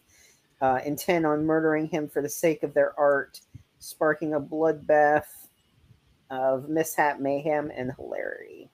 uh, 0.61 0.79
intent 0.85 1.25
on 1.25 1.45
murdering 1.45 1.85
him 1.85 2.07
for 2.07 2.21
the 2.21 2.29
sake 2.29 2.63
of 2.63 2.73
their 2.73 2.97
art, 2.97 3.41
sparking 3.79 4.33
a 4.33 4.39
bloodbath 4.39 5.25
of 6.29 6.69
mishap, 6.69 7.19
mayhem, 7.19 7.73
and 7.75 7.91
hilarity. 7.97 8.69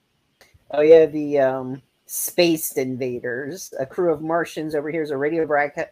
Oh 0.70 0.82
yeah, 0.82 1.06
the 1.06 1.40
um, 1.40 1.82
spaced 2.06 2.78
invaders. 2.78 3.74
A 3.80 3.84
crew 3.84 4.12
of 4.12 4.22
Martians 4.22 4.76
overhears 4.76 5.10
a 5.10 5.16
radio 5.16 5.44
broadcast 5.44 5.88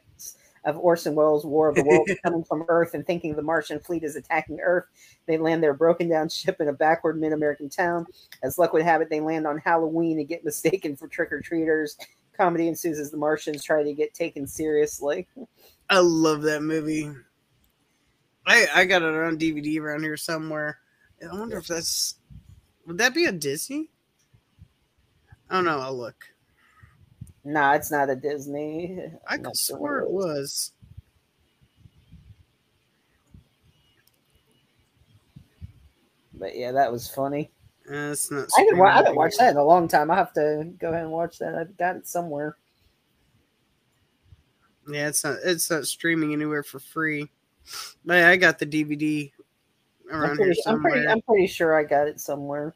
of 0.64 0.76
Orson 0.76 1.14
Welles' 1.14 1.44
War 1.44 1.68
of 1.68 1.74
the 1.74 1.84
Worlds 1.84 2.12
coming 2.22 2.44
from 2.44 2.64
Earth 2.68 2.94
and 2.94 3.06
thinking 3.06 3.34
the 3.34 3.42
Martian 3.42 3.80
fleet 3.80 4.04
is 4.04 4.16
attacking 4.16 4.60
Earth. 4.60 4.86
They 5.26 5.38
land 5.38 5.62
their 5.62 5.74
broken 5.74 6.08
down 6.08 6.28
ship 6.28 6.60
in 6.60 6.68
a 6.68 6.72
backward 6.72 7.20
mid 7.20 7.32
American 7.32 7.68
town. 7.68 8.06
As 8.42 8.58
luck 8.58 8.72
would 8.72 8.82
have 8.82 9.00
it, 9.00 9.10
they 9.10 9.20
land 9.20 9.46
on 9.46 9.58
Halloween 9.58 10.18
and 10.18 10.28
get 10.28 10.44
mistaken 10.44 10.96
for 10.96 11.08
trick 11.08 11.32
or 11.32 11.40
treaters. 11.40 11.96
Comedy 12.36 12.68
ensues 12.68 13.00
as 13.00 13.10
the 13.10 13.16
Martians 13.16 13.64
try 13.64 13.82
to 13.82 13.92
get 13.92 14.14
taken 14.14 14.46
seriously. 14.46 15.26
I 15.90 15.98
love 15.98 16.42
that 16.42 16.62
movie. 16.62 17.10
I 18.46 18.66
I 18.74 18.84
got 18.84 19.02
it 19.02 19.14
on 19.14 19.38
DVD 19.38 19.80
around 19.80 20.02
here 20.02 20.16
somewhere. 20.16 20.78
I 21.22 21.34
wonder 21.34 21.58
if 21.58 21.66
that's 21.66 22.14
would 22.86 22.98
that 22.98 23.12
be 23.12 23.26
a 23.26 23.32
Disney? 23.32 23.90
I 25.50 25.56
don't 25.56 25.64
know. 25.64 25.80
I'll 25.80 25.96
look. 25.96 26.24
Nah, 27.48 27.72
it's 27.72 27.90
not 27.90 28.10
a 28.10 28.14
Disney. 28.14 29.00
I 29.26 29.38
could 29.38 29.56
swear 29.56 30.00
it 30.00 30.10
was. 30.10 30.72
But 36.34 36.54
yeah, 36.54 36.72
that 36.72 36.92
was 36.92 37.08
funny. 37.08 37.50
Uh, 37.90 38.12
it's 38.12 38.30
not. 38.30 38.48
I 38.58 38.60
haven't, 38.60 38.76
wa- 38.76 38.88
I 38.88 38.96
haven't 38.96 39.14
watched 39.16 39.38
that 39.38 39.52
in 39.52 39.56
a 39.56 39.64
long 39.64 39.88
time. 39.88 40.10
I 40.10 40.16
have 40.16 40.34
to 40.34 40.70
go 40.78 40.90
ahead 40.90 41.04
and 41.04 41.10
watch 41.10 41.38
that. 41.38 41.54
I've 41.54 41.74
got 41.78 41.96
it 41.96 42.06
somewhere. 42.06 42.58
Yeah, 44.86 45.08
it's 45.08 45.24
not. 45.24 45.38
It's 45.42 45.70
not 45.70 45.86
streaming 45.86 46.34
anywhere 46.34 46.62
for 46.62 46.80
free. 46.80 47.30
But 48.04 48.24
I 48.24 48.36
got 48.36 48.58
the 48.58 48.66
DVD 48.66 49.32
I'm 50.12 50.20
around 50.20 50.36
here 50.36 50.48
pretty, 50.48 50.62
I'm, 50.66 50.82
pretty, 50.82 51.08
I'm 51.08 51.22
pretty 51.22 51.46
sure 51.46 51.74
I 51.74 51.84
got 51.84 52.08
it 52.08 52.20
somewhere. 52.20 52.74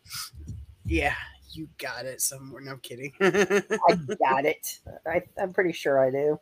Yeah, 0.87 1.15
you 1.53 1.69
got 1.79 2.07
it 2.07 2.21
somewhere. 2.21 2.63
No 2.63 2.77
kidding. 2.79 3.13
I 3.21 3.95
got 4.19 4.45
it. 4.45 4.79
I, 5.07 5.23
I'm 5.41 5.53
pretty 5.53 5.73
sure 5.73 5.99
I 5.99 6.11
do. 6.11 6.41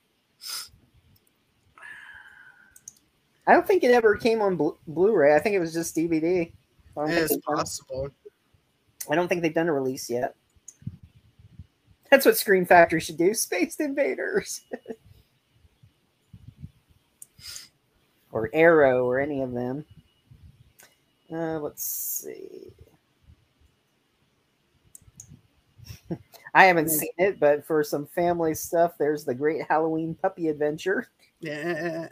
I 3.47 3.55
don't 3.55 3.66
think 3.66 3.82
it 3.82 3.91
ever 3.91 4.16
came 4.16 4.41
on 4.41 4.57
Blu- 4.57 4.78
Blu-ray. 4.87 5.35
I 5.35 5.41
think 5.41 5.55
it 5.55 5.61
was 5.61 5.73
just 5.73 5.97
DVD. 5.97 6.53
It's 6.97 7.37
done, 7.37 7.57
possible. 7.57 8.11
I 9.11 9.15
don't 9.15 9.28
think 9.28 9.43
they've 9.43 9.55
done 9.55 9.69
a 9.69 9.73
release 9.73 10.11
yet. 10.11 10.35
That's 12.11 12.27
what 12.27 12.37
Scream 12.37 12.66
Factory 12.66 13.01
should 13.01 13.16
do. 13.16 13.32
Space 13.35 13.77
Invaders. 13.77 14.62
or 18.32 18.51
Arrow 18.53 19.05
or 19.05 19.20
any 19.20 19.43
of 19.43 19.53
them. 19.53 19.85
Uh, 21.32 21.59
let's 21.61 21.85
see. 21.85 22.73
I 26.55 26.64
haven't 26.64 26.89
seen 26.90 27.10
it, 27.18 27.39
but 27.40 27.64
for 27.64 27.82
some 27.85 28.06
family 28.06 28.55
stuff, 28.55 28.93
there's 28.98 29.24
the 29.24 29.35
Great 29.35 29.62
Halloween 29.68 30.14
Puppy 30.14 30.48
Adventure. 30.48 31.09
Yeah. 31.40 32.09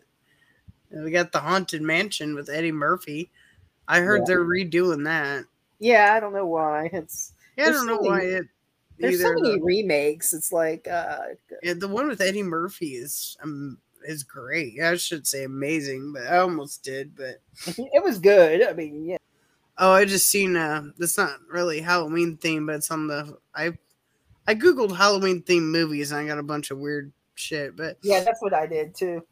And 0.90 1.04
we 1.04 1.10
got 1.10 1.32
the 1.32 1.40
Haunted 1.40 1.82
Mansion 1.82 2.34
with 2.34 2.48
Eddie 2.48 2.72
Murphy. 2.72 3.30
I 3.86 4.00
heard 4.00 4.20
Yeah. 4.20 4.24
they're 4.26 4.44
redoing 4.44 5.04
that. 5.04 5.44
Yeah, 5.78 6.14
I 6.14 6.20
don't 6.20 6.32
know 6.32 6.46
why. 6.46 6.88
It's 6.92 7.32
Yeah, 7.56 7.66
I 7.66 7.70
don't 7.72 7.86
know 7.86 7.96
so 8.02 8.08
why 8.08 8.18
many- 8.18 8.30
it. 8.30 8.46
there's 8.98 9.20
so 9.20 9.34
many 9.34 9.56
the- 9.58 9.62
remakes. 9.62 10.32
It's 10.32 10.52
like 10.52 10.88
uh, 10.88 11.18
yeah, 11.62 11.74
the 11.74 11.88
one 11.88 12.08
with 12.08 12.20
Eddie 12.20 12.42
Murphy 12.42 12.94
is 12.96 13.36
um 13.42 13.78
is 14.04 14.22
great. 14.22 14.80
I 14.80 14.96
should 14.96 15.26
say 15.26 15.44
amazing, 15.44 16.12
but 16.14 16.22
I 16.26 16.38
almost 16.38 16.82
did. 16.82 17.14
But 17.16 17.40
it 17.66 18.02
was 18.02 18.18
good. 18.18 18.62
I 18.66 18.72
mean, 18.72 19.04
yeah, 19.06 19.18
oh, 19.78 19.92
I 19.92 20.04
just 20.04 20.28
seen 20.28 20.56
uh, 20.56 20.84
that's 20.98 21.18
not 21.18 21.38
really 21.50 21.80
Halloween 21.80 22.36
theme, 22.38 22.66
but 22.66 22.76
it's 22.76 22.90
on 22.90 23.06
the 23.08 23.36
I 23.54 23.76
I 24.48 24.54
googled 24.54 24.96
Halloween 24.96 25.42
themed 25.42 25.70
movies 25.70 26.10
and 26.10 26.20
I 26.22 26.26
got 26.26 26.38
a 26.38 26.42
bunch 26.42 26.70
of 26.70 26.78
weird 26.78 27.12
shit. 27.34 27.76
But 27.76 27.98
yeah, 28.02 28.24
that's 28.24 28.40
what 28.40 28.54
I 28.54 28.66
did 28.66 28.94
too. 28.94 29.22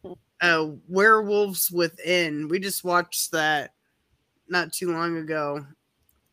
uh, 0.42 0.68
Werewolves 0.88 1.70
Within. 1.70 2.48
We 2.48 2.60
just 2.60 2.84
watched 2.84 3.32
that 3.32 3.72
not 4.46 4.74
too 4.74 4.92
long 4.92 5.16
ago. 5.16 5.64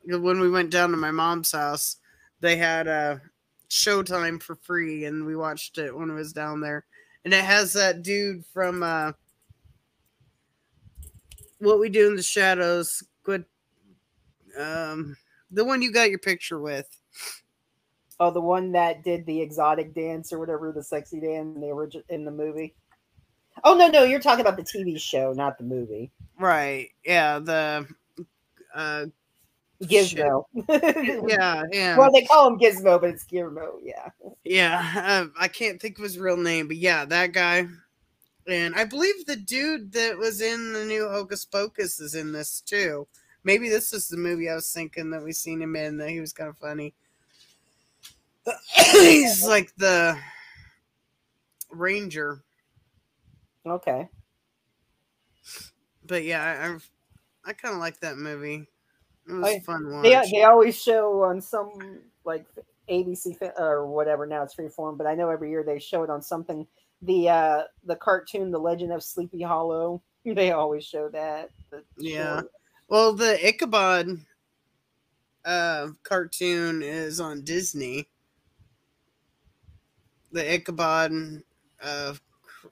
When 0.06 0.42
we 0.42 0.52
went 0.52 0.70
down 0.70 0.92
to 0.92 0.98
my 0.98 1.12
mom's 1.12 1.54
house, 1.54 1.96
they 2.42 2.58
had 2.58 2.88
a 2.88 3.22
Showtime 3.70 4.44
for 4.44 4.56
free, 4.56 5.06
and 5.06 5.26
we 5.26 5.38
watched 5.38 5.78
it 5.78 5.96
when 5.96 6.10
it 6.10 6.14
was 6.14 6.34
down 6.34 6.60
there. 6.60 6.86
And 7.24 7.34
it 7.34 7.44
has 7.44 7.72
that 7.74 8.04
dude 8.04 8.46
from 8.54 8.84
uh, 8.84 9.14
What 11.60 11.80
We 11.80 11.88
Do 11.88 12.10
in 12.10 12.18
the 12.18 12.22
Shadows. 12.22 13.02
Good, 13.24 13.46
um, 14.60 15.16
the 15.50 15.64
one 15.64 15.82
you 15.82 15.94
got 15.94 16.10
your 16.10 16.20
picture 16.20 16.60
with. 16.60 16.86
Oh, 18.24 18.32
the 18.32 18.40
one 18.40 18.72
that 18.72 19.04
did 19.04 19.26
the 19.26 19.41
exotic 19.41 19.94
dance 19.94 20.32
or 20.32 20.40
whatever, 20.40 20.72
the 20.72 20.82
sexy 20.82 21.20
dance 21.20 21.56
in 21.56 21.60
the 21.60 21.68
original 21.68 22.06
in 22.08 22.24
the 22.24 22.32
movie. 22.32 22.74
Oh 23.66 23.76
no, 23.76 23.90
no, 23.90 24.04
you're 24.04 24.22
talking 24.22 24.40
about 24.45 24.56
the 24.56 24.64
TV 24.64 24.98
show, 24.98 25.34
not 25.34 25.58
the 25.58 25.66
movie. 25.66 26.10
Right? 26.40 26.88
Yeah. 27.06 27.40
The 27.40 27.86
uh, 28.74 29.06
Gizmo. 29.82 30.45
yeah, 31.28 31.64
yeah. 31.70 31.98
Well, 31.98 32.14
they 32.14 32.24
call 32.24 32.48
him 32.48 32.58
Gizmo, 32.58 33.02
but 33.02 33.10
it's 33.10 33.26
Gizmo. 33.26 33.80
Yeah. 33.84 34.08
Yeah, 34.45 34.94
uh, 34.95 35.26
I 35.38 35.50
can't 35.50 35.82
think 35.82 35.98
of 35.98 36.06
his 36.06 36.18
real 36.18 36.38
name, 36.38 36.70
but 36.70 36.78
yeah, 36.78 37.04
that 37.04 37.34
guy. 37.34 37.68
And 38.48 38.74
I 38.74 38.86
believe 38.86 39.26
the 39.26 39.36
dude 39.36 39.91
that 39.91 40.18
was 40.18 40.40
in 40.40 40.72
the 40.72 40.86
new 40.86 41.10
Hocus 41.10 41.44
Pocus 41.44 42.00
is 42.00 42.16
in 42.16 42.32
this 42.32 42.62
too. 42.62 43.06
Maybe 43.44 43.68
this 43.68 43.91
is 43.91 44.08
the 44.08 44.16
movie 44.16 44.50
I 44.50 44.56
was 44.56 44.72
thinking 44.72 45.10
that 45.10 45.24
we 45.24 45.34
seen 45.34 45.62
him 45.62 45.76
in. 45.76 45.98
That 45.98 46.10
he 46.10 46.22
was 46.22 46.32
kind 46.32 46.50
of 46.50 46.58
funny. 46.58 46.94
He's 48.91 49.45
like 49.45 49.74
the 49.78 50.18
ranger, 51.72 52.44
Okay. 53.65 54.07
but 56.06 56.24
yeah, 56.24 56.44
I 56.44 56.68
I've, 56.74 56.90
I 57.45 57.53
kind 57.53 57.74
of 57.74 57.80
like 57.80 57.99
that 58.02 58.18
movie. 58.18 58.68
It 59.28 59.34
was 59.34 59.45
I- 59.45 59.52
a 59.52 59.61
fun 59.61 59.90
watch. 59.91 60.03
They 60.03 60.22
they 60.32 60.44
always 60.44 60.82
show 60.82 61.24
on 61.24 61.40
some 61.41 61.99
like 62.26 62.45
ABC 62.90 63.38
or 63.57 63.88
whatever. 63.88 64.26
Now 64.26 64.44
it's 64.44 64.56
freeform, 64.56 64.98
but 64.98 65.07
I 65.07 65.15
know 65.15 65.30
every 65.30 65.49
year 65.49 65.64
they 65.64 65.80
show 65.80 66.03
it 66.03 66.10
on 66.10 66.22
something. 66.22 66.68
The 67.02 67.30
uh 67.30 67.64
the 67.86 67.95
cartoon, 67.95 68.52
The 68.52 68.60
Legend 68.60 68.91
of 68.91 69.03
Sleepy 69.03 69.41
Hollow. 69.41 70.02
They 70.26 70.52
always 70.53 70.86
show 70.86 71.10
that. 71.10 71.49
Yeah. 71.98 72.36
short. 72.40 72.52
Well, 72.88 73.11
the 73.14 73.45
Ichabod 73.45 74.20
uh, 75.44 75.90
cartoon 76.03 76.82
is 76.82 77.20
on 77.20 77.41
Disney. 77.44 78.07
The 80.34 80.52
Ichabod, 80.52 81.44
uh, 81.80 82.14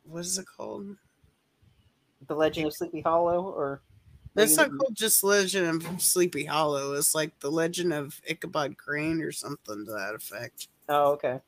what 0.03 0.21
is 0.21 0.39
it 0.39 0.47
called? 0.57 0.97
The 2.27 2.35
Legend 2.35 2.65
of 2.65 2.73
Sleepy 2.73 3.01
Hollow, 3.01 3.43
or 3.43 3.81
It's 4.35 4.57
not 4.57 4.75
called 4.75 4.95
just 4.95 5.23
Legend 5.23 5.83
of 5.85 6.01
Sleepy 6.01 6.45
Hollow. 6.45 6.93
It's 6.93 7.13
like 7.13 7.39
the 7.39 7.51
Legend 7.51 7.93
of 7.93 8.19
Ichabod 8.27 8.77
Crane 8.77 9.21
or 9.21 9.31
something 9.31 9.85
to 9.85 9.91
that 9.91 10.15
effect. 10.15 10.69
Oh, 10.89 11.11
okay. 11.11 11.39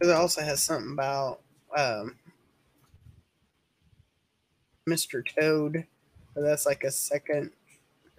It 0.00 0.10
also 0.10 0.42
has 0.42 0.62
something 0.62 0.92
about 0.92 1.42
um, 1.76 2.16
Mr. 4.88 5.22
Toad. 5.24 5.86
That's 6.34 6.66
like 6.66 6.82
a 6.82 6.90
second. 6.90 7.52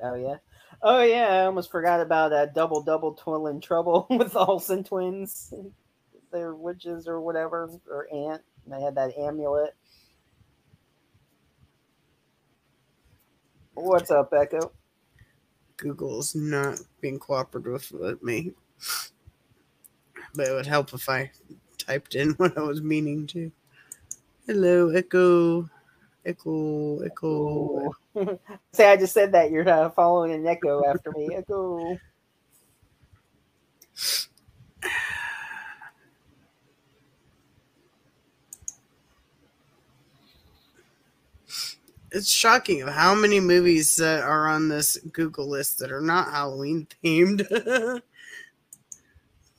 Oh 0.02 0.16
yeah. 0.16 0.38
Oh 0.82 1.04
yeah, 1.04 1.28
I 1.28 1.46
almost 1.46 1.72
forgot 1.72 2.00
about 2.00 2.30
that 2.30 2.56
Double 2.56 2.82
Double 2.82 3.14
Twin 3.16 3.60
Trouble 3.60 4.08
with 4.10 4.32
the 4.32 4.40
Olsen 4.40 4.86
twins. 4.86 5.54
They're 6.32 6.56
witches 6.56 7.08
or 7.08 7.22
whatever, 7.22 7.70
or 7.90 8.08
aunt. 8.14 8.42
And 8.66 8.74
they 8.74 8.82
had 8.82 8.96
that 8.96 9.18
amulet. 9.18 9.76
What's 13.74 14.12
up, 14.12 14.34
Echo? 14.34 14.72
Google's 15.78 16.36
not 16.36 16.80
being 17.00 17.18
cooperative 17.20 17.90
with 17.92 18.22
me. 18.22 18.52
But 20.36 20.48
it 20.48 20.54
would 20.54 20.68
help 20.68 20.94
if 20.94 21.08
I 21.08 21.32
typed 21.78 22.16
in 22.16 22.32
what 22.38 22.58
I 22.58 22.62
was 22.62 22.82
meaning 22.82 23.26
to. 23.28 23.52
Hello, 24.46 24.90
Echo. 24.90 25.70
Echo, 26.26 27.00
Echo. 27.00 27.92
Say, 28.74 28.92
I 28.92 28.98
just 28.98 29.14
said 29.14 29.32
that. 29.32 29.52
You're 29.52 29.68
uh, 29.68 29.90
following 29.92 30.34
an 30.34 30.46
echo 30.46 30.84
after 30.86 31.12
me. 31.16 31.30
Echo. 31.36 31.98
It's 42.12 42.30
shocking 42.30 42.82
of 42.82 42.90
how 42.90 43.14
many 43.14 43.40
movies 43.40 43.96
that 43.98 44.24
are 44.24 44.48
on 44.48 44.68
this 44.68 44.98
Google 45.14 45.48
list 45.48 45.80
that 45.80 45.92
are 45.92 46.02
not 46.02 46.32
Halloween 46.32 46.88
themed. 47.04 48.02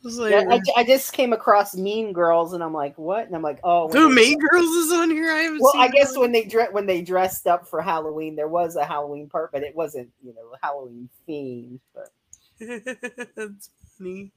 Like, 0.02 0.30
Yeah, 0.30 0.44
I, 0.48 0.60
I 0.80 0.84
just 0.84 1.12
came 1.12 1.34
across 1.34 1.76
Mean 1.76 2.14
Girls, 2.14 2.54
and 2.54 2.62
I'm 2.64 2.72
like, 2.72 2.96
what? 2.96 3.26
And 3.26 3.36
I'm 3.36 3.42
like, 3.42 3.60
oh, 3.62 3.86
Mean 4.08 4.38
Girls 4.38 4.70
is 4.70 4.92
on 4.92 5.10
here? 5.10 5.30
I 5.30 5.40
haven't 5.40 5.60
Well, 5.60 5.74
I 5.76 5.88
guess 5.88 6.14
that. 6.14 6.20
when 6.20 6.32
they 6.32 6.44
dre- 6.44 6.70
when 6.70 6.86
they 6.86 7.02
dressed 7.02 7.46
up 7.46 7.68
for 7.68 7.82
Halloween, 7.82 8.34
there 8.34 8.48
was 8.48 8.76
a 8.76 8.84
Halloween 8.84 9.28
part, 9.28 9.52
but 9.52 9.62
it 9.62 9.76
wasn't, 9.76 10.10
you 10.24 10.32
know, 10.34 10.54
Halloween 10.62 11.10
themed. 11.28 11.80
But 11.94 12.12
That's 13.36 13.68
funny. 13.98 14.32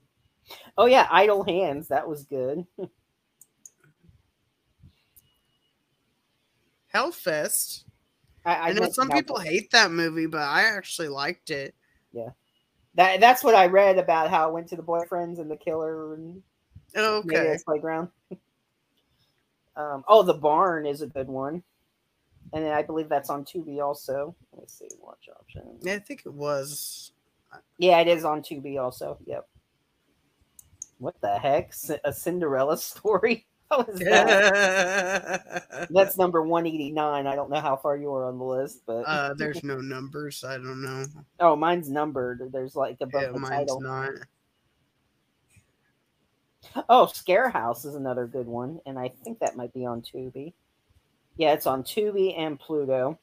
oh 0.78 0.86
yeah, 0.86 1.08
Idle 1.10 1.46
Hands, 1.46 1.88
that 1.88 2.10
was 2.10 2.26
good. 2.26 2.66
Hellfest. 6.94 7.86
I, 8.46 8.70
I, 8.70 8.74
know 8.74 8.90
some 8.90 9.10
people 9.10 9.40
hate 9.40 9.72
that 9.72 9.92
movie, 9.92 10.26
but 10.26 10.42
I 10.42 10.64
actually 10.64 11.08
liked 11.08 11.50
it. 11.50 11.76
Yeah, 12.12 12.30
that. 12.96 13.20
That's 13.20 13.44
what 13.44 13.56
I 13.56 13.68
read 13.68 13.98
about 13.98 14.30
how 14.30 14.50
it 14.50 14.54
went 14.54 14.68
to 14.70 14.76
the 14.76 14.84
boyfriends 14.84 15.40
and 15.40 15.50
the 15.50 15.56
killer 15.56 16.14
and 16.16 16.42
Oh, 16.96 17.18
okay. 17.18 17.58
playground. 17.66 18.10
um, 19.76 20.04
oh, 20.08 20.24
the 20.24 20.34
barn 20.34 20.86
is 20.86 21.02
a 21.02 21.08
good 21.08 21.28
one, 21.28 21.64
and 22.54 22.66
I 22.68 22.84
believe 22.84 23.10
that's 23.10 23.30
on 23.30 23.46
Tubi 23.46 23.82
also. 23.84 24.36
Let's 24.52 24.78
see, 24.78 24.90
watch 25.02 25.30
option. 25.40 25.64
Yeah, 25.82 25.96
I 25.96 26.00
think 26.00 26.24
it 26.26 26.34
was. 26.34 27.12
Yeah, 27.78 28.00
it 28.00 28.08
is 28.08 28.26
on 28.26 28.42
Tubi 28.42 28.80
also. 28.80 29.18
Yep. 29.26 29.48
What 31.00 31.20
the 31.22 31.38
heck? 31.38 31.74
A 32.04 32.14
Cinderella 32.14 32.78
story? 32.78 33.48
How 33.78 33.86
is 33.92 34.00
that? 34.00 35.88
That's 35.90 36.18
number 36.20 36.42
189. 36.42 37.28
I 37.28 37.36
don't 37.36 37.50
know 37.50 37.60
how 37.60 37.76
far 37.76 37.98
you 37.98 38.12
are 38.14 38.26
on 38.28 38.38
the 38.38 38.44
list, 38.44 38.82
but 38.86 39.04
uh, 39.06 39.34
there's 39.34 39.64
no 39.64 39.78
numbers. 39.78 40.44
I 40.44 40.58
don't 40.58 40.82
know. 40.82 41.06
oh, 41.40 41.56
mine's 41.56 41.90
numbered. 41.90 42.50
There's 42.52 42.76
like 42.76 42.98
above 43.02 43.22
Yeah, 43.22 43.32
the 43.32 43.40
mine's 43.40 43.72
title. 43.72 43.82
not. 43.82 44.12
Oh, 46.90 47.08
Scare 47.08 47.50
House 47.50 47.84
is 47.86 47.96
another 47.96 48.26
good 48.26 48.48
one, 48.48 48.80
and 48.86 48.98
I 48.98 49.12
think 49.24 49.40
that 49.40 49.56
might 49.58 49.74
be 49.74 49.86
on 49.86 50.02
Tubi. 50.02 50.54
Yeah, 51.36 51.54
it's 51.54 51.68
on 51.68 51.84
Tubi 51.84 52.38
and 52.38 52.60
Pluto. 52.60 53.20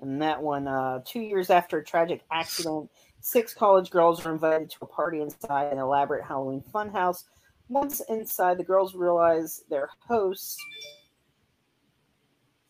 And 0.00 0.20
that 0.20 0.42
one, 0.42 0.66
uh, 0.68 1.00
two 1.04 1.20
years 1.20 1.50
after 1.50 1.78
a 1.78 1.84
tragic 1.84 2.22
accident, 2.30 2.90
six 3.24 3.54
college 3.54 3.90
girls 3.90 4.24
are 4.26 4.32
invited 4.32 4.68
to 4.68 4.76
a 4.82 4.86
party 4.86 5.22
inside 5.22 5.72
an 5.72 5.78
elaborate 5.78 6.22
Halloween 6.22 6.62
funhouse. 6.72 7.24
Once 7.68 8.02
inside, 8.10 8.58
the 8.58 8.64
girls 8.64 8.94
realize 8.94 9.62
their 9.70 9.88
host. 10.06 10.60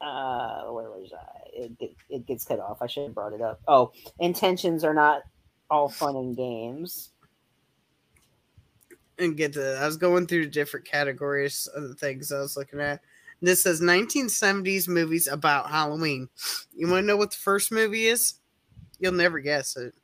Uh, 0.01 0.63
where 0.67 0.91
was 0.91 1.13
I? 1.13 1.41
It, 1.53 1.97
it 2.09 2.27
gets 2.27 2.45
cut 2.45 2.61
off. 2.61 2.81
I 2.81 2.87
should 2.87 3.03
have 3.03 3.15
brought 3.15 3.33
it 3.33 3.41
up. 3.41 3.61
Oh, 3.67 3.91
intentions 4.21 4.85
are 4.85 4.95
not 4.95 5.23
all 5.71 5.89
fun 5.89 6.15
and 6.15 6.37
games. 6.37 7.11
And 9.19 9.37
get 9.37 9.55
the. 9.55 9.79
I 9.81 9.87
was 9.87 9.97
going 9.97 10.29
through 10.29 10.51
different 10.51 10.87
categories 10.87 11.67
of 11.75 11.89
the 11.89 11.95
things 11.95 12.31
I 12.31 12.39
was 12.39 12.57
looking 12.57 12.81
at. 12.81 13.01
This 13.43 13.63
says 13.63 13.81
1970s 13.81 14.87
movies 14.87 15.27
about 15.27 15.69
Halloween. 15.69 16.29
You 16.73 16.87
want 16.89 17.03
to 17.03 17.07
know 17.07 17.17
what 17.17 17.33
the 17.33 17.37
first 17.37 17.73
movie 17.73 18.07
is? 18.07 18.35
You'll 19.01 19.13
never 19.13 19.41
guess 19.41 19.77
it. 19.77 19.95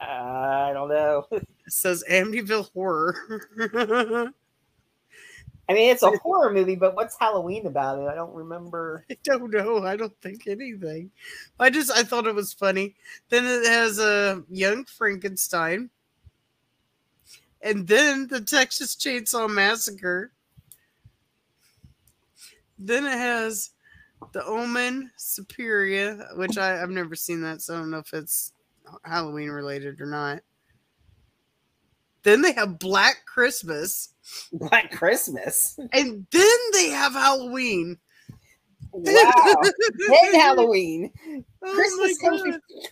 I 0.00 0.72
don't 0.72 0.88
know. 0.88 1.26
It 1.68 1.74
says 1.74 2.02
Amityville 2.10 2.72
Horror. 2.72 3.14
I 5.68 5.74
mean, 5.74 5.90
it's 5.90 6.02
a 6.02 6.16
horror 6.22 6.50
movie, 6.50 6.76
but 6.76 6.96
what's 6.96 7.18
Halloween 7.18 7.66
about 7.66 7.98
it? 7.98 8.08
I 8.08 8.14
don't 8.14 8.32
remember. 8.32 9.04
I 9.10 9.18
don't 9.22 9.50
know. 9.52 9.84
I 9.84 9.96
don't 9.96 10.18
think 10.22 10.46
anything. 10.46 11.10
I 11.60 11.68
just 11.68 11.90
I 11.90 12.04
thought 12.04 12.26
it 12.26 12.34
was 12.34 12.54
funny. 12.54 12.94
Then 13.28 13.44
it 13.44 13.66
has 13.66 13.98
a 13.98 14.42
young 14.48 14.86
Frankenstein, 14.86 15.90
and 17.60 17.86
then 17.86 18.28
the 18.28 18.40
Texas 18.40 18.96
Chainsaw 18.96 19.46
Massacre. 19.50 20.32
Then 22.78 23.04
it 23.04 23.18
has 23.18 23.72
the 24.32 24.42
Omen 24.46 25.10
Suspiria, 25.16 26.28
which 26.36 26.56
I, 26.56 26.82
I've 26.82 26.88
never 26.88 27.14
seen 27.14 27.42
that, 27.42 27.60
so 27.60 27.74
I 27.74 27.78
don't 27.78 27.90
know 27.90 27.98
if 27.98 28.14
it's 28.14 28.52
Halloween 29.04 29.50
related 29.50 30.00
or 30.00 30.06
not. 30.06 30.40
Then 32.22 32.42
they 32.42 32.52
have 32.52 32.78
Black 32.78 33.24
Christmas, 33.26 34.14
Black 34.52 34.90
Christmas. 34.90 35.78
and 35.92 36.26
then 36.30 36.58
they 36.72 36.88
have 36.88 37.12
Halloween. 37.12 37.98
Wow. 38.92 39.32
then 40.08 40.34
Halloween. 40.34 41.12
Oh 41.62 41.74
Christmas 41.74 42.18
comes 42.18 42.42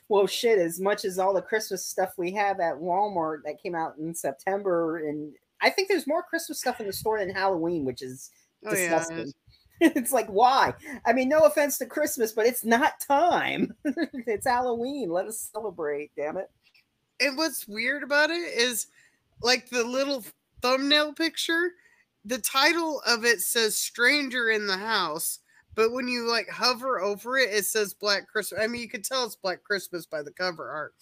well, 0.08 0.26
shit. 0.26 0.58
As 0.58 0.80
much 0.80 1.04
as 1.04 1.18
all 1.18 1.34
the 1.34 1.42
Christmas 1.42 1.84
stuff 1.84 2.12
we 2.16 2.32
have 2.32 2.60
at 2.60 2.74
Walmart 2.74 3.38
that 3.44 3.60
came 3.62 3.74
out 3.74 3.96
in 3.98 4.14
September, 4.14 4.98
and 4.98 5.32
I 5.60 5.70
think 5.70 5.88
there's 5.88 6.06
more 6.06 6.22
Christmas 6.22 6.60
stuff 6.60 6.80
in 6.80 6.86
the 6.86 6.92
store 6.92 7.18
than 7.18 7.30
Halloween, 7.30 7.84
which 7.84 8.02
is 8.02 8.30
Oh, 8.64 8.74
yeah, 8.74 8.98
disgusting. 8.98 9.32
it's 9.80 10.12
like 10.12 10.28
why? 10.28 10.74
I 11.06 11.12
mean, 11.12 11.28
no 11.28 11.40
offense 11.40 11.78
to 11.78 11.86
Christmas, 11.86 12.32
but 12.32 12.46
it's 12.46 12.64
not 12.64 13.00
time. 13.00 13.74
it's 13.84 14.46
Halloween. 14.46 15.10
Let 15.10 15.26
us 15.26 15.50
celebrate. 15.52 16.10
Damn 16.16 16.36
it. 16.38 16.50
and 17.20 17.36
what's 17.36 17.66
weird 17.68 18.02
about 18.02 18.30
it 18.30 18.36
is 18.36 18.88
like 19.42 19.68
the 19.70 19.84
little 19.84 20.24
thumbnail 20.62 21.12
picture 21.12 21.72
the 22.24 22.38
title 22.38 23.00
of 23.06 23.24
it 23.24 23.40
says 23.40 23.76
stranger 23.76 24.48
in 24.50 24.66
the 24.66 24.76
house 24.76 25.38
but 25.74 25.92
when 25.92 26.08
you 26.08 26.28
like 26.28 26.48
hover 26.48 27.00
over 27.00 27.36
it 27.38 27.50
it 27.52 27.64
says 27.64 27.94
black 27.94 28.26
christmas 28.28 28.60
i 28.62 28.66
mean 28.66 28.80
you 28.82 28.88
could 28.88 29.04
tell 29.04 29.24
it's 29.24 29.36
black 29.36 29.62
christmas 29.62 30.06
by 30.06 30.22
the 30.22 30.32
cover 30.32 30.68
art 30.70 30.94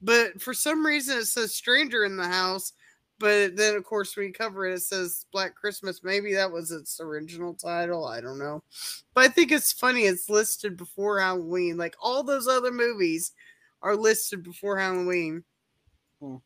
but 0.00 0.40
for 0.40 0.54
some 0.54 0.84
reason 0.86 1.18
it 1.18 1.24
says 1.24 1.54
stranger 1.54 2.04
in 2.04 2.16
the 2.16 2.28
house 2.28 2.72
but 3.18 3.56
then 3.56 3.76
of 3.76 3.84
course 3.84 4.16
when 4.16 4.26
you 4.26 4.32
cover 4.32 4.66
it 4.66 4.74
it 4.74 4.82
says 4.82 5.26
black 5.32 5.54
christmas. 5.54 6.02
Maybe 6.02 6.34
that 6.34 6.50
was 6.50 6.70
its 6.70 7.00
original 7.00 7.54
title. 7.54 8.06
I 8.06 8.20
don't 8.20 8.38
know. 8.38 8.62
But 9.14 9.24
i 9.24 9.28
think 9.28 9.52
it's 9.52 9.72
funny 9.72 10.02
it's 10.02 10.28
listed 10.28 10.76
before 10.76 11.20
halloween. 11.20 11.76
Like 11.76 11.96
all 12.00 12.22
those 12.22 12.48
other 12.48 12.72
movies 12.72 13.32
are 13.82 13.96
listed 13.96 14.42
before 14.42 14.78
halloween. 14.78 15.44
Oh, 16.22 16.40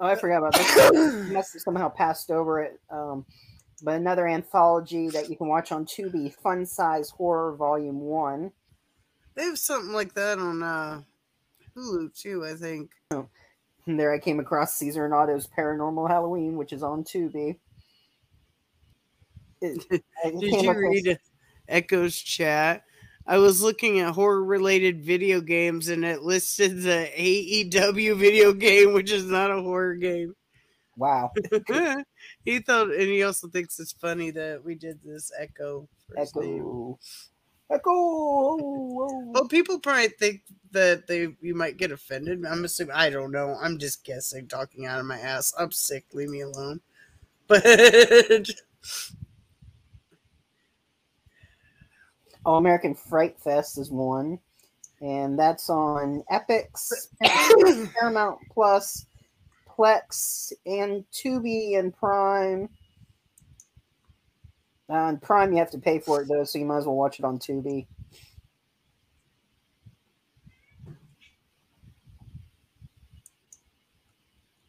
I 0.00 0.14
forgot 0.16 0.38
about 0.38 0.54
that 0.54 1.28
Must 1.32 1.52
have 1.52 1.62
somehow 1.62 1.88
passed 1.88 2.30
over 2.30 2.60
it. 2.60 2.80
Um, 2.90 3.24
but 3.84 3.94
another 3.94 4.26
anthology 4.26 5.08
that 5.10 5.30
you 5.30 5.36
can 5.36 5.48
watch 5.48 5.72
on 5.72 5.86
Tubi, 5.86 6.34
Fun 6.34 6.66
Size 6.66 7.10
Horror 7.10 7.56
Volume 7.56 8.00
One. 8.00 8.52
They 9.34 9.44
have 9.44 9.58
something 9.58 9.92
like 9.92 10.14
that 10.14 10.38
on 10.38 10.62
uh 10.62 11.02
Hulu 11.76 12.14
too, 12.14 12.44
I 12.44 12.54
think. 12.54 12.90
And 13.86 13.98
there 13.98 14.12
I 14.12 14.18
came 14.18 14.38
across 14.38 14.74
Caesar 14.74 15.04
and 15.04 15.14
Otto's 15.14 15.48
Paranormal 15.48 16.08
Halloween, 16.08 16.56
which 16.56 16.72
is 16.72 16.82
on 16.82 17.04
Tubi. 17.04 17.58
It- 19.60 19.84
Did 20.40 20.62
you 20.62 20.72
read 20.72 21.18
Echo's 21.68 22.16
chat? 22.16 22.84
I 23.26 23.38
was 23.38 23.62
looking 23.62 24.00
at 24.00 24.14
horror 24.14 24.44
related 24.44 25.04
video 25.04 25.40
games 25.40 25.88
and 25.88 26.04
it 26.04 26.22
listed 26.22 26.82
the 26.82 27.08
AEW 27.16 28.16
video 28.18 28.52
game, 28.52 28.92
which 28.92 29.12
is 29.12 29.24
not 29.26 29.50
a 29.50 29.62
horror 29.62 29.94
game. 29.94 30.34
Wow, 30.96 31.32
he 32.44 32.58
thought, 32.58 32.90
and 32.90 33.00
he 33.00 33.22
also 33.22 33.48
thinks 33.48 33.80
it's 33.80 33.92
funny 33.92 34.30
that 34.32 34.62
we 34.62 34.74
did 34.74 35.00
this 35.02 35.32
Echo. 35.38 35.88
first 36.14 36.36
name. 36.36 36.96
Echo, 37.72 37.90
oh, 37.90 37.90
oh, 37.90 38.56
Echo. 38.56 38.64
Oh, 38.64 39.30
well, 39.32 39.48
people 39.48 39.78
probably 39.78 40.08
think 40.08 40.42
that 40.72 41.06
they 41.06 41.34
you 41.40 41.54
might 41.54 41.76
get 41.76 41.92
offended. 41.92 42.44
I'm 42.46 42.64
assuming 42.64 42.94
I 42.94 43.10
don't 43.10 43.32
know. 43.32 43.56
I'm 43.60 43.78
just 43.78 44.04
guessing, 44.04 44.48
talking 44.48 44.86
out 44.86 45.00
of 45.00 45.06
my 45.06 45.18
ass. 45.18 45.52
I'm 45.58 45.72
sick. 45.72 46.06
Leave 46.12 46.30
me 46.30 46.42
alone. 46.42 46.80
But 47.48 47.66
Oh, 52.44 52.56
American 52.56 52.94
Fright 52.94 53.38
Fest 53.38 53.78
is 53.78 53.90
one, 53.90 54.38
and 55.00 55.38
that's 55.38 55.70
on 55.70 56.24
Epix, 56.30 56.90
Paramount 57.94 58.38
Plus, 58.52 59.06
Plex, 59.68 60.52
and 60.66 61.04
Tubi 61.12 61.78
and 61.78 61.96
Prime. 61.96 62.68
Uh, 64.92 64.96
on 64.96 65.16
Prime, 65.16 65.52
you 65.52 65.58
have 65.58 65.70
to 65.70 65.78
pay 65.78 65.98
for 65.98 66.20
it 66.20 66.28
though, 66.28 66.44
so 66.44 66.58
you 66.58 66.66
might 66.66 66.76
as 66.76 66.84
well 66.86 66.96
watch 66.96 67.18
it 67.18 67.24
on 67.24 67.38
Tubi. 67.38 67.86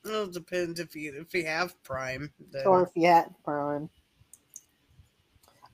well, 0.03 0.23
it 0.23 0.33
depends 0.33 0.79
if 0.79 0.95
you 0.95 1.13
if 1.19 1.33
you 1.33 1.45
have 1.45 1.81
Prime. 1.83 2.31
then- 2.51 2.65
Or 2.67 2.83
if 2.83 2.89
you 2.95 3.07
had 3.07 3.33
Prime. 3.43 3.89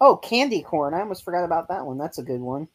Oh, 0.02 0.16
Candy 0.16 0.62
Corn! 0.62 0.94
I 0.94 1.02
almost 1.02 1.24
forgot 1.26 1.44
about 1.44 1.68
that 1.70 1.86
one. 1.86 1.98
That's 1.98 2.20
a 2.20 2.24
good 2.24 2.40
one. 2.40 2.68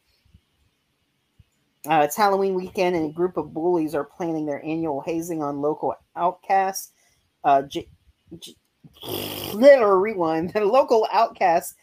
Uh, 1.87 2.01
it's 2.03 2.15
Halloween 2.15 2.55
weekend, 2.55 2.95
and 2.95 3.09
a 3.09 3.13
group 3.13 3.37
of 3.37 3.53
bullies 3.53 3.95
are 3.95 4.03
planning 4.03 4.45
their 4.45 4.63
annual 4.63 5.01
hazing 5.01 5.41
on 5.41 5.61
local 5.61 5.95
outcasts. 6.15 6.91
Uh, 7.43 7.61
J- 7.63 7.89
J- 8.39 8.55
little 9.53 9.91
rewind. 9.91 10.51
The 10.53 10.65
local 10.65 11.07
outcast 11.11 11.75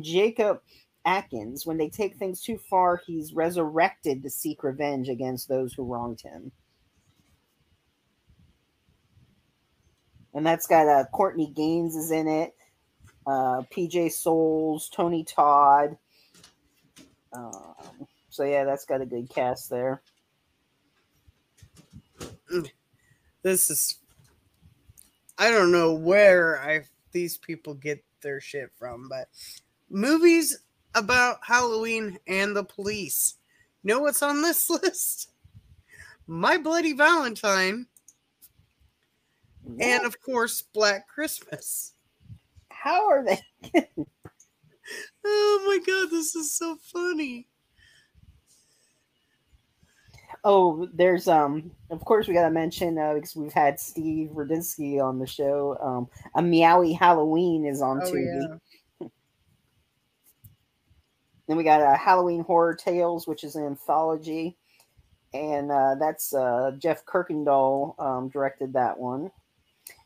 Jacob 0.00 0.60
Atkins. 1.04 1.64
When 1.64 1.78
they 1.78 1.88
take 1.88 2.16
things 2.16 2.42
too 2.42 2.58
far, 2.58 3.00
he's 3.06 3.32
resurrected 3.32 4.22
to 4.22 4.30
seek 4.30 4.62
revenge 4.62 5.08
against 5.08 5.48
those 5.48 5.72
who 5.72 5.84
wronged 5.84 6.20
him. 6.20 6.50
And 10.34 10.44
that's 10.44 10.66
got 10.66 10.86
uh, 10.86 11.04
Courtney 11.12 11.50
Gaines 11.56 11.96
is 11.96 12.10
in 12.10 12.28
it. 12.28 12.54
Uh, 13.26 13.62
PJ 13.74 14.12
Soles, 14.12 14.90
Tony 14.90 15.24
Todd. 15.24 15.96
Um, 17.32 18.06
so 18.28 18.44
yeah, 18.44 18.64
that's 18.64 18.84
got 18.84 19.00
a 19.00 19.06
good 19.06 19.30
cast 19.30 19.70
there. 19.70 20.02
This 23.42 23.70
is 23.70 23.96
I 25.38 25.50
don't 25.50 25.72
know 25.72 25.92
where 25.92 26.60
I 26.60 26.82
these 27.12 27.36
people 27.36 27.74
get 27.74 28.02
their 28.22 28.40
shit 28.40 28.70
from, 28.78 29.08
but 29.08 29.28
movies 29.90 30.58
about 30.94 31.38
Halloween 31.42 32.18
and 32.26 32.56
the 32.56 32.64
police. 32.64 33.36
You 33.82 33.94
know 33.94 34.00
what's 34.00 34.22
on 34.22 34.42
this 34.42 34.68
list? 34.82 35.30
My 36.26 36.56
Bloody 36.58 36.92
Valentine, 36.92 37.86
and 39.80 40.04
of 40.04 40.20
course, 40.20 40.62
Black 40.62 41.06
Christmas. 41.08 41.94
how 42.70 43.08
are 43.08 43.24
they? 43.24 43.88
Oh 45.24 45.64
my 45.66 45.78
god, 45.84 46.10
this 46.12 46.36
is 46.36 46.52
so 46.52 46.76
funny. 46.76 47.48
Oh, 50.48 50.88
there's 50.94 51.26
um. 51.26 51.72
Of 51.90 52.04
course, 52.04 52.28
we 52.28 52.34
got 52.34 52.44
to 52.44 52.52
mention 52.52 52.96
uh, 52.98 53.14
because 53.14 53.34
we've 53.34 53.52
had 53.52 53.80
Steve 53.80 54.30
Rudzinski 54.32 55.02
on 55.02 55.18
the 55.18 55.26
show. 55.26 55.76
Um, 55.82 56.08
a 56.36 56.40
Meowy 56.40 56.96
Halloween 56.96 57.66
is 57.66 57.82
on 57.82 58.00
Oh 58.00 58.06
Tubi. 58.06 58.58
yeah. 59.00 59.08
Then 61.48 61.56
we 61.56 61.64
got 61.64 61.80
uh, 61.80 61.96
Halloween 61.96 62.44
Horror 62.44 62.76
Tales, 62.76 63.26
which 63.26 63.42
is 63.42 63.56
an 63.56 63.66
anthology, 63.66 64.56
and 65.34 65.72
uh, 65.72 65.96
that's 65.98 66.32
uh, 66.32 66.72
Jeff 66.78 67.04
Kirkendall 67.04 68.00
um, 68.00 68.28
directed 68.28 68.72
that 68.74 68.96
one, 68.96 69.32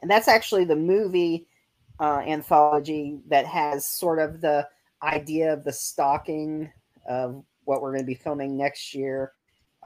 and 0.01 0.11
that's 0.11 0.29
actually 0.29 0.65
the 0.65 0.77
movie 0.77 1.47
uh, 1.99 2.23
anthology 2.27 3.19
that 3.29 3.45
has 3.45 3.87
sort 3.87 4.19
of 4.19 4.41
the 4.41 4.67
idea 5.03 5.53
of 5.53 5.65
the 5.65 5.73
stalking 5.73 6.71
of 7.07 7.45
what 7.65 7.83
we're 7.83 7.93
going 7.93 8.03
to 8.03 8.07
be 8.07 8.15
filming 8.15 8.57
next 8.57 8.95
year 8.95 9.33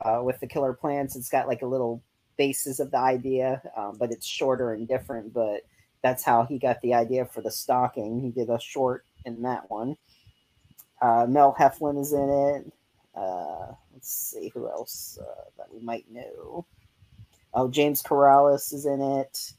uh, 0.05 0.21
with 0.23 0.39
the 0.41 0.47
Killer 0.47 0.73
Plants. 0.73 1.17
It's 1.17 1.29
got 1.29 1.49
like 1.49 1.63
a 1.63 1.67
little 1.67 2.03
basis 2.37 2.81
of 2.81 2.91
the 2.91 2.99
idea, 2.99 3.63
um, 3.77 3.97
but 3.99 4.11
it's 4.11 4.27
shorter 4.27 4.73
and 4.73 4.87
different. 4.87 5.33
But 5.33 5.63
that's 6.03 6.23
how 6.23 6.45
he 6.45 6.59
got 6.59 6.81
the 6.83 6.95
idea 6.95 7.25
for 7.25 7.41
the 7.41 7.51
stocking. 7.51 8.21
He 8.21 8.31
did 8.31 8.51
a 8.51 8.61
short 8.61 9.05
in 9.25 9.43
that 9.43 9.71
one. 9.71 9.97
Uh, 11.01 11.27
Mel 11.29 11.55
Heflin 11.59 12.01
is 12.01 12.13
in 12.13 12.31
it. 12.31 12.73
Uh, 13.15 13.73
let's 13.93 14.13
see 14.13 14.51
who 14.55 14.69
else 14.69 15.19
uh, 15.21 15.45
that 15.57 15.73
we 15.73 15.81
might 15.81 16.11
know. 16.11 16.67
Oh, 17.53 17.69
James 17.69 18.03
Corrales 18.03 18.73
is 18.73 18.87
in 18.87 19.01
it. 19.01 19.53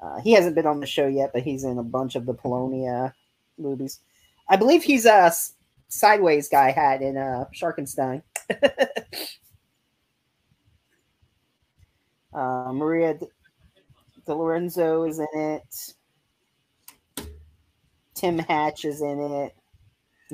Uh, 0.00 0.20
he 0.20 0.32
hasn't 0.32 0.54
been 0.54 0.66
on 0.66 0.80
the 0.80 0.86
show 0.86 1.06
yet, 1.06 1.32
but 1.32 1.42
he's 1.42 1.64
in 1.64 1.78
a 1.78 1.82
bunch 1.82 2.14
of 2.14 2.26
the 2.26 2.34
Polonia 2.34 3.14
movies. 3.58 4.00
I 4.48 4.56
believe 4.56 4.82
he's 4.82 5.06
a 5.06 5.32
sideways 5.88 6.48
guy 6.48 6.70
had 6.70 7.02
in 7.02 7.16
uh, 7.16 7.46
Sharkenstein. 7.54 8.22
uh, 12.32 12.72
Maria 12.72 13.14
D- 13.14 13.26
De 14.26 14.34
Lorenzo 14.34 15.04
is 15.04 15.18
in 15.18 15.26
it. 15.34 15.94
Tim 18.14 18.38
Hatch 18.38 18.84
is 18.84 19.00
in 19.00 19.20
it. 19.20 19.54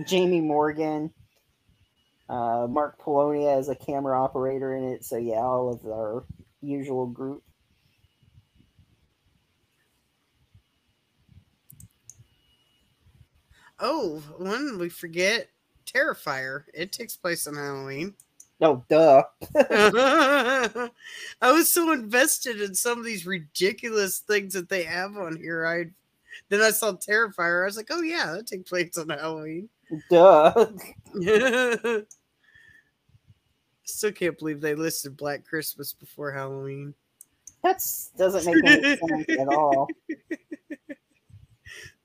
Jamie 0.07 0.41
Morgan. 0.41 1.13
Uh, 2.29 2.67
Mark 2.69 2.99
Polonia 2.99 3.57
is 3.57 3.69
a 3.69 3.75
camera 3.75 4.23
operator 4.23 4.77
in 4.77 4.85
it. 4.85 5.05
So, 5.05 5.17
yeah, 5.17 5.41
all 5.41 5.73
of 5.73 5.85
our 5.87 6.25
usual 6.61 7.07
group. 7.07 7.43
Oh, 13.81 14.23
one 14.37 14.79
we 14.79 14.89
forget 14.89 15.49
Terrifier. 15.87 16.65
It 16.75 16.93
takes 16.93 17.17
place 17.17 17.47
on 17.47 17.55
Halloween. 17.55 18.15
Oh, 18.61 18.85
duh. 18.89 19.23
I 21.41 21.53
was 21.53 21.69
so 21.69 21.93
invested 21.93 22.61
in 22.61 22.75
some 22.75 22.99
of 22.99 23.05
these 23.05 23.25
ridiculous 23.27 24.19
things 24.19 24.55
that 24.55 24.69
they 24.69 24.83
have 24.83 25.17
on 25.17 25.37
here. 25.37 25.65
I 25.67 25.87
then 26.49 26.61
I 26.61 26.71
saw 26.71 26.93
Terrifier. 26.93 27.63
I 27.63 27.67
was 27.67 27.77
like, 27.77 27.89
oh 27.91 28.03
yeah, 28.03 28.33
that 28.33 28.47
takes 28.47 28.69
place 28.69 28.99
on 28.99 29.11
Halloween. 29.11 29.69
Duh. 30.11 30.67
Still 33.85 34.13
can't 34.13 34.39
believe 34.39 34.61
they 34.61 34.75
listed 34.75 35.17
Black 35.17 35.45
Christmas 35.45 35.93
before 35.93 36.33
Halloween. 36.33 36.95
That's 37.63 38.11
doesn't 38.19 38.45
make 38.45 38.65
any 38.67 38.97
sense 38.97 39.27
at 39.41 39.49
all. 39.49 39.89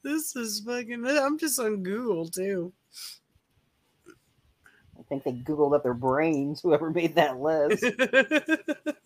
This 0.04 0.36
is 0.36 0.60
fucking. 0.60 1.06
I'm 1.08 1.40
just 1.40 1.58
on 1.62 1.82
Google 1.82 2.28
too. 2.28 2.74
I 5.04 5.10
think 5.10 5.24
they 5.24 5.34
googled 5.34 5.76
up 5.76 5.84
their 5.84 5.94
brains. 5.94 6.62
Whoever 6.64 6.90
made 6.90 7.16
that 7.16 7.40
list. 7.40 7.84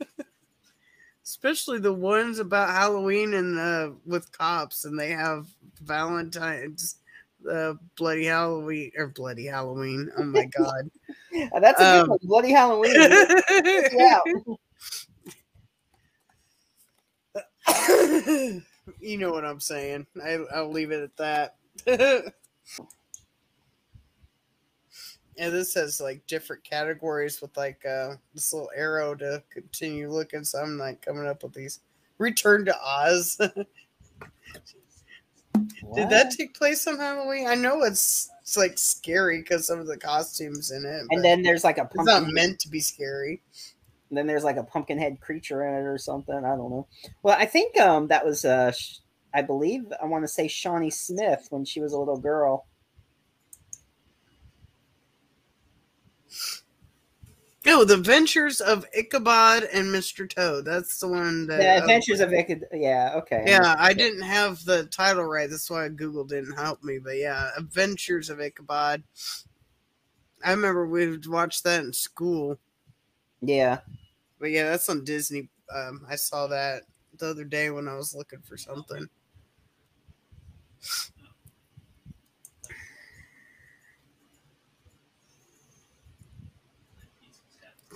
Especially 1.25 1.79
the 1.79 1.93
ones 1.93 2.39
about 2.39 2.69
Halloween 2.69 3.33
and 3.33 3.57
uh, 3.59 3.89
with 4.05 4.31
cops, 4.31 4.85
and 4.85 4.97
they 4.97 5.09
have 5.09 5.45
Valentine's, 5.83 6.95
uh, 7.51 7.73
Bloody 7.97 8.25
Halloween 8.25 8.91
or 8.97 9.07
Bloody 9.07 9.45
Halloween. 9.45 10.09
Oh 10.17 10.23
my 10.23 10.45
god! 10.57 10.89
Uh, 11.53 11.59
That's 11.59 11.81
a 11.81 11.83
good 11.83 12.01
Um, 12.03 12.09
one. 12.11 12.19
Bloody 12.23 12.51
Halloween. 12.51 12.93
yeah. 13.93 14.19
you 19.01 19.17
know 19.17 19.31
what 19.31 19.43
I'm 19.43 19.59
saying. 19.59 20.07
I, 20.23 20.39
I'll 20.55 20.71
leave 20.71 20.91
it 20.91 21.01
at 21.03 21.17
that. 21.85 22.33
Yeah, 25.37 25.49
this 25.49 25.73
has 25.75 26.01
like 26.01 26.25
different 26.27 26.63
categories 26.63 27.41
with 27.41 27.55
like 27.55 27.85
uh 27.85 28.15
this 28.33 28.53
little 28.53 28.71
arrow 28.75 29.13
to 29.15 29.43
continue 29.51 30.09
looking. 30.09 30.43
So 30.43 30.59
I'm 30.59 30.77
like 30.77 31.01
coming 31.05 31.27
up 31.27 31.43
with 31.43 31.53
these. 31.53 31.79
Return 32.17 32.65
to 32.65 32.75
Oz. 32.81 33.37
Did 35.95 36.09
that 36.09 36.31
take 36.31 36.55
place 36.55 36.87
on 36.87 36.97
Halloween? 36.97 37.47
I 37.47 37.55
know 37.55 37.83
it's 37.83 38.29
it's 38.41 38.57
like 38.57 38.77
scary 38.77 39.39
because 39.39 39.67
some 39.67 39.79
of 39.79 39.87
the 39.87 39.97
costumes 39.97 40.71
in 40.71 40.85
it. 40.85 41.05
And 41.11 41.23
then 41.23 41.43
there's 41.43 41.63
like 41.63 41.77
a 41.77 41.85
pumpkin. 41.85 41.99
it's 42.01 42.07
not 42.07 42.27
meant 42.27 42.59
to 42.61 42.69
be 42.69 42.79
scary. 42.79 43.41
then 44.09 44.25
there's 44.25 44.43
like 44.43 44.57
a 44.57 44.63
pumpkin 44.63 44.97
head 44.97 45.19
creature 45.19 45.67
in 45.67 45.73
it 45.73 45.87
or 45.87 45.97
something. 45.97 46.35
I 46.35 46.55
don't 46.55 46.71
know. 46.71 46.87
Well, 47.23 47.37
I 47.37 47.45
think 47.45 47.79
um 47.79 48.07
that 48.07 48.25
was 48.25 48.43
uh 48.43 48.71
I 49.33 49.41
believe 49.43 49.85
I 50.01 50.05
want 50.05 50.23
to 50.23 50.27
say 50.27 50.47
Shawnee 50.47 50.89
Smith 50.89 51.47
when 51.51 51.65
she 51.65 51.79
was 51.79 51.93
a 51.93 51.99
little 51.99 52.17
girl. 52.17 52.65
Oh, 57.65 57.83
The 57.83 57.95
Adventures 57.95 58.61
of 58.61 58.85
Ichabod 58.97 59.63
and 59.73 59.87
Mr. 59.87 60.29
Toad. 60.29 60.63
That's 60.63 60.99
the 60.99 61.07
one 61.07 61.47
that. 61.47 61.57
The 61.57 61.77
Adventures 61.79 62.21
of 62.21 62.33
Ichabod. 62.33 62.69
Yeah. 62.71 63.13
Okay. 63.15 63.43
Yeah, 63.45 63.75
I 63.77 63.93
didn't 63.93 64.21
have 64.21 64.63
the 64.63 64.85
title 64.85 65.25
right. 65.25 65.49
That's 65.49 65.69
why 65.69 65.89
Google 65.89 66.23
didn't 66.23 66.55
help 66.55 66.83
me. 66.83 66.99
But 66.99 67.17
yeah, 67.17 67.49
Adventures 67.57 68.29
of 68.29 68.39
Ichabod. 68.39 69.03
I 70.45 70.51
remember 70.51 70.87
we 70.87 71.17
watched 71.27 71.63
that 71.65 71.83
in 71.83 71.91
school. 71.91 72.57
Yeah. 73.41 73.79
But 74.39 74.51
yeah, 74.51 74.69
that's 74.69 74.87
on 74.87 75.03
Disney. 75.03 75.49
Um, 75.73 76.05
I 76.07 76.15
saw 76.15 76.47
that 76.47 76.83
the 77.17 77.27
other 77.27 77.43
day 77.43 77.69
when 77.69 77.87
I 77.87 77.95
was 77.95 78.15
looking 78.15 78.41
for 78.41 78.55
something. 78.55 79.09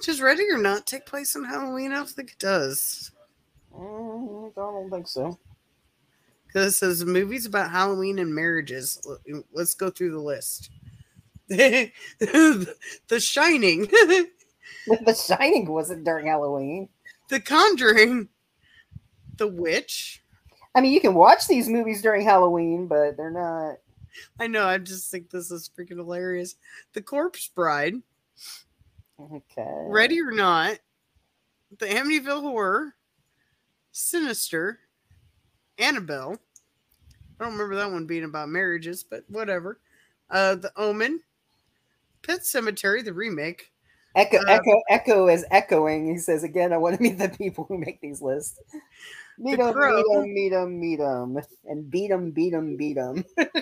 Does 0.01 0.21
Ready 0.21 0.43
or 0.49 0.57
Not 0.57 0.87
take 0.87 1.05
place 1.05 1.35
on 1.35 1.43
Halloween? 1.43 1.91
I 1.91 1.95
don't 1.95 2.09
think 2.09 2.31
it 2.31 2.39
does. 2.39 3.11
Mm, 3.75 4.51
I 4.51 4.53
don't 4.55 4.89
think 4.89 5.07
so. 5.07 5.37
Because 6.47 6.73
it 6.73 6.77
says 6.77 7.05
movies 7.05 7.45
about 7.45 7.71
Halloween 7.71 8.19
and 8.19 8.33
marriages. 8.33 9.01
Let's 9.53 9.73
go 9.73 9.89
through 9.89 10.11
the 10.11 10.19
list. 10.19 10.69
the 11.47 11.91
Shining, 13.19 13.81
The 14.87 15.13
Shining 15.13 15.69
wasn't 15.69 16.03
during 16.03 16.27
Halloween. 16.27 16.89
The 17.29 17.39
Conjuring, 17.39 18.29
The 19.37 19.47
Witch. 19.47 20.23
I 20.73 20.81
mean, 20.81 20.93
you 20.93 21.01
can 21.01 21.13
watch 21.13 21.47
these 21.47 21.69
movies 21.69 22.01
during 22.01 22.25
Halloween, 22.25 22.87
but 22.87 23.17
they're 23.17 23.31
not. 23.31 23.77
I 24.39 24.47
know, 24.47 24.65
I 24.65 24.77
just 24.77 25.11
think 25.11 25.29
this 25.29 25.51
is 25.51 25.69
freaking 25.77 25.97
hilarious. 25.97 26.55
The 26.93 27.01
Corpse 27.01 27.47
Bride, 27.47 27.95
Okay. 29.33 29.85
Ready 29.87 30.19
or 30.21 30.31
Not, 30.31 30.79
The 31.79 31.85
Amityville 31.85 32.41
Horror, 32.41 32.95
Sinister, 33.91 34.79
Annabelle. 35.77 36.37
I 37.39 37.43
don't 37.43 37.53
remember 37.53 37.75
that 37.75 37.91
one 37.91 38.05
being 38.05 38.23
about 38.23 38.49
marriages, 38.49 39.03
but 39.03 39.23
whatever. 39.27 39.79
Uh, 40.29 40.55
The 40.55 40.71
Omen, 40.77 41.21
Pet 42.21 42.41
Sematary, 42.41 43.03
the 43.03 43.13
remake. 43.13 43.71
Echo, 44.15 44.37
Uh, 44.39 44.43
Echo, 44.47 44.81
Echo 44.89 45.27
is 45.29 45.45
echoing. 45.51 46.09
He 46.09 46.17
says 46.17 46.43
again, 46.43 46.73
I 46.73 46.77
want 46.77 46.97
to 46.97 47.01
meet 47.01 47.17
the 47.17 47.29
people 47.29 47.65
who 47.65 47.77
make 47.77 48.01
these 48.01 48.21
lists. 48.21 48.59
Meet 49.37 49.57
The 49.57 49.73
them, 49.73 49.75
meet 49.95 50.13
them, 50.13 50.33
meet 50.33 50.49
them, 50.49 50.79
meet 50.79 50.97
them, 50.97 51.37
and 51.65 51.89
beat 51.89 52.09
them, 52.09 52.31
beat 52.31 52.51
them, 52.51 52.75
beat 52.77 52.95
them. 52.95 53.25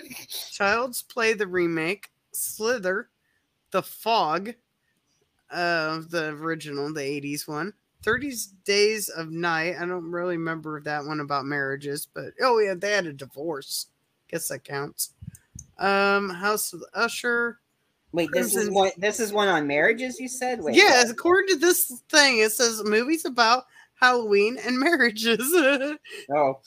Child's 0.52 1.04
Play 1.04 1.34
the 1.34 1.48
remake, 1.48 2.10
Slither, 2.34 3.10
The 3.72 3.84
Fog, 3.84 4.56
uh, 5.52 6.02
the 6.10 6.30
original, 6.40 6.94
the 6.94 7.02
80s 7.02 7.48
one, 7.48 7.74
30 8.04 8.34
Days 8.66 9.10
of 9.10 9.30
Night. 9.32 9.76
I 9.80 9.86
don't 9.86 10.12
really 10.12 10.38
remember 10.38 10.82
that 10.82 11.06
one 11.06 11.20
about 11.20 11.46
marriages, 11.46 12.08
but 12.14 12.34
oh 12.42 12.60
yeah, 12.60 12.74
they 12.76 12.92
had 12.92 13.06
a 13.06 13.14
divorce. 13.14 13.88
Guess 14.30 14.48
that 14.50 14.64
counts. 14.64 15.14
Um, 15.78 16.30
House 16.30 16.74
of 16.74 16.84
Usher. 16.94 17.60
Wait, 18.12 18.30
this 18.34 18.56
is 18.56 18.70
one. 18.70 18.92
This 18.98 19.20
is 19.20 19.32
one 19.32 19.48
on 19.48 19.68
marriages. 19.68 20.20
You 20.20 20.28
said. 20.28 20.62
Wait, 20.62 20.76
yeah, 20.76 21.04
what? 21.04 21.12
according 21.12 21.56
to 21.56 21.60
this 21.60 22.02
thing, 22.10 22.40
it 22.40 22.52
says 22.52 22.84
movies 22.84 23.26
about 23.26 23.66
Halloween 24.00 24.58
and 24.66 24.80
marriages. 24.80 25.40
Oh, 26.32 26.60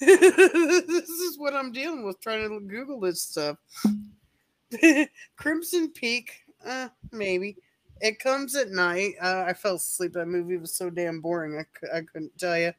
this 0.00 1.08
is 1.08 1.38
what 1.38 1.54
I'm 1.54 1.70
dealing 1.70 2.04
with 2.04 2.20
trying 2.20 2.48
to 2.48 2.60
Google 2.66 2.98
this 3.00 3.22
stuff. 3.22 3.56
Crimson 5.36 5.90
Peak, 5.90 6.41
uh, 6.64 6.88
maybe. 7.10 7.56
It 8.00 8.18
comes 8.18 8.56
at 8.56 8.70
night. 8.70 9.14
Uh, 9.20 9.44
I 9.46 9.52
fell 9.52 9.76
asleep. 9.76 10.12
That 10.14 10.26
movie 10.26 10.56
was 10.56 10.74
so 10.74 10.90
damn 10.90 11.20
boring. 11.20 11.64
I, 11.92 11.98
I 11.98 12.00
couldn't 12.00 12.36
tell 12.38 12.58
you. 12.58 12.72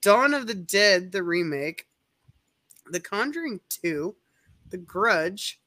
Dawn 0.00 0.34
of 0.34 0.46
the 0.46 0.54
Dead, 0.54 1.10
the 1.10 1.22
remake. 1.22 1.86
The 2.90 3.00
Conjuring 3.00 3.60
2. 3.68 4.14
The 4.70 4.78
Grudge. 4.78 5.60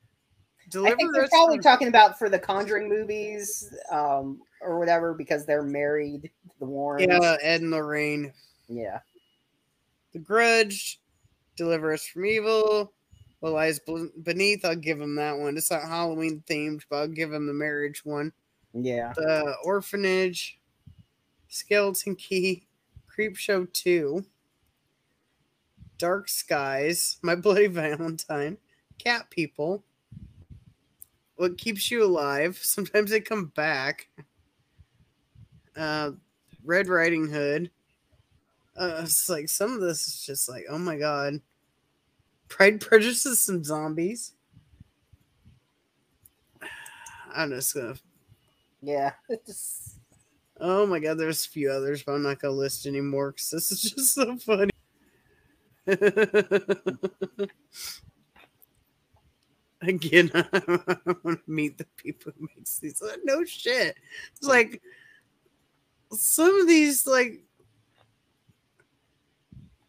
I 0.75 0.95
think 0.95 1.13
they're 1.13 1.29
probably 1.29 1.57
from- 1.57 1.63
talking 1.63 1.87
about 1.87 2.19
for 2.19 2.29
the 2.29 2.39
Conjuring 2.39 2.89
movies, 2.89 3.73
um, 3.89 4.41
or 4.61 4.77
whatever, 4.79 5.13
because 5.13 5.45
they're 5.45 5.63
married. 5.63 6.29
The 6.59 6.65
Warrens. 6.65 7.07
Yeah, 7.09 7.37
Ed 7.41 7.61
and 7.61 7.71
Lorraine. 7.71 8.33
Yeah. 8.67 8.99
The 10.13 10.19
Grudge, 10.19 10.99
Deliver 11.55 11.93
Us 11.93 12.05
from 12.05 12.25
Evil, 12.25 12.93
What 13.39 13.53
Lies 13.53 13.79
Beneath. 14.23 14.65
I'll 14.65 14.75
give 14.75 14.99
him 14.99 15.15
that 15.15 15.37
one. 15.37 15.57
It's 15.57 15.69
not 15.69 15.83
Halloween 15.83 16.43
themed, 16.49 16.83
but 16.89 16.97
I'll 16.97 17.07
give 17.07 17.31
him 17.31 17.45
the 17.45 17.53
marriage 17.53 18.03
one. 18.03 18.31
Yeah. 18.73 19.13
The 19.15 19.55
Orphanage, 19.63 20.59
Skeleton 21.47 22.15
Key, 22.15 22.63
Creepshow 23.07 23.71
2, 23.73 24.25
Dark 25.97 26.29
Skies, 26.29 27.17
My 27.21 27.35
Bloody 27.35 27.67
Valentine, 27.67 28.57
Cat 28.97 29.29
People, 29.29 29.83
What 31.35 31.57
Keeps 31.57 31.91
You 31.91 32.03
Alive. 32.03 32.57
Sometimes 32.61 33.11
they 33.11 33.19
come 33.19 33.45
back. 33.55 34.07
Uh, 35.75 36.11
Red 36.63 36.87
Riding 36.87 37.27
Hood. 37.27 37.71
Uh, 38.75 39.01
it's 39.03 39.29
like 39.29 39.49
some 39.49 39.73
of 39.73 39.81
this 39.81 40.07
is 40.07 40.23
just 40.23 40.49
like, 40.49 40.65
oh 40.69 40.77
my 40.77 40.97
god. 40.97 41.41
Pride, 42.47 42.79
Prejudice, 42.81 43.49
and 43.49 43.65
Zombies. 43.65 44.33
I'm 47.33 47.51
just 47.51 47.73
gonna 47.73 47.95
Yeah. 48.81 49.13
Oh 50.59 50.87
my 50.87 50.97
god, 50.99 51.19
there's 51.19 51.45
a 51.45 51.49
few 51.49 51.69
others, 51.69 52.01
but 52.01 52.13
I'm 52.13 52.23
not 52.23 52.39
gonna 52.39 52.53
list 52.55 52.87
anymore 52.87 53.31
because 53.31 53.51
this 53.51 53.71
is 53.71 53.81
just 53.91 54.15
so 54.15 54.35
funny. 54.37 54.71
Again, 59.81 60.31
I 60.33 60.49
want 61.23 61.45
to 61.45 61.51
meet 61.51 61.77
the 61.77 61.85
people 61.97 62.31
who 62.39 62.49
makes 62.57 62.79
these. 62.79 62.99
Uh, 63.01 63.15
No 63.23 63.45
shit. 63.45 63.95
It's 64.35 64.47
like 64.47 64.81
some 66.11 66.59
of 66.61 66.67
these 66.67 67.05
like 67.05 67.43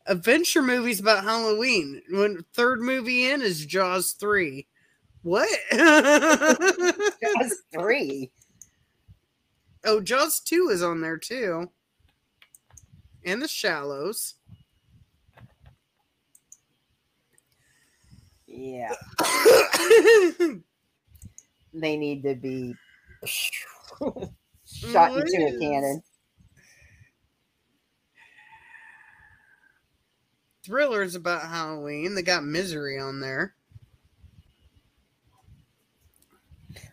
adventure 0.09 0.63
movies 0.63 1.01
about 1.01 1.25
Halloween. 1.25 2.03
When 2.11 2.45
third 2.55 2.81
movie 2.81 3.31
in 3.31 3.43
is 3.43 3.65
Jaws 3.65 4.13
three. 4.13 4.67
What? 5.23 5.49
Jaws 5.73 7.55
three. 7.73 8.31
Oh, 9.85 10.01
Jaws 10.01 10.41
2 10.41 10.71
is 10.71 10.83
on 10.83 11.01
there 11.01 11.19
too. 11.19 11.71
And 13.25 13.41
The 13.41 13.49
Shallows. 13.49 14.35
Yeah. 18.47 18.93
They 21.75 21.97
need 21.97 22.23
to 22.23 22.35
be 22.35 22.75
shot 23.25 25.13
What 25.13 25.29
into 25.29 25.55
a 25.55 25.59
cannon. 25.61 26.03
Thrillers 30.65 31.15
about 31.15 31.49
Halloween. 31.49 32.15
They 32.15 32.23
got 32.23 32.45
Misery 32.45 32.99
on 32.99 33.21
there. 33.21 33.55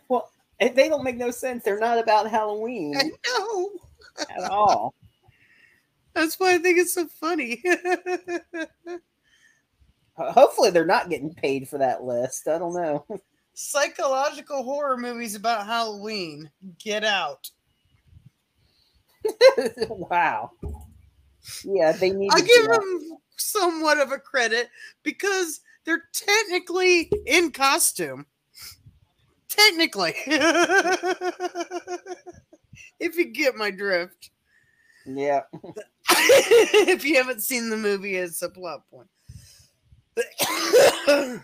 Well, 0.08 0.30
eh, 0.60 0.72
they 0.72 0.88
don't 0.88 1.04
make 1.04 1.16
no 1.16 1.30
sense. 1.30 1.64
They're 1.64 1.78
not 1.78 1.98
about 1.98 2.30
Halloween 2.30 2.96
I 2.96 3.10
know. 3.38 3.70
at 4.30 4.50
all. 4.50 4.94
That's 6.14 6.40
why 6.40 6.54
I 6.54 6.58
think 6.58 6.78
it's 6.78 6.94
so 6.94 7.06
funny. 7.08 7.62
Hopefully, 10.16 10.70
they're 10.70 10.86
not 10.86 11.10
getting 11.10 11.34
paid 11.34 11.68
for 11.68 11.76
that 11.78 12.04
list. 12.04 12.48
I 12.48 12.58
don't 12.58 12.74
know. 12.74 13.04
Psychological 13.54 14.62
horror 14.62 14.96
movies 14.96 15.34
about 15.34 15.66
Halloween. 15.66 16.50
Get 16.78 17.04
out. 17.04 17.50
wow. 19.90 20.50
Yeah, 21.64 21.92
they 21.92 22.10
need. 22.10 22.30
I 22.32 22.40
give 22.40 22.66
them 22.66 23.18
somewhat 23.36 23.98
of 24.00 24.12
a 24.12 24.18
credit 24.18 24.68
because 25.02 25.60
they're 25.84 26.04
technically 26.12 27.10
in 27.26 27.52
costume. 27.52 28.26
Technically. 29.48 30.14
if 32.98 33.16
you 33.16 33.32
get 33.32 33.56
my 33.56 33.70
drift. 33.70 34.30
Yeah. 35.06 35.42
if 36.10 37.04
you 37.04 37.16
haven't 37.16 37.42
seen 37.42 37.70
the 37.70 37.76
movie, 37.76 38.16
it's 38.16 38.42
a 38.42 38.48
plot 38.48 38.82
point. 38.90 39.08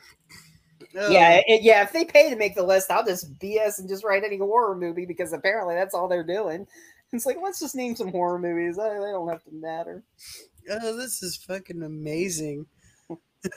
Yeah, 0.94 1.36
um, 1.36 1.42
it, 1.46 1.62
yeah. 1.62 1.82
If 1.82 1.92
they 1.92 2.04
pay 2.04 2.28
to 2.28 2.36
make 2.36 2.54
the 2.54 2.62
list, 2.62 2.90
I'll 2.90 3.04
just 3.04 3.38
BS 3.38 3.78
and 3.78 3.88
just 3.88 4.04
write 4.04 4.24
any 4.24 4.36
horror 4.36 4.76
movie 4.76 5.06
because 5.06 5.32
apparently 5.32 5.74
that's 5.74 5.94
all 5.94 6.06
they're 6.06 6.22
doing. 6.22 6.66
It's 7.12 7.24
like 7.24 7.38
let's 7.42 7.60
just 7.60 7.74
name 7.74 7.96
some 7.96 8.08
horror 8.08 8.38
movies. 8.38 8.76
They 8.76 8.82
don't 8.82 9.28
have 9.28 9.42
to 9.44 9.52
matter. 9.52 10.02
Oh, 10.70 10.96
this 10.96 11.22
is 11.22 11.36
fucking 11.36 11.82
amazing. 11.82 12.66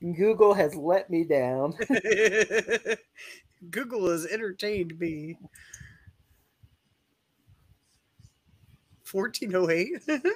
Google 0.00 0.54
has 0.54 0.74
let 0.74 1.10
me 1.10 1.24
down. 1.24 1.74
Google 3.70 4.10
has 4.10 4.26
entertained 4.26 4.98
me. 4.98 5.36
1408? 9.10 10.22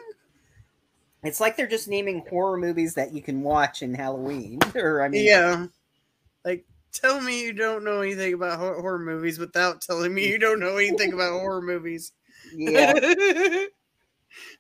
It's 1.25 1.41
like 1.41 1.57
they're 1.57 1.67
just 1.67 1.89
naming 1.89 2.23
horror 2.29 2.59
movies 2.59 2.93
that 2.97 3.15
you 3.15 3.23
can 3.23 3.41
watch 3.41 3.81
in 3.81 3.95
Halloween. 3.95 4.59
Or 4.75 5.03
I 5.03 5.09
mean, 5.09 5.25
yeah. 5.25 5.69
Like, 6.45 6.67
tell 6.93 7.19
me 7.19 7.43
you 7.43 7.55
don't 7.55 7.83
know 7.83 8.03
anything 8.03 8.35
about 8.35 8.59
horror 8.59 8.99
movies 8.99 9.39
without 9.39 9.81
telling 9.81 10.13
me 10.13 10.29
you 10.29 10.39
don't 10.39 10.61
know 10.61 10.77
anything 10.77 11.15
about 11.15 11.41
horror 11.41 11.63
movies. 11.63 12.13
yeah. 12.55 12.93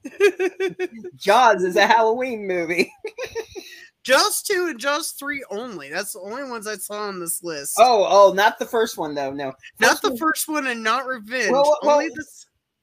Jaws 1.16 1.62
is 1.64 1.76
a 1.76 1.86
Halloween 1.86 2.46
movie. 2.46 2.92
Jaws 4.04 4.42
2 4.42 4.66
and 4.70 4.78
Jaws 4.78 5.12
3 5.12 5.44
only. 5.50 5.88
That's 5.90 6.12
the 6.12 6.20
only 6.20 6.44
ones 6.44 6.66
I 6.66 6.74
saw 6.76 7.08
on 7.08 7.20
this 7.20 7.42
list. 7.42 7.76
Oh, 7.78 8.06
oh, 8.08 8.32
not 8.34 8.58
the 8.58 8.66
first 8.66 8.98
one 8.98 9.14
though. 9.14 9.32
No, 9.32 9.52
not 9.80 10.00
first 10.00 10.02
the 10.02 10.16
first 10.18 10.48
one 10.48 10.66
and 10.66 10.82
not 10.82 11.06
Revenge. 11.06 11.50
Well, 11.50 11.78
well, 11.82 11.96
only 11.96 12.08
the, 12.08 12.24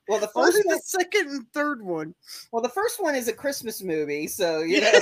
Well, 0.07 0.19
the 0.19 0.31
only 0.35 0.51
first 0.51 0.65
one, 0.65 0.75
the 0.75 0.81
second 0.83 1.29
and 1.29 1.53
third 1.53 1.83
one. 1.83 2.15
well, 2.51 2.63
the 2.63 2.69
first 2.69 3.01
one 3.01 3.13
is 3.13 3.27
a 3.27 3.33
Christmas 3.33 3.83
movie, 3.83 4.25
so 4.25 4.61
you 4.61 4.81
know, 4.81 4.91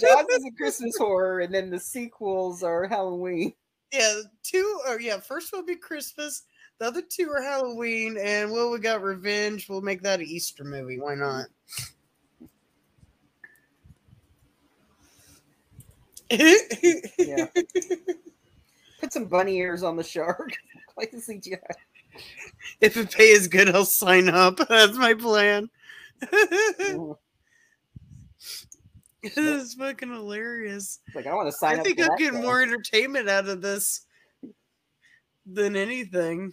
Jaws 0.00 0.26
is 0.30 0.44
a 0.44 0.50
Christmas 0.56 0.96
horror, 0.96 1.40
and 1.40 1.52
then 1.54 1.70
the 1.70 1.80
sequels 1.80 2.62
are 2.62 2.86
Halloween. 2.86 3.52
yeah, 3.92 4.20
two 4.42 4.80
or 4.88 5.00
yeah, 5.00 5.18
first 5.18 5.52
will 5.52 5.64
be 5.64 5.76
Christmas. 5.76 6.42
The 6.78 6.86
other 6.86 7.02
two 7.02 7.30
are 7.30 7.42
Halloween, 7.42 8.18
and 8.20 8.50
well, 8.50 8.70
we 8.70 8.78
got 8.78 9.02
Revenge. 9.02 9.68
We'll 9.68 9.80
make 9.80 10.02
that 10.02 10.20
an 10.20 10.26
Easter 10.26 10.62
movie. 10.62 11.00
Why 11.00 11.14
not? 11.14 11.46
Yeah. 16.30 17.46
Put 19.00 19.12
some 19.12 19.26
bunny 19.26 19.56
ears 19.56 19.82
on 19.82 19.96
the 19.96 20.02
shark, 20.02 20.52
like 20.96 21.10
the 21.12 21.18
CGI. 21.18 21.58
If 22.80 22.94
the 22.94 23.06
pay 23.06 23.30
is 23.30 23.48
good, 23.48 23.74
I'll 23.74 23.84
sign 23.84 24.28
up. 24.28 24.56
That's 24.68 24.96
my 24.96 25.14
plan. 25.14 25.70
This 29.22 29.38
is 29.38 29.74
fucking 29.74 30.12
hilarious. 30.12 31.00
Like 31.12 31.26
I 31.26 31.34
want 31.34 31.48
to 31.48 31.52
sign 31.52 31.76
I 31.76 31.78
up. 31.80 31.84
think 31.84 32.00
I'm 32.00 32.16
getting 32.16 32.42
more 32.42 32.62
entertainment 32.62 33.28
out 33.28 33.48
of 33.48 33.60
this 33.60 34.06
than 35.44 35.74
anything. 35.74 36.52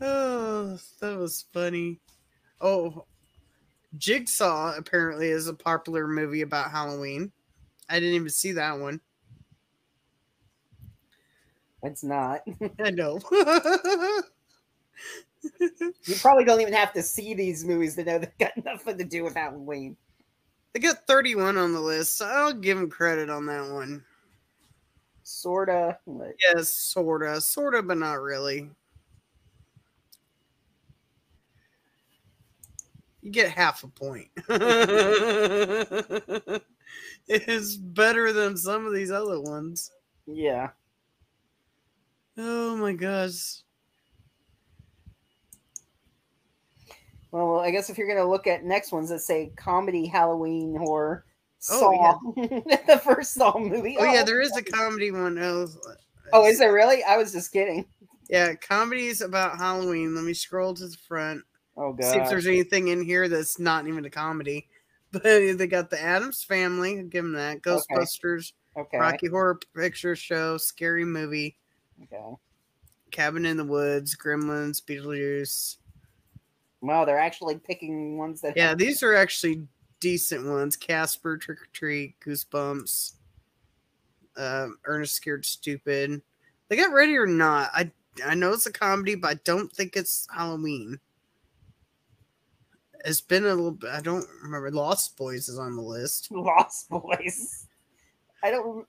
Oh, 0.00 0.78
that 1.00 1.18
was 1.18 1.44
funny. 1.52 2.00
Oh, 2.60 3.04
Jigsaw 3.96 4.74
apparently 4.76 5.28
is 5.28 5.48
a 5.48 5.54
popular 5.54 6.06
movie 6.06 6.42
about 6.42 6.70
Halloween. 6.70 7.32
I 7.88 8.00
didn't 8.00 8.14
even 8.14 8.30
see 8.30 8.52
that 8.52 8.78
one. 8.78 9.00
It's 11.82 12.02
not. 12.02 12.42
I 12.80 12.90
know. 12.90 13.20
You 15.62 16.16
probably 16.20 16.44
don't 16.44 16.60
even 16.60 16.74
have 16.74 16.92
to 16.94 17.02
see 17.02 17.34
these 17.34 17.64
movies 17.64 17.94
to 17.94 18.04
know 18.04 18.18
they've 18.18 18.38
got 18.38 18.64
nothing 18.64 18.98
to 18.98 19.04
do 19.04 19.22
with 19.22 19.34
Halloween. 19.34 19.96
they 20.72 20.80
got 20.80 21.06
31 21.06 21.56
on 21.56 21.72
the 21.72 21.80
list, 21.80 22.16
so 22.16 22.26
I'll 22.26 22.52
give 22.52 22.78
them 22.78 22.90
credit 22.90 23.30
on 23.30 23.46
that 23.46 23.70
one. 23.70 24.04
Sorta. 25.22 25.98
Yes, 26.42 26.74
sorta, 26.74 27.40
sorta, 27.40 27.82
but 27.82 27.98
not 27.98 28.20
really. 28.20 28.70
You 33.26 33.32
get 33.32 33.50
half 33.50 33.82
a 33.82 33.88
point. 33.88 34.28
it's 37.26 37.76
better 37.76 38.32
than 38.32 38.56
some 38.56 38.86
of 38.86 38.94
these 38.94 39.10
other 39.10 39.40
ones. 39.40 39.90
yeah. 40.26 40.68
Oh 42.38 42.76
my 42.76 42.92
gosh. 42.92 43.62
Well, 47.32 47.58
I 47.58 47.72
guess 47.72 47.90
if 47.90 47.98
you're 47.98 48.06
gonna 48.06 48.30
look 48.30 48.46
at 48.46 48.62
next 48.62 48.92
ones 48.92 49.08
that 49.08 49.22
say 49.22 49.50
comedy, 49.56 50.06
Halloween, 50.06 50.76
horror, 50.78 51.24
Oh, 51.68 51.80
Saw, 51.80 52.20
the 52.36 53.00
first 53.02 53.34
Saw 53.34 53.58
movie. 53.58 53.96
Oh 53.98 54.04
yeah, 54.04 54.20
oh. 54.22 54.24
there 54.24 54.40
is 54.40 54.56
a 54.56 54.62
comedy 54.62 55.10
one. 55.10 55.36
Oh, 55.40 55.66
Oh, 56.32 56.46
is 56.46 56.60
there 56.60 56.72
really? 56.72 57.02
I 57.02 57.16
was 57.16 57.32
just 57.32 57.52
kidding. 57.52 57.86
Yeah, 58.30 58.54
comedies 58.54 59.20
about 59.20 59.58
Halloween. 59.58 60.14
Let 60.14 60.22
me 60.22 60.32
scroll 60.32 60.74
to 60.74 60.86
the 60.86 60.96
front. 61.08 61.42
Oh 61.76 61.94
See 62.00 62.18
if 62.18 62.28
there's 62.28 62.46
anything 62.46 62.88
in 62.88 63.02
here 63.02 63.28
that's 63.28 63.58
not 63.58 63.86
even 63.86 64.04
a 64.04 64.10
comedy. 64.10 64.68
But 65.12 65.22
they 65.22 65.66
got 65.68 65.88
the 65.88 66.02
Addams 66.02 66.42
Family. 66.42 66.96
Give 67.04 67.22
them 67.22 67.32
that. 67.34 67.62
Ghostbusters, 67.62 68.52
Okay. 68.76 68.98
Rocky 68.98 69.28
Horror 69.28 69.58
Picture 69.74 70.16
Show, 70.16 70.58
Scary 70.58 71.04
Movie, 71.04 71.56
Okay. 72.02 72.34
Cabin 73.12 73.46
in 73.46 73.56
the 73.56 73.64
Woods, 73.64 74.16
Gremlins, 74.16 74.82
Beetlejuice. 74.82 75.76
Wow, 76.82 77.04
they're 77.04 77.18
actually 77.20 77.56
picking 77.56 78.18
ones 78.18 78.40
that. 78.42 78.56
Yeah, 78.56 78.74
these 78.74 79.02
are 79.04 79.14
actually 79.14 79.66
decent 80.00 80.44
ones. 80.44 80.76
Casper, 80.76 81.38
Trick 81.38 81.62
or 81.62 81.68
Treat, 81.72 82.18
Goosebumps, 82.20 83.12
um, 84.36 84.76
Ernest 84.84 85.14
Scared 85.14 85.46
Stupid. 85.46 86.20
They 86.68 86.76
got 86.76 86.92
Ready 86.92 87.16
or 87.16 87.26
Not. 87.26 87.70
I 87.72 87.90
I 88.24 88.34
know 88.34 88.52
it's 88.52 88.66
a 88.66 88.72
comedy, 88.72 89.14
but 89.14 89.30
I 89.30 89.34
don't 89.44 89.72
think 89.72 89.96
it's 89.96 90.26
Halloween. 90.34 90.98
It's 93.06 93.20
been 93.20 93.44
a 93.44 93.54
little 93.54 93.70
bit. 93.70 93.90
I 93.90 94.00
don't 94.00 94.26
remember. 94.42 94.68
Lost 94.72 95.16
Boys 95.16 95.48
is 95.48 95.60
on 95.60 95.76
the 95.76 95.82
list. 95.82 96.28
Lost 96.32 96.88
Boys. 96.90 97.68
I 98.42 98.50
don't. 98.50 98.84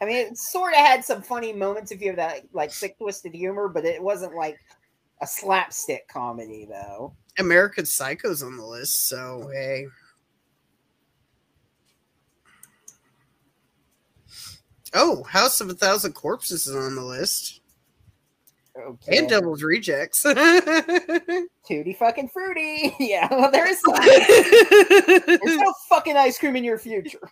I 0.00 0.06
mean, 0.06 0.16
it 0.16 0.38
sort 0.38 0.72
of 0.72 0.78
had 0.78 1.04
some 1.04 1.20
funny 1.20 1.52
moments 1.52 1.90
if 1.92 2.00
you 2.00 2.06
have 2.08 2.16
that 2.16 2.44
like 2.54 2.72
sick 2.72 2.96
twisted 2.98 3.34
humor, 3.34 3.68
but 3.68 3.84
it 3.84 4.02
wasn't 4.02 4.34
like 4.34 4.58
a 5.20 5.26
slapstick 5.26 6.08
comedy 6.08 6.66
though. 6.70 7.14
American 7.38 7.84
Psycho's 7.84 8.42
on 8.42 8.56
the 8.56 8.64
list, 8.64 9.06
so 9.08 9.50
hey. 9.52 9.86
Oh, 14.94 15.24
House 15.24 15.60
of 15.60 15.68
a 15.68 15.74
Thousand 15.74 16.14
Corpses 16.14 16.66
is 16.66 16.74
on 16.74 16.94
the 16.94 17.02
list. 17.02 17.57
Okay. 18.78 19.18
And 19.18 19.28
Devil's 19.28 19.62
Rejects. 19.62 20.22
Tutti 20.22 21.96
fucking 21.98 22.28
fruity. 22.28 22.94
Yeah, 23.00 23.28
well, 23.30 23.50
there 23.50 23.68
is 23.68 23.80
there's 25.26 25.56
no 25.56 25.74
fucking 25.88 26.16
ice 26.16 26.38
cream 26.38 26.56
in 26.56 26.64
your 26.64 26.78
future. 26.78 27.30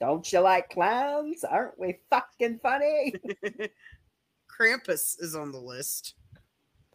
Don't 0.00 0.32
you 0.32 0.40
like 0.40 0.70
clowns? 0.70 1.44
Aren't 1.44 1.78
we 1.78 1.98
fucking 2.10 2.60
funny? 2.62 3.14
Krampus 4.48 5.20
is 5.20 5.34
on 5.34 5.50
the 5.50 5.60
list. 5.60 6.14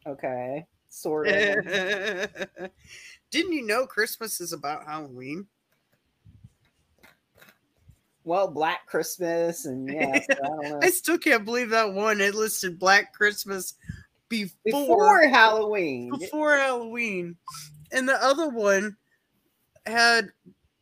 Okay, 0.06 0.66
sort 0.90 1.28
of. 1.28 1.66
Didn't 3.32 3.54
you 3.54 3.66
know 3.66 3.86
Christmas 3.88 4.40
is 4.42 4.54
about 4.54 4.86
Halloween? 4.86 5.48
Well, 8.30 8.48
Black 8.48 8.86
Christmas 8.86 9.66
and 9.66 9.92
yeah, 9.94 10.20
so 10.22 10.80
I. 10.84 10.86
I 10.86 10.90
still 10.92 11.18
can't 11.18 11.44
believe 11.44 11.72
that 11.72 11.94
one. 11.94 12.22
It 12.22 12.36
listed 12.36 12.78
Black 12.78 13.12
Christmas 13.12 13.74
before 14.30 14.54
Before 14.64 15.28
Halloween. 15.28 16.12
before 16.12 16.56
Halloween, 16.56 17.38
and 17.92 18.08
the 18.08 18.24
other 18.24 18.48
one 18.50 18.98
had 19.88 20.30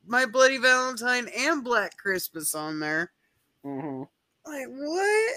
My 0.05 0.25
Bloody 0.25 0.57
Valentine 0.57 1.29
and 1.37 1.63
Black 1.63 1.95
Christmas 1.95 2.53
on 2.53 2.81
there. 2.81 3.13
hmm 3.63 4.03
Like 4.45 4.67
what? 4.67 5.33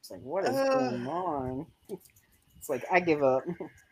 It's 0.00 0.10
like, 0.10 0.22
what 0.22 0.44
is 0.46 0.56
Uh. 0.56 0.64
going 0.70 1.06
on? 1.06 1.66
It's 2.58 2.68
like, 2.68 2.84
I 2.90 2.98
give 3.00 3.22
up. 3.22 3.44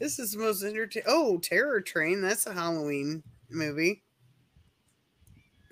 this 0.00 0.18
is 0.18 0.32
the 0.32 0.38
most 0.38 0.64
entertaining. 0.64 1.06
Oh, 1.08 1.38
Terror 1.38 1.80
Train. 1.80 2.22
That's 2.22 2.46
a 2.46 2.54
Halloween 2.54 3.22
movie. 3.50 4.02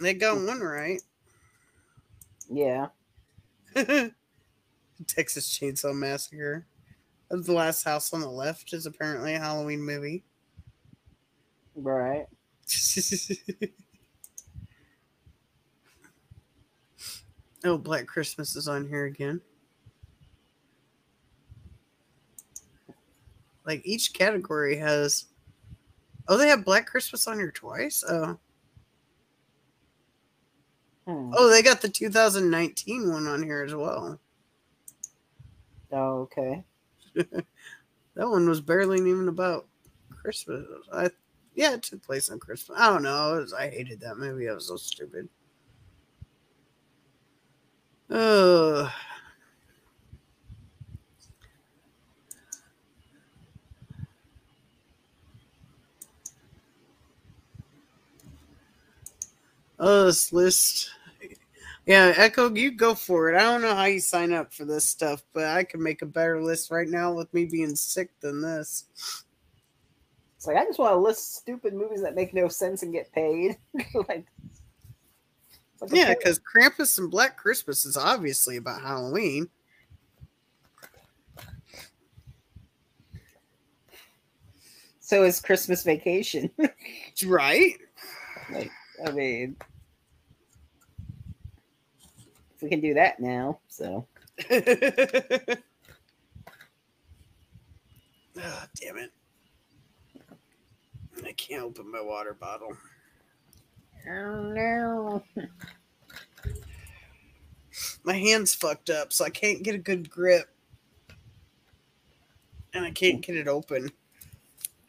They 0.01 0.15
got 0.15 0.37
mm. 0.37 0.47
one 0.47 0.61
right. 0.61 1.01
Yeah. 2.49 2.89
Texas 5.07 5.59
Chainsaw 5.59 5.95
Massacre. 5.95 6.67
The 7.31 7.53
Last 7.53 7.85
House 7.85 8.13
on 8.13 8.21
the 8.21 8.31
Left 8.31 8.73
is 8.73 8.87
apparently 8.87 9.35
a 9.35 9.39
Halloween 9.39 9.83
movie. 9.83 10.25
Right. 11.75 12.27
oh, 17.65 17.79
Black 17.79 18.07
Christmas 18.07 18.57
is 18.57 18.69
on 18.69 18.89
here 18.89 19.07
again. 19.07 19.41
Like 23.69 23.83
each 23.85 24.15
category 24.15 24.77
has. 24.79 25.27
Oh, 26.27 26.39
they 26.39 26.49
have 26.49 26.65
Black 26.65 26.87
Christmas 26.87 27.29
on 27.29 27.39
here 27.39 27.53
twice. 27.53 28.03
Oh, 28.09 28.39
Hmm. 31.07 31.33
oh, 31.37 31.49
they 31.51 31.63
got 31.63 31.81
the 31.83 31.89
2019 31.89 33.11
one 33.11 33.27
on 33.27 33.43
here 33.43 33.63
as 33.63 33.75
well. 33.75 34.19
Oh, 35.93 36.21
okay. 36.21 36.65
That 38.15 38.29
one 38.31 38.49
was 38.49 38.61
barely 38.61 38.99
even 39.09 39.29
about 39.29 39.69
Christmas. 40.11 40.67
I, 40.93 41.09
yeah, 41.55 41.75
it 41.75 41.85
took 41.85 42.03
place 42.03 42.31
on 42.31 42.41
Christmas. 42.41 42.77
I 42.81 42.89
don't 42.91 43.05
know. 43.05 43.37
Was- 43.37 43.53
I 43.53 43.69
hated 43.71 44.01
that 44.01 44.17
movie. 44.19 44.49
I 44.49 44.55
was 44.55 44.67
so 44.67 44.77
stupid. 44.77 45.29
Ugh. 48.11 48.91
Oh, 59.79 60.07
this 60.07 60.33
list. 60.33 60.91
Yeah, 61.87 62.13
Echo, 62.17 62.55
you 62.55 62.73
go 62.73 62.95
for 62.95 63.31
it. 63.31 63.37
I 63.37 63.45
don't 63.45 63.63
know 63.63 63.75
how 63.75 63.85
you 63.85 64.01
sign 64.01 64.33
up 64.33 64.53
for 64.53 64.65
this 64.67 64.87
stuff, 64.87 65.23
but 65.33 65.45
I 65.45 65.65
can 65.65 65.83
make 65.83 66.03
a 66.03 66.07
better 66.07 66.43
list 66.43 66.71
right 66.71 66.89
now 66.89 67.13
with 67.13 67.33
me 67.33 67.47
being 67.47 67.75
sick 67.75 68.11
than 68.21 68.43
this. 68.43 68.85
It's 70.37 70.47
like, 70.47 70.57
I 70.57 70.65
just 70.65 70.79
want 70.79 70.93
to 70.93 70.99
list 70.99 71.37
stupid 71.37 71.73
movies 71.73 72.03
that 72.03 72.15
make 72.15 72.35
no 72.35 72.49
sense 72.49 72.83
and 72.83 72.93
get 72.93 73.11
paid. 73.13 73.57
like, 73.95 74.27
like, 75.81 75.91
Yeah, 75.91 76.15
because 76.15 76.41
Krampus 76.41 76.99
and 76.99 77.11
Black 77.11 77.37
Christmas 77.37 77.87
is 77.87 77.97
obviously 77.97 78.57
about 78.59 78.83
Halloween. 78.83 79.49
so 85.09 85.25
is 85.25 85.41
Christmas 85.41 85.85
Vacation. 85.85 86.51
Right? 87.27 87.73
like, 88.53 88.71
I 89.07 89.11
mean, 89.13 89.57
if 92.55 92.63
we 92.63 92.69
can 92.69 92.81
do 92.81 92.95
that 92.95 93.21
now, 93.21 93.61
so. 93.69 94.07
oh, 94.51 94.57
damn 98.37 98.99
it. 98.99 99.13
I 101.25 101.33
can't 101.33 101.63
open 101.63 101.91
my 101.91 102.01
water 102.01 102.35
bottle. 102.35 102.77
Oh 104.11 104.43
no. 104.43 105.23
My 108.03 108.15
hand's 108.15 108.55
fucked 108.55 108.91
up, 108.91 109.13
so 109.13 109.25
I 109.25 109.31
can't 109.31 109.63
get 109.63 109.75
a 109.75 109.79
good 109.79 110.11
grip. 110.11 110.49
And 112.75 112.85
I 112.85 112.91
can't 112.91 113.21
get 113.21 113.37
it 113.37 113.49
open. 113.49 113.91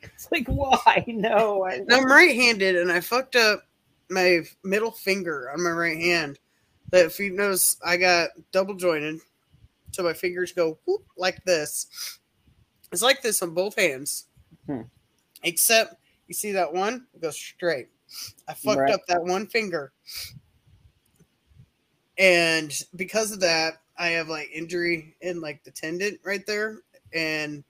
It's 0.01 0.27
like, 0.31 0.47
why? 0.47 1.03
No. 1.07 1.67
I'm 1.67 2.05
right 2.05 2.35
handed, 2.35 2.75
and 2.77 2.91
I 2.91 2.99
fucked 2.99 3.35
up 3.35 3.68
my 4.09 4.41
middle 4.63 4.91
finger 4.91 5.49
on 5.51 5.63
my 5.63 5.71
right 5.71 5.97
hand. 5.97 6.39
That 6.91 7.05
if 7.05 7.19
you 7.19 7.31
notice, 7.31 7.77
I 7.85 7.97
got 7.97 8.31
double 8.51 8.73
jointed, 8.73 9.19
so 9.91 10.03
my 10.03 10.13
fingers 10.13 10.51
go 10.51 10.79
whoop, 10.85 11.05
like 11.17 11.43
this. 11.45 12.19
It's 12.91 13.03
like 13.03 13.21
this 13.21 13.41
on 13.43 13.53
both 13.53 13.75
hands, 13.75 14.25
Hmm. 14.65 14.81
except 15.43 15.95
you 16.27 16.33
see 16.33 16.51
that 16.53 16.73
one 16.73 17.07
it 17.13 17.21
goes 17.21 17.37
straight. 17.37 17.89
I 18.47 18.55
fucked 18.55 18.79
Right. 18.79 18.93
up 18.93 19.01
that 19.07 19.23
one 19.23 19.45
finger, 19.45 19.93
and 22.17 22.73
because 22.95 23.31
of 23.31 23.39
that, 23.41 23.75
I 23.97 24.07
have 24.09 24.29
like 24.29 24.49
injury 24.51 25.15
in 25.21 25.41
like 25.41 25.63
the 25.63 25.71
tendon 25.71 26.17
right 26.23 26.45
there, 26.47 26.79
and 27.13 27.63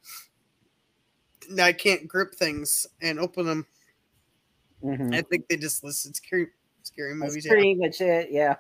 I 1.62 1.74
can't 1.74 2.08
grip 2.08 2.36
things 2.36 2.88
and 3.02 3.20
open 3.20 3.46
them. 3.46 3.68
Mhm. 4.84 5.14
I 5.14 5.22
think 5.24 5.48
they 5.48 5.58
just 5.58 5.84
listed 5.84 6.16
scary, 6.16 6.48
scary 6.84 7.14
That's 7.20 7.30
movies. 7.32 7.48
pretty 7.48 7.76
much 7.76 8.02
it. 8.02 8.32
Yeah. 8.32 8.56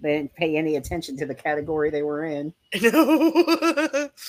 They 0.00 0.16
didn't 0.18 0.34
pay 0.34 0.56
any 0.56 0.76
attention 0.76 1.16
to 1.18 1.26
the 1.26 1.34
category 1.34 1.90
they 1.90 2.02
were 2.02 2.24
in. 2.24 2.52
No. 2.82 4.10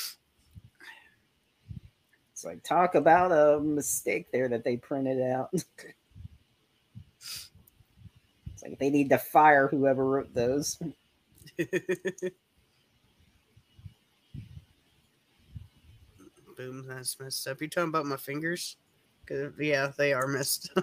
It's 2.32 2.44
like 2.44 2.64
talk 2.64 2.96
about 2.96 3.32
a 3.32 3.60
mistake 3.62 4.32
there 4.34 4.50
that 4.50 4.64
they 4.64 4.76
printed 4.76 5.22
out. 5.22 5.50
it's 5.54 5.80
like 8.64 8.80
they 8.80 8.90
need 8.90 9.10
to 9.12 9.18
fire 9.20 9.68
whoever 9.68 10.04
wrote 10.06 10.34
those. 10.34 10.78
Boom, 16.58 16.86
that's 16.88 17.20
messed 17.20 17.48
up. 17.48 17.62
You 17.62 17.70
talking 17.70 17.90
about 17.90 18.08
my 18.08 18.18
fingers? 18.18 18.78
'Cause, 19.28 19.52
yeah, 19.60 19.92
they 19.98 20.14
are 20.14 20.28
missed. 20.28 20.70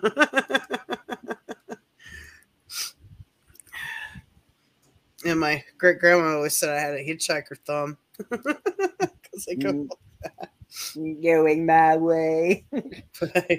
and 5.24 5.40
my 5.40 5.62
great 5.78 5.98
grandma 5.98 6.36
always 6.36 6.56
said 6.56 6.70
I 6.70 6.80
had 6.80 6.94
a 6.94 7.04
hitchhiker 7.04 7.58
thumb. 7.66 7.98
Because 8.18 9.46
I 9.50 9.54
go 9.54 9.88
Mm. 10.96 11.22
Going 11.22 11.66
my 11.66 11.96
way. 11.96 12.64
but, 13.20 13.50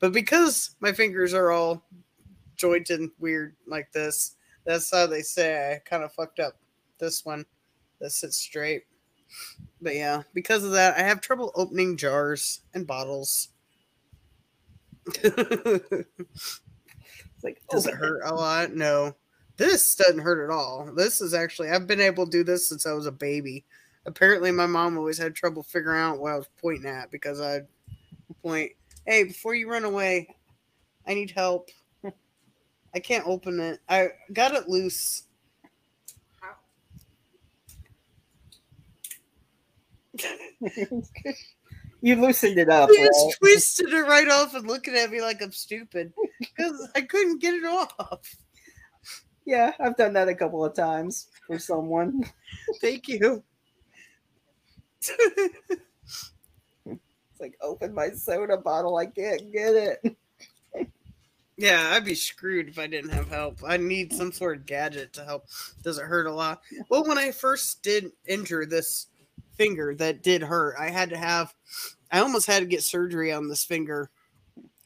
but 0.00 0.12
because 0.12 0.74
my 0.80 0.92
fingers 0.92 1.34
are 1.34 1.50
all 1.50 1.84
jointed 2.56 3.00
and 3.00 3.10
weird 3.18 3.56
like 3.66 3.92
this, 3.92 4.36
that's 4.66 4.90
how 4.90 5.06
they 5.06 5.22
say 5.22 5.74
I 5.74 5.78
kind 5.88 6.02
of 6.04 6.12
fucked 6.12 6.40
up 6.40 6.54
this 6.98 7.24
one 7.24 7.44
that 8.00 8.10
sits 8.10 8.36
straight. 8.36 8.84
But 9.82 9.94
yeah, 9.96 10.22
because 10.34 10.64
of 10.64 10.72
that, 10.72 10.96
I 10.98 11.02
have 11.02 11.20
trouble 11.20 11.52
opening 11.54 11.96
jars 11.96 12.60
and 12.74 12.86
bottles. 12.86 13.48
Does 15.22 15.34
It's 15.34 16.62
like 17.42 17.60
it 17.72 17.94
hurt 17.94 18.22
a 18.24 18.34
lot? 18.34 18.72
No. 18.74 19.14
This 19.56 19.94
doesn't 19.94 20.18
hurt 20.20 20.44
at 20.44 20.54
all. 20.54 20.90
This 20.94 21.20
is 21.20 21.34
actually, 21.34 21.70
I've 21.70 21.86
been 21.86 22.00
able 22.00 22.24
to 22.24 22.30
do 22.30 22.42
this 22.44 22.68
since 22.68 22.86
I 22.86 22.92
was 22.92 23.06
a 23.06 23.12
baby. 23.12 23.64
Apparently, 24.06 24.50
my 24.50 24.66
mom 24.66 24.98
always 24.98 25.18
had 25.18 25.34
trouble 25.34 25.62
figuring 25.62 26.00
out 26.00 26.18
what 26.18 26.32
I 26.32 26.36
was 26.36 26.48
pointing 26.60 26.90
at 26.90 27.10
because 27.10 27.40
I'd 27.40 27.66
point, 28.42 28.72
hey, 29.06 29.24
before 29.24 29.54
you 29.54 29.70
run 29.70 29.84
away, 29.84 30.28
I 31.06 31.14
need 31.14 31.30
help. 31.32 31.70
I 32.94 33.00
can't 33.00 33.26
open 33.26 33.60
it. 33.60 33.80
I 33.88 34.10
got 34.32 34.54
it 34.54 34.68
loose. 34.68 35.24
you 42.04 42.16
loosened 42.16 42.58
it 42.58 42.68
up. 42.68 42.90
He 42.90 42.98
right? 42.98 43.06
just 43.06 43.38
twisted 43.38 43.88
it 43.88 44.02
right 44.02 44.28
off 44.28 44.54
and 44.54 44.66
looking 44.66 44.94
at 44.94 45.10
me 45.10 45.22
like 45.22 45.42
I'm 45.42 45.52
stupid 45.52 46.12
because 46.38 46.88
I 46.94 47.00
couldn't 47.00 47.40
get 47.40 47.54
it 47.54 47.64
off. 47.64 48.36
Yeah, 49.46 49.72
I've 49.80 49.96
done 49.96 50.12
that 50.12 50.28
a 50.28 50.34
couple 50.34 50.62
of 50.62 50.74
times 50.74 51.28
for 51.46 51.58
someone. 51.58 52.24
Thank 52.82 53.08
you. 53.08 53.42
It's 56.86 57.40
like 57.40 57.56
open 57.62 57.94
my 57.94 58.10
soda 58.10 58.58
bottle. 58.58 58.96
I 58.98 59.06
can't 59.06 59.50
get 59.50 59.74
it. 59.74 60.16
Yeah, 61.56 61.92
I'd 61.92 62.04
be 62.04 62.14
screwed 62.14 62.68
if 62.68 62.78
I 62.78 62.86
didn't 62.86 63.12
have 63.12 63.28
help. 63.28 63.60
I 63.66 63.76
need 63.76 64.12
some 64.12 64.32
sort 64.32 64.56
of 64.58 64.66
gadget 64.66 65.12
to 65.14 65.24
help. 65.24 65.46
Does 65.82 65.98
it 65.98 66.04
hurt 66.04 66.26
a 66.26 66.32
lot? 66.32 66.60
Well, 66.88 67.04
when 67.04 67.16
I 67.16 67.30
first 67.30 67.82
did 67.82 68.10
injure 68.26 68.66
this 68.66 69.06
finger, 69.56 69.94
that 69.96 70.22
did 70.22 70.42
hurt. 70.42 70.76
I 70.78 70.90
had 70.90 71.10
to 71.10 71.16
have, 71.16 71.54
I 72.10 72.20
almost 72.20 72.46
had 72.46 72.60
to 72.60 72.66
get 72.66 72.82
surgery 72.82 73.32
on 73.32 73.48
this 73.48 73.64
finger. 73.64 74.10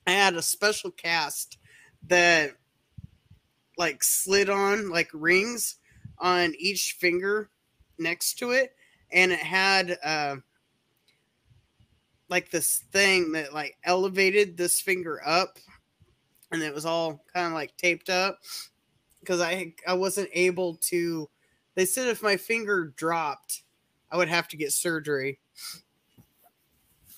I 0.06 0.12
had 0.12 0.34
a 0.34 0.42
special 0.42 0.90
cast 0.90 1.58
that 2.06 2.52
like 3.76 4.02
slid 4.02 4.48
on 4.48 4.88
like 4.90 5.10
rings 5.12 5.76
on 6.18 6.54
each 6.58 6.96
finger 6.98 7.50
next 7.98 8.34
to 8.38 8.52
it, 8.52 8.74
and 9.12 9.32
it 9.32 9.40
had 9.40 9.98
uh, 10.02 10.36
like 12.28 12.50
this 12.50 12.84
thing 12.92 13.32
that 13.32 13.52
like 13.52 13.76
elevated 13.84 14.56
this 14.56 14.80
finger 14.80 15.20
up 15.24 15.58
and 16.50 16.62
it 16.62 16.74
was 16.74 16.86
all 16.86 17.24
kind 17.32 17.46
of 17.48 17.52
like 17.52 17.76
taped 17.76 18.08
up 18.08 18.38
because 19.20 19.40
I 19.40 19.74
I 19.86 19.94
wasn't 19.94 20.30
able 20.32 20.76
to. 20.76 21.28
They 21.74 21.84
said 21.84 22.08
if 22.08 22.22
my 22.22 22.36
finger 22.36 22.92
dropped, 22.96 23.62
I 24.10 24.16
would 24.16 24.28
have 24.28 24.48
to 24.48 24.56
get 24.56 24.72
surgery. 24.72 25.40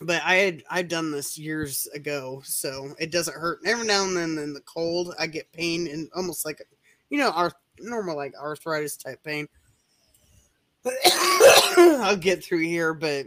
But 0.01 0.23
I 0.25 0.37
had 0.37 0.63
I'd 0.71 0.89
done 0.89 1.11
this 1.11 1.37
years 1.37 1.87
ago, 1.95 2.41
so 2.45 2.95
it 2.99 3.13
doesn't 3.13 3.37
hurt. 3.37 3.61
Every 3.67 3.87
now 3.87 4.05
and 4.05 4.17
then 4.17 4.39
in 4.39 4.55
the 4.55 4.63
cold, 4.63 5.15
I 5.19 5.27
get 5.27 5.53
pain 5.53 5.89
and 5.89 6.09
almost 6.15 6.45
like 6.45 6.63
you 7.11 7.19
know, 7.19 7.31
arth- 7.31 7.55
normal 7.79 8.17
like 8.17 8.35
arthritis 8.41 8.97
type 8.97 9.23
pain. 9.23 9.49
I'll 11.77 12.17
get 12.17 12.43
through 12.43 12.61
here, 12.61 12.95
but 12.95 13.27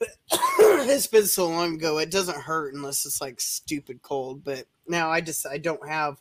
it's 0.30 1.06
been 1.06 1.26
so 1.26 1.48
long 1.48 1.74
ago 1.74 1.98
it 1.98 2.10
doesn't 2.10 2.40
hurt 2.40 2.74
unless 2.74 3.04
it's 3.04 3.20
like 3.20 3.40
stupid 3.40 4.00
cold 4.02 4.42
but 4.42 4.64
now 4.88 5.10
i 5.10 5.20
just 5.20 5.46
i 5.46 5.58
don't 5.58 5.86
have 5.86 6.16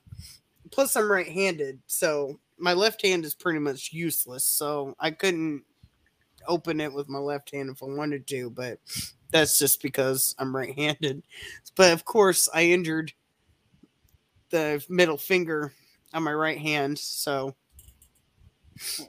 plus 0.71 0.95
i'm 0.95 1.09
right-handed 1.11 1.79
so 1.87 2.39
my 2.57 2.73
left 2.73 3.01
hand 3.01 3.23
is 3.23 3.33
pretty 3.33 3.59
much 3.59 3.93
useless 3.93 4.43
so 4.43 4.93
i 4.99 5.09
couldn't 5.09 5.63
open 6.47 6.81
it 6.81 6.91
with 6.93 7.07
my 7.07 7.19
left 7.19 7.51
hand 7.51 7.69
if 7.69 7.81
i 7.81 7.85
wanted 7.85 8.27
to 8.27 8.49
but 8.49 8.79
that's 9.31 9.59
just 9.59 9.81
because 9.81 10.35
i'm 10.39 10.55
right-handed 10.55 11.23
but 11.75 11.93
of 11.93 12.05
course 12.05 12.49
i 12.53 12.63
injured 12.63 13.11
the 14.49 14.83
middle 14.89 15.17
finger 15.17 15.73
on 16.13 16.23
my 16.23 16.33
right 16.33 16.57
hand 16.57 16.97
so 16.97 17.55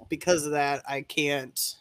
because 0.08 0.44
of 0.44 0.52
that 0.52 0.82
i 0.88 1.00
can't 1.00 1.76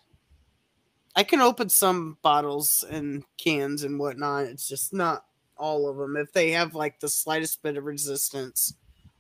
I 1.16 1.24
can 1.24 1.42
open 1.42 1.68
some 1.68 2.18
bottles 2.22 2.86
and 2.90 3.26
cans 3.38 3.84
and 3.84 4.00
whatnot. 4.00 4.46
It's 4.46 4.70
just 4.70 4.94
not 4.94 5.26
all 5.58 5.90
of 5.90 5.98
them. 5.98 6.16
If 6.16 6.32
they 6.32 6.52
have 6.52 6.76
like 6.76 7.00
the 7.00 7.10
slightest 7.10 7.62
bit 7.62 7.76
of 7.76 7.84
resistance, 7.84 8.76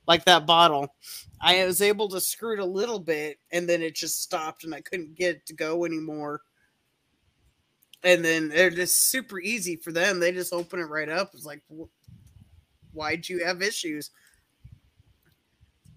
like 0.07 0.23
that 0.25 0.45
bottle, 0.45 0.95
I 1.41 1.65
was 1.65 1.81
able 1.81 2.07
to 2.09 2.21
screw 2.21 2.53
it 2.53 2.59
a 2.59 2.65
little 2.65 2.99
bit 2.99 3.37
and 3.51 3.67
then 3.67 3.81
it 3.81 3.95
just 3.95 4.23
stopped 4.23 4.63
and 4.63 4.73
I 4.73 4.81
couldn't 4.81 5.15
get 5.15 5.37
it 5.37 5.45
to 5.47 5.53
go 5.53 5.83
anymore. 5.83 6.41
And 8.03 8.23
then 8.23 8.49
they're 8.49 8.69
just 8.69 9.09
super 9.09 9.39
easy 9.39 9.75
for 9.75 9.91
them. 9.91 10.19
They 10.19 10.31
just 10.31 10.53
open 10.53 10.79
it 10.79 10.83
right 10.83 11.09
up. 11.09 11.31
It's 11.33 11.45
like, 11.45 11.61
wh- 11.69 11.89
why'd 12.93 13.27
you 13.27 13.43
have 13.43 13.61
issues? 13.61 14.11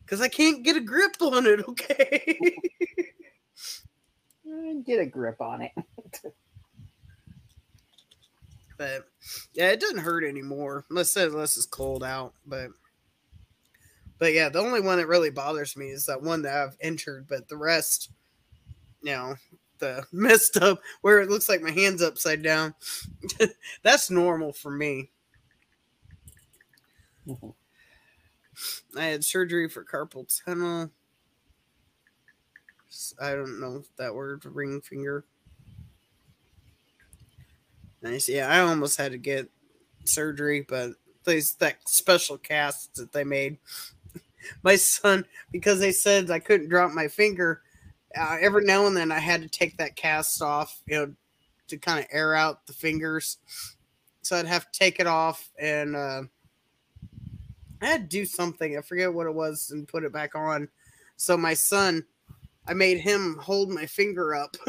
Because 0.05 0.21
I 0.21 0.29
can't 0.29 0.63
get 0.65 0.77
a 0.77 0.81
grip 0.81 1.17
on 1.21 1.47
it, 1.47 1.61
okay? 1.69 2.37
Eh, 4.47 4.75
Get 4.85 5.01
a 5.01 5.07
grip 5.07 5.41
on 5.41 5.63
it. 5.63 5.73
but 8.79 9.07
yeah, 9.55 9.71
it 9.71 9.81
doesn't 9.81 9.99
hurt 9.99 10.25
anymore 10.25 10.85
unless 10.91 11.17
unless 11.17 11.57
it's 11.57 11.67
cold 11.67 12.03
out. 12.03 12.35
But 12.47 12.71
but 14.19 14.33
yeah, 14.33 14.49
the 14.49 14.59
only 14.61 14.81
one 14.81 14.99
that 14.99 15.07
really 15.09 15.31
bothers 15.31 15.77
me 15.77 15.89
is 15.91 16.07
that 16.07 16.23
one 16.23 16.43
that 16.43 16.55
I've 16.57 16.77
injured. 16.81 17.27
But 17.29 17.49
the 17.49 17.57
rest, 17.57 18.11
you 19.03 19.13
know, 19.13 19.35
the 19.83 20.07
messed 20.13 20.57
up 20.59 20.81
where 21.03 21.21
it 21.21 21.31
looks 21.31 21.51
like 21.51 21.63
my 21.63 21.73
hands 21.73 22.03
upside 22.03 22.43
down. 22.43 22.75
That's 23.85 24.11
normal 24.11 24.55
for 24.55 24.73
me. 24.73 25.11
Mhm. 27.27 27.53
I 28.97 29.05
had 29.05 29.25
surgery 29.25 29.69
for 29.69 29.85
carpal 29.85 30.27
tunnel. 30.45 30.91
I 33.21 33.35
don't 33.35 33.59
know 33.61 33.83
that 33.97 34.15
word 34.15 34.45
ring 34.45 34.81
finger. 34.81 35.25
Nice. 38.03 38.29
Yeah, 38.29 38.49
I 38.49 38.61
almost 38.61 38.99
had 38.99 39.13
to 39.13 39.19
get 39.19 39.49
surgery, 40.05 40.63
but 40.69 40.93
these 41.25 41.55
that 41.57 41.89
special 41.89 42.39
cast 42.39 42.97
that 42.97 43.13
they 43.13 43.25
made. 43.25 43.59
My 44.63 44.77
son, 44.77 45.27
because 45.53 45.81
they 45.81 45.93
said 45.93 46.31
I 46.31 46.41
couldn't 46.41 46.69
drop 46.69 46.93
my 46.93 47.09
finger, 47.09 47.63
uh, 48.19 48.39
every 48.41 48.65
now 48.65 48.87
and 48.87 48.97
then 48.97 49.13
I 49.13 49.19
had 49.19 49.43
to 49.43 49.49
take 49.49 49.77
that 49.79 49.97
cast 49.97 50.43
off, 50.43 50.83
you 50.87 50.97
know, 50.97 51.15
to 51.69 51.79
kind 51.79 52.01
of 52.01 52.07
air 52.11 52.35
out 52.35 52.67
the 52.67 52.73
fingers. 52.73 53.39
So 54.23 54.37
I'd 54.37 54.47
have 54.47 54.71
to 54.71 54.79
take 54.79 55.01
it 55.01 55.07
off 55.07 55.51
and 55.59 55.97
uh, 55.97 56.23
I 57.81 57.87
had 57.87 58.11
to 58.11 58.17
do 58.17 58.25
something. 58.25 58.77
I 58.77 58.83
forget 58.83 59.13
what 59.13 59.27
it 59.27 59.35
was 59.35 59.71
and 59.71 59.89
put 59.89 60.05
it 60.05 60.13
back 60.13 60.35
on. 60.35 60.69
So 61.17 61.37
my 61.37 61.55
son, 61.55 62.05
I 62.67 62.75
made 62.75 62.99
him 62.99 63.37
hold 63.41 63.71
my 63.71 63.87
finger 63.87 64.35
up. 64.35 64.57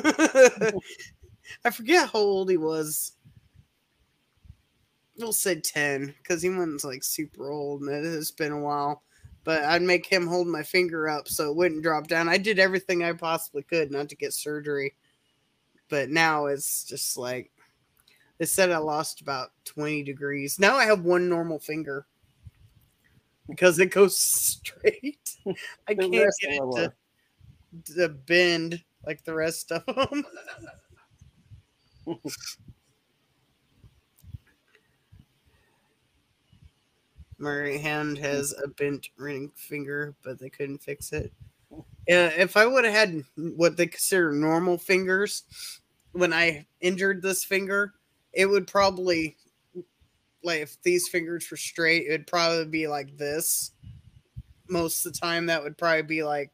I 1.64 1.70
forget 1.72 2.10
how 2.10 2.20
old 2.20 2.50
he 2.50 2.58
was. 2.58 3.14
We'll 5.18 5.34
say 5.34 5.60
10 5.60 6.16
because 6.18 6.42
he 6.42 6.50
wasn't 6.50 6.84
like 6.84 7.04
super 7.04 7.52
old 7.52 7.82
and 7.82 7.92
it 7.92 8.04
has 8.04 8.32
been 8.32 8.52
a 8.52 8.60
while. 8.60 9.04
But 9.44 9.64
I'd 9.66 9.82
make 9.82 10.06
him 10.06 10.28
hold 10.28 10.48
my 10.48 10.64
finger 10.64 11.10
up 11.10 11.28
so 11.28 11.50
it 11.50 11.56
wouldn't 11.56 11.84
drop 11.84 12.08
down. 12.08 12.30
I 12.30 12.38
did 12.38 12.60
everything 12.60 13.04
I 13.04 13.12
possibly 13.14 13.64
could 13.64 13.92
not 13.92 14.10
to 14.10 14.16
get 14.16 14.34
surgery. 14.34 14.96
But 15.90 16.10
now 16.10 16.46
it's 16.46 16.86
just 16.86 17.18
like 17.18 17.52
they 18.38 18.46
said 18.46 18.72
I 18.72 18.78
lost 18.78 19.22
about 19.22 19.52
20 19.66 20.04
degrees. 20.04 20.60
Now 20.60 20.76
I 20.76 20.86
have 20.86 21.02
one 21.02 21.30
normal 21.30 21.60
finger 21.60 22.06
because 23.48 23.80
it 23.80 23.92
goes 23.92 24.18
straight. 24.18 25.36
I 25.88 25.96
can't 25.96 26.12
get 26.12 26.30
it 26.42 26.94
to, 27.86 27.94
to 27.96 28.10
bend 28.10 28.84
like 29.06 29.24
the 29.24 29.34
rest 29.34 29.72
of 29.72 29.86
them. 29.86 30.26
My 37.44 37.78
hand 37.78 38.18
hmm. 38.18 38.24
has 38.24 38.54
a 38.64 38.68
bent 38.68 39.10
ring 39.18 39.52
finger, 39.56 40.16
but 40.24 40.40
they 40.40 40.50
couldn't 40.50 40.82
fix 40.82 41.12
it. 41.12 41.32
Yeah, 42.08 42.28
if 42.28 42.58
I 42.58 42.66
would 42.66 42.86
have 42.86 42.94
had 42.94 43.24
what 43.36 43.78
they 43.78 43.88
consider 43.88 44.32
normal 44.32 44.78
fingers 44.78 45.44
when 46.12 46.32
I 46.32 46.66
injured 46.80 47.22
this 47.22 47.44
finger, 47.44 47.94
it 48.32 48.46
would 48.46 48.68
probably 48.68 49.36
like 50.44 50.62
if 50.62 50.82
these 50.84 51.08
fingers 51.08 51.50
were 51.50 51.58
straight, 51.58 52.08
it 52.08 52.12
would 52.12 52.28
probably 52.28 52.66
be 52.66 52.88
like 52.88 53.18
this. 53.18 53.72
Most 54.70 55.06
of 55.06 55.14
the 55.14 55.20
time, 55.20 55.48
that 55.48 55.64
would 55.64 55.78
probably 55.78 56.04
be 56.04 56.24
like 56.24 56.54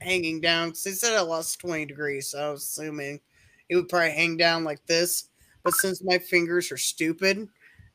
hanging 0.00 0.40
down. 0.40 0.68
Because 0.68 0.84
they 0.84 0.90
said 0.92 1.16
I 1.16 1.20
lost 1.20 1.60
20 1.60 1.86
degrees, 1.86 2.28
so 2.28 2.38
I 2.38 2.50
was 2.50 2.62
assuming 2.62 3.20
it 3.68 3.76
would 3.76 3.88
probably 3.88 4.12
hang 4.12 4.36
down 4.36 4.64
like 4.64 4.84
this. 4.86 5.28
But 5.62 5.74
since 5.74 6.02
my 6.02 6.18
fingers 6.18 6.72
are 6.72 6.76
stupid 6.76 7.48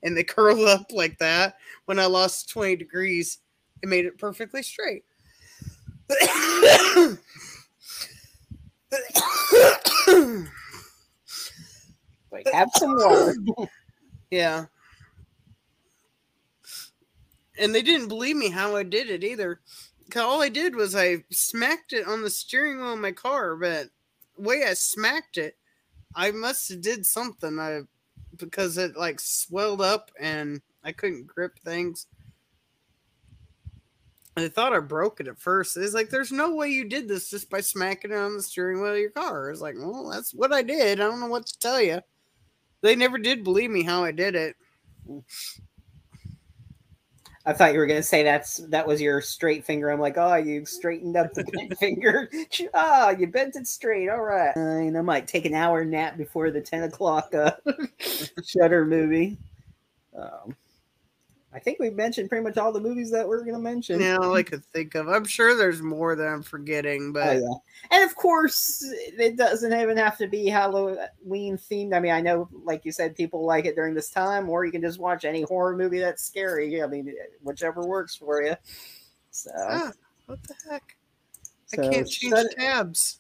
and 0.04 0.16
they 0.16 0.24
curl 0.24 0.66
up 0.68 0.92
like 0.92 1.18
that, 1.18 1.56
when 1.86 2.00
I 2.00 2.06
lost 2.06 2.50
20 2.50 2.76
degrees, 2.76 3.40
it 3.82 3.90
made 3.90 4.06
it 4.06 4.18
perfectly 4.18 4.62
straight. 4.62 5.04
Like, 12.32 12.48
have 12.52 12.70
some 12.76 12.96
water. 12.96 13.36
Yeah. 14.32 14.66
And 17.60 17.76
they 17.76 17.84
didn't 17.84 18.08
believe 18.08 18.36
me 18.36 18.50
how 18.50 18.76
I 18.76 18.82
did 18.82 19.12
it 19.12 19.24
either. 19.24 19.60
all 20.16 20.42
I 20.42 20.50
did 20.50 20.76
was 20.76 20.96
I 20.96 21.24
smacked 21.30 21.94
it 21.94 22.08
on 22.08 22.24
the 22.24 22.32
steering 22.32 22.80
wheel 22.80 22.94
of 22.94 23.00
my 23.00 23.12
car, 23.12 23.56
but 23.56 23.90
the 24.36 24.42
way 24.42 24.64
I 24.68 24.74
smacked 24.74 25.38
it, 25.38 25.56
I 26.16 26.32
must 26.32 26.70
have 26.70 26.82
did 26.82 27.06
something. 27.06 27.60
I 27.60 27.82
because 28.38 28.78
it 28.78 28.96
like 28.96 29.20
swelled 29.20 29.82
up 29.82 30.12
and 30.20 30.62
I 30.84 30.92
couldn't 30.92 31.28
grip 31.28 31.60
things. 31.60 32.08
I 34.36 34.48
thought 34.48 34.74
I 34.74 34.80
broke 34.80 35.20
it 35.20 35.28
at 35.28 35.38
first. 35.38 35.78
It's 35.78 35.94
like 35.94 36.10
there's 36.10 36.32
no 36.32 36.56
way 36.56 36.70
you 36.70 36.86
did 36.86 37.08
this 37.08 37.30
just 37.30 37.50
by 37.50 37.62
smacking 37.62 38.12
it 38.12 38.18
on 38.18 38.36
the 38.36 38.42
steering 38.42 38.82
wheel 38.82 38.94
of 38.94 38.98
your 38.98 39.12
car. 39.12 39.52
It's 39.52 39.62
like, 39.62 39.76
well, 39.78 40.10
that's 40.10 40.34
what 40.34 40.52
I 40.52 40.64
did. 40.64 41.00
I 41.00 41.04
don't 41.04 41.20
know 41.20 41.28
what 41.28 41.46
to 41.46 41.60
tell 41.60 41.80
you. 41.80 42.02
They 42.82 42.96
never 42.96 43.18
did 43.18 43.44
believe 43.44 43.70
me 43.70 43.84
how 43.84 44.04
I 44.04 44.12
did 44.12 44.36
it. 44.36 44.56
I 47.46 47.52
thought 47.52 47.74
you 47.74 47.80
were 47.80 47.86
gonna 47.86 48.02
say 48.02 48.24
that's 48.24 48.58
that 48.70 48.88
was 48.88 49.02
your 49.02 49.20
straight 49.20 49.66
finger. 49.66 49.90
I'm 49.90 50.00
like, 50.00 50.18
oh, 50.18 50.36
you 50.36 50.66
straightened 50.66 51.18
up 51.18 51.34
the 51.34 51.44
bent 51.44 51.78
finger. 51.80 52.30
Ah, 52.74 53.10
you 53.20 53.28
bent 53.28 53.56
it 53.58 53.68
straight. 53.68 54.10
All 54.10 54.22
right. 54.22 54.56
And 54.56 54.98
I 54.98 55.02
might 55.02 55.28
take 55.28 55.46
an 55.46 55.54
hour 55.54 55.84
nap 55.84 56.16
before 56.18 56.52
the 56.52 56.62
ten 56.62 56.84
o'clock 56.84 57.34
uh, 57.34 57.52
Shudder 58.46 58.86
movie. 58.86 59.38
Um, 60.18 60.56
I 61.54 61.60
think 61.60 61.80
we 61.80 61.90
mentioned 61.92 62.30
pretty 62.30 62.44
much 62.44 62.58
all 62.58 62.72
the 62.72 62.80
movies 62.80 63.12
that 63.12 63.28
we're 63.28 63.44
gonna 63.44 63.60
mention. 63.60 64.02
Yeah, 64.02 64.18
all 64.18 64.36
I 64.36 64.44
could 64.44 64.66
think 64.66 64.96
of. 64.96 65.08
I'm 65.08 65.26
sure 65.26 65.56
there's 65.56 65.82
more 65.82 66.16
that 66.16 66.28
I'm 66.28 66.42
forgetting, 66.42 67.10
Oh, 67.10 67.14
but 67.14 67.38
yeah. 67.38 67.54
And 67.92 68.04
of 68.04 68.16
course, 68.16 68.84
it 68.84 69.38
doesn't 69.38 69.72
even 69.72 69.98
have 69.98 70.18
to 70.18 70.28
be 70.28 70.48
Halloween 70.48 71.58
themed. 71.58 71.94
I 71.96 72.00
mean, 72.00 72.12
I 72.12 72.22
know, 72.22 72.50
like 72.64 72.86
you 72.86 72.92
said, 72.92 73.16
people 73.16 73.46
like 73.46 73.66
it 73.66 73.76
during 73.76 73.94
this 73.94 74.10
time, 74.10 74.50
or 74.50 74.66
you 74.66 74.72
can 74.72 74.82
just 74.82 75.00
watch 75.00 75.26
any 75.26 75.44
horror 75.44 75.78
movie 75.78 76.00
that's 76.00 76.24
scary. 76.24 76.82
I 76.82 76.88
mean, 76.88 77.14
whichever 77.44 77.86
works 77.86 78.16
for 78.16 78.42
you. 78.42 78.56
So, 79.30 79.52
ah, 79.56 79.92
what 80.26 80.40
the 80.44 80.56
heck? 80.70 80.96
so 81.68 81.84
I 81.84 81.90
can't 81.90 82.10
change 82.10 82.34
Shut- 82.34 82.52
tabs. 82.52 83.20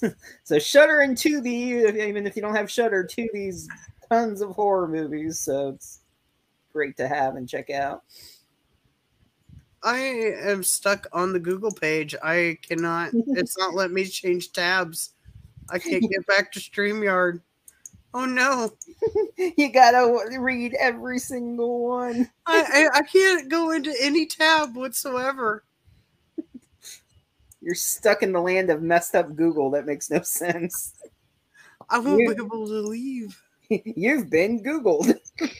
so 0.44 0.58
Shudder 0.58 1.00
and 1.00 1.16
Tubi, 1.16 1.94
even 1.98 2.26
if 2.26 2.36
you 2.36 2.42
don't 2.42 2.54
have 2.54 2.70
Shudder, 2.70 3.04
Tubi's 3.04 3.68
tons 4.08 4.40
of 4.40 4.50
horror 4.50 4.88
movies, 4.88 5.38
so 5.38 5.70
it's 5.70 6.00
great 6.74 6.96
to 6.98 7.08
have 7.08 7.36
and 7.36 7.48
check 7.48 7.70
out. 7.70 8.02
I 9.82 9.98
am 9.98 10.62
stuck 10.62 11.06
on 11.12 11.32
the 11.32 11.38
Google 11.38 11.70
page. 11.72 12.14
I 12.22 12.58
cannot. 12.62 13.10
it's 13.12 13.56
not 13.56 13.74
letting 13.74 13.94
me 13.94 14.04
change 14.04 14.52
tabs. 14.52 15.10
I 15.70 15.78
can't 15.78 16.02
get 16.10 16.26
back 16.26 16.52
to 16.52 16.60
Streamyard. 16.60 17.40
Oh 18.12 18.26
no! 18.26 18.70
You 19.56 19.72
gotta 19.72 20.38
read 20.38 20.74
every 20.78 21.18
single 21.18 21.86
one. 21.88 22.30
I, 22.46 22.88
I 22.94 22.98
I 22.98 23.02
can't 23.02 23.50
go 23.50 23.72
into 23.72 23.92
any 24.00 24.26
tab 24.26 24.76
whatsoever. 24.76 25.64
You're 27.60 27.74
stuck 27.74 28.22
in 28.22 28.32
the 28.32 28.40
land 28.40 28.70
of 28.70 28.82
messed 28.82 29.14
up 29.16 29.34
Google. 29.34 29.70
That 29.72 29.86
makes 29.86 30.10
no 30.10 30.22
sense. 30.22 30.94
I 31.90 31.98
won't 31.98 32.20
You- 32.20 32.34
be 32.34 32.42
able 32.42 32.66
to 32.66 32.80
leave. 32.82 33.36
You've 33.68 34.30
been 34.30 34.62
Googled. 34.62 35.18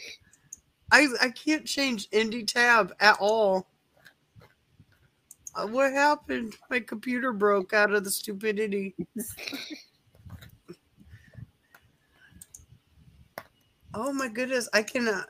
I 0.90 1.08
I 1.20 1.30
can't 1.30 1.66
change 1.66 2.10
indie 2.10 2.46
tab 2.46 2.94
at 3.00 3.16
all. 3.20 3.66
Uh, 5.54 5.66
what 5.66 5.92
happened? 5.92 6.54
My 6.68 6.80
computer 6.80 7.32
broke 7.32 7.72
out 7.72 7.92
of 7.92 8.02
the 8.04 8.10
stupidity. 8.10 8.94
oh 13.94 14.12
my 14.12 14.28
goodness, 14.28 14.68
I 14.72 14.82
cannot. 14.82 15.28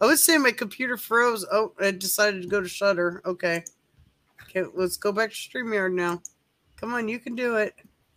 I 0.00 0.06
was 0.06 0.24
saying 0.24 0.42
my 0.42 0.52
computer 0.52 0.96
froze. 0.96 1.46
Oh, 1.50 1.72
I 1.80 1.90
decided 1.90 2.42
to 2.42 2.48
go 2.48 2.60
to 2.60 2.68
Shudder. 2.68 3.22
Okay. 3.24 3.64
Okay, 4.42 4.64
let's 4.74 4.96
go 4.96 5.12
back 5.12 5.30
to 5.30 5.36
StreamYard 5.36 5.94
now. 5.94 6.22
Come 6.76 6.94
on, 6.94 7.08
you 7.08 7.18
can 7.18 7.34
do 7.34 7.56
it. 7.56 7.74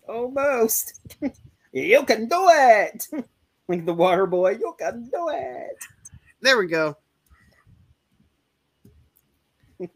Almost. 0.08 1.00
you 1.72 2.04
can 2.04 2.28
do 2.28 2.48
it. 2.50 3.08
Like 3.68 3.86
the 3.86 3.94
water 3.94 4.26
boy, 4.26 4.52
you 4.52 4.76
can 4.80 5.10
do 5.12 5.30
it. 5.30 5.78
There 6.42 6.58
we 6.58 6.68
go. 6.68 6.96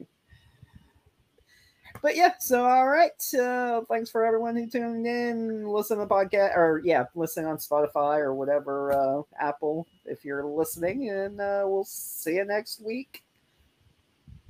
But 2.01 2.15
yeah, 2.15 2.33
so 2.39 2.65
all 2.65 2.87
right. 2.87 3.11
Uh, 3.33 3.81
thanks 3.87 4.09
for 4.09 4.25
everyone 4.25 4.55
who 4.55 4.67
tuned 4.67 5.05
in, 5.05 5.67
listen 5.67 5.97
to 5.97 6.05
the 6.05 6.09
podcast, 6.09 6.57
or 6.57 6.81
yeah, 6.83 7.05
listen 7.13 7.45
on 7.45 7.57
Spotify 7.57 8.17
or 8.17 8.33
whatever 8.33 8.91
uh, 8.91 9.21
Apple 9.39 9.85
if 10.05 10.25
you're 10.25 10.43
listening, 10.43 11.09
and 11.09 11.39
uh, 11.39 11.63
we'll 11.65 11.83
see 11.83 12.35
you 12.35 12.45
next 12.45 12.81
week. 12.83 13.23